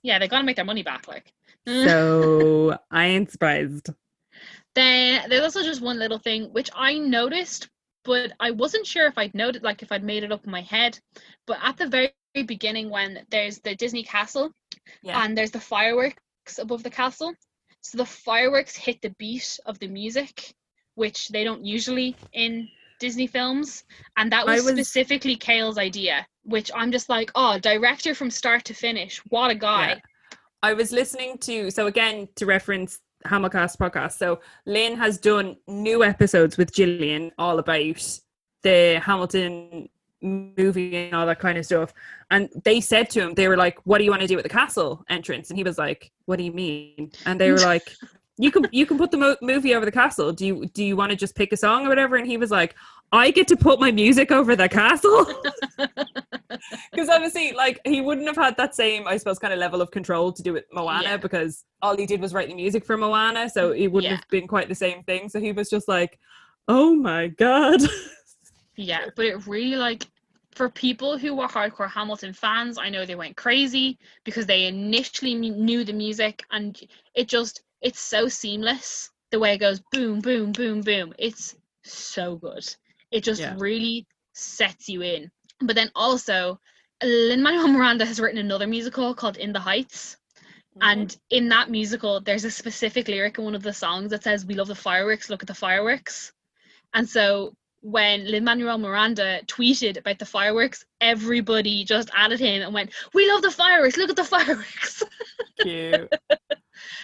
yeah, 0.02 0.18
they 0.18 0.28
gotta 0.28 0.44
make 0.44 0.56
their 0.56 0.64
money 0.64 0.82
back. 0.82 1.06
Like, 1.08 1.32
So 1.66 2.76
I 2.90 3.06
ain't 3.06 3.30
surprised. 3.30 3.88
Then 4.74 5.28
there's 5.30 5.42
also 5.44 5.62
just 5.62 5.80
one 5.80 5.98
little 5.98 6.18
thing 6.18 6.52
which 6.52 6.70
I 6.74 6.98
noticed, 6.98 7.68
but 8.04 8.32
I 8.40 8.50
wasn't 8.50 8.86
sure 8.86 9.06
if 9.06 9.16
I'd 9.16 9.34
noted, 9.34 9.62
like 9.62 9.82
if 9.82 9.90
I'd 9.90 10.04
made 10.04 10.22
it 10.22 10.32
up 10.32 10.44
in 10.44 10.50
my 10.50 10.60
head. 10.62 10.98
But 11.46 11.58
at 11.62 11.76
the 11.78 11.86
very 11.88 12.12
beginning, 12.46 12.90
when 12.90 13.24
there's 13.30 13.58
the 13.60 13.74
Disney 13.74 14.02
castle 14.02 14.50
Yeah. 15.02 15.22
and 15.24 15.36
there's 15.36 15.50
the 15.50 15.60
fireworks 15.60 16.58
above 16.58 16.82
the 16.82 16.90
castle, 16.90 17.32
so 17.80 17.96
the 17.98 18.04
fireworks 18.04 18.76
hit 18.76 19.00
the 19.00 19.14
beat 19.18 19.58
of 19.66 19.78
the 19.78 19.88
music, 19.88 20.54
which 20.94 21.28
they 21.28 21.44
don't 21.44 21.64
usually 21.64 22.16
in 22.32 22.68
Disney 22.98 23.26
films, 23.26 23.84
and 24.16 24.30
that 24.32 24.46
was, 24.46 24.64
was- 24.64 24.74
specifically 24.74 25.36
Kail's 25.36 25.78
idea. 25.78 26.26
Which 26.44 26.70
I'm 26.76 26.92
just 26.92 27.08
like, 27.08 27.32
oh, 27.34 27.58
director 27.58 28.14
from 28.14 28.30
start 28.30 28.64
to 28.66 28.74
finish, 28.74 29.18
what 29.30 29.50
a 29.50 29.54
guy! 29.54 29.88
Yeah. 29.88 30.00
I 30.62 30.72
was 30.74 30.92
listening 30.92 31.38
to, 31.38 31.70
so 31.70 31.86
again, 31.86 32.28
to 32.36 32.46
reference 32.46 33.00
Hamilcast 33.26 33.76
podcast. 33.78 34.12
So 34.12 34.40
Lin 34.64 34.96
has 34.96 35.18
done 35.18 35.56
new 35.66 36.02
episodes 36.02 36.56
with 36.56 36.72
Gillian 36.72 37.32
all 37.38 37.58
about 37.58 38.18
the 38.62 39.00
Hamilton 39.04 39.88
movie 40.22 40.96
and 40.96 41.14
all 41.14 41.26
that 41.26 41.38
kind 41.38 41.58
of 41.58 41.66
stuff. 41.66 41.92
And 42.30 42.48
they 42.64 42.80
said 42.80 43.10
to 43.10 43.20
him, 43.22 43.34
they 43.34 43.48
were 43.48 43.56
like, 43.56 43.78
What 43.84 43.98
do 43.98 44.04
you 44.04 44.10
want 44.10 44.22
to 44.22 44.28
do 44.28 44.36
with 44.36 44.44
the 44.44 44.48
castle 44.48 45.04
entrance? 45.08 45.50
And 45.50 45.58
he 45.58 45.64
was 45.64 45.78
like, 45.78 46.10
What 46.24 46.36
do 46.36 46.44
you 46.44 46.52
mean? 46.52 47.12
And 47.26 47.40
they 47.40 47.50
were 47.50 47.58
like, 47.72 47.92
You 48.38 48.50
can 48.50 48.66
you 48.70 48.84
can 48.86 48.98
put 48.98 49.10
the 49.10 49.16
mo- 49.16 49.36
movie 49.40 49.74
over 49.74 49.84
the 49.86 49.92
castle. 49.92 50.32
Do 50.32 50.46
you 50.46 50.66
do 50.66 50.84
you 50.84 50.94
want 50.96 51.10
to 51.10 51.16
just 51.16 51.34
pick 51.34 51.52
a 51.52 51.56
song 51.56 51.86
or 51.86 51.88
whatever? 51.88 52.16
And 52.16 52.26
he 52.26 52.36
was 52.36 52.50
like, 52.50 52.74
I 53.12 53.30
get 53.30 53.48
to 53.48 53.56
put 53.56 53.80
my 53.80 53.90
music 53.90 54.30
over 54.30 54.54
the 54.56 54.68
castle. 54.68 55.26
Because 56.90 57.08
obviously, 57.08 57.52
like 57.52 57.80
he 57.84 58.00
wouldn't 58.00 58.26
have 58.26 58.36
had 58.36 58.56
that 58.56 58.74
same, 58.74 59.06
I 59.06 59.16
suppose, 59.16 59.38
kind 59.38 59.52
of 59.52 59.58
level 59.58 59.80
of 59.82 59.90
control 59.90 60.32
to 60.32 60.42
do 60.42 60.52
with 60.52 60.64
Moana 60.72 61.02
Yeah. 61.02 61.16
because 61.16 61.64
all 61.82 61.96
he 61.96 62.06
did 62.06 62.20
was 62.20 62.32
write 62.32 62.48
the 62.48 62.54
music 62.54 62.84
for 62.84 62.96
Moana, 62.96 63.50
so 63.50 63.70
mm, 63.70 63.78
it 63.78 63.88
wouldn't 63.88 64.10
Yeah. 64.10 64.16
have 64.16 64.28
been 64.30 64.46
quite 64.46 64.68
the 64.68 64.74
same 64.74 65.02
thing. 65.02 65.28
So 65.28 65.38
he 65.40 65.52
was 65.52 65.68
just 65.68 65.86
like, 65.88 66.18
"Oh 66.68 66.94
my 66.94 67.28
god!" 67.28 67.80
Yeah, 68.76 69.06
but 69.16 69.24
it 69.24 69.46
really 69.46 69.76
like 69.76 70.04
for 70.54 70.68
people 70.68 71.16
who 71.18 71.34
were 71.34 71.46
hardcore 71.48 71.90
Hamilton 71.90 72.32
fans, 72.32 72.78
I 72.78 72.90
know 72.90 73.04
they 73.06 73.14
went 73.14 73.36
crazy 73.36 73.98
because 74.24 74.46
they 74.46 74.66
initially 74.66 75.32
kn- 75.38 75.64
knew 75.64 75.82
the 75.84 75.92
music 75.94 76.44
and 76.50 76.78
it 77.14 77.26
just 77.28 77.62
it's 77.80 78.00
so 78.00 78.28
seamless 78.28 79.10
the 79.30 79.38
way 79.38 79.54
it 79.54 79.58
goes 79.58 79.80
boom 79.92 80.20
boom 80.20 80.52
boom 80.52 80.80
boom. 80.80 81.12
It's 81.18 81.56
so 81.82 82.36
good. 82.36 82.64
It 83.10 83.22
just 83.24 83.40
Yeah. 83.40 83.54
really 83.58 84.06
sets 84.32 84.88
you 84.88 85.02
in. 85.02 85.30
But 85.60 85.76
then 85.76 85.90
also 85.94 86.60
Lin 87.02 87.42
Manuel 87.42 87.68
Miranda 87.68 88.06
has 88.06 88.20
written 88.20 88.38
another 88.38 88.66
musical 88.66 89.14
called 89.14 89.36
In 89.36 89.52
the 89.52 89.60
Heights. 89.60 90.16
Mm-hmm. 90.78 90.88
And 90.88 91.16
in 91.30 91.48
that 91.48 91.70
musical, 91.70 92.20
there's 92.20 92.44
a 92.44 92.50
specific 92.50 93.08
lyric 93.08 93.38
in 93.38 93.44
one 93.44 93.54
of 93.54 93.62
the 93.62 93.72
songs 93.72 94.10
that 94.10 94.22
says, 94.22 94.46
We 94.46 94.54
love 94.54 94.68
the 94.68 94.74
fireworks, 94.74 95.30
look 95.30 95.42
at 95.42 95.46
the 95.46 95.54
fireworks. 95.54 96.32
And 96.94 97.08
so 97.08 97.54
when 97.80 98.30
Lin 98.30 98.44
Manuel 98.44 98.78
Miranda 98.78 99.40
tweeted 99.46 99.96
about 99.98 100.18
the 100.18 100.26
fireworks, 100.26 100.84
everybody 101.00 101.84
just 101.84 102.10
added 102.14 102.40
him 102.40 102.62
and 102.62 102.74
went, 102.74 102.92
We 103.14 103.30
love 103.30 103.42
the 103.42 103.50
fireworks, 103.50 103.96
look 103.96 104.10
at 104.10 104.16
the 104.16 104.24
fireworks. 104.24 105.02
cute. 105.60 106.12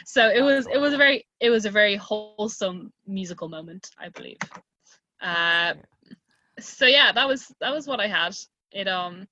So 0.05 0.29
it 0.29 0.43
was 0.43 0.67
it 0.73 0.79
was 0.79 0.93
a 0.93 0.97
very 0.97 1.27
it 1.41 1.51
was 1.51 1.65
a 1.67 1.71
very 1.71 1.97
wholesome 1.97 2.93
musical 3.07 3.49
moment, 3.49 3.91
I 3.99 4.09
believe. 4.09 4.39
Uh 5.21 5.75
so 6.59 6.87
yeah, 6.87 7.13
that 7.13 7.27
was 7.27 7.53
that 7.61 7.73
was 7.73 7.87
what 7.87 8.01
I 8.01 8.07
had. 8.09 8.37
It 8.73 8.89
um 8.89 9.27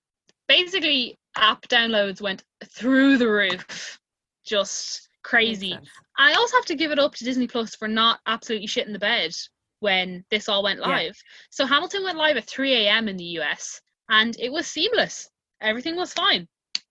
basically 0.49 1.17
app 1.37 1.67
downloads 1.69 2.21
went 2.21 2.45
through 2.65 3.19
the 3.19 3.29
roof. 3.29 3.99
Just 4.45 5.09
crazy. 5.23 5.79
I 6.19 6.35
also 6.35 6.57
have 6.57 6.65
to 6.67 6.75
give 6.75 6.91
it 6.91 6.99
up 6.99 7.15
to 7.15 7.25
Disney 7.25 7.47
Plus 7.47 7.75
for 7.75 7.89
not 7.89 8.21
absolutely 8.27 8.67
shitting 8.69 8.93
the 8.93 8.99
bed 8.99 9.35
when 9.81 10.25
this 10.31 10.49
all 10.49 10.63
went 10.63 10.81
Yeah. 10.81 10.89
live. 10.89 11.17
So 11.51 11.67
Hamilton 11.67 12.05
went 12.05 12.19
live 12.19 12.37
at 12.37 12.45
3 12.45 12.75
a.m. 12.87 13.09
in 13.09 13.17
the 13.17 13.39
US 13.41 13.81
and 14.09 14.37
it 14.39 14.51
was 14.51 14.67
seamless. 14.67 15.31
Everything 15.61 15.97
was 15.97 16.13
fine. 16.13 16.49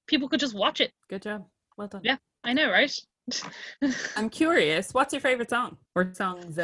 People 0.07 0.29
could 0.29 0.39
just 0.39 0.55
watch 0.55 0.79
it. 0.81 0.91
Good 1.09 1.23
job. 1.23 1.45
Well 1.77 1.87
done. 1.87 2.01
Yeah. 2.03 2.17
I 2.43 2.53
know, 2.53 2.69
right? 2.71 2.93
I'm 4.15 4.29
curious. 4.29 4.93
What's 4.93 5.13
your 5.13 5.21
favorite 5.21 5.49
song 5.49 5.77
or 5.95 6.11
songs? 6.13 6.59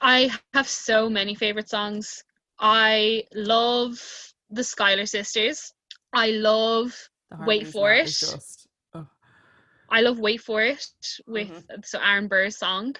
I 0.00 0.30
have 0.54 0.68
so 0.68 1.08
many 1.08 1.34
favorite 1.34 1.68
songs. 1.68 2.22
I 2.58 3.24
love 3.34 4.00
the 4.50 4.64
Schuyler 4.64 5.06
sisters. 5.06 5.72
I 6.12 6.30
love 6.30 6.94
Wait 7.46 7.66
for 7.66 7.90
in 7.92 8.04
that 8.04 8.08
is 8.08 8.22
it. 8.22 8.26
just- 8.36 8.66
oh, 8.94 9.06
I 9.90 10.00
love 10.02 10.18
Wait 10.20 10.40
For 10.40 10.62
It 10.62 10.86
with 11.26 11.48
Mm-hmm. 11.48 11.80
so 11.84 11.98
Aaron 12.00 12.28
Burr's 12.28 12.56
song. 12.58 12.94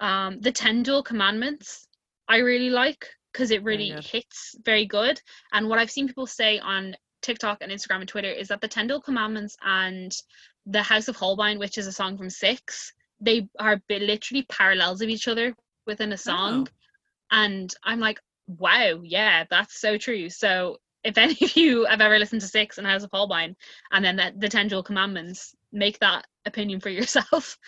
Um, 0.00 0.40
the 0.40 0.52
Ten 0.52 0.82
Duel 0.82 1.02
Commandments 1.02 1.86
I 2.28 2.38
really 2.38 2.70
like 2.70 3.06
because 3.32 3.50
it 3.50 3.62
really 3.62 3.90
hits 4.02 4.54
very 4.64 4.86
good. 4.86 5.20
And 5.52 5.68
what 5.68 5.78
I've 5.78 5.90
seen 5.90 6.06
people 6.08 6.26
say 6.26 6.58
on 6.58 6.96
TikTok 7.22 7.58
and 7.60 7.70
Instagram 7.70 8.00
and 8.00 8.08
Twitter 8.08 8.30
is 8.30 8.48
that 8.48 8.60
the 8.60 8.68
Ten 8.68 8.86
Duel 8.86 9.00
Commandments 9.00 9.56
and 9.62 10.10
the 10.66 10.82
House 10.82 11.08
of 11.08 11.16
Holbein, 11.16 11.58
which 11.58 11.78
is 11.78 11.86
a 11.86 11.92
song 11.92 12.16
from 12.16 12.30
Six, 12.30 12.92
they 13.20 13.48
are 13.58 13.80
literally 13.88 14.46
parallels 14.48 15.02
of 15.02 15.08
each 15.08 15.28
other 15.28 15.54
within 15.86 16.12
a 16.12 16.16
song. 16.16 16.68
And 17.30 17.72
I'm 17.84 18.00
like, 18.00 18.20
wow, 18.46 19.00
yeah, 19.02 19.44
that's 19.48 19.80
so 19.80 19.98
true. 19.98 20.28
So 20.30 20.78
if 21.04 21.16
any 21.18 21.36
of 21.40 21.56
you 21.56 21.84
have 21.84 22.00
ever 22.00 22.18
listened 22.18 22.40
to 22.42 22.48
Six 22.48 22.78
and 22.78 22.86
House 22.86 23.02
of 23.02 23.10
Holbein, 23.12 23.56
and 23.92 24.04
then 24.04 24.16
the, 24.16 24.32
the 24.36 24.48
Ten 24.48 24.68
Duel 24.68 24.82
Commandments, 24.82 25.54
make 25.72 25.98
that 26.00 26.26
opinion 26.46 26.80
for 26.80 26.88
yourself. 26.90 27.58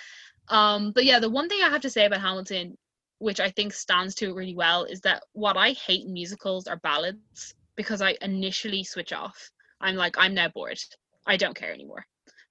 Um, 0.49 0.93
but 0.93 1.05
yeah, 1.05 1.19
the 1.19 1.31
one 1.31 1.49
thing 1.49 1.61
I 1.63 1.71
have 1.71 1.83
to 1.83 1.91
say 1.91 2.05
about 2.05 2.21
Hamilton, 2.21 2.77
which 3.19 3.41
I 3.41 3.51
think 3.51 3.73
stands 3.73 4.15
to 4.17 4.31
it 4.31 4.35
really 4.35 4.57
well, 4.57 4.85
is 4.85 5.01
that 5.03 5.23
what 5.33 5.57
I 5.57 5.71
hate 5.71 6.07
in 6.07 6.13
musicals 6.13 6.67
are 6.67 6.77
ballads 6.77 7.55
because 7.77 8.03
I 8.03 8.17
initially 8.21 8.85
switch 8.85 9.13
off. 9.13 9.51
I'm 9.81 9.97
like, 9.97 10.17
I'm 10.19 10.35
now 10.35 10.49
bored. 10.49 10.79
I 11.27 11.37
don't 11.37 11.57
care 11.57 11.73
anymore. 11.73 12.05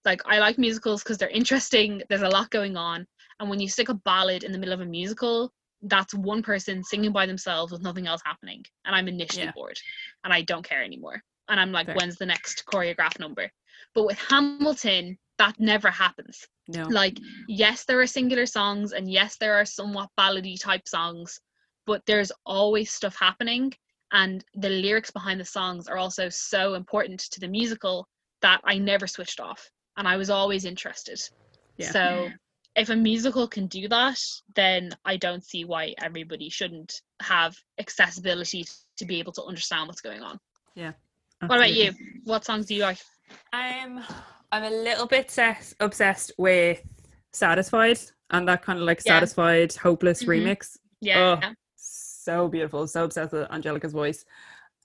Like, 0.06 0.22
I 0.26 0.40
like 0.40 0.58
musicals 0.58 1.04
because 1.04 1.18
they're 1.18 1.30
interesting, 1.30 2.02
there's 2.10 2.22
a 2.22 2.30
lot 2.30 2.50
going 2.50 2.76
on. 2.78 3.06
And 3.40 3.50
when 3.50 3.60
you 3.60 3.68
stick 3.68 3.90
a 3.90 3.94
ballad 3.94 4.44
in 4.44 4.52
the 4.52 4.58
middle 4.58 4.74
of 4.74 4.82
a 4.82 4.86
musical, 4.86 5.52
that's 5.84 6.14
one 6.14 6.44
person 6.44 6.84
singing 6.84 7.12
by 7.12 7.26
themselves 7.26 7.72
with 7.72 7.82
nothing 7.82 8.08
else 8.08 8.22
happening. 8.26 8.64
And 8.86 8.96
I'm 8.96 9.08
initially 9.08 9.46
Yeah. 9.46 9.52
bored 9.54 9.78
and 10.24 10.34
I 10.34 10.42
don't 10.42 10.64
care 10.64 10.84
anymore. 10.84 11.22
And 11.50 11.60
I'm 11.60 11.72
like, 11.72 11.88
Fair. 11.88 11.96
when's 11.96 12.18
the 12.18 12.26
next 12.26 12.66
choreographed 12.66 13.20
number? 13.20 13.52
But 13.94 14.06
with 14.06 14.20
Hamilton, 14.20 15.18
that 15.38 15.60
never 15.60 15.90
happens. 15.90 16.48
no. 16.68 16.88
Like, 16.90 17.18
yes, 17.48 17.86
there 17.86 18.00
are 18.00 18.08
singular 18.08 18.46
songs, 18.46 18.94
and 18.94 19.12
yes, 19.12 19.38
there 19.38 19.56
are 19.56 19.66
somewhat 19.66 20.10
ballady 20.18 20.60
type 20.60 20.88
songs, 20.88 21.40
but 21.86 22.06
there's 22.06 22.32
always 22.46 22.92
stuff 22.92 23.16
happening, 23.20 23.74
and 24.12 24.46
the 24.54 24.70
lyrics 24.70 25.12
behind 25.12 25.40
the 25.40 25.46
songs 25.46 25.88
are 25.88 25.98
also 25.98 26.30
so 26.30 26.76
important 26.76 27.20
to 27.20 27.40
the 27.40 27.48
musical 27.48 28.08
that 28.42 28.62
I 28.64 28.78
never 28.78 29.08
switched 29.08 29.40
off, 29.40 29.70
and 30.02 30.08
I 30.08 30.18
was 30.18 30.32
always 30.32 30.66
interested. 30.66 31.22
Yeah. 31.78 31.92
So, 31.92 32.30
if 32.76 32.90
a 32.90 32.96
musical 32.96 33.48
can 33.48 33.68
do 33.68 33.88
that, 33.90 34.20
then 34.56 34.90
I 35.06 35.16
don't 35.16 35.44
see 35.46 35.64
why 35.64 35.94
everybody 36.02 36.50
shouldn't 36.50 37.02
have 37.22 37.56
accessibility 37.80 38.66
to 38.98 39.06
be 39.06 39.20
able 39.20 39.32
to 39.34 39.44
understand 39.44 39.88
what's 39.88 40.02
going 40.02 40.24
on. 40.24 40.40
Yeah. 40.74 40.94
What 41.46 41.58
about 41.60 41.74
you? 41.74 41.92
What 42.24 42.44
songs 42.46 42.66
do 42.66 42.74
you 42.74 42.82
like? 42.82 42.98
I'm 43.54 44.00
I'm 44.52 44.64
a 44.64 44.70
little 44.72 45.06
bit 45.06 45.30
ses- 45.30 45.76
obsessed 45.80 46.32
with 46.40 46.82
Satisfied 47.32 48.00
and 48.32 48.48
that 48.48 48.64
kind 48.64 48.80
of 48.80 48.86
like 48.86 49.02
Yeah. 49.06 49.14
Satisfied 49.20 49.74
Hopeless 49.76 50.24
Mhm. 50.24 50.28
remix. 50.30 50.78
Yeah. 51.00 51.40
Oh. 51.44 51.54
So 51.76 52.48
beautiful, 52.48 52.88
so 52.88 53.04
obsessed 53.04 53.34
with 53.34 53.52
Angelica's 53.52 53.94
voice. 53.94 54.26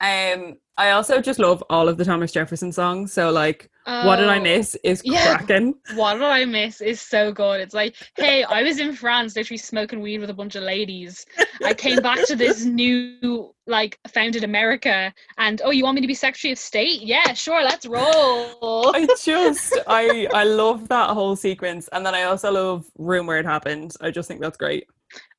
Um, 0.01 0.59
I 0.77 0.91
also 0.91 1.23
just 1.23 1.39
love 1.39 1.65
all 1.71 1.89
of 1.89 1.97
the 1.97 2.05
Thomas 2.05 2.33
Jefferson 2.33 2.71
songs. 2.73 3.15
So 3.15 3.31
like, 3.31 3.71
what 3.87 4.17
did 4.17 4.29
I 4.29 4.39
Oh. 4.39 4.43
miss 4.43 4.77
is 4.83 5.01
Yeah. 5.05 5.37
cracking. 5.37 5.75
What 5.95 6.15
did 6.15 6.23
I 6.25 6.45
miss 6.45 6.81
is 6.81 7.01
so 7.01 7.31
good. 7.33 7.61
It's 7.61 7.75
like, 7.75 7.95
hey, 8.17 8.43
I 8.43 8.63
was 8.65 8.81
in 8.81 8.93
France 8.95 9.37
literally 9.37 9.59
smoking 9.59 10.01
weed 10.01 10.19
with 10.19 10.31
a 10.31 10.35
bunch 10.35 10.57
of 10.57 10.65
ladies. 10.65 11.25
I 11.63 11.73
came 11.73 12.03
back 12.03 12.25
to 12.27 12.35
this 12.35 12.65
new, 12.83 13.55
like, 13.69 13.99
founded 14.09 14.43
America, 14.43 15.15
and 15.39 15.63
oh, 15.65 15.71
you 15.71 15.85
want 15.85 15.95
me 15.95 16.01
to 16.01 16.07
be 16.09 16.15
Secretary 16.15 16.51
of 16.51 16.59
State? 16.59 17.03
Yeah, 17.03 17.33
sure, 17.33 17.63
let's 17.63 17.87
roll. 17.87 18.91
I 18.95 19.07
just 19.25 19.79
I 19.87 20.27
I 20.33 20.43
love 20.45 20.89
that 20.89 21.11
whole 21.11 21.37
sequence, 21.37 21.89
and 21.93 22.05
then 22.05 22.15
I 22.15 22.25
also 22.25 22.51
love 22.51 22.87
Room 22.99 23.27
Where 23.27 23.39
It 23.39 23.47
Happened. 23.47 23.95
I 24.01 24.11
just 24.11 24.27
think 24.27 24.41
that's 24.41 24.57
great. 24.57 24.89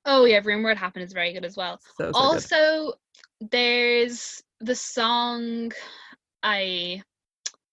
Oh, 0.06 0.24
yeah, 0.24 0.40
Room 0.42 0.64
Where 0.64 0.72
It 0.72 0.78
Happened 0.78 1.04
is 1.04 1.12
very 1.12 1.34
good 1.34 1.44
as 1.44 1.58
well. 1.58 1.82
So, 1.98 2.12
so 2.14 2.14
good. 2.14 2.16
also, 2.16 2.94
there's 3.52 4.42
the 4.62 4.74
song 4.76 5.74
I 6.44 7.04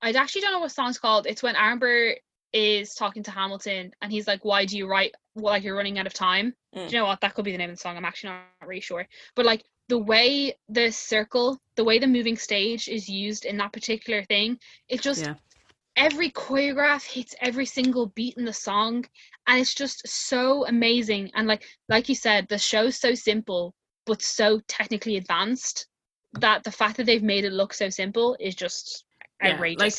I 0.05 0.11
actually 0.11 0.43
don't 0.43 0.53
know 0.53 0.59
what 0.61 0.73
song's 0.73 0.99
called. 0.99 1.27
It's 1.27 1.43
when 1.43 1.57
Amber 1.57 2.15
is 2.53 2.95
talking 2.95 3.23
to 3.23 3.31
Hamilton 3.31 3.93
and 4.03 4.13
he's 4.13 4.29
like, 4.29 4.45
Why 4.45 4.67
do 4.67 4.77
you 4.77 4.87
write 4.87 5.15
well, 5.35 5.55
like 5.55 5.65
you're 5.65 5.77
running 5.77 5.99
out 5.99 6.07
of 6.07 6.13
time? 6.13 6.55
Mm. 6.77 6.89
Do 6.89 6.95
you 6.95 7.01
know 7.01 7.07
what? 7.07 7.21
That 7.23 7.35
could 7.35 7.45
be 7.45 7.53
the 7.53 7.59
name 7.59 7.71
of 7.71 7.77
the 7.77 7.81
song. 7.81 7.97
I'm 7.97 8.05
actually 8.05 8.31
not 8.31 8.69
really 8.69 8.81
sure. 8.81 9.07
But 9.35 9.47
like 9.47 9.65
the 9.89 9.99
way 9.99 10.55
the 10.69 10.91
circle, 10.91 11.59
the 11.77 11.85
way 11.85 11.99
the 11.99 12.07
moving 12.07 12.37
stage 12.37 12.89
is 12.89 13.09
used 13.09 13.47
in 13.47 13.57
that 13.57 13.73
particular 13.73 14.23
thing, 14.25 14.59
it 14.89 15.01
just 15.01 15.23
Yeah. 15.23 15.35
every 15.97 16.31
choreograph 16.31 17.05
hits 17.05 17.35
every 17.41 17.67
single 17.67 18.07
beat 18.09 18.37
in 18.37 18.45
the 18.45 18.53
song 18.53 19.05
and 19.47 19.61
it's 19.61 19.75
just 19.75 20.07
so 20.09 20.67
amazing 20.67 21.31
and 21.35 21.47
like 21.47 21.65
like 21.89 22.09
you 22.09 22.15
said 22.15 22.47
the 22.49 22.59
show's 22.59 22.97
so 22.97 23.15
simple 23.15 23.73
but 24.05 24.21
so 24.21 24.61
technically 24.67 25.17
advanced 25.17 25.87
that 26.33 26.65
the 26.65 26.73
fact 26.73 26.97
that 26.97 27.07
they've 27.07 27.23
made 27.23 27.45
it 27.45 27.53
look 27.53 27.73
so 27.73 27.89
simple 27.89 28.37
is 28.41 28.55
just 28.55 29.04
Yeah, 29.43 29.61
like, 29.79 29.95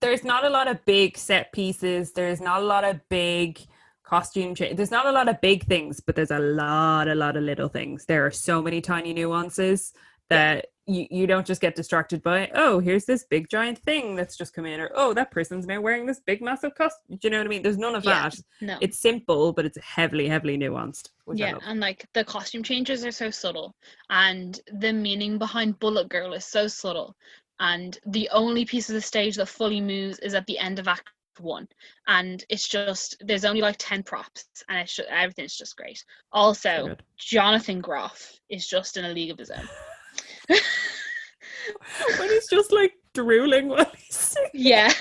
there's 0.00 0.24
not 0.24 0.44
a 0.44 0.50
lot 0.50 0.68
of 0.68 0.84
big 0.84 1.16
set 1.16 1.52
pieces. 1.52 2.12
There's 2.12 2.40
not 2.40 2.62
a 2.62 2.64
lot 2.64 2.84
of 2.84 3.00
big 3.08 3.60
costume 4.04 4.54
change. 4.54 4.76
There's 4.76 4.90
not 4.90 5.06
a 5.06 5.12
lot 5.12 5.28
of 5.28 5.40
big 5.40 5.64
things, 5.66 6.00
but 6.00 6.14
there's 6.14 6.30
a 6.30 6.38
lot, 6.38 7.08
a 7.08 7.14
lot 7.14 7.36
of 7.36 7.42
little 7.42 7.68
things. 7.68 8.04
There 8.04 8.24
are 8.24 8.30
so 8.30 8.62
many 8.62 8.80
tiny 8.80 9.12
nuances 9.12 9.92
that 10.28 10.66
you, 10.86 11.06
you 11.10 11.26
don't 11.26 11.46
just 11.46 11.60
get 11.60 11.74
distracted 11.74 12.22
by, 12.22 12.48
oh, 12.54 12.78
here's 12.78 13.04
this 13.04 13.24
big 13.24 13.48
giant 13.48 13.78
thing 13.78 14.14
that's 14.14 14.36
just 14.36 14.54
come 14.54 14.66
in, 14.66 14.80
or 14.80 14.90
oh, 14.94 15.12
that 15.14 15.32
person's 15.32 15.66
now 15.66 15.80
wearing 15.80 16.06
this 16.06 16.20
big 16.20 16.40
massive 16.40 16.74
costume. 16.76 17.16
Do 17.16 17.18
you 17.22 17.30
know 17.30 17.38
what 17.38 17.46
I 17.46 17.50
mean? 17.50 17.62
There's 17.62 17.78
none 17.78 17.96
of 17.96 18.04
Yeah. 18.04 18.28
that. 18.28 18.40
no 18.60 18.78
It's 18.80 18.98
simple, 18.98 19.52
but 19.52 19.66
it's 19.66 19.78
heavily, 19.78 20.28
heavily 20.28 20.56
nuanced. 20.56 21.10
Yeah 21.34 21.58
and 21.64 21.80
like 21.80 22.06
the 22.14 22.24
costume 22.24 22.62
changes 22.62 23.04
are 23.04 23.10
so 23.10 23.30
subtle 23.30 23.74
and 24.10 24.60
the 24.72 24.92
meaning 24.92 25.38
behind 25.38 25.76
bullet 25.80 26.08
girl 26.08 26.32
is 26.34 26.44
so 26.44 26.68
subtle 26.68 27.16
and 27.60 27.98
the 28.06 28.28
only 28.32 28.64
piece 28.64 28.88
of 28.88 28.94
the 28.94 29.00
stage 29.00 29.36
that 29.36 29.48
fully 29.48 29.80
moves 29.80 30.18
is 30.20 30.34
at 30.34 30.46
the 30.46 30.58
end 30.58 30.78
of 30.78 30.88
act 30.88 31.08
one 31.38 31.68
and 32.06 32.44
it's 32.48 32.66
just 32.66 33.16
there's 33.20 33.44
only 33.44 33.60
like 33.60 33.76
10 33.78 34.02
props 34.02 34.46
and 34.68 34.78
it's 34.78 34.96
just, 34.96 35.08
everything's 35.10 35.56
just 35.56 35.76
great 35.76 36.02
also 36.32 36.88
good. 36.88 37.02
jonathan 37.18 37.80
groff 37.80 38.32
is 38.48 38.66
just 38.66 38.96
in 38.96 39.04
a 39.04 39.10
league 39.10 39.30
of 39.30 39.38
his 39.38 39.50
own 39.50 39.68
when 42.18 42.28
he's 42.30 42.48
just 42.48 42.72
like 42.72 42.92
drooling 43.12 43.68
while 43.68 43.90
he's 43.96 44.16
singing. 44.16 44.50
yeah 44.54 44.92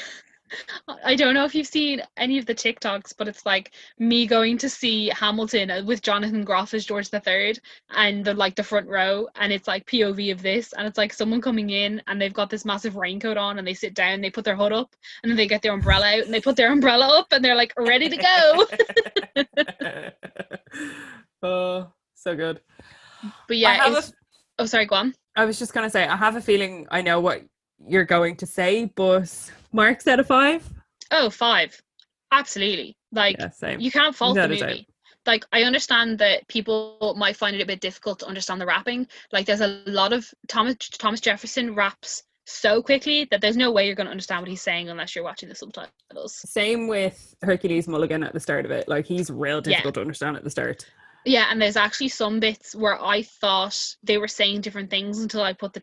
I 1.04 1.16
don't 1.16 1.34
know 1.34 1.46
if 1.46 1.56
you've 1.56 1.68
seen 1.68 2.02
any 2.18 2.38
of 2.38 2.46
the 2.46 2.56
TikToks, 2.56 3.14
but 3.18 3.28
it's 3.28 3.46
like 3.46 3.72
me 4.00 4.26
going 4.28 4.58
to 4.60 4.70
see 4.70 5.10
Hamilton 5.10 5.72
uh, 5.72 5.84
with 5.84 6.02
Jonathan 6.02 6.44
Groff 6.44 6.74
as 6.74 6.86
George 6.86 7.10
III 7.14 7.56
and 7.96 8.26
the 8.26 8.34
like 8.34 8.56
the 8.56 8.64
front 8.64 8.88
row, 8.88 9.28
and 9.36 9.52
it's 9.52 9.68
like 9.68 9.86
POV 9.86 10.32
of 10.32 10.42
this, 10.42 10.74
and 10.74 10.88
it's 10.88 10.98
like 10.98 11.14
someone 11.14 11.42
coming 11.42 11.70
in 11.70 12.02
and 12.08 12.22
they've 12.22 12.34
got 12.34 12.50
this 12.50 12.66
massive 12.66 12.96
raincoat 12.96 13.38
on, 13.38 13.58
and 13.58 13.68
they 13.68 13.74
sit 13.74 13.94
down, 13.94 14.22
they 14.22 14.30
put 14.30 14.46
their 14.46 14.56
hood 14.56 14.72
up, 14.72 14.96
and 15.24 15.30
then 15.30 15.38
they 15.38 15.48
get 15.48 15.62
their 15.62 15.74
umbrella 15.74 16.18
out, 16.18 16.26
and 16.26 16.34
they 16.34 16.42
put 16.42 16.56
their 16.56 16.72
umbrella 16.72 17.08
up, 17.20 17.28
and 17.32 17.44
they're 17.44 17.56
like 17.56 17.74
ready 17.78 18.10
to 18.10 18.18
go. 18.18 18.66
oh, 21.44 21.88
so 22.14 22.36
good. 22.36 22.62
But 23.48 23.58
yeah, 23.58 23.98
a 23.98 24.04
oh 24.60 24.66
sorry, 24.66 24.86
go 24.86 24.96
on. 24.96 25.14
I 25.36 25.46
was 25.46 25.60
just 25.60 25.74
gonna 25.74 25.90
say, 25.90 26.08
I 26.08 26.16
have 26.16 26.36
a 26.36 26.42
feeling 26.42 26.88
I 26.92 27.02
know 27.02 27.20
what 27.20 27.44
you're 27.88 28.06
going 28.06 28.36
to 28.38 28.46
say, 28.46 28.86
but 28.96 29.52
marks 29.72 30.08
out 30.08 30.20
of 30.20 30.28
five. 30.28 30.68
Oh, 31.12 31.30
five, 31.30 31.82
absolutely. 32.32 32.98
Like 33.12 33.38
Yeah, 33.40 33.78
you 33.78 33.92
can't 33.92 34.16
fault 34.16 34.36
the 34.36 34.48
Without 34.48 34.68
movie. 34.70 34.88
Like 35.26 35.46
I 35.52 35.64
understand 35.64 36.20
that 36.20 36.48
people 36.48 37.16
might 37.18 37.36
find 37.36 37.56
it 37.56 37.62
a 37.62 37.66
bit 37.66 37.82
difficult 37.82 38.20
to 38.20 38.28
understand 38.28 38.62
the 38.62 38.66
rapping. 38.66 39.08
Like 39.32 39.46
there's 39.46 39.62
a 39.62 39.82
lot 39.88 40.14
of 40.14 40.32
Thomas 40.48 40.76
Thomas 40.78 41.20
Jefferson 41.20 41.74
raps 41.74 42.24
so 42.46 42.82
quickly 42.82 43.28
that 43.32 43.42
there's 43.42 43.58
no 43.58 43.72
way 43.72 43.88
you're 43.88 43.96
going 43.96 44.06
to 44.06 44.12
understand 44.12 44.42
what 44.42 44.50
he's 44.50 44.62
saying 44.62 44.90
unless 44.90 45.16
you're 45.16 45.24
watching 45.24 45.50
the 45.50 45.56
subtitles. 45.56 46.36
Same 46.48 46.88
with 46.88 47.36
Hercules 47.42 47.88
Mulligan 47.88 48.24
at 48.24 48.34
the 48.34 48.40
start 48.40 48.66
of 48.66 48.72
it. 48.72 48.88
Like 48.88 49.08
he's 49.08 49.32
real 49.32 49.62
difficult 49.62 49.96
to 49.96 50.02
understand 50.02 50.38
at 50.38 50.44
the 50.44 50.52
start. 50.52 50.86
Yeah, 51.26 51.48
and 51.50 51.60
there's 51.60 51.76
actually 51.76 52.10
some 52.10 52.40
bits 52.40 52.76
where 52.76 53.04
I 53.04 53.24
thought 53.24 53.96
they 54.04 54.20
were 54.20 54.28
saying 54.28 54.62
different 54.62 54.92
things 54.92 55.20
until 55.20 55.42
I 55.42 55.54
put 55.54 55.74
the 55.74 55.82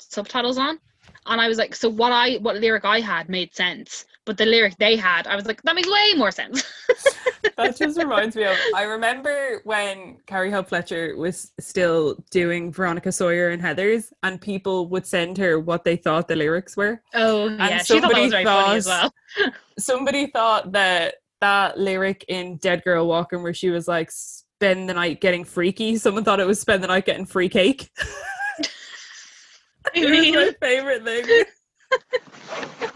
subtitles 0.00 0.58
on. 0.58 0.80
And 1.26 1.40
I 1.40 1.48
was 1.48 1.58
like, 1.58 1.74
so 1.74 1.88
what 1.88 2.12
I 2.12 2.36
what 2.36 2.56
lyric 2.56 2.84
I 2.84 3.00
had 3.00 3.28
made 3.28 3.54
sense, 3.54 4.04
but 4.24 4.36
the 4.36 4.46
lyric 4.46 4.76
they 4.78 4.96
had, 4.96 5.26
I 5.26 5.36
was 5.36 5.46
like, 5.46 5.62
that 5.62 5.74
makes 5.74 5.88
way 5.90 6.12
more 6.16 6.30
sense. 6.30 6.64
That 7.56 7.76
just 7.76 7.96
reminds 7.98 8.34
me 8.34 8.44
of 8.44 8.56
I 8.74 8.82
remember 8.82 9.60
when 9.64 10.16
Carrie 10.26 10.50
Hope 10.50 10.68
Fletcher 10.68 11.14
was 11.16 11.52
still 11.60 12.16
doing 12.30 12.72
Veronica 12.72 13.12
Sawyer 13.12 13.50
and 13.50 13.62
Heather's, 13.62 14.12
and 14.24 14.40
people 14.40 14.88
would 14.88 15.06
send 15.06 15.38
her 15.38 15.60
what 15.60 15.84
they 15.84 15.94
thought 15.94 16.26
the 16.26 16.34
lyrics 16.34 16.76
were. 16.76 17.00
oh 17.14 17.48
yeah, 17.50 17.78
she 17.82 18.00
thought 18.00 18.10
that 18.10 18.10
somebody 18.10 18.22
was 18.22 18.30
very 18.32 18.44
funny 18.44 18.76
as 18.76 18.86
thought- 18.86 19.12
well. 19.38 19.52
somebody 19.78 20.26
thought 20.28 20.72
that 20.72 21.16
that 21.40 21.78
lyric 21.78 22.24
in 22.28 22.56
Dead 22.56 22.82
Girl 22.82 23.06
Walking 23.06 23.42
where 23.42 23.54
she 23.54 23.70
was 23.70 23.86
like 23.86 24.10
spend 24.10 24.88
the 24.88 24.94
night 24.94 25.20
getting 25.20 25.44
freaky 25.44 25.96
someone 25.96 26.24
thought 26.24 26.40
it 26.40 26.46
was 26.46 26.60
spend 26.60 26.82
the 26.82 26.88
night 26.88 27.04
getting 27.04 27.26
free 27.26 27.48
cake 27.50 27.90
it 29.96 30.34
was 30.34 30.54
my 30.60 30.66
favorite 30.66 31.04
thing 31.04 31.24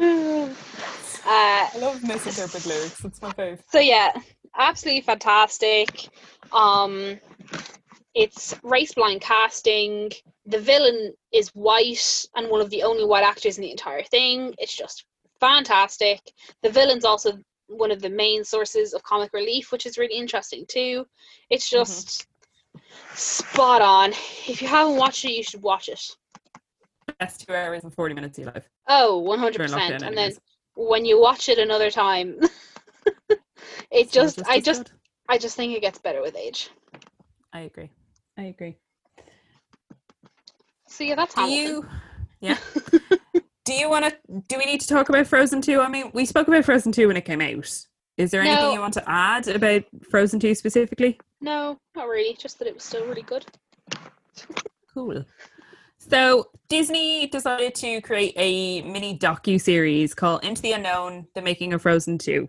uh, 0.00 0.54
I 1.26 1.78
love 1.78 2.02
misinterpret 2.02 2.66
lyrics 2.66 3.04
it's 3.04 3.22
my 3.22 3.30
fave 3.32 3.60
So 3.70 3.78
yeah, 3.78 4.12
absolutely 4.56 5.02
fantastic. 5.02 6.08
Um, 6.52 7.18
it's 8.14 8.54
race 8.62 8.94
blind 8.94 9.20
casting. 9.20 10.10
The 10.46 10.60
villain 10.60 11.14
is 11.32 11.48
white 11.50 12.26
and 12.36 12.48
one 12.48 12.60
of 12.60 12.70
the 12.70 12.82
only 12.82 13.04
white 13.04 13.24
actors 13.24 13.58
in 13.58 13.62
the 13.62 13.70
entire 13.70 14.04
thing. 14.04 14.54
It's 14.58 14.76
just 14.76 15.04
fantastic. 15.40 16.20
The 16.62 16.70
villain's 16.70 17.04
also 17.04 17.38
one 17.66 17.90
of 17.90 18.00
the 18.00 18.10
main 18.10 18.44
sources 18.44 18.94
of 18.94 19.02
comic 19.02 19.32
relief, 19.32 19.72
which 19.72 19.86
is 19.86 19.98
really 19.98 20.16
interesting 20.16 20.64
too. 20.68 21.06
It's 21.50 21.68
just 21.68 22.26
spot 23.14 23.82
on. 23.82 24.10
If 24.46 24.60
you 24.62 24.68
haven't 24.68 24.96
watched 24.96 25.24
it, 25.24 25.32
you 25.32 25.42
should 25.42 25.62
watch 25.62 25.88
it. 25.88 26.00
best 27.18 27.46
two 27.46 27.54
hours 27.54 27.82
and 27.84 27.92
40 27.94 28.14
minutes 28.14 28.38
of 28.38 28.44
your 28.44 28.52
life 28.52 28.68
Oh, 28.88 29.22
100%. 29.26 29.52
during 29.52 29.70
lockdown 29.70 30.06
And 30.06 30.16
then 30.16 30.32
when 30.74 31.04
you 31.04 31.20
watch 31.20 31.48
it 31.48 31.58
another 31.58 31.90
time, 31.90 32.38
it 33.90 34.08
Still 34.08 34.24
just, 34.24 34.42
I 34.46 34.60
just, 34.60 34.84
good. 34.84 34.90
I 35.28 35.38
just 35.38 35.56
think 35.56 35.74
it 35.76 35.80
gets 35.80 35.98
better 35.98 36.20
with 36.20 36.36
age. 36.36 36.70
I 37.52 37.60
agree 37.60 37.90
I 38.36 38.44
agree 38.44 38.76
So 40.88 41.04
yeah, 41.04 41.14
that's 41.14 41.34
how 41.34 41.46
you 41.46 41.86
yeah 42.40 42.58
do 43.64 43.72
you 43.72 43.88
want 43.88 44.04
to 44.04 44.16
do 44.48 44.58
we 44.58 44.64
need 44.66 44.80
to 44.80 44.88
talk 44.88 45.08
about 45.08 45.26
Frozen 45.26 45.62
2 45.62 45.80
I 45.80 45.88
mean 45.88 46.10
we 46.12 46.26
spoke 46.26 46.48
about 46.48 46.64
Frozen 46.64 46.92
2 46.92 47.06
when 47.06 47.16
it 47.16 47.24
came 47.24 47.40
out 47.40 47.86
is 48.16 48.30
there 48.30 48.40
anything 48.42 48.62
No. 48.62 48.72
you 48.72 48.80
want 48.80 48.94
to 48.94 49.04
add 49.10 49.48
about 49.48 49.82
Frozen 50.10 50.40
2 50.40 50.54
specifically 50.54 51.18
No, 51.40 51.78
not 51.94 52.08
really. 52.08 52.34
Just 52.34 52.58
that 52.58 52.68
it 52.68 52.74
was 52.74 52.84
still 52.84 53.06
really 53.06 53.22
good. 53.22 53.44
Cool. 54.92 55.24
So 55.98 56.50
Disney 56.68 57.26
decided 57.26 57.74
to 57.76 58.00
create 58.02 58.34
a 58.36 58.82
mini 58.82 59.18
docu 59.18 59.60
series 59.60 60.14
called 60.14 60.44
Into 60.44 60.62
the 60.62 60.72
Unknown: 60.72 61.26
The 61.34 61.42
Making 61.42 61.72
of 61.72 61.82
Frozen 61.82 62.18
2. 62.18 62.48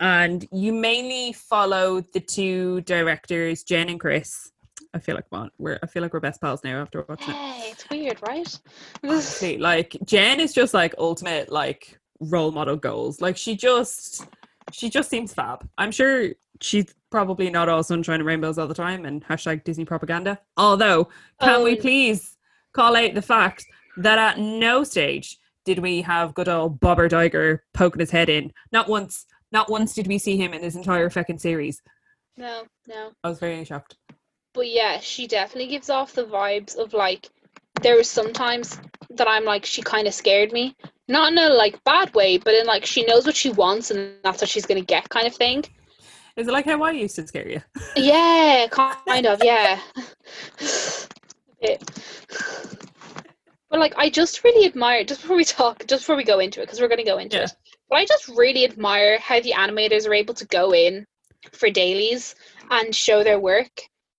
And 0.00 0.46
you 0.52 0.72
mainly 0.72 1.32
follow 1.32 2.00
the 2.00 2.20
two 2.20 2.82
directors, 2.82 3.64
Jen 3.64 3.88
and 3.88 3.98
Chris. 3.98 4.52
I 4.94 4.98
feel 5.00 5.14
like 5.16 5.26
we're 5.58 5.78
I 5.82 5.86
feel 5.86 6.02
like 6.02 6.12
we're 6.12 6.20
best 6.20 6.40
pals 6.40 6.62
now 6.64 6.80
after 6.80 7.04
watching 7.08 7.30
it. 7.30 7.36
Hey, 7.36 7.70
it's 7.72 7.88
weird, 7.90 8.18
right? 8.26 8.60
Honestly, 9.02 9.58
like 9.58 9.96
Jen 10.04 10.40
is 10.40 10.52
just 10.52 10.72
like 10.74 10.94
ultimate 10.98 11.50
like 11.50 11.98
role 12.20 12.52
model 12.52 12.76
goals. 12.76 13.20
Like 13.20 13.36
she 13.36 13.56
just 13.56 14.26
she 14.72 14.90
just 14.90 15.10
seems 15.10 15.32
fab. 15.34 15.68
I'm 15.78 15.90
sure 15.90 16.30
she's 16.60 16.94
probably 17.10 17.50
not 17.50 17.68
all 17.68 17.82
sunshine 17.82 18.20
and 18.20 18.26
rainbows 18.26 18.58
all 18.58 18.66
the 18.66 18.74
time 18.74 19.04
and 19.04 19.24
hashtag 19.24 19.64
Disney 19.64 19.84
propaganda. 19.84 20.38
Although, 20.56 21.08
can 21.40 21.62
we 21.64 21.72
Um, 21.72 21.78
please 21.78 22.36
call 22.72 22.96
out 22.96 23.14
the 23.14 23.22
fact 23.22 23.64
that 23.96 24.18
at 24.18 24.38
no 24.38 24.84
stage 24.84 25.38
did 25.64 25.78
we 25.80 26.02
have 26.02 26.34
good 26.34 26.48
old 26.48 26.80
Bob 26.80 26.98
Iger 26.98 27.60
poking 27.74 28.00
his 28.00 28.10
head 28.10 28.28
in. 28.28 28.52
Not 28.72 28.88
once. 28.88 29.26
Not 29.50 29.70
once 29.70 29.94
did 29.94 30.06
we 30.06 30.18
see 30.18 30.36
him 30.36 30.52
in 30.52 30.60
this 30.60 30.74
entire 30.76 31.08
fucking 31.08 31.38
series. 31.38 31.80
no, 32.36 32.64
no. 32.86 33.12
I 33.24 33.28
was 33.30 33.38
very 33.38 33.64
shocked. 33.64 33.96
But 34.52 34.68
yeah, 34.68 35.00
she 35.00 35.26
definitely 35.26 35.70
gives 35.70 35.88
off 35.88 36.12
the 36.12 36.24
vibes 36.26 36.76
of 36.76 36.92
like 36.92 37.30
there 37.80 37.96
was 37.96 38.10
sometimes 38.10 38.78
that 39.10 39.28
I'm 39.28 39.44
like 39.44 39.64
she 39.64 39.82
kind 39.82 40.06
of 40.06 40.14
scared 40.14 40.52
me. 40.52 40.76
Not 41.08 41.32
in 41.32 41.38
a 41.38 41.48
like 41.48 41.82
bad 41.84 42.14
way, 42.14 42.36
but 42.38 42.54
in 42.54 42.66
like 42.66 42.84
she 42.84 43.04
knows 43.04 43.24
what 43.26 43.36
she 43.36 43.50
wants 43.50 43.90
and 43.90 44.12
that's 44.22 44.42
what 44.42 44.50
she's 44.50 44.66
gonna 44.66 44.82
get 44.82 45.08
kind 45.08 45.26
of 45.26 45.34
thing. 45.34 45.64
Is 46.36 46.46
it 46.46 46.52
like 46.52 46.66
how 46.66 46.82
I 46.82 46.92
used 46.92 47.16
to 47.16 47.26
scare 47.26 47.48
you? 47.48 47.62
Yeah, 47.96 48.66
kind 48.70 49.26
of, 49.26 49.42
yeah. 49.42 49.80
But 53.70 53.80
like 53.80 53.92
I 53.96 54.08
just 54.08 54.44
really 54.44 54.66
admire 54.66 55.04
just 55.04 55.20
before 55.20 55.36
we 55.36 55.44
talk, 55.44 55.86
just 55.86 56.02
before 56.02 56.16
we 56.16 56.24
go 56.24 56.38
into 56.38 56.60
it, 56.60 56.66
because 56.66 56.80
we're 56.80 56.88
gonna 56.88 57.04
go 57.04 57.18
into 57.18 57.36
Yeah. 57.36 57.44
it. 57.44 57.52
But 57.90 57.96
I 57.96 58.04
just 58.06 58.28
really 58.28 58.64
admire 58.64 59.18
how 59.18 59.40
the 59.40 59.52
animators 59.52 60.06
are 60.06 60.14
able 60.14 60.34
to 60.34 60.46
go 60.46 60.72
in 60.72 61.06
for 61.52 61.68
dailies 61.70 62.34
and 62.70 62.94
show 62.94 63.22
their 63.22 63.38
work 63.40 63.70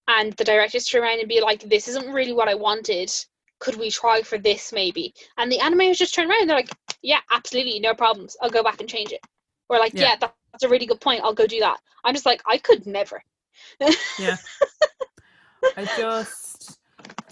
and 0.07 0.33
the 0.33 0.43
directors 0.43 0.85
turn 0.85 1.03
around 1.03 1.19
and 1.19 1.27
be 1.29 1.41
like, 1.41 1.61
This 1.61 1.87
isn't 1.87 2.11
really 2.11 2.33
what 2.33 2.47
I 2.47 2.55
wanted. 2.55 3.11
Could 3.59 3.75
we 3.75 3.89
try 3.91 4.21
for 4.21 4.37
this 4.37 4.71
maybe? 4.71 5.13
And 5.37 5.51
the 5.51 5.57
animators 5.59 5.97
just 5.97 6.13
turn 6.15 6.29
around 6.29 6.47
they're 6.47 6.57
like, 6.57 6.69
Yeah, 7.01 7.19
absolutely, 7.31 7.79
no 7.79 7.93
problems. 7.93 8.35
I'll 8.41 8.49
go 8.49 8.63
back 8.63 8.79
and 8.79 8.89
change 8.89 9.11
it. 9.11 9.21
Or 9.69 9.77
like, 9.79 9.93
Yeah. 9.93 10.01
yeah, 10.01 10.15
that- 10.21 10.35
that's 10.51 10.63
a 10.63 10.69
really 10.69 10.87
good 10.87 10.99
point. 10.99 11.21
I'll 11.23 11.33
go 11.33 11.45
do 11.45 11.59
that. 11.59 11.77
I'm 12.03 12.13
just 12.15 12.25
like, 12.25 12.41
I 12.47 12.57
could 12.57 12.87
never. 12.87 13.21
Yeah. 14.17 14.37
I 15.77 15.85
just 15.97 16.79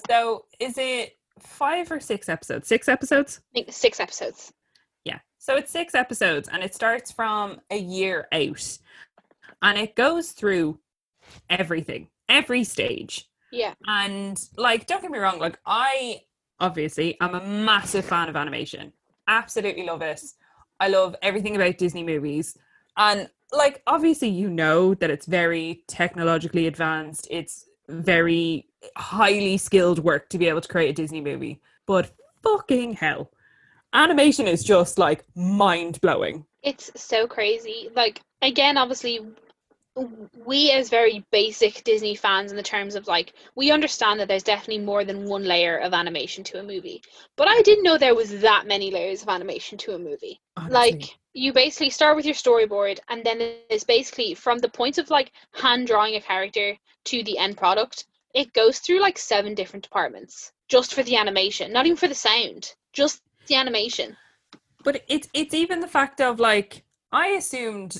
So 0.10 0.46
is 0.60 0.78
it 0.78 1.18
five 1.40 1.92
or 1.92 2.00
six 2.00 2.30
episodes? 2.30 2.68
Six 2.68 2.88
episodes? 2.88 3.42
I 3.54 3.60
think 3.60 3.74
six 3.74 4.00
episodes. 4.00 4.52
Yeah. 5.04 5.20
So 5.40 5.56
it's 5.56 5.72
six 5.72 5.96
episodes 5.96 6.48
and 6.52 6.64
it 6.64 6.76
starts 6.76 7.12
from 7.12 7.60
a 7.72 7.78
year 7.78 8.28
out. 8.32 8.78
And 9.62 9.78
it 9.78 9.96
goes 9.96 10.32
through 10.34 10.80
everything, 11.50 12.10
every 12.30 12.64
stage. 12.64 13.28
Yeah. 13.52 13.74
And 13.86 14.40
like, 14.58 14.88
don't 14.88 15.02
get 15.02 15.12
me 15.12 15.20
wrong, 15.20 15.40
like 15.40 15.60
I 15.66 16.22
obviously 16.60 17.18
I'm 17.22 17.36
a 17.36 17.46
massive 17.46 18.06
fan 18.06 18.30
of 18.30 18.36
animation. 18.36 18.94
Absolutely 19.28 19.86
love 19.86 20.02
it. 20.02 20.22
I 20.80 20.88
love 20.90 21.16
everything 21.22 21.56
about 21.56 21.78
Disney 21.78 22.04
movies. 22.04 22.58
And 22.98 23.30
like 23.52 23.82
obviously 23.88 24.30
you 24.30 24.50
know 24.50 24.94
that 24.96 25.10
it's 25.10 25.26
very 25.26 25.84
technologically 25.88 26.68
advanced. 26.68 27.28
It's 27.30 27.66
very 27.88 28.68
highly 28.96 29.58
skilled 29.58 30.00
work 30.00 30.30
to 30.30 30.38
be 30.38 30.48
able 30.48 30.62
to 30.62 30.68
create 30.68 30.90
a 30.90 30.94
Disney 30.94 31.22
movie. 31.22 31.62
But 31.86 32.12
fucking 32.44 32.94
hell. 32.94 33.32
Animation 33.94 34.48
is 34.48 34.64
just 34.64 34.98
like 34.98 35.24
mind 35.36 36.00
blowing. 36.02 36.46
It's 36.64 36.92
so 36.96 37.28
crazy. 37.28 37.90
Like 37.96 38.22
again, 38.42 38.78
obviously 38.78 39.22
we 40.46 40.72
as 40.72 40.90
very 40.90 41.26
basic 41.32 41.84
Disney 41.84 42.16
fans 42.16 42.52
in 42.52 42.58
the 42.58 42.64
terms 42.64 42.96
of 42.96 43.08
like 43.08 43.34
we 43.56 43.72
understand 43.72 44.20
that 44.20 44.28
there's 44.28 44.44
definitely 44.44 44.84
more 44.84 45.04
than 45.04 45.26
one 45.26 45.44
layer 45.44 45.78
of 45.78 45.94
animation 45.94 46.44
to 46.46 46.60
a 46.60 46.64
movie. 46.64 47.02
But 47.36 47.48
I 47.48 47.62
didn't 47.62 47.84
know 47.84 47.98
there 47.98 48.16
was 48.16 48.40
that 48.42 48.68
many 48.68 48.92
layers 48.92 49.22
of 49.24 49.30
animation 49.30 49.78
to 49.80 49.96
a 49.96 50.00
movie. 50.00 50.40
Honestly. 50.56 50.74
Like 50.74 51.18
you 51.34 51.54
basically 51.54 51.90
start 51.90 52.16
with 52.16 52.26
your 52.26 52.36
storyboard 52.36 53.00
and 53.10 53.24
then 53.24 53.38
it's 53.70 53.84
basically 53.84 54.34
from 54.34 54.60
the 54.60 54.70
point 54.70 54.98
of 54.98 55.10
like 55.10 55.32
hand 55.54 55.88
drawing 55.88 56.16
a 56.16 56.22
character 56.22 56.78
to 57.06 57.24
the 57.24 57.38
end 57.38 57.58
product, 57.58 58.06
it 58.34 58.54
goes 58.54 58.80
through 58.80 59.00
like 59.00 59.18
seven 59.18 59.54
different 59.56 59.84
departments 59.84 60.52
just 60.68 60.94
for 60.94 61.04
the 61.04 61.16
animation, 61.16 61.72
not 61.72 61.86
even 61.86 61.98
for 61.98 62.08
the 62.08 62.16
sound, 62.16 62.76
just 62.94 63.22
the 63.48 63.56
animation. 63.56 64.16
but 64.84 65.02
it's 65.08 65.30
it's 65.34 65.54
even 65.54 65.80
the 65.80 65.88
fact 65.88 66.22
of 66.22 66.40
like 66.40 66.84
I 67.12 67.28
assumed 67.30 67.98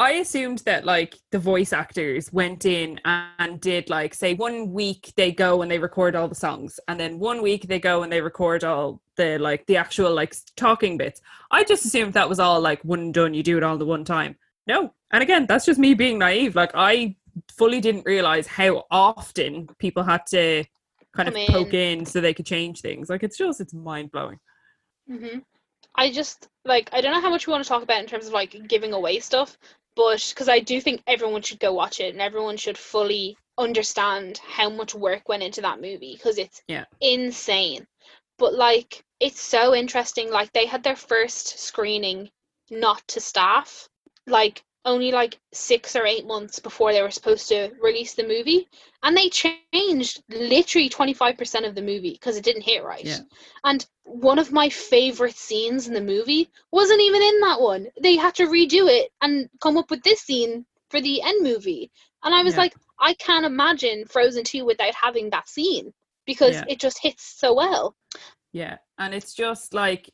I 0.00 0.12
assumed 0.12 0.60
that 0.60 0.86
like 0.86 1.18
the 1.30 1.38
voice 1.38 1.74
actors 1.74 2.32
went 2.32 2.64
in 2.64 2.98
and 3.04 3.60
did 3.60 3.90
like 3.90 4.14
say 4.14 4.32
one 4.32 4.72
week 4.72 5.12
they 5.14 5.30
go 5.30 5.60
and 5.60 5.70
they 5.70 5.78
record 5.78 6.16
all 6.16 6.26
the 6.26 6.34
songs 6.34 6.80
and 6.88 6.98
then 6.98 7.18
one 7.18 7.42
week 7.42 7.68
they 7.68 7.78
go 7.78 8.02
and 8.02 8.10
they 8.10 8.22
record 8.22 8.64
all 8.64 9.02
the 9.16 9.38
like 9.38 9.66
the 9.66 9.76
actual 9.76 10.14
like 10.14 10.34
talking 10.56 10.96
bits. 10.96 11.20
I 11.50 11.64
just 11.64 11.84
assumed 11.84 12.14
that 12.14 12.30
was 12.30 12.40
all 12.40 12.62
like 12.62 12.82
one 12.82 13.00
and 13.00 13.14
done 13.14 13.34
you 13.34 13.42
do 13.42 13.58
it 13.58 13.62
all 13.62 13.76
the 13.76 13.84
one 13.84 14.06
time. 14.06 14.36
No. 14.66 14.94
And 15.10 15.22
again, 15.22 15.44
that's 15.46 15.66
just 15.66 15.78
me 15.78 15.92
being 15.92 16.18
naive. 16.18 16.54
Like 16.54 16.70
I 16.72 17.16
fully 17.58 17.82
didn't 17.82 18.06
realize 18.06 18.46
how 18.46 18.86
often 18.90 19.68
people 19.78 20.02
had 20.02 20.24
to 20.28 20.64
kind 21.14 21.28
Come 21.28 21.42
of 21.42 21.48
poke 21.48 21.74
in 21.74 22.06
so 22.06 22.22
they 22.22 22.32
could 22.32 22.46
change 22.46 22.80
things. 22.80 23.10
Like 23.10 23.22
it's 23.22 23.36
just 23.36 23.60
it's 23.60 23.74
mind 23.74 24.12
blowing. 24.12 24.38
hmm 25.06 25.40
I 25.94 26.10
just 26.10 26.48
like 26.64 26.88
I 26.92 27.00
don't 27.00 27.12
know 27.12 27.20
how 27.20 27.30
much 27.30 27.46
we 27.46 27.50
want 27.50 27.64
to 27.64 27.68
talk 27.68 27.82
about 27.82 28.00
in 28.00 28.06
terms 28.06 28.26
of 28.26 28.32
like 28.32 28.56
giving 28.68 28.92
away 28.92 29.18
stuff, 29.20 29.58
but 29.96 30.26
because 30.30 30.48
I 30.48 30.60
do 30.60 30.80
think 30.80 31.02
everyone 31.06 31.42
should 31.42 31.60
go 31.60 31.72
watch 31.72 32.00
it 32.00 32.12
and 32.12 32.22
everyone 32.22 32.56
should 32.56 32.78
fully 32.78 33.36
understand 33.58 34.38
how 34.38 34.70
much 34.70 34.94
work 34.94 35.28
went 35.28 35.42
into 35.42 35.60
that 35.62 35.80
movie 35.80 36.14
because 36.14 36.38
it's 36.38 36.62
Yeah. 36.68 36.84
insane. 37.00 37.86
But 38.38 38.54
like 38.54 39.04
it's 39.20 39.40
so 39.40 39.74
interesting. 39.74 40.30
Like 40.30 40.52
they 40.52 40.66
had 40.66 40.82
their 40.82 40.96
first 40.96 41.58
screening 41.58 42.30
not 42.70 43.06
to 43.08 43.20
staff, 43.20 43.88
like 44.26 44.62
only 44.84 45.12
like 45.12 45.38
six 45.52 45.94
or 45.94 46.06
eight 46.06 46.26
months 46.26 46.58
before 46.58 46.92
they 46.92 47.02
were 47.02 47.10
supposed 47.10 47.48
to 47.48 47.70
release 47.82 48.14
the 48.14 48.26
movie, 48.26 48.68
and 49.02 49.16
they 49.16 49.28
changed 49.28 50.22
literally 50.30 50.88
twenty 50.88 51.14
five 51.14 51.36
percent 51.36 51.66
of 51.66 51.74
the 51.74 51.82
movie 51.82 52.12
because 52.12 52.36
it 52.36 52.44
didn't 52.44 52.62
hit 52.62 52.82
right. 52.84 53.04
Yeah. 53.04 53.20
And 53.64 53.86
one 54.04 54.38
of 54.38 54.52
my 54.52 54.68
favorite 54.68 55.36
scenes 55.36 55.86
in 55.88 55.94
the 55.94 56.00
movie 56.00 56.50
wasn't 56.72 57.00
even 57.00 57.22
in 57.22 57.40
that 57.40 57.60
one. 57.60 57.88
They 58.02 58.16
had 58.16 58.34
to 58.36 58.46
redo 58.46 58.88
it 58.88 59.10
and 59.22 59.48
come 59.60 59.76
up 59.76 59.90
with 59.90 60.02
this 60.02 60.22
scene 60.22 60.64
for 60.90 61.00
the 61.00 61.22
end 61.22 61.42
movie. 61.42 61.90
And 62.22 62.34
I 62.34 62.42
was 62.42 62.54
Yeah. 62.54 62.60
like, 62.60 62.74
I 62.98 63.14
can't 63.14 63.46
imagine 63.46 64.04
Frozen 64.06 64.44
2 64.44 64.64
without 64.64 64.94
having 64.94 65.30
that 65.30 65.48
scene 65.48 65.92
because 66.26 66.54
Yeah. 66.54 66.64
it 66.68 66.80
just 66.80 66.98
hits 67.02 67.24
so 67.38 67.54
well. 67.54 67.94
Yeah, 68.52 68.78
and 68.98 69.14
it's 69.14 69.32
just 69.34 69.72
like, 69.74 70.10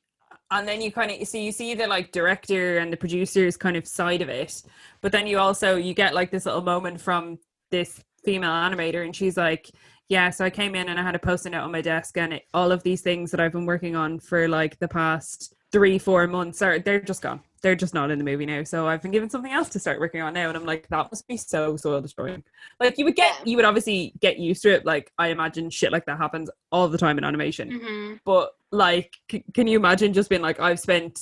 and 0.50 0.66
then 0.66 0.80
you 0.80 0.92
kind 0.92 1.10
of 1.10 1.26
see 1.26 1.44
you 1.44 1.52
see 1.52 1.74
the 1.74 1.86
like 1.86 2.12
director 2.12 2.78
and 2.78 2.92
the 2.92 2.96
producers 2.96 3.56
kind 3.56 3.76
of 3.76 3.86
side 3.86 4.22
of 4.22 4.28
it, 4.28 4.62
but 5.00 5.12
then 5.12 5.26
you 5.26 5.38
also 5.38 5.76
you 5.76 5.94
get 5.94 6.14
like 6.14 6.30
this 6.30 6.46
little 6.46 6.62
moment 6.62 7.00
from 7.00 7.38
this 7.70 8.00
female 8.24 8.50
animator, 8.50 9.04
and 9.04 9.14
she's 9.14 9.36
like, 9.36 9.70
"Yeah, 10.08 10.30
so 10.30 10.44
I 10.44 10.50
came 10.50 10.74
in 10.74 10.88
and 10.88 10.98
I 11.00 11.02
had 11.02 11.14
a 11.16 11.18
post-it 11.18 11.50
note 11.50 11.64
on 11.64 11.72
my 11.72 11.80
desk, 11.82 12.16
and 12.18 12.34
it, 12.34 12.44
all 12.54 12.72
of 12.72 12.82
these 12.82 13.02
things 13.02 13.30
that 13.32 13.40
I've 13.40 13.52
been 13.52 13.66
working 13.66 13.96
on 13.96 14.20
for 14.20 14.48
like 14.48 14.78
the 14.78 14.88
past 14.88 15.54
three, 15.72 15.98
four 15.98 16.26
months 16.26 16.62
are 16.62 16.78
they're 16.78 17.00
just 17.00 17.22
gone. 17.22 17.40
They're 17.62 17.74
just 17.74 17.94
not 17.94 18.10
in 18.10 18.18
the 18.18 18.24
movie 18.24 18.46
now. 18.46 18.62
So 18.64 18.86
I've 18.86 19.02
been 19.02 19.10
given 19.10 19.30
something 19.30 19.52
else 19.52 19.68
to 19.70 19.78
start 19.78 19.98
working 20.00 20.20
on 20.22 20.34
now, 20.34 20.48
and 20.48 20.56
I'm 20.56 20.64
like, 20.66 20.86
that 20.88 21.10
must 21.10 21.26
be 21.26 21.36
so 21.36 21.76
soul 21.76 22.00
destroying. 22.00 22.44
Like 22.80 22.98
you 22.98 23.04
would 23.04 23.16
get, 23.16 23.46
you 23.46 23.56
would 23.56 23.64
obviously 23.64 24.12
get 24.20 24.38
used 24.38 24.62
to 24.62 24.74
it. 24.74 24.84
Like 24.84 25.12
I 25.18 25.28
imagine 25.28 25.70
shit 25.70 25.92
like 25.92 26.04
that 26.06 26.18
happens 26.18 26.50
all 26.70 26.88
the 26.88 26.98
time 26.98 27.18
in 27.18 27.24
animation 27.24 27.70
Mm-hmm. 27.70 28.14
but 28.24 28.50
like 28.72 29.16
c- 29.30 29.44
can 29.54 29.66
you 29.66 29.76
imagine 29.78 30.12
just 30.12 30.28
being 30.28 30.42
like 30.42 30.58
i've 30.60 30.80
spent 30.80 31.20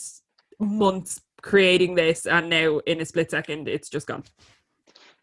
months 0.59 1.21
creating 1.43 1.95
this 1.95 2.27
and 2.27 2.49
now 2.49 2.79
in 2.87 3.01
a 3.01 3.05
split 3.05 3.31
second 3.31 3.69
it's 3.69 3.89
just 3.89 4.07
gone 4.07 4.25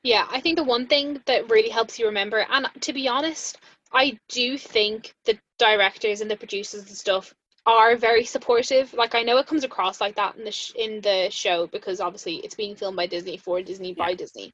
Yeah, 0.04 0.26
I 0.32 0.40
think 0.40 0.58
the 0.58 0.64
one 0.64 0.88
thing 0.88 1.22
that 1.26 1.50
really 1.50 1.70
helps 1.70 2.00
you 2.00 2.06
remember, 2.06 2.46
and 2.50 2.68
to 2.82 2.94
be 2.94 3.08
honest, 3.08 3.60
I 3.94 4.18
do 4.30 4.58
think 4.58 5.14
the 5.26 5.38
directors 5.60 6.22
and 6.22 6.30
the 6.32 6.38
producers 6.38 6.82
and 6.88 6.98
stuff 6.98 7.34
are 7.66 7.96
very 7.96 8.26
supportive. 8.26 8.94
Like 8.94 9.16
I 9.16 9.24
know 9.24 9.38
it 9.38 9.48
comes 9.48 9.64
across 9.64 10.02
like 10.02 10.16
that 10.16 10.36
in 10.36 10.44
the 10.46 10.52
sh- 10.52 10.74
in 10.76 11.02
the 11.02 11.30
show 11.30 11.68
because 11.68 12.02
obviously 12.02 12.36
it's 12.38 12.56
being 12.56 12.76
filmed 12.76 12.98
by 12.98 13.08
Disney 13.08 13.38
for 13.38 13.62
Disney 13.62 13.94
by 13.94 14.14
Disney. 14.16 14.54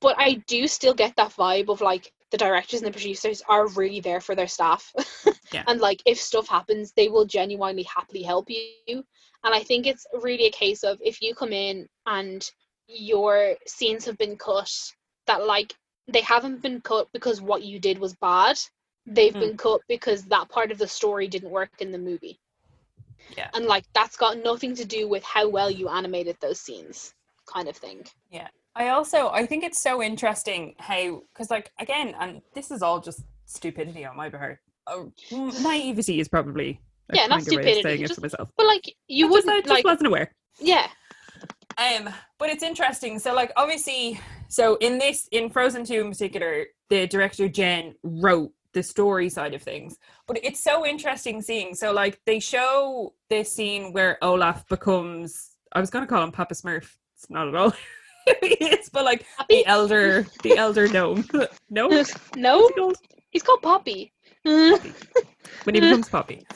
But 0.00 0.14
I 0.18 0.34
do 0.46 0.68
still 0.68 0.94
get 0.94 1.16
that 1.16 1.32
vibe 1.32 1.68
of 1.68 1.80
like 1.80 2.12
the 2.30 2.36
directors 2.36 2.80
and 2.80 2.86
the 2.86 2.92
producers 2.92 3.42
are 3.48 3.66
really 3.68 4.00
there 4.00 4.20
for 4.20 4.34
their 4.34 4.48
staff. 4.48 4.92
Yeah. 5.50 5.64
and 5.66 5.80
like 5.80 6.02
if 6.04 6.20
stuff 6.20 6.46
happens, 6.46 6.92
they 6.92 7.08
will 7.08 7.24
genuinely 7.24 7.84
happily 7.84 8.22
help 8.22 8.50
you. 8.50 9.02
And 9.44 9.54
I 9.54 9.62
think 9.62 9.86
it's 9.86 10.06
really 10.22 10.46
a 10.46 10.50
case 10.50 10.84
of 10.84 10.98
if 11.02 11.22
you 11.22 11.34
come 11.34 11.54
in 11.54 11.88
and 12.04 12.46
your 12.86 13.54
scenes 13.66 14.04
have 14.04 14.18
been 14.18 14.36
cut 14.36 14.70
that 15.26 15.46
like 15.46 15.74
they 16.06 16.20
haven't 16.20 16.60
been 16.60 16.82
cut 16.82 17.08
because 17.14 17.40
what 17.40 17.62
you 17.62 17.80
did 17.80 17.98
was 17.98 18.14
bad 18.16 18.58
they've 19.14 19.32
Hmm. 19.34 19.40
been 19.40 19.56
cut 19.56 19.80
because 19.88 20.24
that 20.24 20.48
part 20.48 20.70
of 20.70 20.78
the 20.78 20.88
story 20.88 21.28
didn't 21.28 21.50
work 21.50 21.70
in 21.80 21.90
the 21.92 21.98
movie 21.98 22.38
Yeah. 23.36 23.50
and 23.54 23.66
like 23.66 23.84
that's 23.94 24.16
got 24.16 24.38
nothing 24.38 24.74
to 24.76 24.84
do 24.84 25.08
with 25.08 25.22
how 25.24 25.48
well 25.48 25.70
you 25.70 25.88
animated 25.88 26.36
those 26.40 26.60
scenes 26.60 27.14
kind 27.46 27.68
of 27.68 27.76
thing 27.76 28.06
Yeah. 28.30 28.48
i 28.76 28.88
also 28.88 29.28
i 29.30 29.46
think 29.46 29.64
it's 29.64 29.80
so 29.80 30.02
interesting 30.02 30.74
how 30.78 31.22
because 31.32 31.50
like 31.50 31.70
again 31.80 32.14
and 32.20 32.42
this 32.54 32.70
is 32.70 32.82
all 32.82 33.00
just 33.00 33.22
stupidity 33.46 34.04
on 34.04 34.16
my 34.16 34.28
part 34.30 34.58
oh, 34.86 35.12
naivety 35.32 36.20
is 36.20 36.28
probably 36.28 36.80
Yeah, 37.12 37.26
not 37.26 37.40
kinder 37.40 37.56
way 37.56 37.56
of 37.56 37.62
stupidity, 37.62 37.82
saying 37.82 38.00
it 38.02 38.08
just- 38.08 38.14
to 38.16 38.20
myself 38.22 38.50
but 38.56 38.66
like 38.66 38.84
you 39.06 39.26
I 39.26 39.30
just, 39.36 39.48
I 39.48 39.52
wouldn't 39.52 39.64
just 39.66 39.74
like 39.74 39.84
wasn't 39.84 40.06
aware 40.08 40.32
yeah 40.60 40.88
Um, 41.78 42.10
but 42.38 42.48
it's 42.50 42.64
interesting. 42.64 43.20
So, 43.20 43.32
like, 43.32 43.52
obviously, 43.56 44.18
so 44.48 44.74
in 44.80 44.98
this, 44.98 45.28
in 45.30 45.48
Frozen 45.48 45.84
2 45.84 46.00
in 46.00 46.10
particular, 46.10 46.66
the 46.90 47.06
director 47.06 47.48
Jen 47.48 47.94
wrote 48.02 48.50
the 48.74 48.82
story 48.82 49.28
side 49.28 49.54
of 49.54 49.62
things. 49.62 49.96
But 50.26 50.38
it's 50.42 50.62
so 50.62 50.86
interesting 50.86 51.42
seeing. 51.42 51.74
So, 51.74 51.92
like, 51.92 52.20
they 52.26 52.40
show 52.40 53.14
this 53.30 53.52
scene 53.52 53.92
where 53.92 54.18
Olaf 54.22 54.68
becomes, 54.68 55.56
I 55.72 55.80
was 55.80 55.90
going 55.90 56.04
to 56.04 56.08
call 56.08 56.22
him 56.22 56.32
Papa 56.32 56.54
Smurf. 56.54 56.96
It's 57.16 57.30
not 57.30 57.48
at 57.48 57.54
all. 57.54 57.72
it's 58.26 58.88
but 58.88 59.04
like 59.04 59.24
Pabbie? 59.38 59.56
the 59.56 59.66
elder, 59.66 60.26
the 60.42 60.56
elder 60.56 60.88
gnome. 60.88 61.24
no, 61.70 61.88
no 62.36 62.68
he 62.68 62.74
called? 62.74 62.96
he's 63.30 63.42
called 63.42 63.62
pabbie 63.62 64.12
when 64.42 65.74
he 65.74 65.80
becomes 65.80 66.08
Pabbie. 66.08 66.46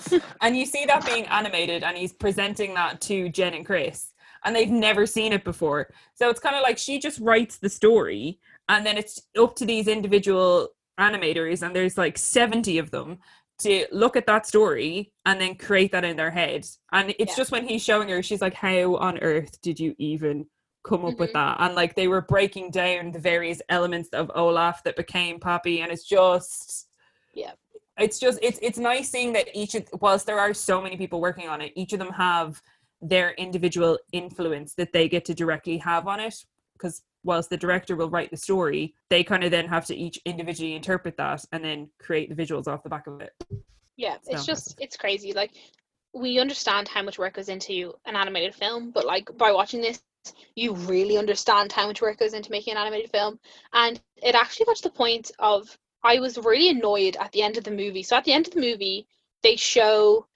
And 0.40 0.56
you 0.56 0.66
see 0.66 0.84
that 0.86 1.06
being 1.06 1.26
animated, 1.26 1.82
and 1.82 1.96
he's 1.96 2.12
presenting 2.12 2.74
that 2.74 3.00
to 3.02 3.28
Jen 3.28 3.54
and 3.54 3.66
Chris, 3.66 4.12
and 4.44 4.54
they've 4.54 4.70
never 4.70 5.06
seen 5.06 5.32
it 5.32 5.44
before. 5.44 5.88
So 6.14 6.28
it's 6.28 6.40
kind 6.40 6.56
of 6.56 6.62
like 6.62 6.78
she 6.78 6.98
just 6.98 7.20
writes 7.20 7.58
the 7.58 7.68
story, 7.68 8.38
and 8.68 8.84
then 8.84 8.96
it's 8.96 9.22
up 9.38 9.56
to 9.56 9.66
these 9.66 9.88
individual 9.88 10.68
animators, 10.98 11.62
and 11.62 11.74
there's 11.74 11.98
like 11.98 12.18
70 12.18 12.78
of 12.78 12.90
them 12.90 13.18
to 13.58 13.86
look 13.92 14.16
at 14.16 14.26
that 14.26 14.46
story 14.46 15.12
and 15.24 15.40
then 15.40 15.54
create 15.54 15.92
that 15.92 16.04
in 16.04 16.16
their 16.16 16.30
head. 16.30 16.66
And 16.92 17.14
it's 17.18 17.32
Yeah. 17.32 17.36
just 17.36 17.52
when 17.52 17.66
he's 17.68 17.82
showing 17.84 18.08
her, 18.08 18.22
she's 18.22 18.42
like, 18.42 18.54
How 18.54 18.96
on 18.96 19.18
earth 19.18 19.60
did 19.60 19.78
you 19.78 19.94
even 19.98 20.46
come 20.84 21.04
up 21.04 21.18
with 21.18 21.30
Mhm. 21.30 21.34
that? 21.34 21.56
And 21.60 21.74
like 21.74 21.94
they 21.94 22.08
were 22.08 22.22
breaking 22.22 22.70
down 22.70 23.12
the 23.12 23.20
various 23.20 23.62
elements 23.68 24.08
of 24.10 24.30
Olaf 24.34 24.82
that 24.84 24.96
became 24.96 25.38
Pabbie, 25.38 25.80
and 25.80 25.92
it's 25.92 26.04
just 26.04 26.88
Yeah. 27.34 27.52
it's 27.98 28.18
just 28.18 28.38
it's 28.42 28.58
it's 28.62 28.78
nice 28.78 29.10
seeing 29.10 29.32
that 29.34 29.48
each 29.54 29.74
of 29.74 29.88
whilst 30.00 30.26
there 30.26 30.40
are 30.40 30.52
so 30.54 30.80
many 30.82 30.96
people 30.96 31.20
working 31.20 31.48
on 31.48 31.60
it 31.60 31.72
each 31.76 31.92
of 31.92 31.98
them 31.98 32.10
have 32.12 32.62
their 33.02 33.32
individual 33.32 33.98
influence 34.12 34.74
that 34.74 34.92
they 34.92 35.08
get 35.08 35.24
to 35.26 35.34
directly 35.34 35.76
have 35.76 36.06
on 36.08 36.18
it 36.20 36.34
because 36.72 37.02
whilst 37.24 37.50
the 37.50 37.56
director 37.56 37.96
will 37.96 38.10
write 38.10 38.30
the 38.30 38.36
story, 38.36 38.94
they 39.10 39.22
kind 39.22 39.44
of 39.44 39.50
then 39.50 39.68
have 39.68 39.86
to 39.86 39.96
each 39.96 40.20
individually 40.24 40.74
interpret 40.74 41.16
that 41.16 41.44
and 41.52 41.64
then 41.64 41.88
create 41.98 42.28
the 42.28 42.34
visuals 42.34 42.66
off 42.66 42.82
the 42.82 42.88
back 42.88 43.06
of 43.06 43.20
it. 43.20 43.32
Yeah, 43.96 44.16
So 44.22 44.32
it's 44.32 44.46
just 44.46 44.76
it's 44.80 44.96
crazy. 44.96 45.32
Like 45.32 45.52
we 46.14 46.38
understand 46.38 46.88
how 46.88 47.02
much 47.02 47.18
work 47.18 47.34
goes 47.34 47.48
into 47.48 47.94
an 48.06 48.16
animated 48.16 48.54
film, 48.54 48.90
but 48.90 49.06
like 49.06 49.36
by 49.36 49.52
watching 49.52 49.80
this, 49.80 50.02
you 50.54 50.74
really 50.74 51.18
understand 51.18 51.72
how 51.72 51.86
much 51.86 52.02
work 52.02 52.18
goes 52.18 52.34
into 52.34 52.50
making 52.50 52.72
an 52.72 52.78
animated 52.78 53.10
film. 53.10 53.38
And 53.72 54.00
it 54.16 54.34
actually 54.34 54.66
got 54.66 54.76
to 54.76 54.82
the 54.82 54.90
point 54.90 55.30
of 55.38 55.76
I 56.04 56.18
was 56.18 56.38
really 56.38 56.68
annoyed 56.68 57.16
at 57.16 57.32
the 57.32 57.42
end 57.42 57.56
of 57.56 57.64
the 57.64 57.70
movie. 57.70 58.02
So 58.02 58.16
at 58.16 58.24
the 58.24 58.32
end 58.32 58.48
of 58.48 58.54
the 58.54 58.60
movie, 58.60 59.06
they 59.42 59.56
show 59.56 60.26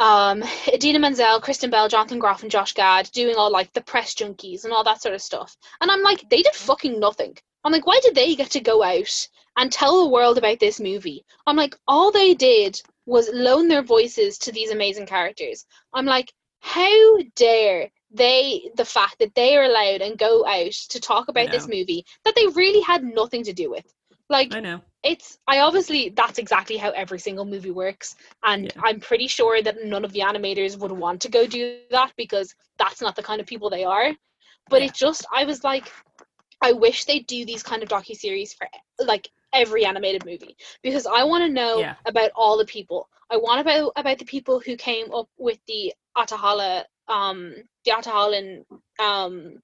um 0.00 0.42
Idina 0.66 0.98
Menzel, 0.98 1.40
Kristen 1.40 1.70
Bell, 1.70 1.88
Jonathan 1.88 2.18
Groff, 2.18 2.42
and 2.42 2.50
Josh 2.50 2.72
Gad 2.72 3.08
doing 3.12 3.36
all 3.36 3.52
like 3.52 3.72
the 3.72 3.82
press 3.82 4.14
junkies 4.14 4.64
and 4.64 4.72
all 4.72 4.82
that 4.84 5.00
sort 5.00 5.14
of 5.14 5.22
stuff. 5.22 5.56
And 5.80 5.90
I'm 5.90 6.02
like, 6.02 6.28
they 6.28 6.42
did 6.42 6.54
fucking 6.54 6.98
nothing. 6.98 7.36
I'm 7.62 7.72
like, 7.72 7.86
why 7.86 8.00
did 8.02 8.14
they 8.14 8.34
get 8.34 8.50
to 8.52 8.60
go 8.60 8.82
out 8.82 9.28
and 9.58 9.70
tell 9.70 10.02
the 10.02 10.10
world 10.10 10.38
about 10.38 10.58
this 10.58 10.80
movie? 10.80 11.24
I'm 11.46 11.56
like, 11.56 11.76
all 11.86 12.10
they 12.10 12.34
did 12.34 12.80
was 13.04 13.30
loan 13.32 13.68
their 13.68 13.82
voices 13.82 14.38
to 14.38 14.52
these 14.52 14.70
amazing 14.70 15.06
characters. 15.06 15.66
I'm 15.92 16.06
like, 16.06 16.32
how 16.60 17.18
dare 17.36 17.90
they 18.10 18.70
the 18.76 18.84
fact 18.84 19.18
that 19.18 19.34
they 19.34 19.56
are 19.56 19.64
allowed 19.64 20.00
and 20.00 20.18
go 20.18 20.44
out 20.46 20.72
to 20.72 21.00
talk 21.00 21.28
about 21.28 21.50
this 21.50 21.68
movie 21.68 22.04
that 22.24 22.34
they 22.34 22.46
really 22.48 22.80
had 22.80 23.04
nothing 23.04 23.44
to 23.44 23.52
do 23.52 23.70
with. 23.70 23.84
Like 24.28 24.54
I 24.54 24.60
know. 24.60 24.80
It's 25.02 25.38
I 25.46 25.60
obviously 25.60 26.10
that's 26.14 26.38
exactly 26.38 26.76
how 26.76 26.90
every 26.90 27.18
single 27.18 27.44
movie 27.44 27.70
works 27.70 28.14
and 28.44 28.72
Yeah. 28.74 28.82
I'm 28.82 29.00
pretty 29.00 29.28
sure 29.28 29.62
that 29.62 29.84
none 29.84 30.04
of 30.04 30.12
the 30.12 30.20
animators 30.20 30.78
would 30.78 30.92
want 30.92 31.22
to 31.22 31.30
go 31.30 31.46
do 31.46 31.64
that 31.64 31.88
because 31.90 32.54
that's 32.78 32.78
not 32.78 33.16
the 33.16 33.22
kind 33.22 33.40
of 33.40 33.46
people 33.46 33.48
they 33.48 33.60
are. 33.62 33.90
But 34.68 34.82
Yeah. 34.82 34.84
it 34.84 34.94
just 34.94 35.08
I 35.16 35.30
was 35.30 35.48
like 35.48 35.74
I 36.62 36.72
wish 36.72 37.04
they 37.04 37.20
do 37.20 37.44
these 37.44 37.62
kind 37.62 37.82
of 37.82 37.88
docu-series 37.88 38.52
for 38.54 38.66
like 38.98 39.28
every 39.52 39.84
animated 39.84 40.24
movie 40.24 40.56
because 40.82 41.06
I 41.06 41.24
want 41.24 41.44
to 41.44 41.48
know 41.52 41.80
Yeah. 41.80 41.96
about 42.06 42.30
all 42.34 42.56
the 42.58 42.64
people. 42.66 43.08
I 43.30 43.36
want 43.36 43.60
about 43.60 43.92
about 43.96 44.18
the 44.18 44.24
people 44.24 44.60
who 44.60 44.76
came 44.76 45.12
up 45.12 45.28
with 45.38 45.58
the 45.66 45.92
Atahala 46.16 46.84
um 47.08 47.54
the 47.84 47.92
Ahtohallan 47.92 48.64
um 48.98 49.58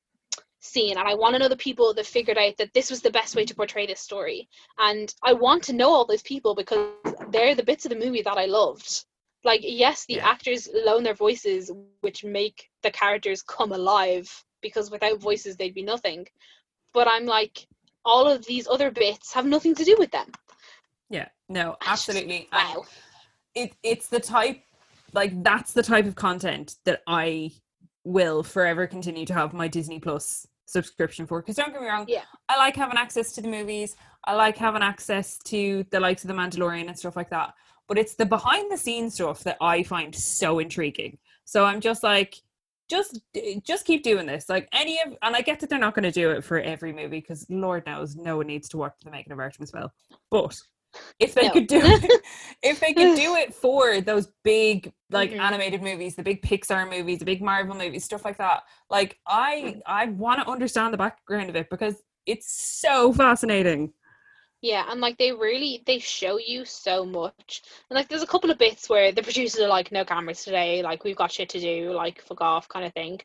scene 0.67 0.99
and 0.99 1.09
I 1.09 1.15
want 1.15 1.35
to 1.35 1.39
know 1.39 1.49
the 1.49 1.57
people 1.57 1.95
that 1.95 2.07
figured 2.07 2.39
out 2.39 2.57
that 2.59 2.73
this 2.75 2.91
was 2.91 3.01
the 3.01 3.11
best 3.11 3.37
way 3.37 3.45
to 3.45 3.55
portray 3.55 3.87
this 3.87 4.01
story. 4.01 4.49
And 4.79 5.15
I 5.23 5.33
want 5.33 5.63
to 5.65 5.73
know 5.73 5.91
all 5.91 6.05
those 6.07 6.23
people 6.23 6.55
because 6.55 6.89
they're 7.31 7.55
the 7.55 7.63
bits 7.63 7.85
of 7.85 7.91
the 7.91 7.97
movie 8.05 8.23
that 8.23 8.39
I 8.39 8.47
loved. 8.47 9.05
Like 9.45 9.61
yes, 9.63 10.05
the 10.07 10.15
Yeah. 10.15 10.29
actors 10.29 10.69
loan 10.75 11.03
their 11.05 11.15
voices 11.15 11.71
which 12.01 12.25
make 12.25 12.69
the 12.83 12.91
characters 12.91 13.43
come 13.43 13.73
alive 13.73 14.29
because 14.61 14.91
without 14.91 15.21
voices 15.21 15.57
they'd 15.57 15.75
be 15.75 15.83
nothing. 15.83 16.27
But 16.93 17.09
I'm 17.09 17.27
like 17.27 17.67
all 18.05 18.27
of 18.29 18.45
these 18.47 18.69
other 18.69 18.91
bits 18.91 19.33
have 19.33 19.47
nothing 19.47 19.75
to 19.75 19.85
do 19.85 19.97
with 19.99 20.11
them. 20.11 20.31
Yeah. 21.11 21.29
No, 21.49 21.77
absolutely. 21.87 22.49
Wow. 22.53 22.85
it 23.55 23.75
it's 23.83 24.09
the 24.09 24.21
type 24.21 24.63
like 25.13 25.43
that's 25.43 25.73
the 25.73 25.83
type 25.83 26.07
of 26.07 26.15
content 26.17 26.77
that 26.85 27.03
I 27.07 27.53
will 28.05 28.43
forever 28.43 28.87
continue 28.87 29.27
to 29.27 29.35
have 29.35 29.53
my 29.53 29.69
Disney 29.69 29.99
Plus 30.01 30.47
subscription 30.67 31.27
for. 31.27 31.41
Because 31.41 31.57
don't 31.57 31.73
get 31.73 31.81
me 31.81 31.89
wrong, 31.89 32.05
Yeah. 32.09 32.23
I 32.49 32.59
like 32.59 32.77
having 32.77 32.99
access 32.99 33.33
to 33.33 33.41
the 33.41 33.49
movies. 33.49 33.97
I 34.25 34.35
like 34.35 34.57
having 34.57 34.83
access 34.83 35.39
to 35.39 35.85
the 35.91 36.01
likes 36.01 36.25
of 36.25 36.29
the 36.29 36.35
Mandalorian 36.35 36.89
and 36.89 36.99
stuff 36.99 37.17
like 37.17 37.31
that. 37.31 37.55
But 37.89 37.99
it's 37.99 38.15
the 38.15 38.27
behind 38.27 38.71
the 38.71 38.77
scenes 38.77 39.15
stuff 39.15 39.45
that 39.45 39.57
I 39.61 39.83
find 39.85 40.15
so 40.15 40.59
intriguing. 40.59 41.19
So 41.45 41.65
I'm 41.65 41.81
just 41.81 42.03
like, 42.03 42.35
just 42.89 43.21
just 43.65 43.85
keep 43.85 44.03
doing 44.03 44.27
this. 44.27 44.49
Like 44.49 44.69
any 44.73 45.01
of, 45.05 45.17
and 45.23 45.35
I 45.35 45.41
get 45.41 45.61
that 45.61 45.71
they're 45.71 45.79
not 45.79 45.95
going 45.95 46.05
to 46.05 46.13
do 46.13 46.31
it 46.31 46.45
for 46.45 46.61
every 46.61 46.93
movie 46.93 47.21
because 47.21 47.47
Lord 47.49 47.85
knows 47.87 48.17
no 48.17 48.37
one 48.37 48.47
needs 48.47 48.69
to 48.71 48.77
watch 48.77 48.95
the 49.05 49.11
making 49.11 49.33
of 49.33 49.39
Artemis 49.39 49.71
Fowl. 49.71 49.93
But 50.31 50.57
if 51.19 51.35
they 51.35 51.45
No. 51.45 51.53
could 51.53 51.67
do 51.67 51.81
it, 51.83 52.23
if 52.63 52.81
they 52.81 52.93
could 52.95 53.15
do 53.17 53.35
it 53.37 53.55
for 53.55 54.01
those 54.01 54.29
big 54.45 54.93
like 55.11 55.31
Mhm. 55.31 55.41
animated 55.41 55.83
movies, 55.83 56.17
the 56.17 56.23
big 56.23 56.43
Pixar 56.43 56.89
movies, 56.91 57.19
the 57.21 57.25
big 57.25 57.43
Marvel 57.43 57.75
movies, 57.77 58.05
stuff 58.05 58.25
like 58.25 58.39
that, 58.39 58.63
like 58.91 59.19
I 59.27 59.81
I 59.87 60.07
want 60.07 60.41
to 60.41 60.51
understand 60.51 60.93
the 60.93 60.99
background 60.99 61.49
of 61.51 61.57
it 61.57 61.71
because 61.71 62.03
it's 62.27 62.51
so 62.81 63.13
fascinating. 63.13 63.93
Yeah, 64.63 64.85
and 64.91 65.01
like 65.01 65.17
they 65.19 65.33
really 65.33 65.83
they 65.87 65.99
show 65.99 66.39
you 66.39 66.65
so 66.65 67.05
much. 67.05 67.63
And 67.89 67.97
like 67.97 68.09
there's 68.09 68.23
a 68.23 68.27
couple 68.27 68.51
of 68.51 68.59
bits 68.59 68.89
where 68.89 69.13
the 69.13 69.23
producers 69.23 69.61
are 69.61 69.69
like, 69.69 69.93
no 69.93 70.05
cameras 70.05 70.45
today, 70.45 70.83
like 70.83 71.05
we've 71.05 71.17
got 71.17 71.31
shit 71.31 71.49
to 71.51 71.61
do, 71.61 71.93
like 71.93 72.23
fuck 72.23 72.41
off 72.41 72.69
kind 72.69 72.85
of 72.85 72.93
thing. 72.95 73.21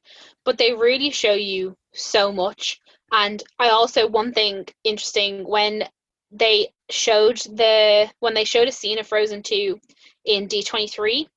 But 0.46 0.58
they 0.58 0.74
really 0.74 1.10
show 1.10 1.34
you 1.34 1.76
so 1.94 2.32
much. 2.32 2.80
And 3.12 3.42
I 3.60 3.70
also 3.70 4.08
one 4.08 4.34
thing 4.34 4.68
interesting 4.84 5.48
when 5.48 5.84
they 6.32 6.74
showed 6.90 7.38
the 7.38 8.10
when 8.20 8.34
they 8.34 8.46
showed 8.46 8.68
a 8.68 8.72
scene 8.72 9.00
of 9.00 9.08
Frozen 9.08 9.44
2 9.44 9.80
in 10.26 10.48
D23, 10.48 11.28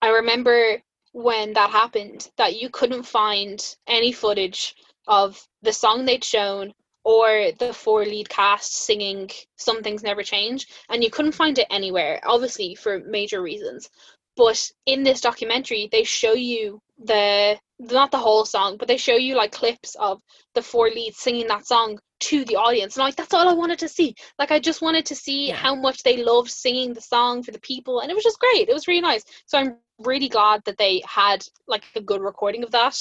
I 0.00 0.08
remember 0.08 0.82
when 1.12 1.52
that 1.54 1.70
happened 1.70 2.30
that 2.36 2.60
you 2.60 2.70
couldn't 2.70 3.02
find 3.02 3.64
any 3.86 4.12
footage 4.12 4.76
of 5.06 5.44
the 5.62 5.72
song 5.72 6.04
they'd 6.04 6.22
shown 6.24 6.72
or 7.04 7.52
the 7.58 7.72
four 7.72 8.04
lead 8.04 8.28
cast 8.28 8.74
singing 8.74 9.30
Some 9.56 9.82
Things 9.82 10.02
Never 10.02 10.22
Change, 10.22 10.66
and 10.88 11.02
you 11.02 11.10
couldn't 11.10 11.32
find 11.32 11.58
it 11.58 11.66
anywhere, 11.70 12.20
obviously 12.24 12.74
for 12.74 12.98
major 13.00 13.40
reasons. 13.40 13.88
But 14.36 14.70
in 14.86 15.02
this 15.02 15.20
documentary, 15.20 15.88
they 15.90 16.04
show 16.04 16.34
you 16.34 16.80
the 16.98 17.58
not 17.78 18.10
the 18.10 18.18
whole 18.18 18.44
song, 18.44 18.76
but 18.76 18.88
they 18.88 18.96
show 18.96 19.16
you 19.16 19.34
like 19.34 19.52
clips 19.52 19.94
of 19.96 20.20
the 20.54 20.62
four 20.62 20.90
leads 20.90 21.16
singing 21.16 21.48
that 21.48 21.66
song 21.66 21.98
to 22.20 22.44
the 22.44 22.56
audience. 22.56 22.96
And 22.96 23.04
like 23.04 23.16
that's 23.16 23.34
all 23.34 23.48
I 23.48 23.54
wanted 23.54 23.78
to 23.80 23.88
see. 23.88 24.14
Like 24.38 24.50
I 24.50 24.58
just 24.58 24.82
wanted 24.82 25.06
to 25.06 25.14
see 25.14 25.48
Yeah. 25.48 25.56
how 25.56 25.74
much 25.74 26.02
they 26.02 26.22
loved 26.22 26.50
singing 26.50 26.92
the 26.92 27.00
song 27.00 27.42
for 27.42 27.52
the 27.52 27.60
people, 27.60 28.00
and 28.00 28.10
it 28.10 28.14
was 28.14 28.24
just 28.24 28.40
great. 28.40 28.68
It 28.68 28.74
was 28.74 28.88
really 28.88 29.00
nice. 29.00 29.24
So 29.46 29.58
I'm 29.58 29.76
really 30.00 30.28
glad 30.28 30.62
that 30.64 30.78
they 30.78 31.02
had 31.06 31.44
like 31.66 31.84
a 31.96 32.00
good 32.00 32.20
recording 32.20 32.62
of 32.62 32.70
that 32.70 32.96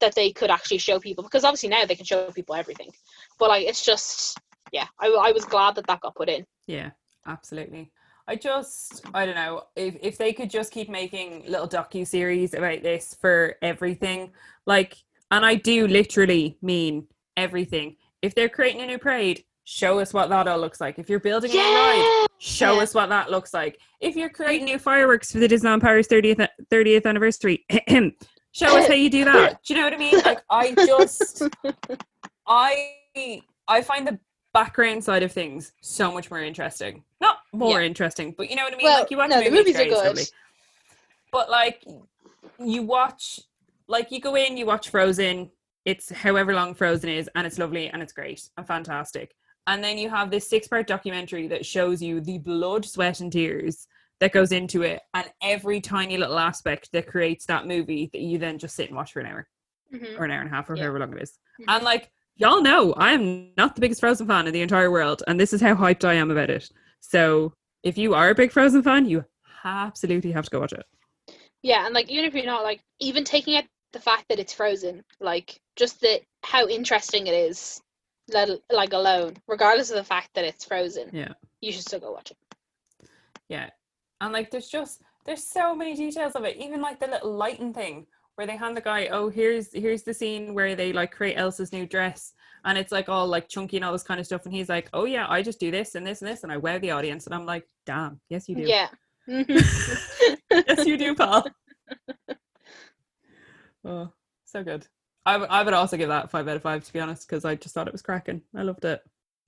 that 0.00 0.14
they 0.14 0.30
could 0.32 0.50
actually 0.50 0.78
show 0.78 0.98
people 0.98 1.22
because 1.24 1.44
obviously 1.44 1.68
now 1.68 1.84
they 1.84 1.94
can 1.94 2.04
show 2.06 2.30
people 2.30 2.54
everything 2.54 2.90
but 3.38 3.48
like 3.48 3.66
it's 3.66 3.84
just 3.84 4.38
yeah 4.72 4.86
I, 4.98 5.08
I 5.08 5.32
was 5.32 5.44
glad 5.44 5.74
that 5.74 5.86
that 5.86 6.00
got 6.00 6.14
put 6.14 6.28
in 6.28 6.44
Yeah, 6.66 6.90
absolutely. 7.26 7.92
I 8.28 8.36
just 8.36 9.02
I 9.14 9.24
don't 9.24 9.36
know 9.36 9.64
if 9.76 9.96
if 10.02 10.18
they 10.18 10.32
could 10.32 10.50
just 10.50 10.72
keep 10.72 10.88
making 10.88 11.44
little 11.46 11.68
docu 11.68 12.06
series 12.06 12.54
about 12.54 12.82
this 12.82 13.14
for 13.20 13.54
everything, 13.62 14.32
like, 14.66 14.96
and 15.30 15.46
I 15.46 15.54
do 15.54 15.86
literally 15.86 16.58
mean 16.60 17.06
everything. 17.36 17.96
If 18.22 18.34
they're 18.34 18.48
creating 18.48 18.82
a 18.82 18.86
new 18.86 18.98
parade, 18.98 19.44
show 19.64 19.98
us 19.98 20.12
what 20.12 20.28
that 20.30 20.48
all 20.48 20.58
looks 20.58 20.80
like. 20.80 20.98
If 20.98 21.08
you're 21.10 21.20
building 21.20 21.50
a 21.50 21.54
new 21.54 21.60
ride, 21.60 22.26
show 22.38 22.74
Yeah. 22.76 22.82
us 22.82 22.94
what 22.94 23.08
that 23.08 23.30
looks 23.30 23.52
like. 23.52 23.78
If 24.00 24.16
you're 24.16 24.30
creating 24.30 24.64
new 24.64 24.78
fireworks 24.78 25.32
for 25.32 25.38
the 25.38 25.48
Disneyland 25.48 25.80
Paris 25.82 26.06
30th 26.08 26.46
30th 26.70 27.04
anniversary, 27.06 27.64
show 28.52 28.76
us 28.76 28.86
how 28.86 28.94
you 28.94 29.10
do 29.10 29.24
that. 29.24 29.62
Do 29.64 29.74
you 29.74 29.80
know 29.80 29.86
what 29.86 29.94
I 29.94 29.98
mean? 29.98 30.20
Like 30.24 30.42
I 30.50 30.74
just 30.86 31.42
I 32.46 33.40
I 33.68 33.82
find 33.82 34.06
the 34.06 34.18
background 34.54 35.04
side 35.04 35.22
of 35.22 35.32
things 35.32 35.72
so 35.82 36.10
much 36.12 36.30
more 36.30 36.40
interesting. 36.40 37.04
Not 37.20 37.38
more 37.52 37.82
interesting, 37.82 38.34
but 38.36 38.48
you 38.48 38.56
know 38.56 38.64
what 38.64 38.72
I 38.72 38.76
mean? 38.76 38.84
Well, 38.84 39.00
like 39.00 39.10
you 39.10 39.16
watch 39.18 39.30
no, 39.30 39.40
a 39.40 39.44
the 39.44 39.50
movies 39.50 39.76
are 39.78 39.84
good. 39.84 39.92
lovely. 40.06 40.22
But 41.32 41.50
like 41.50 41.84
you 42.58 42.82
watch 42.82 43.40
like 43.88 44.10
you 44.10 44.20
go 44.20 44.34
in, 44.36 44.56
you 44.56 44.66
watch 44.66 44.88
Frozen, 44.90 45.50
it's 45.86 46.10
however 46.10 46.52
long 46.52 46.74
Frozen 46.74 47.08
is, 47.08 47.30
and 47.34 47.46
it's 47.46 47.58
lovely 47.58 47.88
and 47.88 48.02
it's 48.02 48.12
great 48.12 48.46
and 48.58 48.66
fantastic. 48.66 49.34
And 49.66 49.82
then 49.82 49.96
you 49.98 50.10
have 50.10 50.30
this 50.30 50.48
six 50.48 50.68
part 50.68 50.86
documentary 50.86 51.48
that 51.48 51.64
shows 51.64 52.02
you 52.02 52.20
the 52.20 52.38
blood, 52.38 52.84
sweat, 52.84 53.20
and 53.20 53.32
tears 53.32 53.88
that 54.20 54.32
goes 54.32 54.52
into 54.52 54.82
it, 54.82 55.00
and 55.14 55.30
every 55.42 55.80
tiny 55.80 56.16
little 56.18 56.38
aspect 56.38 56.90
that 56.92 57.06
creates 57.06 57.46
that 57.46 57.66
movie 57.66 58.08
that 58.12 58.20
you 58.20 58.38
then 58.38 58.58
just 58.58 58.76
sit 58.76 58.88
and 58.88 58.96
watch 58.96 59.12
for 59.12 59.20
an 59.20 59.26
hour 59.26 59.48
Mhm. 59.92 60.18
or 60.18 60.24
an 60.24 60.30
hour 60.30 60.40
and 60.40 60.50
a 60.50 60.54
half 60.54 60.68
or 60.70 60.74
Yeah. 60.76 60.82
however 60.82 60.98
long 61.00 61.12
it 61.16 61.22
is. 61.22 61.38
Mhm. 61.60 61.64
And 61.68 61.84
like 61.84 62.10
y'all 62.36 62.60
know, 62.62 62.92
I 62.94 63.12
am 63.12 63.52
not 63.56 63.74
the 63.74 63.80
biggest 63.80 64.00
Frozen 64.00 64.26
fan 64.26 64.46
in 64.46 64.52
the 64.52 64.60
entire 64.62 64.90
world, 64.90 65.22
and 65.26 65.38
this 65.40 65.52
is 65.52 65.60
how 65.60 65.74
hyped 65.74 66.04
I 66.04 66.14
am 66.14 66.30
about 66.30 66.50
it. 66.50 66.70
So 67.00 67.54
if 67.82 67.96
you 67.98 68.14
are 68.14 68.30
a 68.30 68.34
big 68.34 68.52
Frozen 68.52 68.82
fan, 68.82 69.06
you 69.06 69.24
absolutely 69.64 70.32
have 70.32 70.44
to 70.44 70.50
go 70.50 70.60
watch 70.60 70.72
it. 70.72 70.84
yeah 71.62 71.84
and 71.86 71.94
like 71.94 72.08
even 72.08 72.24
if 72.24 72.34
you're 72.34 72.44
not 72.44 72.62
like 72.62 72.80
even 73.00 73.24
taking 73.24 73.56
out 73.56 73.64
the 73.92 74.00
fact 74.00 74.24
that 74.28 74.38
it's 74.38 74.52
frozen 74.52 75.02
like 75.20 75.60
just 75.76 76.00
the 76.00 76.20
how 76.44 76.66
interesting 76.68 77.26
it 77.26 77.34
is 77.34 77.80
let 78.32 78.48
like 78.72 78.92
alone 78.92 79.34
regardless 79.48 79.90
of 79.90 79.96
the 79.96 80.04
fact 80.04 80.30
that 80.34 80.44
it's 80.44 80.64
frozen 80.64 81.08
Yeah. 81.12 81.32
you 81.60 81.72
should 81.72 81.82
still 81.82 82.00
go 82.00 82.12
watch 82.12 82.30
it 82.32 82.38
Yeah. 83.48 83.70
And 84.20 84.32
like 84.32 84.50
there's 84.50 84.68
just 84.68 85.02
there's 85.24 85.44
so 85.44 85.74
many 85.74 85.94
details 85.94 86.34
of 86.34 86.44
it. 86.44 86.56
Even 86.56 86.80
like 86.80 86.98
the 87.00 87.06
little 87.08 87.34
lighting 87.34 87.72
thing 87.74 88.06
where 88.36 88.46
they 88.46 88.56
hand 88.56 88.76
the 88.76 88.80
guy, 88.80 89.08
oh 89.08 89.28
here's 89.28 89.72
here's 89.72 90.02
the 90.04 90.14
scene 90.14 90.54
where 90.54 90.74
they 90.74 90.92
like 90.92 91.12
create 91.12 91.36
Elsa's 91.36 91.72
new 91.72 91.86
dress 91.86 92.32
and 92.64 92.76
it's 92.78 92.92
like 92.92 93.08
all 93.08 93.26
like 93.26 93.48
chunky 93.48 93.76
and 93.76 93.84
all 93.84 93.92
this 93.92 94.02
kind 94.02 94.18
of 94.20 94.26
stuff 94.26 94.44
and 94.46 94.54
he's 94.54 94.68
like, 94.68 94.88
Oh 94.92 95.04
yeah, 95.04 95.26
I 95.28 95.42
just 95.42 95.60
do 95.60 95.70
this 95.70 95.94
and 95.94 96.06
this 96.06 96.22
and 96.22 96.30
this 96.30 96.42
and 96.44 96.50
I 96.52 96.56
wear 96.56 96.78
the 96.78 96.90
audience 96.92 97.26
and 97.26 97.34
I'm 97.34 97.46
like, 97.46 97.68
damn, 97.84 98.20
yes 98.30 98.48
you 98.48 98.56
do. 98.56 98.62
yeah 98.62 98.88
mm-hmm. 99.28 100.34
yes 100.66 100.86
you 100.86 100.96
do, 100.98 101.14
Paul. 101.14 101.44
oh, 103.86 104.12
so 104.44 104.62
good. 104.62 104.86
I 105.24 105.38
would- 105.38 105.48
I 105.50 105.62
would 105.62 105.74
also 105.74 105.96
give 105.96 106.08
that 106.08 106.30
five 106.30 106.46
out 106.48 106.56
of 106.56 106.62
five 106.62 106.84
to 106.84 106.92
be 106.92 107.00
honest, 107.00 107.26
because 107.26 107.44
I 107.44 107.54
just 107.54 107.74
thought 107.74 107.88
it 107.88 107.92
was 107.92 108.02
cracking. 108.02 108.42
I 108.54 108.62
loved 108.62 108.84
it. 108.84 109.02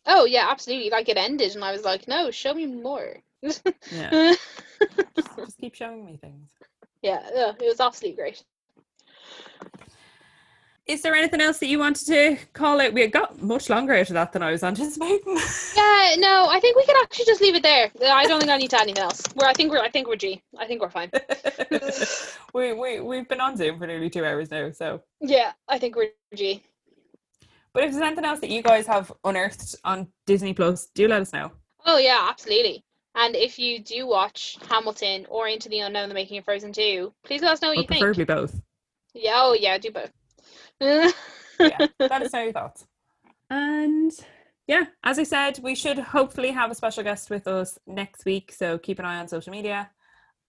Oh 0.07 0.25
yeah, 0.25 0.49
absolutely. 0.51 0.91
Like 0.91 1.09
it 1.09 1.17
ended, 1.19 1.55
and 1.55 1.65
I 1.65 1.73
was 1.73 1.85
like, 1.85 2.09
no, 2.09 2.31
show 2.31 2.55
me 2.55 2.67
more. 2.67 3.17
Yeah, 3.43 3.53
yeah, 3.93 4.35
just, 5.17 5.37
just 5.37 5.59
keep 5.59 5.75
showing 5.75 6.05
me 6.05 6.17
things. 6.17 6.51
yeah, 7.03 7.21
it 7.61 7.61
was 7.61 7.81
absolutely 7.81 8.17
great. 8.17 8.43
Is 10.89 11.03
there 11.03 11.15
anything 11.15 11.43
else 11.43 11.59
that 11.59 11.67
you 11.67 11.79
wanted 11.79 12.07
to 12.07 12.39
call 12.55 12.81
out? 12.81 12.95
We 12.95 13.07
got 13.09 13.43
much 13.43 13.69
longer 13.69 13.93
out 13.93 14.09
of 14.09 14.15
that 14.15 14.33
than 14.33 14.43
I 14.43 14.51
was 14.51 14.63
anticipating. 14.63 15.39
Yeah, 15.77 16.15
no, 16.17 16.47
I 16.49 16.59
think 16.61 16.77
we 16.77 16.85
can 16.87 16.97
actually 17.03 17.27
just 17.27 17.43
leave 17.43 17.55
it 17.55 17.63
there. 17.63 17.91
I 18.03 18.25
don't 18.25 18.41
think 18.41 18.51
I 18.51 18.57
need 18.57 18.71
to 18.71 18.77
add 18.77 18.83
anything 18.85 19.03
else. 19.03 19.23
We're, 19.37 19.47
I 19.47 19.53
think 19.53 19.71
we're, 19.71 19.81
I 19.81 19.91
think 19.91 20.09
we're 20.09 20.17
G. 20.17 20.43
I 20.59 20.67
think 20.67 20.81
we're 20.81 20.89
fine. 20.89 21.11
we 22.55 22.73
we 22.73 23.01
we've 23.01 23.29
been 23.29 23.41
on 23.41 23.57
Zoom 23.57 23.79
for 23.79 23.87
nearly 23.87 24.09
two 24.09 24.25
hours 24.25 24.51
now, 24.51 24.71
so. 24.71 25.03
Yeah, 25.21 25.53
I 25.69 25.79
think 25.79 25.97
we're 25.97 26.11
G. 26.35 26.63
But 27.75 27.85
if 27.85 27.91
there's 27.93 28.03
anything 28.03 28.25
else 28.25 28.41
that 28.41 28.49
you 28.49 28.63
guys 28.63 28.87
have 28.87 29.13
unearthed 29.25 29.75
on 29.85 30.09
Disney 30.27 30.55
Plus, 30.55 30.87
do 30.95 31.09
let 31.09 31.21
us 31.21 31.33
know. 31.35 31.53
Oh 31.85 31.99
yeah, 31.99 32.27
absolutely. 32.31 32.83
And 33.15 33.37
if 33.37 33.59
you 33.59 33.81
do 33.81 34.07
watch 34.07 34.57
Hamilton 34.71 35.27
or 35.29 35.49
Into 35.49 35.69
the 35.69 35.81
Unknown: 35.81 36.09
The 36.09 36.15
Making 36.15 36.39
of 36.39 36.45
Frozen 36.45 36.73
2, 36.73 37.13
please 37.25 37.43
let 37.43 37.53
us 37.53 37.61
know 37.61 37.69
what 37.69 37.79
Or 37.79 37.81
you 37.83 37.87
think. 37.87 38.01
preferably 38.01 38.25
both. 38.25 38.59
Yeah, 39.13 39.33
oh 39.43 39.53
yeah, 39.59 39.77
do 39.77 39.91
both. 39.91 40.13
Yeah, 40.81 41.11
that 41.99 42.23
is 42.23 42.33
your 42.33 42.53
thoughts. 42.53 42.87
And 43.51 44.13
yeah, 44.67 44.85
as 45.03 45.19
I 45.19 45.23
said, 45.23 45.59
we 45.63 45.75
should 45.75 45.99
hopefully 45.99 46.51
have 46.51 46.71
a 46.71 46.75
special 46.75 47.03
guest 47.03 47.31
with 47.31 47.47
us 47.47 47.79
next 47.87 48.25
week. 48.25 48.53
So 48.53 48.79
keep 48.79 48.99
an 48.99 49.05
eye 49.05 49.19
on 49.19 49.29
social 49.29 49.51
media 49.51 49.91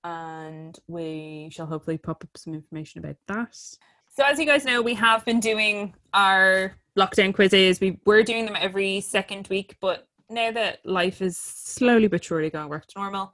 and 0.03 0.77
we 0.87 1.49
shall 1.51 1.65
hopefully 1.65 1.97
pop 1.97 2.23
up 2.23 2.37
some 2.37 2.53
information 2.53 2.99
about 2.99 3.15
that. 3.27 3.55
So 3.55 4.23
as 4.25 4.39
you 4.39 4.45
guys 4.45 4.65
know, 4.65 4.81
we 4.81 4.93
have 4.95 5.23
been 5.25 5.39
doing 5.39 5.93
our 6.13 6.75
lockdown 6.97 7.33
quizzes. 7.33 7.79
We 7.79 7.99
were 8.05 8.23
doing 8.23 8.45
them 8.45 8.57
every 8.59 9.01
second 9.01 9.47
week, 9.49 9.77
but 9.79 10.07
now 10.29 10.51
that 10.51 10.85
life 10.85 11.21
is 11.21 11.37
slowly 11.37 12.07
but 12.07 12.23
surely 12.23 12.49
going 12.49 12.69
back 12.69 12.87
to 12.87 12.99
normal, 12.99 13.33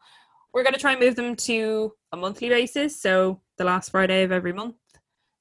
we're 0.54 0.64
going 0.64 0.74
to 0.74 0.80
try 0.80 0.92
and 0.92 1.02
move 1.02 1.16
them 1.16 1.36
to 1.36 1.94
a 2.12 2.18
monthly 2.18 2.50
basis. 2.50 3.00
So 3.00 3.42
the 3.58 3.64
last 3.64 3.90
Friday 3.90 4.24
of 4.24 4.32
every 4.32 4.54
month. 4.54 4.76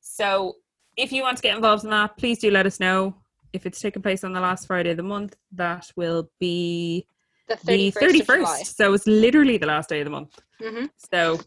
So 0.00 0.56
if 0.96 1.12
you 1.12 1.22
want 1.22 1.36
to 1.36 1.42
get 1.42 1.56
involved 1.56 1.84
in 1.84 1.90
that, 1.90 2.16
please 2.16 2.38
do 2.38 2.50
let 2.50 2.66
us 2.66 2.80
know. 2.80 3.14
If 3.52 3.66
it's 3.66 3.80
taking 3.80 4.02
place 4.02 4.24
on 4.24 4.32
the 4.32 4.40
last 4.40 4.66
Friday 4.66 4.90
of 4.90 4.96
the 4.96 5.02
month, 5.02 5.36
that 5.52 5.90
will 5.96 6.30
be 6.40 7.06
the 7.48 7.58
the 7.64 7.92
31st, 7.92 8.20
of 8.20 8.26
July. 8.26 8.60
31st. 8.62 8.76
So 8.76 8.92
it's 8.94 9.06
literally 9.06 9.58
the 9.58 9.66
last 9.66 9.88
day 9.88 10.00
of 10.00 10.06
the 10.06 10.10
month. 10.10 10.38
hmm 10.60 10.86
So 11.12 11.40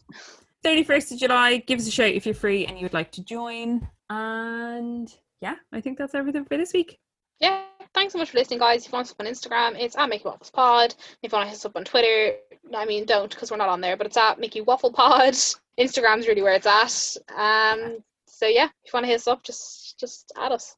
31st 0.64 1.12
of 1.12 1.18
July, 1.18 1.56
give 1.58 1.78
us 1.78 1.86
a 1.86 1.90
shout 1.90 2.12
if 2.12 2.26
you're 2.26 2.34
free 2.34 2.66
and 2.66 2.78
you 2.78 2.84
would 2.84 2.94
like 2.94 3.12
to 3.12 3.24
join. 3.24 3.86
And 4.10 5.12
yeah, 5.40 5.56
I 5.72 5.80
think 5.80 5.98
that's 5.98 6.14
everything 6.14 6.44
for 6.44 6.56
this 6.56 6.72
week. 6.72 6.98
Yeah, 7.40 7.62
thanks 7.94 8.12
so 8.12 8.18
much 8.18 8.30
for 8.30 8.38
listening, 8.38 8.58
guys. 8.58 8.84
If 8.84 8.92
you 8.92 8.96
want 8.96 9.06
us 9.06 9.12
up 9.12 9.20
on 9.20 9.26
Instagram, 9.26 9.80
it's 9.80 9.96
at 9.96 10.08
Mickey 10.08 10.24
Waffles 10.24 10.50
Pod. 10.50 10.94
If 11.22 11.32
you 11.32 11.36
want 11.36 11.46
to 11.46 11.50
hit 11.50 11.56
us 11.56 11.64
up 11.64 11.76
on 11.76 11.84
Twitter, 11.84 12.36
I 12.74 12.84
mean, 12.84 13.04
don't 13.04 13.30
because 13.30 13.50
we're 13.50 13.56
not 13.56 13.68
on 13.68 13.80
there, 13.80 13.96
but 13.96 14.06
it's 14.06 14.16
at 14.16 14.40
Mickey 14.40 14.60
Waffle 14.60 14.92
Pod. 14.92 15.34
Instagram's 15.78 16.26
really 16.26 16.42
where 16.42 16.54
it's 16.54 16.66
at. 16.66 17.16
Um, 17.36 17.98
so 18.38 18.46
yeah, 18.46 18.66
if 18.66 18.70
you 18.86 18.90
want 18.94 19.04
to 19.04 19.08
hit 19.08 19.16
us 19.16 19.26
up, 19.26 19.42
just 19.42 19.98
just 19.98 20.32
add 20.38 20.52
us. 20.52 20.76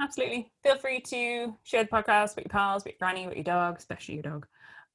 Absolutely. 0.00 0.52
Feel 0.62 0.78
free 0.78 1.00
to 1.00 1.52
share 1.64 1.82
the 1.82 1.90
podcast 1.90 2.36
with 2.36 2.44
your 2.44 2.50
pals, 2.50 2.84
with 2.84 2.92
your 2.92 2.98
granny, 3.00 3.26
with 3.26 3.36
your 3.36 3.44
dog, 3.44 3.76
especially 3.78 4.14
your 4.14 4.22
dog. 4.22 4.46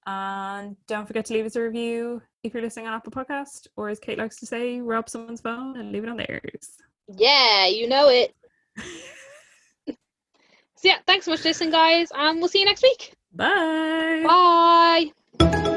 And 0.06 0.78
don't 0.88 1.06
forget 1.06 1.26
to 1.26 1.34
leave 1.34 1.46
us 1.46 1.58
a 1.58 1.62
review 1.62 2.22
if 2.44 2.54
you're 2.54 2.64
listening 2.64 2.88
on 2.88 2.94
Apple 2.94 3.12
Podcast, 3.12 3.68
or 3.76 3.90
as 3.90 4.00
Kate 4.00 4.18
likes 4.18 4.38
to 4.38 4.46
say, 4.46 4.80
rob 4.80 5.10
someone's 5.10 5.42
phone 5.42 5.76
and 5.76 5.92
leave 5.92 6.04
it 6.04 6.10
on 6.10 6.16
theirs. 6.16 6.78
Yeah, 7.14 7.68
you 7.68 7.90
know 7.90 8.08
it. 8.08 8.34
So 10.80 10.90
yeah, 10.90 10.98
thanks 11.08 11.26
so 11.26 11.32
much 11.32 11.40
for 11.40 11.48
listening, 11.48 11.72
guys, 11.72 12.10
and 12.14 12.38
we'll 12.38 12.50
see 12.50 12.60
you 12.60 12.66
next 12.66 12.84
week. 12.84 13.14
Bye. 13.34 14.24
Bye. 15.40 15.77